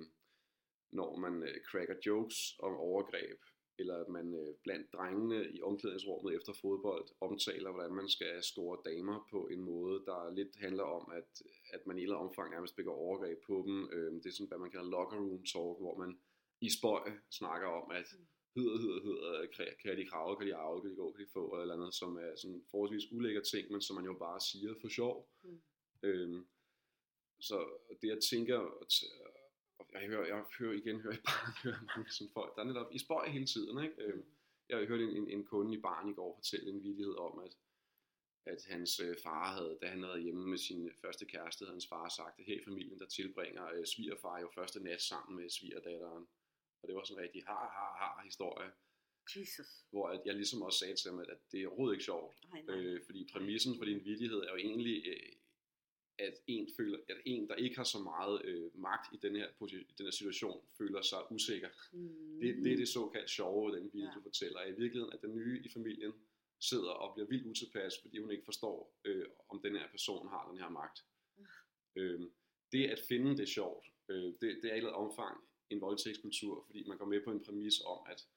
når 0.92 1.18
man 1.18 1.44
øh, 1.44 1.62
cracker 1.64 1.96
jokes 2.06 2.56
om 2.60 2.76
overgreb, 2.76 3.40
eller 3.80 3.96
at 4.04 4.10
man 4.10 4.34
øh, 4.34 4.56
blandt 4.64 4.94
drengene 4.94 5.52
i 5.52 5.62
omklædningsrummet 5.62 6.36
efter 6.36 6.54
fodbold 6.62 7.08
omtaler, 7.22 7.72
hvordan 7.72 7.94
man 7.94 8.10
skal 8.10 8.44
score 8.44 8.78
damer 8.86 9.28
på 9.32 9.48
en 9.48 9.62
måde, 9.62 10.06
der 10.06 10.34
lidt 10.34 10.56
handler 10.56 10.84
om, 10.84 11.12
at, 11.12 11.30
at 11.74 11.88
man 11.88 11.98
i 11.98 12.02
et 12.02 12.04
eller 12.04 12.18
omfang 12.18 12.52
nærmest 12.52 12.76
begår 12.76 12.96
overgreb 12.96 13.40
på 13.48 13.64
dem. 13.68 13.90
Øh, 13.92 14.14
det 14.14 14.26
er 14.26 14.32
sådan, 14.32 14.48
hvad 14.48 14.58
man 14.58 14.72
kalder 14.72 14.90
locker 14.90 15.18
room 15.18 15.44
talk, 15.54 15.78
hvor 15.84 15.98
man 15.98 16.20
i 16.62 16.70
spøj 16.78 17.12
snakker 17.30 17.68
om, 17.68 17.92
at 17.92 18.08
mm 18.14 18.26
hedder, 18.56 18.78
hedder, 18.78 19.02
hedder, 19.04 19.46
kan, 19.56 19.68
kan 19.82 19.98
de 19.98 20.06
krave, 20.06 20.38
kan 20.38 20.48
de 20.48 20.56
arve, 20.56 20.82
kan 20.82 20.92
de 20.92 20.96
gå, 20.96 21.12
kan 21.12 21.26
de 21.26 21.32
få, 21.34 21.62
eller 21.62 21.76
andet, 21.76 21.94
som 21.94 22.18
er 22.18 22.36
sådan 22.36 22.64
forholdsvis 22.72 23.12
ulækker 23.12 23.42
ting, 23.42 23.72
men 23.72 23.82
som 23.82 23.96
man 23.96 24.06
jo 24.06 24.14
bare 24.14 24.40
siger 24.42 24.74
for 24.82 24.88
sjov. 24.88 25.30
Mm. 25.44 25.62
Øhm, 26.04 26.48
så 27.40 27.58
det 28.02 28.08
jeg 28.08 28.20
tænker, 28.32 28.58
og 28.58 28.88
og 29.80 29.88
jeg 29.94 30.10
hører, 30.10 30.26
jeg 30.26 30.44
hører 30.60 30.74
igen, 30.74 31.02
hører 31.02 31.14
jeg 31.20 31.24
bare 31.26 31.54
hører 31.64 31.82
mange 31.98 32.12
sådan 32.12 32.34
folk, 32.34 32.56
der 32.56 32.62
er 32.62 32.66
netop 32.66 32.90
i 32.92 33.00
spøj 33.00 33.28
hele 33.30 33.46
tiden. 33.46 33.84
Ikke? 33.84 33.96
Øhm, 34.04 34.26
jeg 34.70 34.86
hørte 34.88 35.04
en, 35.04 35.18
en, 35.18 35.30
en 35.30 35.46
kunde 35.46 35.78
i 35.78 35.82
barn 35.82 36.10
i 36.10 36.14
går 36.14 36.36
fortælle 36.36 36.70
en 36.70 36.84
vidighed 36.84 37.16
om, 37.18 37.40
at, 37.40 37.58
at 38.46 38.66
hans 38.66 39.00
øh, 39.00 39.16
far 39.24 39.54
havde, 39.54 39.78
da 39.82 39.88
han 39.88 40.04
havde 40.04 40.22
hjemme 40.22 40.48
med 40.48 40.58
sin 40.58 40.92
første 41.02 41.26
kæreste, 41.26 41.66
havde 41.66 41.76
hans 41.76 41.88
far 41.88 42.10
sagt, 42.10 42.40
at 42.40 42.46
her 42.46 42.62
i 42.62 42.64
familien, 42.64 43.00
der 43.00 43.06
tilbringer 43.06 43.66
øh, 43.74 43.86
svigerfar 43.86 44.40
jo 44.40 44.50
første 44.56 44.84
nat 44.84 45.02
sammen 45.02 45.42
med 45.42 45.50
svigerdatteren. 45.50 46.28
Og 46.86 46.90
det 46.90 46.96
var 46.96 47.04
sådan 47.04 47.20
en 47.20 47.24
rigtig 47.28 47.44
har, 47.48 47.54
har, 47.78 47.90
har 48.02 48.24
historie, 48.26 48.72
Jesus. 49.36 49.68
hvor 49.90 50.08
at 50.08 50.22
jeg 50.26 50.36
ligesom 50.36 50.62
også 50.62 50.80
sagde 50.80 50.96
til 50.96 51.10
ham, 51.12 51.20
at, 51.20 51.30
det 51.52 51.62
er 51.62 51.68
overhovedet 51.68 51.96
ikke 51.96 52.06
sjovt. 52.06 52.36
Ej, 52.54 52.62
nej. 52.62 52.76
Øh, 52.76 53.06
fordi 53.06 53.30
præmissen 53.32 53.78
for 53.78 53.86
din 53.86 54.06
vidighed 54.06 54.38
er 54.38 54.52
jo 54.52 54.56
egentlig, 54.58 55.08
øh, 55.08 55.32
at 56.18 56.34
en, 56.48 56.70
føler, 56.78 56.98
at 57.10 57.18
en, 57.26 57.48
der 57.50 57.56
ikke 57.56 57.76
har 57.76 57.84
så 57.84 58.00
meget 58.00 58.46
øh, 58.46 58.78
magt 58.80 59.14
i 59.14 59.18
den 59.18 59.36
her, 59.36 59.48
i 59.72 59.94
den 59.98 60.06
her 60.06 60.12
situation, 60.12 60.66
føler 60.78 61.02
sig 61.02 61.32
usikker. 61.32 61.70
Mm. 61.92 62.40
Det, 62.42 62.64
det 62.64 62.74
er 62.74 62.78
det 62.78 62.88
såkaldt 62.88 63.30
sjove, 63.30 63.76
den 63.78 63.90
video, 63.94 64.06
Ja. 64.08 64.12
du 64.16 64.22
fortæller. 64.22 64.62
I 64.66 64.72
virkeligheden, 64.72 65.14
at 65.14 65.22
den 65.22 65.36
nye 65.36 65.62
i 65.66 65.70
familien 65.70 66.14
sidder 66.60 66.90
og 66.92 67.16
bliver 67.16 67.28
vildt 67.28 67.46
utilpas, 67.46 67.94
fordi 68.02 68.18
hun 68.18 68.32
ikke 68.32 68.46
forstår, 68.46 69.00
øh, 69.06 69.26
om 69.50 69.62
den 69.62 69.76
her 69.76 69.88
person 69.92 70.28
har 70.28 70.50
den 70.50 70.58
her 70.60 70.70
magt. 70.70 71.06
Øh, 71.96 72.22
det 72.72 72.86
at 72.86 73.00
finde 73.08 73.38
det 73.38 73.50
sjovt, 73.50 73.86
øh, 74.10 74.24
det, 74.42 74.60
det 74.62 74.66
er 74.72 74.76
i 74.76 74.78
et 74.78 74.90
omfang 74.90 75.38
en 75.70 75.82
voldtægtskultur, 75.82 76.64
fordi 76.66 76.84
man 76.88 76.98
går 76.98 77.06
med 77.06 77.22
på 77.24 77.32
en 77.32 77.44
præmis 77.44 77.82
om, 77.86 78.00
at, 78.10 78.28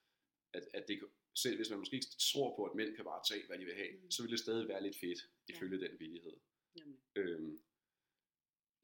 at, 0.52 0.68
at 0.74 0.88
det, 0.88 1.00
selv 1.34 1.56
hvis 1.56 1.70
man 1.70 1.78
måske 1.78 1.94
ikke 1.94 2.06
tror 2.32 2.56
på, 2.56 2.64
at 2.64 2.74
mænd 2.74 2.96
kan 2.96 3.04
bare 3.04 3.22
tage, 3.28 3.46
hvad 3.46 3.58
de 3.58 3.64
vil 3.64 3.74
have, 3.74 3.92
Mm. 3.92 4.10
så 4.10 4.22
vil 4.22 4.30
det 4.30 4.38
stadig 4.40 4.68
være 4.68 4.82
lidt 4.82 4.96
fedt, 4.96 5.18
Ja. 5.48 5.54
ifølge 5.54 5.80
den 5.88 6.00
vidighed. 6.00 6.36
Jamen. 6.78 6.98
Øhm, 7.16 7.60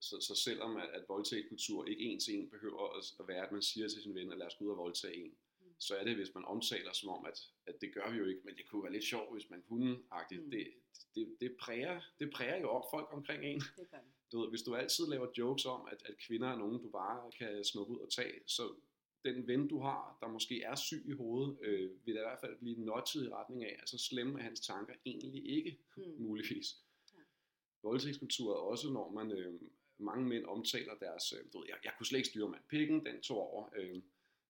så, 0.01 0.21
så 0.21 0.35
selvom 0.35 0.77
at, 0.77 0.89
at 0.89 1.05
voldtægtskultur 1.09 1.87
ikke 1.87 2.03
en 2.05 2.21
til 2.21 2.35
en 2.35 2.51
behøver 2.51 2.89
at, 2.99 3.05
at 3.21 3.29
være, 3.29 3.47
at 3.47 3.53
man 3.53 3.63
siger 3.63 3.89
til 3.89 4.03
sin 4.03 4.15
ven, 4.15 4.33
at 4.33 4.39
lad 4.39 4.47
os 4.47 4.55
gå 4.55 4.65
ud 4.65 4.71
og 4.71 4.77
voldtage 4.77 5.15
en, 5.17 5.35
Mm. 5.61 5.75
så 5.79 5.97
er 5.97 6.05
det, 6.05 6.17
hvis 6.17 6.35
man 6.35 6.45
omtaler 6.45 6.93
som 6.93 7.09
om, 7.09 7.25
at, 7.27 7.39
at 7.67 7.81
det 7.81 7.95
gør 7.95 8.11
vi 8.11 8.19
jo 8.19 8.25
ikke, 8.25 8.41
men 8.45 8.57
det 8.57 8.67
kunne 8.69 8.83
være 8.83 8.93
lidt 8.93 9.05
sjovt, 9.05 9.33
hvis 9.33 9.51
man 9.51 9.63
kunne. 9.63 9.93
Mm. 9.95 10.03
Det, 10.51 10.75
det, 11.15 11.37
det, 11.41 11.57
præger, 11.61 12.01
det 12.19 12.31
præger 12.33 12.57
jo 12.61 12.69
op 12.69 12.85
folk 12.93 13.09
omkring 13.13 13.45
en. 13.45 13.61
Det 13.61 13.91
gør 13.91 13.99
det. 13.99 14.13
Du 14.35 14.41
ved, 14.41 14.49
hvis 14.49 14.63
du 14.63 14.75
altid 14.75 15.07
laver 15.07 15.27
jokes 15.39 15.65
om, 15.67 15.89
at, 15.93 16.03
at 16.05 16.19
kvinder 16.19 16.49
er 16.49 16.57
nogen, 16.59 16.83
du 16.83 16.89
bare 16.91 17.31
kan 17.39 17.65
snuppe 17.65 17.93
ud 17.93 17.99
og 17.99 18.11
tage, 18.13 18.41
så 18.47 18.63
den 19.25 19.47
ven, 19.47 19.69
du 19.69 19.81
har, 19.81 20.19
der 20.21 20.29
måske 20.29 20.63
er 20.63 20.75
syg 20.75 21.03
i 21.07 21.13
hovedet, 21.13 21.59
øh, 21.63 21.91
vil 22.07 22.15
da 22.15 22.21
i 22.21 22.25
hvert 22.25 22.41
fald 22.41 22.57
blive 22.59 22.85
notchet 22.85 23.25
i 23.25 23.29
retning 23.29 23.65
af, 23.65 23.79
at 23.83 23.89
så 23.89 23.99
slemme 23.99 24.39
er 24.39 24.43
hans 24.43 24.61
tanker 24.61 24.95
egentlig 25.07 25.47
ikke, 25.57 25.79
Mm. 25.97 26.03
muligvis. 26.19 26.67
Ja. 27.15 27.19
Voldtægtskultur 27.83 28.53
er 28.53 28.57
også, 28.59 28.91
når 28.91 29.11
man, 29.13 29.31
øh, 29.33 29.61
mange 29.99 30.27
mænd 30.29 30.45
omtaler 30.45 30.95
deres, 30.95 31.33
øh, 31.33 31.53
du 31.53 31.59
ved, 31.59 31.67
jeg, 31.69 31.77
jeg 31.85 31.93
kunne 31.99 32.07
slet 32.07 32.19
ikke 32.19 32.29
styre 32.29 32.49
mand, 32.49 32.63
pikken, 32.69 33.07
den 33.07 33.21
tog 33.23 33.39
over, 33.39 33.69
øh, 33.77 34.03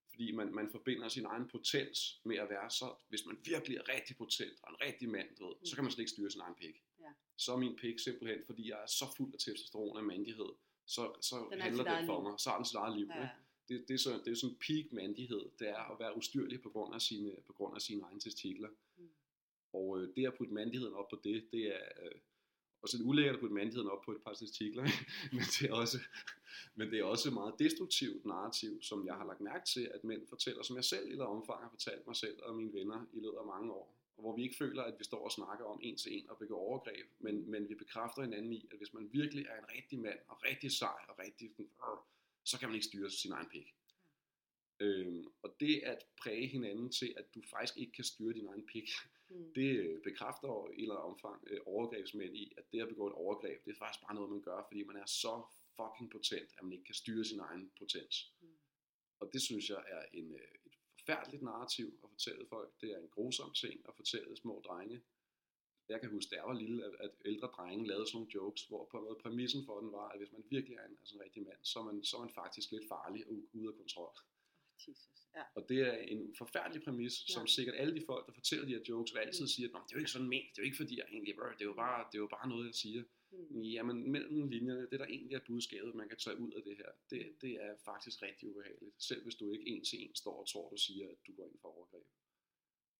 fordi 0.09 0.31
man, 0.31 0.53
man 0.55 0.69
forbinder 0.69 1.07
sin 1.07 1.25
egen 1.25 1.47
potens 1.47 2.21
med 2.23 2.37
at 2.37 2.49
være 2.49 2.69
så, 2.69 2.95
hvis 3.09 3.25
man 3.25 3.37
virkelig 3.45 3.77
er 3.77 3.89
rigtig 3.95 4.17
potent 4.17 4.59
og 4.63 4.69
en 4.71 4.81
rigtig 4.81 5.09
mand, 5.09 5.27
du 5.39 5.47
ved, 5.47 5.55
så 5.65 5.75
kan 5.75 5.83
man 5.83 5.91
slet 5.91 6.01
ikke 6.01 6.11
styre 6.11 6.31
sin 6.31 6.41
egen 6.41 6.55
pik. 6.55 6.83
Ja. 7.05 7.11
Så 7.37 7.53
er 7.53 7.57
min 7.57 7.75
pik 7.75 7.99
simpelthen, 7.99 8.39
fordi 8.45 8.69
jeg 8.69 8.79
er 8.83 8.87
så 8.87 9.05
fuld 9.17 9.33
af 9.33 9.39
testosteron 9.39 9.97
og 9.97 10.03
mandighed, 10.03 10.51
så, 10.85 11.13
så 11.21 11.47
Den 11.51 11.61
handler 11.61 11.83
det 11.83 12.05
for 12.05 12.21
liv. 12.21 12.29
mig, 12.29 12.39
så 12.39 12.49
har 12.49 12.57
den 12.57 12.65
sit 12.65 12.75
eget 12.75 12.97
liv. 12.97 13.07
Ja. 13.15 13.29
Det, 13.67 13.85
det, 13.87 13.93
er 13.93 13.97
så, 13.97 14.21
det 14.25 14.31
er 14.31 14.35
sådan 14.35 14.55
peak 14.67 14.85
mandighed, 14.91 15.41
det 15.59 15.69
er 15.69 15.91
at 15.91 15.99
være 15.99 16.17
ustyrlig 16.17 16.61
på 16.61 16.69
grund 16.69 16.95
af 16.95 17.01
sine, 17.01 17.35
på 17.47 17.53
grund 17.53 17.75
af 17.75 17.81
sine 17.81 18.01
egne 18.03 18.19
testikler. 18.19 18.69
Mm. 18.97 19.09
Og 19.73 19.99
øh, 19.99 20.15
det 20.15 20.27
at 20.27 20.33
putte 20.37 20.53
mandigheden 20.53 20.93
op 20.93 21.09
på 21.09 21.19
det, 21.23 21.47
det 21.51 21.67
er 21.67 21.85
øh, 22.03 22.11
også 22.81 22.97
lidt 22.97 23.07
ulækkert 23.07 23.35
at 23.35 23.39
putte 23.39 23.55
mandigheden 23.55 23.89
op 23.89 24.01
på 24.05 24.11
et 24.11 24.21
par 24.25 24.33
testikler, 24.33 24.83
men 25.35 25.43
det 25.53 25.69
er 25.69 25.73
også, 25.73 25.97
men 26.75 26.91
det 26.91 26.99
er 26.99 27.03
også 27.03 27.29
et 27.29 27.33
meget 27.33 27.53
destruktivt 27.59 28.25
narrativ, 28.25 28.81
som 28.81 29.05
jeg 29.05 29.15
har 29.15 29.25
lagt 29.25 29.41
mærke 29.41 29.65
til, 29.65 29.91
at 29.93 30.03
mænd 30.03 30.27
fortæller, 30.27 30.63
som 30.63 30.75
jeg 30.75 30.83
selv 30.83 31.07
i 31.07 31.11
eller 31.11 31.25
omfang 31.25 31.61
har 31.61 31.69
fortalt 31.69 32.07
mig 32.07 32.15
selv 32.15 32.43
og 32.43 32.55
mine 32.55 32.73
venner 32.73 33.05
i 33.13 33.19
løbet 33.19 33.37
af 33.37 33.45
mange 33.45 33.73
år. 33.73 33.95
Og 34.17 34.21
hvor 34.21 34.35
vi 34.35 34.43
ikke 34.43 34.57
føler, 34.57 34.83
at 34.83 34.99
vi 34.99 35.03
står 35.03 35.23
og 35.23 35.31
snakker 35.31 35.65
om 35.65 35.79
en 35.83 35.97
til 35.97 36.17
en 36.17 36.29
og 36.29 36.37
begår 36.37 36.59
overgreb, 36.59 37.07
men, 37.19 37.51
men 37.51 37.69
vi 37.69 37.75
bekræfter 37.75 38.21
hinanden 38.21 38.53
i, 38.53 38.67
at 38.71 38.77
hvis 38.77 38.93
man 38.93 39.09
virkelig 39.13 39.45
er 39.45 39.57
en 39.59 39.69
rigtig 39.75 39.99
mand, 39.99 40.19
og 40.27 40.43
rigtig 40.43 40.71
sej, 40.71 40.99
og 41.09 41.19
rigtig, 41.19 41.51
så 42.43 42.59
kan 42.59 42.69
man 42.69 42.75
ikke 42.75 42.87
styre 42.87 43.09
sin 43.09 43.31
egen 43.31 43.49
pik. 43.49 43.75
Øhm, 44.79 45.27
og 45.41 45.55
det 45.59 45.81
at 45.83 46.05
præge 46.21 46.47
hinanden 46.47 46.91
til, 46.91 47.13
at 47.17 47.35
du 47.35 47.41
faktisk 47.49 47.77
ikke 47.77 47.91
kan 47.91 48.03
styre 48.03 48.33
din 48.33 48.47
egen 48.47 48.65
pik, 48.65 48.89
Mm. 49.29 49.53
det 49.53 49.79
øh, 49.79 50.01
bekræfter 50.03 50.47
jo 50.47 50.69
i 50.69 50.75
et 50.75 50.81
eller 50.81 50.95
andet 50.95 51.11
omfang 51.11 51.43
øh, 51.47 51.59
overgrebsmænd 51.65 52.35
i, 52.35 52.53
at 52.57 52.63
det 52.71 52.81
at 52.81 52.87
begå 52.87 53.07
et 53.07 53.13
overgreb, 53.13 53.65
det 53.65 53.71
er 53.71 53.75
faktisk 53.75 54.05
bare 54.05 54.15
noget, 54.15 54.29
man 54.31 54.41
gør, 54.41 54.65
fordi 54.67 54.83
man 54.83 54.95
er 54.95 55.05
så 55.05 55.43
fucking 55.75 56.11
potent, 56.11 56.49
at 56.57 56.63
man 56.63 56.73
ikke 56.73 56.85
kan 56.85 56.95
styre 56.95 57.25
sin 57.25 57.39
egen 57.39 57.71
potens. 57.77 58.33
Mm. 58.41 58.47
Og 59.19 59.29
det 59.33 59.41
synes 59.41 59.69
jeg 59.69 59.83
er 59.87 60.03
en, 60.13 60.35
øh, 60.35 60.55
forfærdeligt 61.05 61.43
narrativ 61.43 61.99
at 62.03 62.09
fortælle 62.09 62.45
folk. 62.49 62.81
Det 62.81 62.91
er 62.91 62.97
en 62.99 63.07
grusom 63.07 63.53
ting 63.53 63.75
at 63.87 63.95
fortælle 63.95 64.37
små 64.37 64.61
drenge. 64.67 65.01
Jeg 65.89 66.01
kan 66.01 66.09
huske, 66.09 66.29
da 66.29 66.35
jeg 66.35 66.45
var 66.45 66.53
lille, 66.53 66.85
at, 66.85 66.93
at 66.99 67.11
ældre 67.25 67.47
drenge 67.47 67.87
lavede 67.87 68.07
sådan 68.07 68.17
nogle 68.17 68.31
jokes, 68.35 68.63
hvor 68.67 68.85
på 68.91 68.97
noget 68.99 69.17
præmissen 69.17 69.65
for 69.65 69.79
den 69.81 69.91
var, 69.91 70.07
at 70.09 70.17
hvis 70.19 70.31
man 70.31 70.43
virkelig 70.49 70.75
er 70.77 70.85
en, 70.85 70.97
altså 70.99 71.15
en 71.15 71.21
rigtig 71.21 71.43
mand, 71.43 71.57
så 71.63 71.79
er, 71.79 71.83
man, 71.83 72.03
så 72.03 72.17
er 72.17 72.21
man 72.21 72.29
faktisk 72.33 72.71
lidt 72.71 72.87
farlig 72.87 73.27
og 73.27 73.33
ude 73.53 73.67
af 73.67 73.75
kontrol. 73.81 74.13
Jesus. 74.87 74.97
Ja. 75.35 75.43
Og 75.55 75.69
det 75.69 75.79
er 75.79 75.93
en 75.97 76.35
forfærdelig 76.37 76.83
præmis, 76.83 77.13
ja. 77.29 77.33
som 77.33 77.47
sikkert 77.47 77.75
alle 77.75 77.95
de 77.99 78.03
folk, 78.05 78.27
der 78.27 78.33
fortæller 78.33 78.65
de 78.65 78.71
her 78.73 78.83
jokes, 78.89 79.13
vil 79.13 79.19
altid 79.19 79.43
Mm. 79.43 79.47
sige, 79.47 79.65
at 79.67 79.71
"Nå, 79.73 79.79
det 79.85 79.91
er 79.91 79.95
jo 79.95 79.99
ikke 79.99 80.11
sådan 80.11 80.27
ment, 80.27 80.45
det 80.51 80.57
er 80.57 80.61
jo 80.63 80.65
ikke 80.65 80.77
fordi, 80.77 80.97
jeg 80.97 81.05
egentlig, 81.09 81.35
det 81.35 81.61
er 81.61 81.65
jo 81.65 81.73
bare, 81.73 82.05
det 82.11 82.15
er 82.17 82.23
jo 82.25 82.27
bare 82.37 82.49
noget, 82.49 82.65
jeg 82.65 82.75
siger. 82.75 83.03
Mm. 83.49 83.61
Jamen, 83.61 84.11
mellem 84.11 84.49
linjerne, 84.49 84.87
det 84.91 84.99
der 84.99 85.05
egentlig 85.05 85.35
er 85.35 85.39
budskabet, 85.47 85.95
man 85.95 86.09
kan 86.09 86.17
tage 86.17 86.39
ud 86.39 86.51
af 86.51 86.63
det 86.63 86.77
her, 86.77 86.89
det, 87.09 87.35
det 87.41 87.63
er 87.63 87.75
faktisk 87.85 88.21
rigtig 88.21 88.49
ubehageligt. 88.49 89.03
Selv 89.03 89.23
hvis 89.23 89.35
du 89.35 89.51
ikke 89.51 89.67
en 89.67 89.83
til 89.83 90.03
en 90.03 90.15
står 90.15 90.39
og 90.41 90.47
tror, 90.47 90.69
du 90.69 90.77
siger, 90.77 91.09
at 91.09 91.17
du 91.27 91.33
går 91.33 91.45
ind 91.45 91.57
for 91.61 91.77
overgreb. 91.77 92.05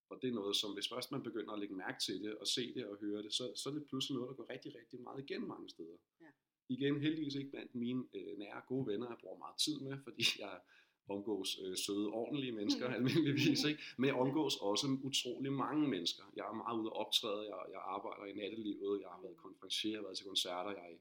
Og 0.10 0.22
det 0.22 0.30
er 0.30 0.34
noget, 0.34 0.56
som 0.56 0.74
hvis 0.74 0.90
først 0.90 1.12
man 1.12 1.24
begynder 1.24 1.54
at 1.54 1.60
lægge 1.60 1.76
mærke 1.76 2.00
til 2.00 2.24
det, 2.24 2.36
og 2.36 2.48
se 2.48 2.74
det 2.74 2.86
og 2.86 2.98
høre 2.98 3.24
det, 3.24 3.34
så, 3.34 3.54
så 3.56 3.70
er 3.70 3.74
det 3.74 3.88
pludselig 3.88 4.16
noget, 4.16 4.30
der 4.30 4.36
går 4.36 4.50
rigtig, 4.50 4.76
rigtig 4.76 5.02
meget 5.02 5.24
igen 5.24 5.48
mange 5.48 5.70
steder. 5.70 5.98
Ja. 6.22 6.32
Igen, 6.70 7.02
heldigvis 7.02 7.36
ikke 7.36 7.52
blandt 7.52 7.76
mine 7.76 8.04
øh, 8.14 8.38
nære 8.38 8.62
gode 8.68 8.88
venner, 8.88 9.08
jeg 9.10 9.18
bruger 9.22 9.38
meget 9.38 9.58
tid 9.58 9.80
med, 9.80 9.98
fordi 10.04 10.24
jeg 10.40 10.62
omgås 11.10 11.60
øh, 11.64 11.78
søde, 11.78 12.08
ordentlige 12.10 12.52
mennesker 12.52 12.88
almindeligvis, 12.96 13.64
ikke? 13.64 13.82
men 13.98 14.08
jeg 14.08 14.16
omgås 14.16 14.56
også 14.62 14.98
utrolig 15.04 15.54
mange 15.54 15.88
mennesker. 15.88 16.24
Jeg 16.36 16.46
er 16.50 16.54
meget 16.54 16.80
ude 16.80 16.88
at 16.88 16.96
optræde, 17.04 17.42
jeg, 17.52 17.60
jeg 17.72 17.82
arbejder 17.86 18.26
i 18.26 18.34
nattelivet, 18.34 19.02
jeg 19.02 19.10
har 19.10 19.22
været 19.22 19.38
konferencier, 19.38 19.92
jeg 19.92 20.00
har 20.00 20.04
været 20.04 20.18
til 20.18 20.26
koncerter, 20.26 20.72
jeg 20.72 20.86
er 20.90 20.94
i 20.96 21.00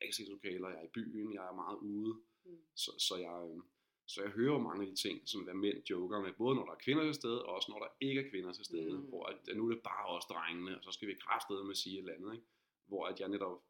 backstage-lokaler, 0.00 0.68
jeg 0.68 0.78
er 0.78 0.84
i 0.84 0.92
byen, 0.98 1.32
jeg 1.34 1.44
er 1.48 1.52
meget 1.52 1.78
ude. 1.78 2.14
Mm. 2.44 2.58
Så, 2.74 2.90
så, 2.98 3.16
jeg, 3.16 3.48
øh, 3.50 3.62
så 4.06 4.22
jeg 4.22 4.30
hører 4.30 4.52
jo 4.52 4.58
mange 4.58 4.82
af 4.82 4.88
de 4.88 4.96
ting, 5.04 5.28
som 5.28 5.40
hvad 5.42 5.54
mænd 5.54 5.78
joker 5.90 6.20
med, 6.20 6.32
både 6.32 6.54
når 6.56 6.64
der 6.64 6.72
er 6.72 6.76
kvinder 6.86 7.04
til 7.04 7.14
stede, 7.14 7.44
og 7.46 7.54
også 7.54 7.70
når 7.72 7.78
der 7.78 7.88
ikke 8.00 8.20
er 8.26 8.30
kvinder 8.30 8.52
til 8.52 8.64
stede, 8.64 8.92
Mm. 8.98 9.04
hvor 9.08 9.24
at, 9.26 9.56
nu 9.56 9.68
er 9.68 9.74
det 9.74 9.82
bare 9.82 10.06
os 10.06 10.24
drengene, 10.24 10.76
og 10.78 10.84
så 10.84 10.90
skal 10.92 11.08
vi 11.08 11.14
kraftedeme 11.14 11.64
med 11.64 11.70
at 11.70 11.76
sige 11.76 11.94
et 11.94 11.98
eller 11.98 12.14
andet, 12.14 12.32
ikke? 12.32 12.46
hvor 12.86 13.06
at 13.06 13.20
jeg 13.20 13.28
netop 13.28 13.62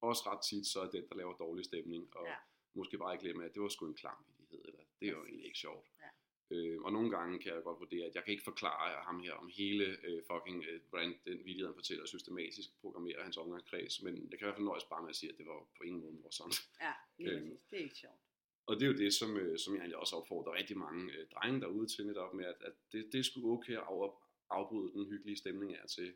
også 0.00 0.22
ret 0.26 0.42
tit 0.48 0.66
så 0.66 0.80
er 0.80 0.90
den, 0.90 1.04
der 1.08 1.14
laver 1.16 1.32
dårlig 1.36 1.64
stemning, 1.64 2.16
og 2.16 2.26
Ja. 2.26 2.34
måske 2.74 2.98
bare 2.98 3.12
ikke 3.14 3.22
glemme, 3.24 3.44
at 3.44 3.54
det 3.54 3.62
var 3.62 3.68
sgu 3.68 3.86
en 3.86 3.94
klam 3.94 4.16
vidighed, 4.54 4.64
eller 4.68 4.84
det 5.00 5.06
er 5.08 5.12
jo 5.12 5.24
egentlig 5.24 5.46
ikke 5.46 5.58
sjovt. 5.58 5.86
Ja. 6.00 6.10
Øh, 6.56 6.80
og 6.82 6.92
nogle 6.92 7.10
gange 7.10 7.38
kan 7.38 7.54
jeg 7.54 7.62
godt 7.62 7.80
vurdere, 7.80 8.06
at 8.06 8.14
jeg 8.14 8.24
kan 8.24 8.32
ikke 8.32 8.44
forklare 8.44 9.04
ham 9.04 9.20
her 9.20 9.32
om 9.32 9.48
hele 9.56 9.84
øh, 10.06 10.22
fucking, 10.30 10.64
øh, 10.64 10.80
hvordan 10.90 11.14
den 11.26 11.38
vidighed, 11.44 11.66
han 11.66 11.74
fortæller, 11.74 12.06
systematisk 12.06 12.68
programmerer 12.80 13.22
hans 13.22 13.36
omgangskreds, 13.36 14.02
men 14.02 14.14
jeg 14.30 14.38
kan 14.38 14.44
i 14.44 14.46
hvert 14.46 14.56
fald 14.56 14.64
nøjes 14.64 14.84
bare 14.84 15.02
med 15.02 15.10
at 15.10 15.16
sige, 15.16 15.32
at 15.32 15.38
det 15.38 15.46
var 15.46 15.58
på 15.78 15.82
ingen 15.84 16.00
måde 16.02 16.12
morsomt. 16.22 16.56
Ja, 16.80 16.92
lige 17.18 17.30
Øhm. 17.30 17.48
præcis. 17.50 17.60
Det 17.70 17.78
er 17.78 17.82
ikke 17.84 17.96
sjovt. 17.96 18.20
Og 18.66 18.74
det 18.76 18.82
er 18.82 18.86
jo 18.92 18.98
det, 19.04 19.14
som, 19.14 19.36
øh, 19.36 19.58
som 19.58 19.74
jeg 19.74 19.80
egentlig 19.80 19.96
også 19.96 20.16
opfordrer 20.16 20.52
rigtig 20.54 20.76
mange 20.78 21.12
øh, 21.12 21.26
drenge 21.34 21.60
derude 21.60 21.86
til 21.86 22.06
netop 22.06 22.34
med, 22.34 22.44
at, 22.44 22.56
at 22.60 22.72
det, 22.92 23.12
det 23.12 23.18
er 23.18 23.22
sgu 23.22 23.52
okay 23.52 23.72
at 23.72 23.78
af, 23.78 24.10
afbryde 24.50 24.92
den 24.92 25.06
hyggelige 25.06 25.36
stemning 25.36 25.72
er 25.72 25.86
til. 25.86 26.14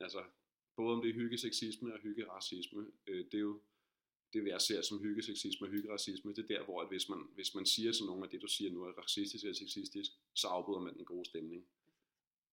Altså, 0.00 0.24
både 0.76 0.94
om 0.96 1.02
det 1.02 1.10
er 1.10 1.14
hyggeseksisme 1.14 1.94
og 1.94 2.00
hyggeracisme, 2.00 2.86
øh, 3.06 3.24
det 3.24 3.34
er 3.34 3.38
jo 3.38 3.60
det, 4.32 4.46
jeg 4.46 4.60
ser 4.60 4.82
som 4.82 4.98
hyggeseksisme 5.02 5.66
og 5.66 5.70
hyggeracisme, 5.70 6.32
det 6.34 6.42
er 6.50 6.56
der, 6.56 6.64
hvor 6.64 6.80
at 6.82 6.88
hvis, 6.88 7.08
man, 7.08 7.18
hvis 7.34 7.54
man 7.54 7.66
siger 7.66 7.92
til 7.92 8.04
nogen, 8.06 8.24
at 8.24 8.30
det, 8.32 8.42
du 8.42 8.46
siger 8.46 8.70
nu 8.72 8.82
er 8.82 8.92
racistisk 8.92 9.44
eller 9.44 9.54
sexistisk, 9.54 10.10
så 10.34 10.46
afbryder 10.48 10.80
man 10.80 10.94
den 10.96 11.04
gode 11.04 11.24
stemning. 11.24 11.66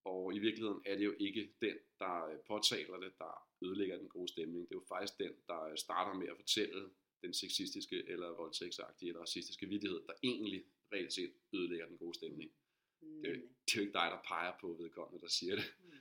Og 0.05 0.35
i 0.35 0.39
virkeligheden 0.39 0.81
er 0.85 0.95
det 0.97 1.05
jo 1.05 1.15
ikke 1.19 1.53
den, 1.61 1.77
der 1.99 2.25
øh, 2.25 2.39
påtaler 2.47 2.97
det, 2.99 3.13
der 3.19 3.47
ødelægger 3.61 3.97
den 3.97 4.09
gode 4.09 4.27
stemning. 4.31 4.69
Det 4.69 4.75
er 4.75 4.79
jo 4.79 4.85
faktisk 4.87 5.17
den, 5.19 5.33
der 5.47 5.61
øh, 5.63 5.77
starter 5.77 6.19
med 6.19 6.27
at 6.27 6.35
fortælle 6.37 6.89
den 7.21 7.33
sexistiske 7.33 8.07
eller 8.09 8.27
voldtægtsagtige 8.27 9.09
eller 9.09 9.21
racistiske 9.21 9.65
vidighed, 9.67 10.01
der 10.07 10.13
egentlig 10.23 10.63
reelt 10.93 11.13
set 11.13 11.33
ødelægger 11.53 11.87
den 11.87 11.97
gode 11.97 12.13
stemning. 12.15 12.51
Det, 13.01 13.09
Nemlig. 13.09 13.41
det 13.65 13.71
er 13.73 13.75
jo 13.75 13.81
ikke 13.81 13.93
dig, 13.93 14.07
der 14.11 14.21
peger 14.27 14.53
på 14.61 14.73
vedkommende, 14.81 15.21
der 15.21 15.27
siger 15.27 15.55
det, 15.55 15.65
Mm. 15.83 15.91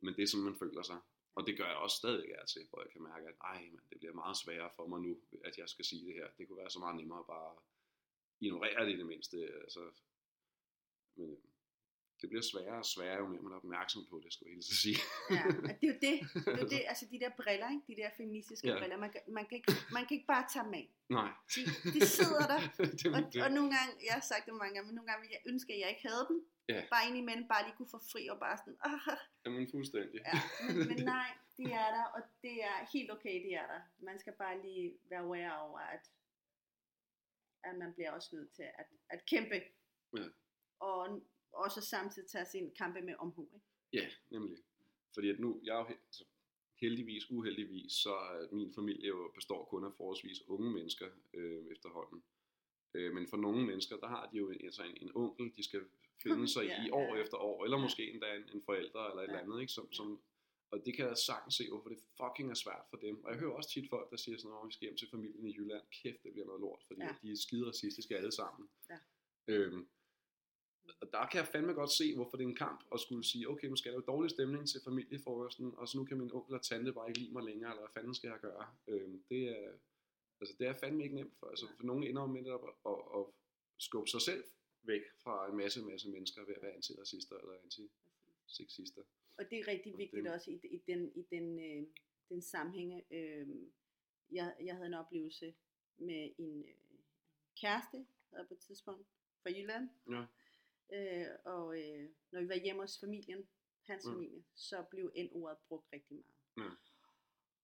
men 0.00 0.14
det 0.14 0.22
er 0.22 0.26
sådan, 0.26 0.44
man 0.44 0.56
føler 0.56 0.82
sig. 0.82 0.98
Og 1.34 1.46
det 1.46 1.58
gør 1.58 1.66
jeg 1.66 1.76
også 1.76 1.96
stadig 1.96 2.38
af 2.38 2.46
til, 2.46 2.62
hvor 2.70 2.82
jeg 2.82 2.90
kan 2.92 3.02
mærke, 3.02 3.26
at 3.28 3.34
ej, 3.44 3.60
man, 3.74 3.82
det 3.90 3.98
bliver 3.98 4.14
meget 4.14 4.36
sværere 4.36 4.70
for 4.76 4.86
mig 4.86 5.00
nu, 5.00 5.12
at 5.44 5.58
jeg 5.58 5.68
skal 5.68 5.84
sige 5.84 6.06
det 6.06 6.14
her. 6.14 6.26
Det 6.38 6.48
kunne 6.48 6.58
være 6.62 6.70
så 6.70 6.78
meget 6.78 6.96
nemmere 6.96 7.24
bare 7.34 7.50
at 7.56 7.58
ignorere 8.40 8.84
det 8.86 8.92
i 8.94 8.98
det 8.98 9.06
mindste. 9.06 9.36
Altså, 9.64 9.80
men 11.16 11.30
øh, 11.30 11.38
det 12.20 12.28
bliver 12.28 12.42
sværere 12.52 12.78
og 12.78 12.84
sværere, 12.94 13.18
jo 13.22 13.26
mere 13.28 13.42
man 13.42 13.52
er 13.52 13.56
opmærksom 13.56 14.02
på 14.10 14.20
det, 14.24 14.32
skulle 14.32 14.48
jeg 14.48 14.54
hilse 14.56 14.72
at 14.76 14.80
sige. 14.84 14.98
Ja, 15.36 15.42
det 15.80 15.84
er 15.88 15.92
jo 15.94 15.98
det. 16.08 16.16
Det 16.46 16.54
er 16.58 16.62
jo 16.64 16.68
det, 16.74 16.82
altså 16.92 17.04
de 17.12 17.18
der 17.24 17.30
briller, 17.40 17.68
ikke? 17.74 17.84
de 17.90 17.96
der 18.02 18.10
feministiske 18.16 18.68
Ja. 18.68 18.78
briller, 18.78 18.96
man 19.04 19.10
kan, 19.14 19.20
man, 19.28 19.44
kan 19.48 19.56
ikke, 19.60 19.72
man 19.96 20.02
kan 20.06 20.14
ikke 20.16 20.26
bare 20.34 20.44
tage 20.52 20.64
dem 20.66 20.74
af. 20.74 20.86
Nej. 21.18 21.30
De, 21.54 21.60
de 21.94 22.00
sidder 22.18 22.44
der, 22.52 22.60
det, 23.00 23.06
og, 23.16 23.20
det. 23.32 23.42
og 23.44 23.50
nogle 23.58 23.70
gange, 23.76 23.90
jeg 24.06 24.14
har 24.18 24.24
sagt 24.32 24.42
det 24.46 24.54
mange 24.62 24.74
gange, 24.74 24.86
men 24.88 24.94
nogle 24.98 25.08
gange 25.10 25.20
ville 25.22 25.34
jeg 25.38 25.42
ønske, 25.52 25.68
at 25.74 25.80
jeg 25.82 25.88
ikke 25.94 26.04
havde 26.08 26.24
dem. 26.30 26.38
Ja. 26.72 26.80
Bare 26.94 27.08
indimellem 27.08 27.46
bare 27.52 27.64
lige 27.66 27.76
kunne 27.76 27.94
få 27.96 28.00
fri 28.12 28.22
og 28.32 28.38
bare 28.44 28.56
sådan, 28.58 28.78
ah, 28.88 29.16
Jamen 29.44 29.68
fuldstændig. 29.74 30.20
ja. 30.28 30.36
men, 30.66 30.88
men 30.90 30.98
nej, 31.14 31.30
det 31.58 31.70
er 31.82 31.88
der, 31.96 32.04
og 32.16 32.20
det 32.42 32.56
er 32.70 32.76
helt 32.94 33.10
okay, 33.16 33.34
det 33.44 33.52
er 33.54 33.66
der. 33.72 33.80
Man 34.08 34.18
skal 34.18 34.34
bare 34.42 34.62
lige 34.66 34.98
være 35.10 35.20
aware 35.20 35.54
over, 35.68 35.78
at, 35.78 36.04
at 37.64 37.74
man 37.82 37.94
bliver 37.94 38.12
også 38.12 38.28
nødt 38.36 38.52
til 38.52 38.62
at, 38.62 38.86
at 39.10 39.20
kæmpe. 39.26 39.58
Ja. 40.16 40.26
Og 40.80 41.22
også 41.52 41.80
samtidig 41.80 42.28
tage 42.28 42.46
sin 42.46 42.74
kampe 42.78 43.00
med 43.00 43.14
omhu. 43.18 43.48
Ikke? 43.54 43.66
Ja, 43.92 44.06
nemlig. 44.30 44.58
Fordi 45.14 45.30
at 45.30 45.40
nu, 45.40 45.60
jeg 45.64 45.74
er 45.74 45.78
jo 45.78 45.86
altså, 45.86 46.24
heldigvis, 46.80 47.30
uheldigvis, 47.30 47.92
så 47.92 48.14
er 48.14 48.54
min 48.54 48.74
familie 48.74 49.08
jo 49.08 49.32
består 49.34 49.64
kun 49.64 49.84
af 49.84 49.92
forholdsvis 49.96 50.48
unge 50.48 50.70
mennesker 50.70 51.08
øh, 51.34 51.66
efterhånden. 51.72 52.24
Øh, 52.94 53.12
men 53.14 53.28
for 53.28 53.36
nogle 53.36 53.66
mennesker, 53.66 53.96
der 53.96 54.08
har 54.08 54.30
de 54.30 54.36
jo 54.36 54.50
en, 54.50 54.64
altså 54.64 54.82
en, 54.82 54.96
en 55.00 55.10
onkel, 55.14 55.52
de 55.56 55.62
skal 55.64 55.80
finde 56.22 56.48
sig 56.48 56.64
Ja, 56.72 56.86
i 56.86 56.90
år 56.90 57.16
ja. 57.16 57.22
efter 57.22 57.36
år, 57.36 57.64
eller 57.64 57.76
Ja. 57.76 57.82
måske 57.82 58.10
endda 58.12 58.34
en, 58.36 58.44
en 58.54 58.62
forælder 58.62 59.02
eller 59.10 59.22
et 59.22 59.26
Ja. 59.28 59.32
eller 59.32 59.42
andet, 59.42 59.60
ikke? 59.60 59.72
Som, 59.72 59.92
som, 59.92 60.22
og 60.70 60.84
det 60.84 60.96
kan 60.96 61.06
jeg 61.06 61.16
sagtens 61.18 61.54
se, 61.54 61.68
hvorfor 61.68 61.88
det 61.88 61.98
fucking 62.20 62.50
er 62.50 62.54
svært 62.54 62.84
for 62.90 62.96
dem. 62.96 63.24
Og 63.24 63.30
jeg 63.32 63.38
hører 63.40 63.52
også 63.52 63.70
tit 63.70 63.88
folk, 63.90 64.10
der 64.10 64.16
siger 64.16 64.38
sådan, 64.38 64.56
at 64.62 64.66
vi 64.68 64.72
skal 64.72 64.86
hjem 64.86 64.96
til 64.96 65.08
familien 65.10 65.46
i 65.46 65.54
Jylland. 65.56 65.82
Kæft, 66.02 66.22
det 66.22 66.32
bliver 66.32 66.46
noget 66.46 66.60
lort, 66.60 66.82
fordi 66.86 67.00
Ja. 67.02 67.14
de 67.22 67.32
er 67.32 67.36
skide 67.36 67.66
racistiske 67.68 68.16
alle 68.16 68.32
sammen. 68.32 68.68
Ja. 68.90 68.98
Øhm, 69.48 69.88
og 71.00 71.12
der 71.12 71.26
kan 71.26 71.38
jeg 71.38 71.46
fandme 71.46 71.72
godt 71.72 71.90
se, 71.90 72.14
hvorfor 72.14 72.36
det 72.36 72.44
er 72.44 72.48
en 72.48 72.56
kamp 72.66 72.80
at 72.94 73.00
skulle 73.00 73.24
sige, 73.24 73.48
okay, 73.48 73.68
nu 73.68 73.76
skal 73.76 73.90
jeg 73.90 73.94
lave 73.98 74.06
dårlig 74.06 74.30
stemning 74.30 74.68
til 74.68 74.80
familiefrokosten, 74.84 75.74
og 75.76 75.88
så 75.88 75.98
nu 75.98 76.04
kan 76.04 76.18
min 76.18 76.32
onkel 76.32 76.54
og 76.54 76.62
tante 76.62 76.92
bare 76.92 77.08
ikke 77.08 77.20
lide 77.20 77.32
mig 77.32 77.44
længere, 77.44 77.70
eller 77.70 77.82
hvad 77.82 77.92
fanden 77.94 78.14
skal 78.14 78.28
jeg 78.28 78.38
gøre? 78.40 78.66
Øhm, 78.88 79.24
det, 79.28 79.42
er, 79.48 79.72
altså, 80.40 80.54
det 80.58 80.66
er 80.66 80.72
fandme 80.72 81.02
ikke 81.02 81.14
nemt 81.14 81.34
for. 81.38 81.46
Altså, 81.46 81.66
for 81.76 81.82
nogen 81.82 82.04
ender 82.04 82.26
med 82.26 82.46
at, 82.46 82.60
at, 82.86 82.98
at 83.20 83.26
skubbe 83.78 84.10
sig 84.10 84.20
selv 84.20 84.44
væk 84.82 85.00
fra 85.22 85.50
en 85.50 85.56
masse, 85.56 85.82
masse 85.82 86.10
mennesker 86.10 86.44
ved 86.44 86.54
at 86.54 86.62
være 86.62 86.72
antiracister 86.74 87.36
eller 87.38 87.54
antisexister. 87.64 89.02
Og 89.38 89.50
det 89.50 89.58
er 89.58 89.68
rigtig 89.68 89.92
Og 89.92 89.98
vigtigt 89.98 90.24
det- 90.24 90.32
også 90.32 90.50
i, 90.50 90.54
i 90.66 90.78
den, 90.86 91.12
i 91.16 91.22
den, 91.30 91.58
øh, 91.58 91.86
den 92.28 92.42
sammenhænge. 92.42 93.04
Øh, 93.10 93.48
jeg, 94.32 94.56
jeg 94.64 94.74
havde 94.74 94.86
en 94.86 94.94
oplevelse 94.94 95.54
med 95.96 96.30
en 96.38 96.64
øh, 96.64 96.74
kæreste, 97.60 98.06
jeg 98.32 98.48
på 98.48 98.54
et 98.54 98.60
tidspunkt, 98.60 99.06
fra 99.42 99.50
Jylland. 99.50 99.88
Ja. 100.10 100.24
Øh, 100.92 101.26
og 101.44 101.80
øh, 101.82 102.08
når 102.30 102.40
vi 102.40 102.48
var 102.48 102.54
hjemme 102.54 102.82
hos 102.82 102.98
familien, 103.00 103.48
hans 103.82 104.06
Mm. 104.06 104.12
familie, 104.12 104.44
så 104.54 104.84
blev 104.90 105.12
N-ordet 105.16 105.58
brugt 105.68 105.92
rigtig 105.92 106.16
meget. 106.16 106.68
Ja. 106.70 106.74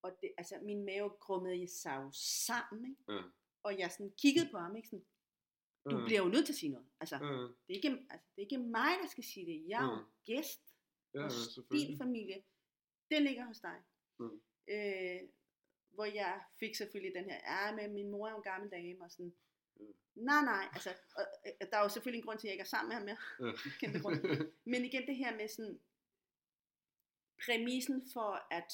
Og 0.03 0.19
det, 0.23 0.33
altså, 0.37 0.59
min 0.63 0.85
mave 0.85 1.11
grummede 1.11 1.69
sig 1.69 1.97
jo 2.05 2.11
sammen, 2.47 2.91
ikke? 2.91 3.13
Ja. 3.13 3.23
Og 3.63 3.79
jeg 3.79 3.91
sådan 3.93 4.13
kiggede 4.23 4.49
på 4.51 4.59
ham, 4.59 4.77
ikke? 4.77 4.89
Sådan, 4.89 5.07
du 5.91 5.99
Ja. 5.99 6.05
bliver 6.07 6.23
jo 6.23 6.29
nødt 6.29 6.47
til 6.47 6.53
at 6.53 6.57
sige 6.59 6.73
noget. 6.73 6.89
Altså, 7.01 7.17
Ja, 7.17 7.27
det, 7.33 7.71
er 7.71 7.75
ikke, 7.75 7.89
altså, 8.11 8.27
det 8.37 8.43
er 8.43 8.47
ikke 8.51 8.59
mig, 8.59 8.93
der 9.03 9.09
skal 9.09 9.25
sige 9.25 9.47
det. 9.47 9.69
Jeg 9.69 9.81
er 9.85 9.91
jo 9.93 10.05
gæst 10.25 10.63
ja, 11.15 11.19
ja, 11.21 11.25
hos 11.25 11.33
selvfølgelig. 11.55 11.89
din 11.89 11.99
familie, 11.99 12.43
den 13.11 13.23
ligger 13.23 13.45
hos 13.47 13.61
dig. 13.61 13.79
Mm. 14.19 14.41
Øh, 14.69 15.21
hvor 15.95 16.05
jeg 16.05 16.41
fik 16.61 16.75
selvfølgelig 16.75 17.15
den 17.15 17.25
her, 17.31 17.39
ja, 17.53 17.75
men 17.77 17.95
min 17.95 18.11
mor 18.11 18.27
er 18.27 18.31
jo 18.31 18.37
en 18.37 18.43
gammel 18.43 18.71
dame, 18.71 19.05
og 19.05 19.11
sådan, 19.11 19.35
Mm. 19.81 19.95
nej, 20.15 20.45
nej, 20.45 20.69
altså, 20.73 20.91
og, 21.17 21.25
øh, 21.47 21.69
der 21.71 21.77
er 21.79 21.83
jo 21.83 21.89
selvfølgelig 21.89 22.19
en 22.21 22.27
grund 22.27 22.39
til, 22.39 22.47
at 22.47 22.49
jeg 22.49 22.55
ikke 22.55 22.63
er 22.63 22.75
sammen 22.75 22.89
med 22.89 22.97
ham 22.97 23.05
mere, 23.05 23.19
Ja. 23.41 23.53
kæmpe 23.81 23.99
grund. 23.99 24.53
Men 24.65 24.85
igen 24.85 25.07
det 25.07 25.17
her 25.17 25.37
med 25.37 25.49
sådan, 25.49 25.81
præmissen 27.45 28.03
for 28.13 28.47
at 28.55 28.71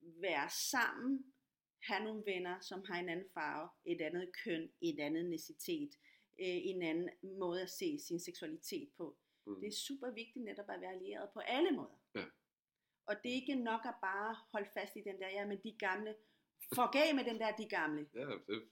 være 0.00 0.50
sammen, 0.50 1.32
have 1.82 2.04
nogle 2.04 2.22
venner, 2.26 2.60
som 2.60 2.84
har 2.84 2.98
en 3.00 3.08
anden 3.08 3.30
farve, 3.34 3.68
et 3.84 4.00
andet 4.00 4.30
køn, 4.44 4.72
et 4.80 5.00
andet 5.00 5.22
etnicitet, 5.24 5.90
øh, 6.40 6.46
en 6.70 6.82
anden 6.82 7.08
måde 7.38 7.62
at 7.62 7.70
se 7.70 7.98
sin 8.08 8.20
seksualitet 8.20 8.88
på. 8.96 9.16
Mm. 9.46 9.60
Det 9.60 9.66
er 9.66 9.72
super 9.88 10.10
vigtigt 10.10 10.44
netop 10.44 10.64
at 10.68 10.80
være 10.80 10.92
allieret 10.92 11.28
på 11.34 11.40
alle 11.40 11.70
måder. 11.70 11.98
Ja. 12.14 12.24
Og 13.06 13.14
det 13.22 13.30
er 13.30 13.34
ikke 13.34 13.54
nok 13.54 13.80
at 13.84 13.94
bare 14.02 14.36
holde 14.52 14.68
fast 14.78 14.96
i 14.96 15.00
den 15.08 15.18
der, 15.20 15.28
ja, 15.28 15.46
men 15.46 15.58
de 15.64 15.72
gamle, 15.78 16.14
fuck 16.76 16.94
af 16.94 17.14
med 17.14 17.24
den 17.24 17.38
der, 17.38 17.50
de 17.56 17.68
gamle. 17.68 18.06
Ja, 18.14 18.26
det, 18.46 18.62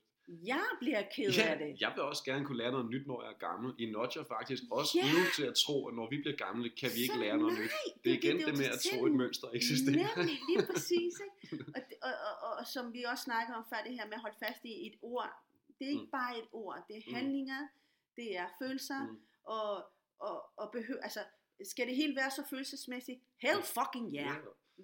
Jeg 0.53 0.65
bliver 0.81 1.03
ked 1.17 1.31
ja, 1.39 1.47
af 1.53 1.59
det. 1.59 1.81
jeg 1.81 1.93
vil 1.95 2.03
også 2.03 2.25
gerne 2.25 2.45
kunne 2.47 2.59
lære 2.59 2.71
noget 2.73 2.91
nyt, 2.91 3.07
når 3.07 3.23
jeg 3.23 3.31
er 3.33 3.39
gammel. 3.49 3.75
I 3.79 3.85
nudger 3.91 4.25
faktisk 4.25 4.63
også 4.71 4.93
Ja. 4.99 5.07
nu 5.13 5.19
til 5.37 5.45
at 5.51 5.55
tro, 5.65 5.77
at 5.89 5.95
når 5.95 6.07
vi 6.11 6.17
bliver 6.23 6.37
gamle, 6.47 6.71
kan 6.81 6.91
vi 6.97 7.01
ikke 7.05 7.15
Så 7.15 7.21
lære 7.25 7.37
noget 7.43 7.55
nej, 7.55 7.63
nyt. 7.63 7.73
Det 8.05 8.09
er 8.13 8.17
igen 8.23 8.37
det, 8.37 8.43
jo 8.49 8.53
med 8.63 8.69
at 8.77 8.81
tro, 8.89 8.99
et 9.07 9.15
mønster 9.23 9.49
eksisterer. 9.59 10.11
Nemlig, 10.17 10.39
lige 10.49 10.63
præcis. 10.71 11.15
Ikke? 11.27 11.65
Og, 11.77 11.81
det- 11.89 11.99
og, 12.09 12.13
og, 12.29 12.35
og, 12.47 12.53
og, 12.61 12.65
som 12.75 12.85
vi 12.97 13.01
også 13.13 13.25
snakker 13.31 13.53
om 13.55 13.65
før, 13.71 13.81
det 13.87 13.93
her 13.99 14.07
med 14.11 14.17
at 14.19 14.25
holde 14.27 14.39
fast 14.47 14.61
i 14.65 14.75
et 14.89 14.97
ord. 15.03 15.31
Det 15.83 15.89
er 15.89 15.95
ikke 15.99 16.11
Mm. 16.13 16.19
bare 16.21 16.39
et 16.39 16.49
ord, 16.53 16.85
det 16.89 16.97
er 16.97 17.03
Mm. 17.07 17.15
handlinger, 17.15 17.61
det 18.17 18.37
er 18.37 18.49
følelser, 18.63 19.01
Mm. 19.07 19.21
og, 19.45 19.71
og, 20.19 20.37
og 20.57 20.67
behøver, 20.73 21.03
altså, 21.03 21.21
skal 21.73 21.87
det 21.89 21.97
hele 21.97 22.17
være 22.17 22.31
så 22.31 22.43
følelsesmæssigt? 22.51 23.21
Hell 23.45 23.63
fucking 23.63 24.07
yeah. 24.17 24.37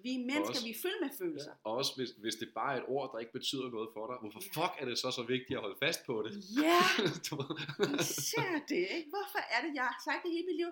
Vi 0.05 0.11
er 0.15 0.19
mennesker, 0.31 0.49
Også- 0.49 0.65
vi 0.67 0.71
er 0.77 0.81
fyldt 0.85 1.01
med 1.05 1.09
følelser. 1.21 1.53
Og 1.63 1.71
også 1.79 1.91
hvis, 1.97 2.09
hvis 2.23 2.35
det 2.35 2.49
bare 2.59 2.71
er 2.75 2.79
et 2.81 2.87
ord, 2.87 3.07
der 3.13 3.19
ikke 3.19 3.31
betyder 3.39 3.67
noget 3.75 3.89
for 3.95 4.03
dig, 4.09 4.17
hvorfor 4.21 4.41
fuck 4.57 4.73
er 4.81 4.85
det 4.89 4.97
så 4.97 5.09
så 5.11 5.23
vigtigt 5.35 5.55
at 5.57 5.61
holde 5.65 5.79
fast 5.85 6.01
på 6.05 6.15
det? 6.25 6.31
Ja, 6.67 6.79
især 8.03 8.51
det, 8.71 8.83
ikke? 8.97 9.09
Hvorfor 9.15 9.41
er 9.55 9.59
det, 9.65 9.71
jeg 9.79 9.83
har 9.91 9.99
sagt 10.07 10.21
det 10.23 10.31
hele 10.35 10.45
mit 10.49 10.57
liv? 10.63 10.71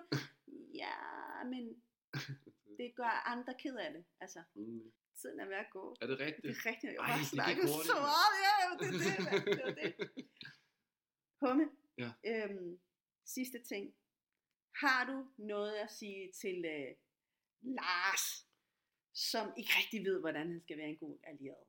Ja, 0.82 0.94
men 1.52 1.62
det 2.78 2.88
gør 3.00 3.12
andre 3.34 3.54
ked 3.62 3.76
af 3.76 3.90
det. 3.96 4.04
Altså, 4.20 4.40
Mm. 4.54 4.92
Tiden 5.20 5.40
er 5.40 5.46
ved 5.46 5.54
at 5.54 5.70
gå. 5.72 5.96
Er 6.00 6.06
det 6.06 6.20
rigtigt? 6.20 6.42
Det 6.42 6.50
er 6.50 6.70
rigtigt, 6.70 6.92
jeg 6.92 7.04
har 7.04 7.24
snakket 7.34 7.68
så 7.90 7.96
meget. 8.08 8.34
Ja, 8.46 8.54
det 8.80 8.86
er 8.88 8.92
det, 8.92 9.46
det, 9.46 9.60
var 9.64 9.72
det. 9.82 9.92
Humme, 11.44 11.64
Ja. 11.98 12.10
øhm, 12.26 12.80
sidste 13.24 13.58
ting. 13.62 13.94
Har 14.74 15.00
du 15.10 15.16
noget 15.36 15.74
at 15.74 15.90
sige 15.90 16.32
til 16.32 16.64
øh, 16.64 16.94
Lars, 17.60 18.24
som 19.14 19.52
ikke 19.58 19.70
rigtig 19.80 20.04
ved, 20.04 20.20
hvordan 20.20 20.46
han 20.52 20.60
skal 20.60 20.78
være 20.78 20.88
en 20.88 20.98
god 20.98 21.18
allieret? 21.22 21.64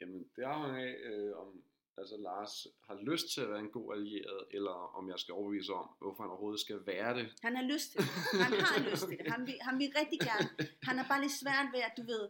Jamen, 0.00 0.30
det 0.36 0.42
afhænger 0.42 0.80
af, 0.88 0.94
øh, 1.10 1.36
om 1.36 1.64
altså, 1.98 2.16
Lars 2.16 2.66
har 2.88 2.98
lyst 3.10 3.26
til 3.34 3.40
at 3.40 3.50
være 3.50 3.58
en 3.58 3.70
god 3.78 3.94
allieret, 3.96 4.40
eller 4.50 4.76
om 4.98 5.08
jeg 5.08 5.18
skal 5.18 5.32
overbevise 5.34 5.72
om, 5.72 5.88
hvorfor 6.00 6.22
han 6.22 6.30
overhovedet 6.30 6.60
skal 6.60 6.86
være 6.86 7.18
det. 7.18 7.26
Han 7.42 7.56
har 7.56 7.62
lyst 7.72 7.90
til 7.90 8.00
det. 8.00 8.08
Han 8.44 8.52
har 8.72 8.90
lyst 8.90 9.02
til 9.08 9.18
det. 9.18 9.32
Han 9.32 9.46
vil, 9.46 9.56
han 9.60 9.78
vil 9.78 9.92
rigtig 10.00 10.20
gerne. 10.20 10.48
Han 10.82 10.98
er 10.98 11.04
bare 11.08 11.20
lidt 11.20 11.32
svært 11.42 11.66
ved, 11.74 11.80
at 11.80 11.92
du 11.96 12.02
ved, 12.12 12.22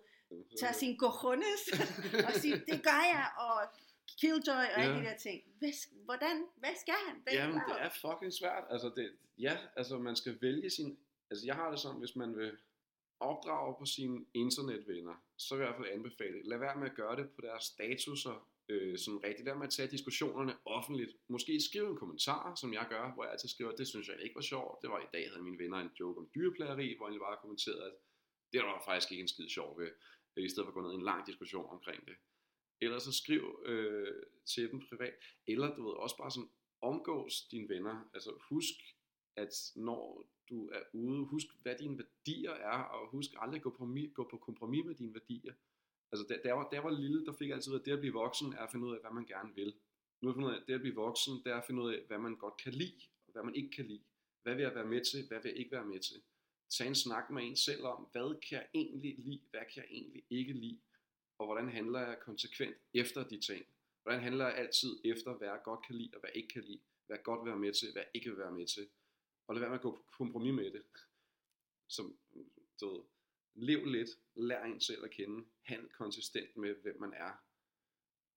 tage 0.61 0.75
sin 0.75 0.99
cojones 0.99 1.63
og 2.29 2.33
sige, 2.43 2.55
det 2.71 2.79
gør 2.89 3.03
jeg, 3.15 3.27
og 3.47 3.57
killjoy 4.21 4.63
og 4.75 4.81
alle 4.81 4.95
Ja. 4.95 5.01
de 5.01 5.05
der 5.05 5.17
ting. 5.17 5.43
Hvad, 5.59 5.73
hvordan, 6.05 6.37
hvad 6.57 6.75
skal 6.81 6.95
han? 7.07 7.17
Hvad 7.23 7.33
Jamen, 7.33 7.55
det 7.69 7.77
er 7.87 7.91
fucking 8.05 8.33
svært. 8.41 8.65
Altså, 8.71 8.89
det, 8.97 9.13
ja, 9.39 9.57
altså, 9.77 9.99
man 9.99 10.17
skal 10.17 10.39
vælge 10.41 10.71
sin... 10.71 10.99
Altså, 11.31 11.47
jeg 11.47 11.55
har 11.55 11.71
det 11.71 11.81
sådan, 11.81 11.99
hvis 11.99 12.17
man 12.17 12.37
vil 12.37 12.53
opdrage 13.21 13.75
på 13.79 13.85
sine 13.85 14.25
internetvenner, 14.35 15.15
så 15.37 15.55
vil 15.55 15.63
jeg 15.63 15.69
i 15.69 15.73
hvert 15.73 15.87
fald 15.87 15.95
anbefale, 15.99 16.43
lad 16.45 16.59
være 16.59 16.77
med 16.77 16.91
at 16.91 16.95
gøre 16.97 17.17
det 17.17 17.31
på 17.31 17.41
deres 17.41 17.65
statuser, 17.65 18.47
øh, 18.69 18.99
sådan 18.99 19.25
rigtigt. 19.25 19.47
Der 19.47 19.55
med 19.55 19.67
at 19.67 19.73
tage 19.73 19.91
diskussionerne 19.91 20.55
offentligt. 20.65 21.13
Måske 21.29 21.61
skrive 21.61 21.91
en 21.91 21.97
kommentar, 21.97 22.55
som 22.55 22.73
jeg 22.73 22.87
gør, 22.89 23.15
hvor 23.15 23.25
jeg 23.25 23.33
altid 23.33 23.49
skriver, 23.49 23.73
det 23.73 23.89
synes 23.89 24.09
jeg 24.09 24.21
ikke 24.23 24.35
var 24.35 24.41
sjovt. 24.53 24.83
Det 24.83 24.91
var 24.91 25.01
i 25.01 25.11
dag, 25.13 25.31
havde 25.31 25.43
mine 25.43 25.59
venner 25.59 25.79
en 25.79 25.91
joke 26.01 26.21
om 26.21 26.29
dyreplageri, 26.35 26.97
hvor 26.97 27.11
jeg 27.11 27.21
bare 27.21 27.39
kommenterede, 27.41 27.85
at 27.85 27.95
det 28.53 28.61
var 28.61 28.83
faktisk 28.85 29.13
ikke 29.13 29.23
en 29.23 29.29
skid 29.29 29.49
sjov 29.49 29.79
ved, 29.81 29.91
øh, 30.37 30.45
i 30.45 30.49
stedet 30.49 30.65
for 30.67 30.71
at 30.71 30.75
gå 30.75 30.83
ned 30.83 30.93
i 30.93 30.95
en 30.95 31.09
lang 31.11 31.27
diskussion 31.27 31.67
omkring 31.71 32.07
det. 32.07 32.17
Eller 32.81 32.99
så 32.99 33.13
skriv 33.13 33.63
øh, 33.67 34.23
til 34.47 34.71
dem 34.71 34.81
privat. 34.89 35.15
Eller 35.47 35.75
du 35.75 35.89
ved, 35.89 35.97
også 35.97 36.17
bare 36.17 36.31
sådan, 36.31 36.51
omgås 36.83 37.47
dine 37.51 37.69
venner. 37.69 38.11
Altså 38.15 38.31
husk, 38.49 38.75
at 39.37 39.55
når 39.77 40.27
du 40.49 40.69
er 40.69 40.83
ude, 40.93 41.25
husk 41.25 41.47
hvad 41.63 41.77
dine 41.79 41.99
værdier 41.99 42.51
er, 42.51 42.79
og 42.79 43.09
husk 43.09 43.31
aldrig 43.39 43.59
at 43.59 43.63
gå 43.63 43.71
på, 43.71 43.97
gå 44.15 44.29
på 44.31 44.37
kompromis 44.37 44.85
med 44.85 44.95
dine 44.95 45.15
værdier. 45.15 45.55
Altså 46.13 46.27
da, 46.29 46.35
da, 46.35 46.49
jeg 46.49 46.57
var, 46.57 46.69
da 46.69 46.77
jeg 46.77 46.85
var 46.85 46.91
lille, 46.91 47.27
der 47.27 47.33
fik 47.33 47.49
jeg 47.49 47.57
altid 47.57 47.75
at 47.75 47.85
det 47.85 47.93
at 47.93 47.99
blive 47.99 48.13
voksen, 48.13 48.53
er 48.53 48.59
at 48.59 48.71
finde 48.73 48.87
ud 48.87 48.95
af, 48.95 49.01
hvad 49.01 49.11
man 49.11 49.27
gerne 49.27 49.55
vil. 49.55 49.75
Nu 50.21 50.29
har 50.29 50.33
jeg 50.33 50.35
fundet 50.35 50.49
ud 50.49 50.55
af, 50.55 50.61
at 50.61 50.67
det 50.67 50.75
at 50.75 50.81
blive 50.81 50.95
voksen, 50.95 51.35
det 51.45 51.53
er 51.53 51.57
at 51.57 51.65
finde 51.67 51.83
ud 51.83 51.95
af, 51.95 52.01
hvad 52.07 52.19
man 52.19 52.37
godt 52.37 52.57
kan 52.57 52.73
lide, 52.73 53.01
og 53.27 53.33
hvad 53.33 53.43
man 53.43 53.55
ikke 53.55 53.71
kan 53.71 53.87
lide. 53.87 54.03
Hvad 54.43 54.55
vil 54.55 54.63
jeg 54.63 54.75
være 54.75 54.87
med 54.87 55.05
til, 55.05 55.27
hvad 55.29 55.39
vil 55.43 55.49
jeg 55.49 55.59
ikke 55.59 55.73
være 55.73 55.85
med 55.85 56.01
til. 56.01 56.23
Tag 56.71 56.87
en 56.89 56.95
snak 56.95 57.31
med 57.31 57.43
en 57.43 57.57
selv 57.57 57.85
om, 57.85 58.09
hvad 58.13 58.41
kan 58.41 58.59
jeg 58.59 58.69
egentlig 58.75 59.15
lide, 59.19 59.41
hvad 59.51 59.61
kan 59.61 59.83
jeg 59.83 59.87
egentlig 59.91 60.25
ikke 60.31 60.53
lide, 60.53 60.81
og 61.39 61.47
hvordan 61.47 61.69
handler 61.69 62.01
jeg 62.01 62.19
konsekvent 62.21 62.77
efter 62.95 63.29
de 63.29 63.41
ting. 63.41 63.67
Hvordan 64.03 64.21
handler 64.21 64.47
jeg 64.47 64.57
altid 64.57 65.01
efter, 65.05 65.35
hvad 65.35 65.49
jeg 65.49 65.61
godt 65.65 65.87
kan 65.87 65.97
lide, 65.97 66.11
og 66.15 66.21
hvad 66.21 66.31
jeg 66.35 66.37
ikke 66.37 66.53
kan 66.53 66.65
lide. 66.65 66.81
Hvad 67.07 67.17
jeg 67.17 67.25
godt 67.25 67.41
vil 67.45 67.51
være 67.51 67.59
med 67.59 67.73
til, 67.73 67.93
hvad 67.93 68.03
jeg 68.03 68.11
ikke 68.15 68.31
vil 68.31 68.39
være 68.39 68.53
med 68.53 68.67
til. 68.67 68.89
Og 69.47 69.55
lad 69.55 69.61
være 69.61 69.71
med 69.71 69.79
at 69.79 69.83
gå 69.83 69.91
på 69.91 70.05
kompromis 70.19 70.55
med 70.55 70.71
det. 70.71 70.83
Som, 71.89 72.19
du 72.81 72.87
ved, 72.93 73.03
lev 73.55 73.85
lidt, 73.87 74.11
lær 74.35 74.65
en 74.65 74.81
selv 74.81 75.05
at 75.05 75.11
kende, 75.11 75.45
handl 75.63 75.89
konsistent 75.89 76.57
med, 76.57 76.75
hvem 76.83 77.01
man 77.01 77.13
er. 77.13 77.33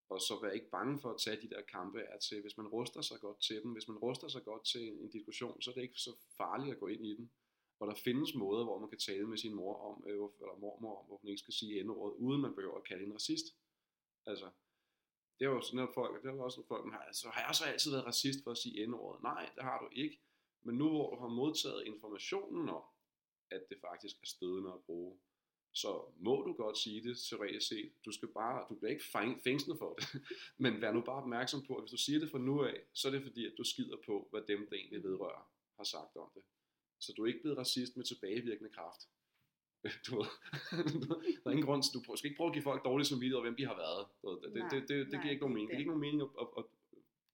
Og 0.09 0.21
så 0.21 0.39
vær 0.41 0.51
ikke 0.51 0.69
bange 0.69 0.99
for 0.99 1.09
at 1.13 1.21
tage 1.21 1.41
de 1.41 1.49
der 1.49 1.61
kampe 1.61 2.01
at 2.01 2.19
til, 2.19 2.41
hvis 2.41 2.57
man 2.57 2.67
ruster 2.67 3.01
sig 3.01 3.19
godt 3.21 3.41
til 3.41 3.61
dem, 3.63 3.71
hvis 3.71 3.87
man 3.87 3.97
ruster 3.97 4.27
sig 4.27 4.43
godt 4.43 4.65
til 4.65 4.87
en 4.87 5.09
diskussion, 5.09 5.61
så 5.61 5.71
er 5.71 5.73
det 5.73 5.81
ikke 5.81 5.99
så 5.99 6.15
farligt 6.37 6.73
at 6.73 6.79
gå 6.79 6.87
ind 6.87 7.05
i 7.05 7.15
den. 7.15 7.31
Og 7.79 7.87
der 7.87 7.95
findes 7.95 8.35
måder, 8.35 8.63
hvor 8.63 8.79
man 8.79 8.89
kan 8.89 8.99
tale 8.99 9.27
med 9.27 9.37
sin 9.37 9.55
mor 9.55 9.75
om, 9.89 10.03
øh, 10.07 10.13
eller 10.13 10.59
mormor 10.59 10.99
om, 10.99 11.05
hvor 11.05 11.19
man 11.23 11.29
ikke 11.29 11.39
skal 11.39 11.53
sige 11.53 11.79
endeordet, 11.79 12.17
uden 12.17 12.41
man 12.41 12.55
behøver 12.55 12.77
at 12.77 12.87
kalde 12.87 13.05
en 13.05 13.13
racist. 13.13 13.45
Altså, 14.25 14.49
det 15.39 15.45
er 15.45 15.49
jo 15.49 15.61
sådan, 15.61 15.87
at 15.87 15.93
folk, 15.93 16.23
det 16.23 16.29
er 16.29 16.33
jo 16.33 16.43
også 16.43 16.55
sådan, 16.55 16.67
folk 16.67 16.91
har, 16.93 16.99
altså, 16.99 17.29
har 17.29 17.41
jeg 17.47 17.55
så 17.55 17.65
altid 17.65 17.91
været 17.91 18.05
racist 18.05 18.43
for 18.43 18.51
at 18.51 18.57
sige 18.57 18.83
endeordet? 18.83 19.23
Nej, 19.23 19.49
det 19.55 19.63
har 19.63 19.79
du 19.83 19.89
ikke. 19.91 20.21
Men 20.65 20.75
nu 20.77 20.89
hvor 20.89 21.15
du 21.15 21.21
har 21.21 21.27
modtaget 21.27 21.87
informationen 21.87 22.69
om, 22.69 22.83
at 23.51 23.63
det 23.69 23.77
faktisk 23.81 24.15
er 24.21 24.25
stødende 24.25 24.69
at 24.73 24.83
bruge, 24.85 25.17
så 25.73 26.01
må 26.17 26.41
du 26.41 26.53
godt 26.53 26.77
sige 26.77 27.03
det 27.03 27.17
teoretisk 27.17 27.67
set. 27.67 27.91
Du 28.05 28.11
skal 28.11 28.27
bare, 28.27 28.65
du 28.69 28.75
bliver 28.75 28.91
ikke 28.91 29.03
fæng- 29.15 29.41
fængslet 29.43 29.77
for 29.77 29.93
det. 29.93 30.21
Men 30.63 30.81
vær 30.81 30.91
nu 30.91 31.01
bare 31.01 31.21
opmærksom 31.21 31.65
på, 31.67 31.75
at 31.75 31.81
hvis 31.83 31.91
du 31.91 31.97
siger 31.97 32.19
det 32.19 32.31
fra 32.31 32.37
nu 32.39 32.63
af, 32.63 32.81
så 32.93 33.07
er 33.07 33.11
det 33.11 33.23
fordi, 33.23 33.45
at 33.45 33.53
du 33.57 33.63
skider 33.63 33.97
på, 34.05 34.27
hvad 34.31 34.41
dem, 34.41 34.67
der 34.69 34.75
egentlig 34.75 35.03
vedrører, 35.03 35.51
har 35.77 35.83
sagt 35.83 36.15
om 36.17 36.29
det. 36.35 36.43
Så 36.99 37.13
du 37.17 37.23
er 37.23 37.27
ikke 37.27 37.41
blevet 37.41 37.57
racist 37.57 37.97
med 37.97 38.05
tilbagevirkende 38.05 38.69
kraft. 38.69 39.01
Du 40.07 40.15
ved, 40.15 40.25
der 41.43 41.47
er 41.49 41.51
ingen 41.51 41.65
grund 41.65 41.83
til, 41.83 41.93
du 41.93 42.15
skal 42.15 42.27
ikke 42.29 42.37
prøve 42.37 42.47
at 42.47 42.53
give 42.53 42.63
folk 42.63 42.85
dårlig 42.85 43.05
samvittighed 43.05 43.35
over, 43.35 43.45
hvem 43.45 43.55
de 43.55 43.65
har 43.65 43.75
været. 43.75 44.01
Det, 44.43 44.53
det, 44.53 44.59
Nej, 44.61 44.69
det, 44.69 44.81
det, 44.89 45.05
det 45.05 45.11
nej, 45.13 45.21
giver 45.21 45.31
ikke 45.31 45.41
nogen 45.45 45.55
det 45.55 45.61
mening. 45.61 45.69
Det 45.69 45.77
giver 45.77 45.77
det. 45.77 45.79
ikke 45.79 45.91
nogen 45.93 46.05
mening 46.07 46.21
at, 46.21 46.29
at, 46.41 46.47
at 46.57 46.65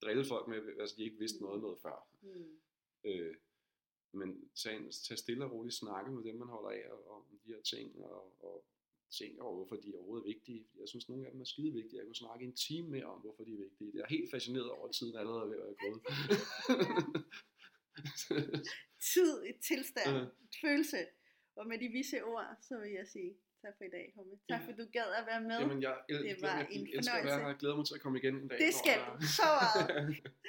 drille 0.04 0.26
folk 0.26 0.48
med, 0.48 0.58
altså 0.80 0.96
de 0.98 1.04
ikke 1.04 1.18
vidste 1.20 1.42
noget 1.44 1.62
noget 1.62 1.78
før. 1.82 2.08
Hmm. 2.22 2.60
Øh, 3.04 3.36
men 4.14 4.50
tag, 4.64 4.76
tag 5.08 5.18
stille 5.18 5.46
og 5.46 5.52
roligt 5.52 5.76
snakke 5.76 6.12
med 6.12 6.24
dem, 6.24 6.36
man 6.36 6.48
holder 6.48 6.70
af, 6.70 6.84
og, 6.92 7.00
om 7.16 7.22
de 7.46 7.54
her 7.54 7.62
ting, 7.62 8.04
og, 8.04 8.44
og 8.44 8.66
ting 9.20 9.42
over, 9.42 9.56
hvorfor 9.56 9.76
de 9.76 9.90
er 9.94 9.98
overhovedet 9.98 10.28
vigtige. 10.28 10.68
Jeg 10.80 10.88
synes, 10.90 11.10
nogle 11.10 11.26
af 11.26 11.32
dem 11.32 11.42
er 11.42 11.46
skide 11.46 11.74
vigtige. 11.74 11.98
Jeg 12.00 12.06
kunne 12.06 12.16
snakke 12.26 12.46
en 12.46 12.56
time 12.56 12.88
mere 12.90 13.06
om, 13.06 13.20
hvorfor 13.22 13.44
de 13.44 13.54
er 13.54 13.58
vigtige. 13.58 13.92
Jeg 13.94 14.02
er 14.02 14.08
helt 14.10 14.32
fascineret 14.32 14.70
over, 14.72 14.92
tiden 14.92 15.16
allerede 15.18 15.42
er 15.44 15.48
ved 15.48 15.58
at 15.58 15.64
være 15.66 15.76
gået. 15.86 16.02
Tid, 19.14 19.32
et 19.50 19.60
tilstand, 19.70 20.16
et 20.46 20.56
følelse. 20.62 20.98
Og 21.56 21.68
med 21.68 21.78
de 21.80 21.88
vise 21.88 22.24
ord, 22.24 22.46
så 22.62 22.74
vil 22.84 22.92
jeg 22.92 23.08
sige 23.08 23.32
tak 23.62 23.74
for 23.78 23.84
i 23.84 23.90
dag, 23.98 24.14
Humme. 24.16 24.36
Tak 24.50 24.62
for, 24.66 24.72
du 24.72 24.86
gad 24.98 25.10
at 25.20 25.26
være 25.32 25.42
med. 25.50 25.58
Jamen, 25.64 25.82
jeg, 25.82 25.96
el- 26.10 26.18
Det 26.18 26.26
jeg, 26.26 26.38
var 26.42 26.58
jeg, 26.58 26.68
en 26.72 26.88
jeg 26.88 26.96
elsker 26.98 27.14
at 27.14 27.24
være 27.26 27.34
fornøjelse. 27.34 27.42
her. 27.44 27.48
Jeg 27.48 27.58
glæder 27.62 27.76
mig 27.80 27.86
til 27.88 27.96
at 27.98 28.02
komme 28.04 28.18
igen 28.22 28.36
en 28.36 28.48
dag. 28.48 28.58
Det 28.66 28.74
skal 28.82 28.92
jeg- 29.00 29.18
du 29.22 29.28
så 29.40 29.48
meget. 29.60 29.88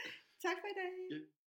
tak 0.46 0.56
for 0.62 0.68
i 0.74 0.76
dag. 0.82 0.92
Ja. 1.12 1.18